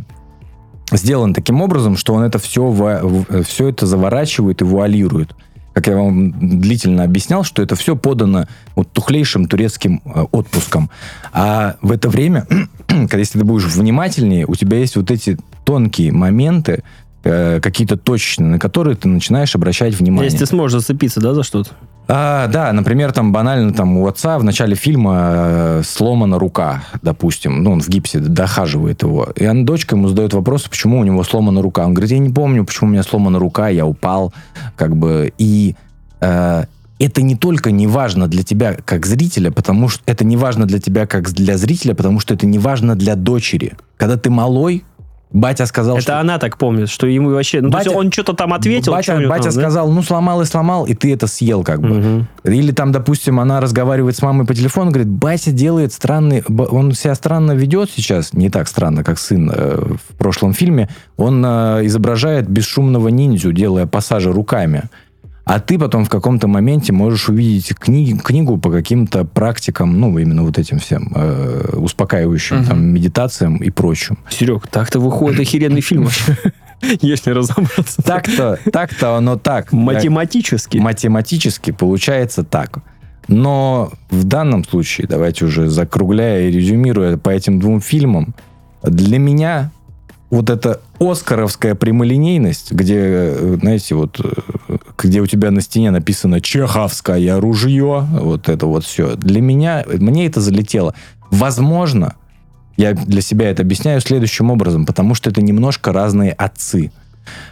сделан 0.91 1.33
таким 1.33 1.59
образом, 1.63 1.97
что 1.97 2.13
он 2.13 2.21
это 2.21 2.37
все, 2.37 3.41
все 3.43 3.69
это 3.69 3.87
заворачивает 3.87 4.61
и 4.61 4.63
вуалирует. 4.63 5.35
Как 5.73 5.87
я 5.87 5.95
вам 5.95 6.59
длительно 6.59 7.03
объяснял, 7.03 7.43
что 7.43 7.61
это 7.61 7.75
все 7.75 7.95
подано 7.95 8.47
вот 8.75 8.91
тухлейшим 8.91 9.47
турецким 9.47 10.01
э, 10.05 10.25
отпуском. 10.31 10.89
А 11.31 11.75
в 11.81 11.91
это 11.91 12.09
время, 12.09 12.47
когда 12.87 13.17
если 13.17 13.39
ты 13.39 13.45
будешь 13.45 13.65
внимательнее, 13.65 14.45
у 14.47 14.55
тебя 14.55 14.77
есть 14.77 14.95
вот 14.95 15.09
эти 15.09 15.37
тонкие 15.65 16.11
моменты, 16.11 16.83
э, 17.23 17.59
какие-то 17.59 17.97
точечные, 17.97 18.49
на 18.49 18.59
которые 18.59 18.95
ты 18.95 19.07
начинаешь 19.07 19.55
обращать 19.55 19.95
внимание. 19.95 20.25
Если 20.25 20.39
ты 20.39 20.45
сможешь 20.45 20.79
зацепиться, 20.79 21.19
да, 21.19 21.33
за 21.33 21.43
что-то? 21.43 21.71
А, 22.07 22.47
да, 22.47 22.73
например, 22.73 23.11
там 23.13 23.31
банально 23.31 23.73
там 23.73 23.97
у 23.97 24.07
отца 24.07 24.37
в 24.37 24.43
начале 24.43 24.75
фильма 24.75 25.31
э, 25.35 25.81
сломана 25.85 26.37
рука, 26.37 26.83
допустим, 27.01 27.63
ну, 27.63 27.71
он 27.71 27.81
в 27.81 27.87
гипсе 27.87 28.19
дохаживает 28.19 29.03
его. 29.03 29.29
И 29.35 29.45
она, 29.45 29.63
дочка 29.63 29.95
ему 29.95 30.09
задает 30.09 30.33
вопрос, 30.33 30.63
почему 30.63 30.99
у 30.99 31.03
него 31.03 31.23
сломана 31.23 31.61
рука. 31.61 31.85
Он 31.85 31.93
говорит, 31.93 32.11
я 32.11 32.19
не 32.19 32.29
помню, 32.29 32.65
почему 32.65 32.89
у 32.89 32.93
меня 32.93 33.03
сломана 33.03 33.39
рука, 33.39 33.69
я 33.69 33.85
упал, 33.85 34.33
как 34.75 34.95
бы, 34.97 35.33
и 35.37 35.75
э, 36.19 36.65
это 36.99 37.21
не 37.21 37.35
только 37.35 37.71
не 37.71 37.87
важно 37.87 38.27
для 38.27 38.43
тебя 38.43 38.75
как 38.85 39.05
зрителя, 39.05 39.51
потому 39.51 39.89
что 39.89 40.01
это 40.05 40.25
не 40.25 40.37
важно 40.37 40.65
для 40.65 40.79
тебя 40.79 41.05
как 41.05 41.29
для 41.31 41.57
зрителя, 41.57 41.93
потому 41.95 42.19
что 42.19 42.33
это 42.33 42.45
не 42.45 42.59
важно 42.59 42.95
для 42.95 43.15
дочери. 43.15 43.73
Когда 43.97 44.17
ты 44.17 44.29
малой, 44.29 44.83
батя 45.33 45.65
сказал, 45.65 45.95
Это 45.95 46.03
что... 46.03 46.19
она 46.19 46.37
так 46.37 46.57
помнит, 46.57 46.89
что 46.89 47.07
ему 47.07 47.31
вообще... 47.31 47.59
Ну, 47.59 47.71
то 47.71 47.79
есть 47.79 47.89
Батя- 47.89 47.97
он 47.97 48.11
что-то 48.11 48.33
там 48.33 48.53
ответил. 48.53 48.91
Батя, 48.91 49.19
что 49.19 49.27
батя 49.27 49.43
там, 49.45 49.53
да? 49.53 49.61
сказал, 49.61 49.91
ну 49.91 50.03
сломал 50.03 50.41
и 50.41 50.45
сломал, 50.45 50.85
и 50.85 50.93
ты 50.93 51.11
это 51.11 51.27
съел 51.27 51.63
как 51.63 51.81
бы. 51.81 51.89
Мгм. 51.89 52.27
Или 52.43 52.71
там, 52.71 52.91
допустим, 52.91 53.39
она 53.39 53.59
разговаривает 53.59 54.15
с 54.15 54.21
мамой 54.21 54.45
по 54.45 54.53
телефону, 54.53 54.91
говорит, 54.91 55.09
батя 55.09 55.51
делает 55.51 55.91
странный, 55.91 56.43
он 56.43 56.93
себя 56.93 57.15
странно 57.15 57.53
ведет 57.53 57.89
сейчас, 57.89 58.33
не 58.33 58.49
так 58.49 58.67
странно, 58.67 59.03
как 59.03 59.17
сын 59.17 59.51
э, 59.53 59.95
в 60.09 60.15
прошлом 60.17 60.53
фильме, 60.53 60.89
он 61.17 61.43
э, 61.43 61.85
изображает 61.85 62.47
бесшумного 62.47 63.07
ниндзю, 63.07 63.51
делая 63.51 63.87
пассажи 63.87 64.31
руками. 64.31 64.83
А 65.45 65.59
ты 65.59 65.77
потом 65.77 66.05
в 66.05 66.09
каком-то 66.09 66.47
моменте 66.47 66.93
можешь 66.93 67.27
увидеть 67.27 67.75
книги, 67.75 68.17
книгу 68.17 68.57
по 68.57 68.71
каким-то 68.71 69.25
практикам, 69.25 69.99
ну, 69.99 70.17
именно 70.17 70.43
вот 70.43 70.57
этим 70.57 70.79
всем 70.79 71.11
э, 71.15 71.73
успокаивающим, 71.75 72.57
Мгм. 72.59 72.65
там, 72.65 72.85
медитациям 72.85 73.57
и 73.57 73.69
прочим. 73.69 74.17
Серег, 74.29 74.67
так-то 74.67 74.99
выходит 74.99 75.41
охеренный 75.41 75.81
фильм. 75.89 76.07
Если 77.01 77.31
разобраться. 77.31 78.01
Так-то, 78.01 78.57
так-то 78.71 79.15
оно 79.17 79.37
так. 79.37 79.71
Математически. 79.73 80.77
математически 80.77 81.71
получается 81.71 82.43
так. 82.43 82.79
Но 83.27 83.91
в 84.09 84.23
данном 84.25 84.65
случае, 84.65 85.07
давайте 85.07 85.45
уже 85.45 85.69
закругляя 85.69 86.41
и 86.47 86.51
резюмируя 86.51 87.17
по 87.17 87.29
этим 87.29 87.59
двум 87.59 87.79
фильмам, 87.81 88.33
Для 88.81 89.17
меня 89.17 89.71
вот 90.33 90.49
эта 90.49 90.81
оскаровская 90.99 91.75
прямолинейность, 91.75 92.71
где, 92.71 92.97
э, 92.97 93.57
знаете, 93.61 93.93
вот, 93.93 94.19
э, 94.19 94.77
где 94.97 95.21
у 95.21 95.27
тебя 95.27 95.51
на 95.51 95.61
стене 95.61 95.91
написано 95.91 96.41
«Чеховское 96.41 97.39
ружье», 97.39 98.07
вот 98.09 98.49
это 98.49 98.65
вот 98.65 98.83
все. 98.83 99.15
Для 99.15 99.41
меня, 99.41 99.85
мне 99.87 100.25
это 100.25 100.41
залетело. 100.41 100.95
Возможно, 101.29 102.15
я 102.77 102.93
для 102.93 103.21
себя 103.21 103.51
это 103.51 103.61
объясняю 103.61 104.01
следующим 104.01 104.49
образом, 104.49 104.87
потому 104.87 105.13
что 105.13 105.29
это 105.29 105.39
немножко 105.43 105.93
разные 105.93 106.31
отцы. 106.31 106.91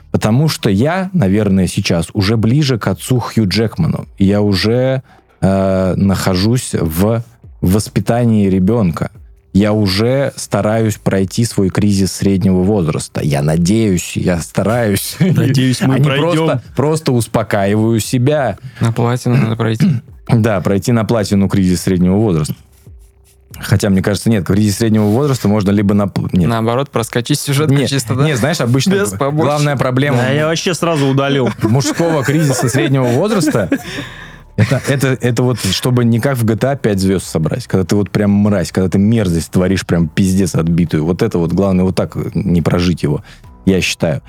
Потому 0.09 0.49
что 0.49 0.71
я, 0.71 1.11
наверное, 1.13 1.67
сейчас 1.67 2.07
уже 2.13 2.35
ближе 2.35 2.79
к 2.79 2.87
отцу 2.87 3.19
Хью 3.19 3.47
Джекману. 3.47 4.07
Я 4.17 4.41
уже 4.41 5.03
э, 5.39 5.93
нахожусь 5.97 6.73
в 6.73 7.21
воспитании 7.61 8.49
ребенка. 8.49 9.11
Я 9.53 9.73
уже 9.73 10.31
стараюсь 10.37 10.95
пройти 10.95 11.43
свой 11.43 11.69
кризис 11.69 12.13
среднего 12.13 12.63
возраста. 12.63 13.21
Я 13.21 13.41
надеюсь, 13.41 14.15
я 14.15 14.39
стараюсь. 14.39 15.17
Надеюсь, 15.19 15.81
мы 15.81 15.95
а 15.95 15.99
не 15.99 16.05
пройдем. 16.05 16.45
просто, 16.45 16.63
просто 16.75 17.11
успокаиваю 17.11 17.99
себя. 17.99 18.57
На 18.79 18.91
платину 18.93 19.35
надо 19.35 19.55
пройти. 19.55 19.87
Да, 20.33 20.61
пройти 20.61 20.93
на 20.93 21.03
платину 21.03 21.49
кризис 21.49 21.81
среднего 21.81 22.15
возраста. 22.15 22.55
Хотя, 23.59 23.89
мне 23.89 24.01
кажется, 24.01 24.29
нет, 24.29 24.45
кризис 24.45 24.77
среднего 24.77 25.05
возраста 25.05 25.49
можно 25.49 25.71
либо 25.71 25.93
на... 25.93 26.09
Нет, 26.31 26.49
Наоборот, 26.49 26.89
проскочить 26.89 27.39
сюжет 27.39 27.69
нет, 27.69 27.89
чисто, 27.89 28.15
да? 28.15 28.23
нет, 28.23 28.37
знаешь, 28.37 28.61
обычно 28.61 28.93
Без 28.93 29.11
главная 29.13 29.75
проблема 29.75 30.17
Да, 30.17 30.29
я 30.29 30.47
вообще 30.47 30.73
сразу 30.73 31.07
удалил. 31.07 31.49
мужского 31.63 32.23
кризиса 32.23 32.69
среднего 32.69 33.05
возраста 33.05 33.69
это, 34.61 34.81
это, 34.87 35.07
это 35.21 35.43
вот, 35.43 35.59
чтобы 35.59 36.05
не 36.05 36.19
как 36.19 36.37
в 36.37 36.45
GTA 36.45 36.77
5 36.77 36.99
звезд 36.99 37.25
собрать, 37.25 37.67
когда 37.67 37.85
ты 37.85 37.95
вот 37.95 38.09
прям 38.11 38.31
мразь, 38.31 38.71
когда 38.71 38.89
ты 38.89 38.97
мерзость 38.97 39.51
творишь 39.51 39.85
прям 39.85 40.07
пиздец 40.07 40.55
отбитую. 40.55 41.05
Вот 41.05 41.21
это 41.21 41.37
вот 41.37 41.51
главное, 41.53 41.85
вот 41.85 41.95
так 41.95 42.15
не 42.35 42.61
прожить 42.61 43.03
его, 43.03 43.23
я 43.65 43.81
считаю. 43.81 44.21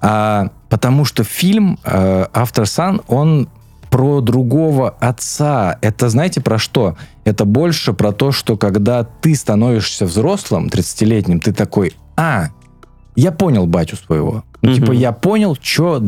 А, 0.00 0.50
потому 0.68 1.04
что 1.04 1.24
фильм 1.24 1.78
э, 1.84 2.26
After 2.32 2.64
Sun, 2.64 3.02
он 3.08 3.48
про 3.90 4.20
другого 4.20 4.90
отца. 4.90 5.78
Это 5.80 6.08
знаете 6.08 6.40
про 6.40 6.58
что? 6.58 6.96
Это 7.24 7.44
больше 7.44 7.92
про 7.92 8.12
то, 8.12 8.32
что 8.32 8.56
когда 8.56 9.04
ты 9.04 9.34
становишься 9.34 10.04
взрослым, 10.06 10.66
30-летним, 10.66 11.40
ты 11.40 11.52
такой, 11.52 11.94
а, 12.16 12.48
я 13.14 13.32
понял 13.32 13.66
батю 13.66 13.96
своего. 13.96 14.44
Ну, 14.60 14.70
Мгм. 14.70 14.80
типа, 14.80 14.92
я 14.92 15.12
понял, 15.12 15.56
чё, 15.56 16.02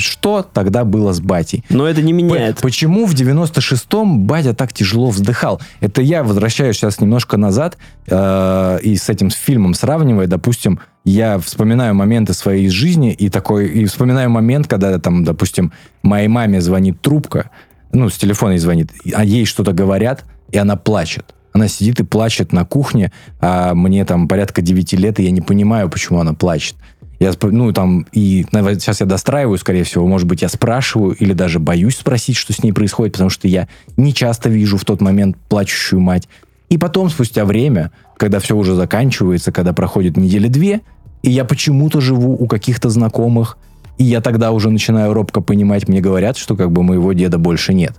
что 0.00 0.42
тогда 0.42 0.84
было 0.84 1.12
с 1.12 1.20
батей. 1.20 1.64
Но 1.68 1.86
это 1.86 2.02
не 2.02 2.12
меняет. 2.12 2.60
Почему 2.60 3.06
в 3.06 3.14
96-м 3.14 4.24
батя 4.24 4.54
так 4.54 4.72
тяжело 4.72 5.10
вздыхал? 5.10 5.60
Это 5.80 6.02
я 6.02 6.22
возвращаюсь 6.22 6.76
сейчас 6.76 7.00
немножко 7.00 7.36
назад 7.36 7.78
э, 8.06 8.78
и 8.82 8.96
с 8.96 9.08
этим 9.08 9.30
фильмом 9.30 9.74
сравнивая, 9.74 10.26
допустим, 10.26 10.80
я 11.04 11.38
вспоминаю 11.38 11.94
моменты 11.94 12.34
своей 12.34 12.68
жизни 12.68 13.12
и 13.12 13.30
такой 13.30 13.68
и 13.68 13.84
вспоминаю 13.86 14.30
момент, 14.30 14.66
когда 14.66 14.98
там, 14.98 15.24
допустим, 15.24 15.72
моей 16.02 16.28
маме 16.28 16.60
звонит 16.60 17.00
трубка, 17.00 17.50
ну 17.92 18.08
с 18.08 18.16
телефона 18.16 18.52
ей 18.52 18.58
звонит, 18.58 18.90
а 19.14 19.24
ей 19.24 19.46
что-то 19.46 19.72
говорят, 19.72 20.24
и 20.50 20.58
она 20.58 20.76
плачет. 20.76 21.34
Она 21.52 21.68
сидит 21.68 21.98
и 22.00 22.04
плачет 22.04 22.52
на 22.52 22.64
кухне, 22.64 23.12
а 23.40 23.74
мне 23.74 24.04
там 24.04 24.28
порядка 24.28 24.62
9 24.62 24.92
лет, 24.94 25.18
и 25.18 25.24
я 25.24 25.30
не 25.30 25.40
понимаю, 25.40 25.88
почему 25.88 26.20
она 26.20 26.32
плачет. 26.32 26.76
Я, 27.20 27.32
ну, 27.42 27.70
там, 27.74 28.06
и 28.12 28.46
сейчас 28.50 29.00
я 29.00 29.06
достраиваю, 29.06 29.58
скорее 29.58 29.84
всего, 29.84 30.06
может 30.06 30.26
быть, 30.26 30.40
я 30.40 30.48
спрашиваю 30.48 31.12
или 31.12 31.34
даже 31.34 31.58
боюсь 31.58 31.98
спросить, 31.98 32.36
что 32.36 32.54
с 32.54 32.62
ней 32.62 32.72
происходит, 32.72 33.12
потому 33.12 33.28
что 33.28 33.46
я 33.46 33.68
не 33.98 34.14
часто 34.14 34.48
вижу 34.48 34.78
в 34.78 34.86
тот 34.86 35.02
момент 35.02 35.36
плачущую 35.48 36.00
мать. 36.00 36.28
И 36.70 36.78
потом, 36.78 37.10
спустя 37.10 37.44
время, 37.44 37.92
когда 38.16 38.40
все 38.40 38.56
уже 38.56 38.74
заканчивается, 38.74 39.52
когда 39.52 39.74
проходит 39.74 40.16
недели 40.16 40.48
две, 40.48 40.80
и 41.22 41.30
я 41.30 41.44
почему-то 41.44 42.00
живу 42.00 42.32
у 42.32 42.46
каких-то 42.46 42.88
знакомых, 42.88 43.58
и 43.98 44.04
я 44.04 44.22
тогда 44.22 44.50
уже 44.50 44.70
начинаю 44.70 45.12
робко 45.12 45.42
понимать, 45.42 45.88
мне 45.88 46.00
говорят, 46.00 46.38
что 46.38 46.56
как 46.56 46.72
бы 46.72 46.82
моего 46.82 47.12
деда 47.12 47.36
больше 47.36 47.74
нет. 47.74 47.98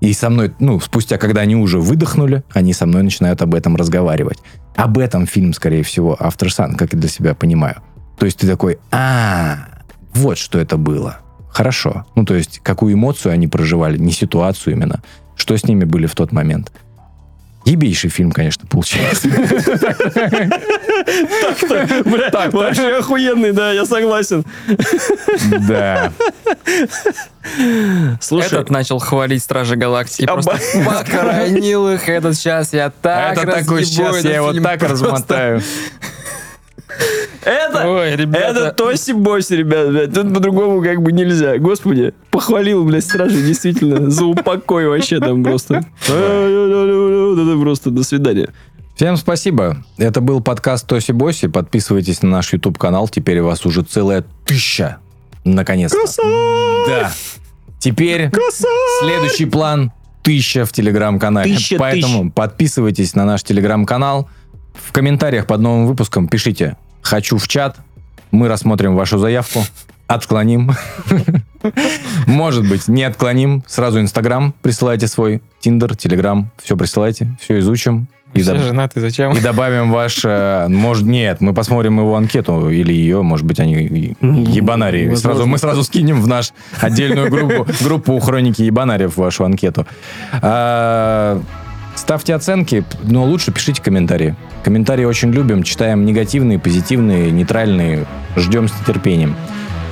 И 0.00 0.12
со 0.12 0.28
мной, 0.28 0.52
ну, 0.60 0.78
спустя, 0.78 1.16
когда 1.16 1.40
они 1.40 1.56
уже 1.56 1.80
выдохнули, 1.80 2.44
они 2.52 2.74
со 2.74 2.84
мной 2.84 3.02
начинают 3.02 3.40
об 3.40 3.54
этом 3.54 3.76
разговаривать. 3.76 4.38
Об 4.76 4.98
этом 4.98 5.26
фильм, 5.26 5.54
скорее 5.54 5.82
всего, 5.82 6.18
After 6.20 6.48
Sun, 6.48 6.76
как 6.76 6.92
я 6.92 6.98
для 6.98 7.08
себя 7.08 7.34
понимаю. 7.34 7.82
То 8.18 8.26
есть 8.26 8.38
ты 8.38 8.46
такой, 8.46 8.78
а, 8.90 9.58
вот 10.14 10.38
что 10.38 10.58
это 10.58 10.76
было. 10.76 11.18
Хорошо. 11.50 12.06
Ну, 12.14 12.24
то 12.24 12.34
есть, 12.34 12.60
какую 12.62 12.94
эмоцию 12.94 13.32
они 13.32 13.48
проживали, 13.48 13.98
не 13.98 14.12
ситуацию 14.12 14.74
именно. 14.74 15.02
Что 15.36 15.56
с 15.56 15.64
ними 15.64 15.84
были 15.84 16.06
в 16.06 16.14
тот 16.14 16.32
момент. 16.32 16.72
Ебейший 17.64 18.08
фильм, 18.10 18.32
конечно, 18.32 18.66
получается. 18.66 19.28
Бля, 22.04 22.50
вообще 22.50 22.96
охуенный, 22.96 23.52
да, 23.52 23.72
я 23.72 23.84
согласен. 23.84 24.44
Да. 25.68 26.12
Слушай, 28.20 28.46
Этот 28.46 28.70
начал 28.70 28.98
хвалить 28.98 29.42
Стражи 29.42 29.76
Галактики. 29.76 30.26
Просто 30.26 30.56
похоронил 30.84 31.88
их. 31.88 32.08
Этот 32.08 32.36
сейчас 32.36 32.72
я 32.72 32.90
так 32.90 33.36
Это 33.36 33.46
такой 33.46 33.84
сейчас 33.84 34.24
я 34.24 34.36
его 34.36 34.52
так 34.54 34.82
размотаю. 34.82 35.60
Это, 37.44 37.88
Ой, 37.88 38.10
это 38.10 38.22
ребята. 38.22 38.74
тоси-боси, 38.76 39.54
ребят, 39.54 39.88
блядь. 39.88 40.12
Тут 40.12 40.34
по-другому 40.34 40.82
как 40.82 41.02
бы 41.02 41.12
нельзя. 41.12 41.58
Господи, 41.58 42.14
похвалил, 42.30 42.84
блядь, 42.84 43.04
стражи, 43.04 43.42
действительно, 43.42 44.10
за 44.10 44.24
упокой 44.24 44.88
вообще 44.88 45.20
там 45.20 45.42
просто. 45.42 45.84
Это 46.06 47.58
просто 47.60 47.90
до 47.90 48.02
свидания. 48.02 48.50
Всем 48.96 49.16
спасибо. 49.16 49.84
Это 49.96 50.20
был 50.20 50.40
подкаст 50.40 50.86
Тоси 50.88 51.12
Боси. 51.12 51.46
Подписывайтесь 51.46 52.22
на 52.22 52.30
наш 52.30 52.52
YouTube 52.52 52.78
канал. 52.78 53.08
Теперь 53.08 53.38
у 53.38 53.46
вас 53.46 53.64
уже 53.64 53.82
целая 53.82 54.24
тысяча. 54.44 54.98
Наконец-то. 55.44 56.04
Да. 56.88 57.12
Теперь 57.78 58.30
следующий 59.00 59.46
план 59.46 59.92
тысяча 60.22 60.64
в 60.64 60.72
телеграм-канале. 60.72 61.54
Тысяча 61.54 61.76
Поэтому 61.78 62.32
подписывайтесь 62.32 63.14
на 63.14 63.24
наш 63.24 63.44
телеграм-канал. 63.44 64.28
В 64.74 64.90
комментариях 64.90 65.46
под 65.46 65.60
новым 65.60 65.86
выпуском 65.86 66.26
пишите 66.26 66.76
«Хочу 67.08 67.38
в 67.38 67.48
чат». 67.48 67.76
Мы 68.30 68.48
рассмотрим 68.48 68.94
вашу 68.94 69.16
заявку. 69.16 69.60
Отклоним. 70.06 70.72
Может 72.26 72.68
быть, 72.68 72.86
не 72.86 73.02
отклоним. 73.04 73.62
Сразу 73.66 73.98
Инстаграм 74.00 74.52
присылайте 74.60 75.06
свой. 75.08 75.40
Тиндер, 75.60 75.96
Телеграм. 75.96 76.50
Все 76.62 76.76
присылайте. 76.76 77.34
Все 77.40 77.58
изучим. 77.60 78.08
И 78.34 78.42
Все 78.42 78.52
доб- 78.54 78.62
женаты, 78.62 79.00
зачем? 79.00 79.34
и 79.34 79.40
добавим 79.40 79.90
ваш... 79.90 80.20
э, 80.22 80.66
Может, 80.68 81.04
нет, 81.06 81.40
мы 81.40 81.54
посмотрим 81.54 81.98
его 81.98 82.14
анкету 82.14 82.68
или 82.68 82.92
ее, 82.92 83.22
может 83.22 83.46
быть, 83.46 83.58
они 83.58 83.74
и- 83.86 84.14
ебанарии. 84.20 85.08
Возможно. 85.08 85.16
Сразу, 85.30 85.46
мы 85.46 85.56
сразу 85.56 85.82
скинем 85.82 86.20
в 86.20 86.26
наш 86.28 86.52
отдельную 86.78 87.30
группу, 87.30 87.66
группу 87.80 88.18
хроники 88.18 88.60
ебанариев 88.60 89.16
вашу 89.16 89.46
анкету. 89.46 89.86
Ставьте 91.98 92.32
оценки, 92.32 92.84
но 93.02 93.24
лучше 93.24 93.50
пишите 93.50 93.82
комментарии. 93.82 94.36
Комментарии 94.62 95.04
очень 95.04 95.32
любим, 95.32 95.64
читаем 95.64 96.04
негативные, 96.06 96.58
позитивные, 96.58 97.32
нейтральные. 97.32 98.06
Ждем 98.36 98.68
с 98.68 98.72
нетерпением. 98.80 99.34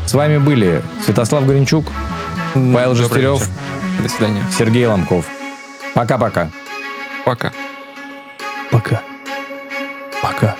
С 0.07 0.15
вами 0.15 0.39
были 0.39 0.83
Святослав 1.05 1.45
Горенчук, 1.45 1.87
Павел 2.55 2.95
Жестерев. 2.95 3.47
До 4.01 4.09
свидания. 4.09 4.45
Сергей 4.57 4.87
Ломков. 4.87 5.27
Пока-пока. 5.95 6.49
Пока. 7.25 7.53
Пока. 8.71 9.03
Пока. 10.23 10.57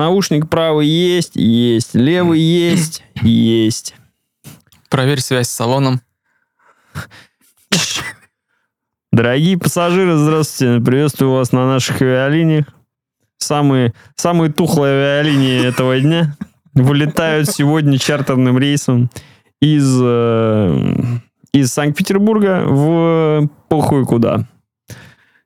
Наушник 0.00 0.48
правый 0.48 0.86
есть, 0.86 1.36
есть. 1.36 1.94
Левый 1.94 2.40
есть, 2.40 3.04
есть. 3.20 3.94
Проверь 4.88 5.20
связь 5.20 5.48
с 5.48 5.54
салоном. 5.54 6.00
Дорогие 9.12 9.58
пассажиры, 9.58 10.16
здравствуйте. 10.16 10.82
Приветствую 10.82 11.32
вас 11.32 11.52
на 11.52 11.66
наших 11.66 12.00
авиалиниях. 12.00 12.64
Самые, 13.36 13.92
самые 14.16 14.50
тухлые 14.50 14.94
авиалинии 14.94 15.66
этого 15.66 16.00
дня 16.00 16.34
вылетают 16.72 17.50
сегодня 17.50 17.98
чартерным 17.98 18.56
рейсом 18.58 19.10
из, 19.60 20.00
э, 20.02 20.94
из 21.52 21.74
Санкт-Петербурга 21.74 22.64
в 22.64 23.50
похуй 23.68 24.06
куда. 24.06 24.48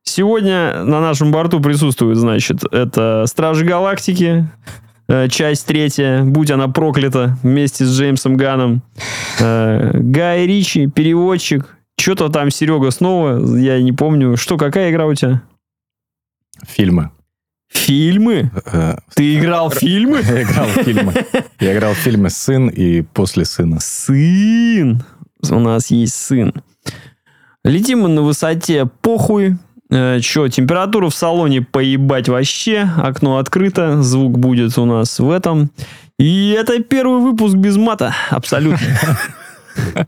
Сегодня 0.05 0.85
на 0.85 1.01
нашем 1.01 1.33
борту 1.33 1.61
присутствует, 1.61 2.19
значит, 2.19 2.63
это 2.71 3.25
Стражи 3.27 3.65
Галактики, 3.65 4.47
э, 5.09 5.29
часть 5.29 5.67
третья, 5.67 6.23
будь 6.25 6.51
она 6.51 6.69
проклята, 6.69 7.39
вместе 7.43 7.85
с 7.85 7.99
Джеймсом 7.99 8.37
Ганом. 8.37 8.83
Э, 9.41 9.91
Гай 9.95 10.47
Ричи, 10.47 10.87
переводчик. 10.89 11.77
Что-то 11.99 12.29
там 12.29 12.51
Серега 12.51 12.91
снова, 12.91 13.57
я 13.57 13.81
не 13.81 13.93
помню. 13.93 14.37
Что, 14.37 14.59
какая 14.59 14.91
игра 14.91 15.07
у 15.07 15.15
тебя? 15.15 15.43
Фильмы. 16.67 17.11
Фильмы? 17.71 18.51
Э, 18.67 18.97
Ты 19.15 19.39
играл 19.39 19.71
в 19.71 19.75
фильмы? 19.75 20.21
Я 20.23 20.43
играл 20.43 20.67
в 20.67 20.83
фильмы. 20.85 21.15
Я 21.61 21.75
играл 21.75 21.95
в 21.95 21.99
фильмы 21.99 22.31
«Сын» 22.31 22.69
и 22.69 23.03
«После 23.03 23.45
сына». 23.47 23.79
Сын. 23.81 25.03
У 25.51 25.59
нас 25.59 25.91
есть 25.91 26.15
сын. 26.15 26.53
Летим 27.65 28.01
мы 28.03 28.09
на 28.09 28.23
высоте 28.23 28.87
похуй. 29.01 29.57
Че, 29.91 30.49
температура 30.49 31.09
в 31.11 31.15
салоне 31.15 31.63
поебать 31.63 32.29
вообще. 32.29 32.89
Окно 32.97 33.39
открыто. 33.39 34.03
Звук 34.03 34.39
будет 34.39 34.77
у 34.79 34.85
нас 34.87 35.19
в 35.19 35.31
этом. 35.31 35.71
И 36.19 36.51
это 36.59 36.83
первый 36.83 37.21
выпуск 37.21 37.55
без 37.57 37.77
мата. 37.77 38.15
Абсолютно. 38.31 38.79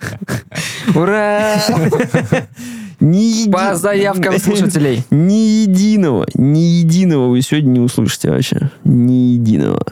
Ура! 0.94 1.56
Ни 3.00 3.44
еди- 3.44 3.50
По 3.52 3.74
заявкам 3.74 4.38
слушателей. 4.38 5.02
Ни 5.10 5.62
единого, 5.62 6.26
ни 6.34 6.60
единого 6.60 7.28
вы 7.28 7.42
сегодня 7.42 7.70
не 7.72 7.80
услышите 7.80 8.30
вообще. 8.30 8.70
Ни 8.84 9.34
единого. 9.34 9.82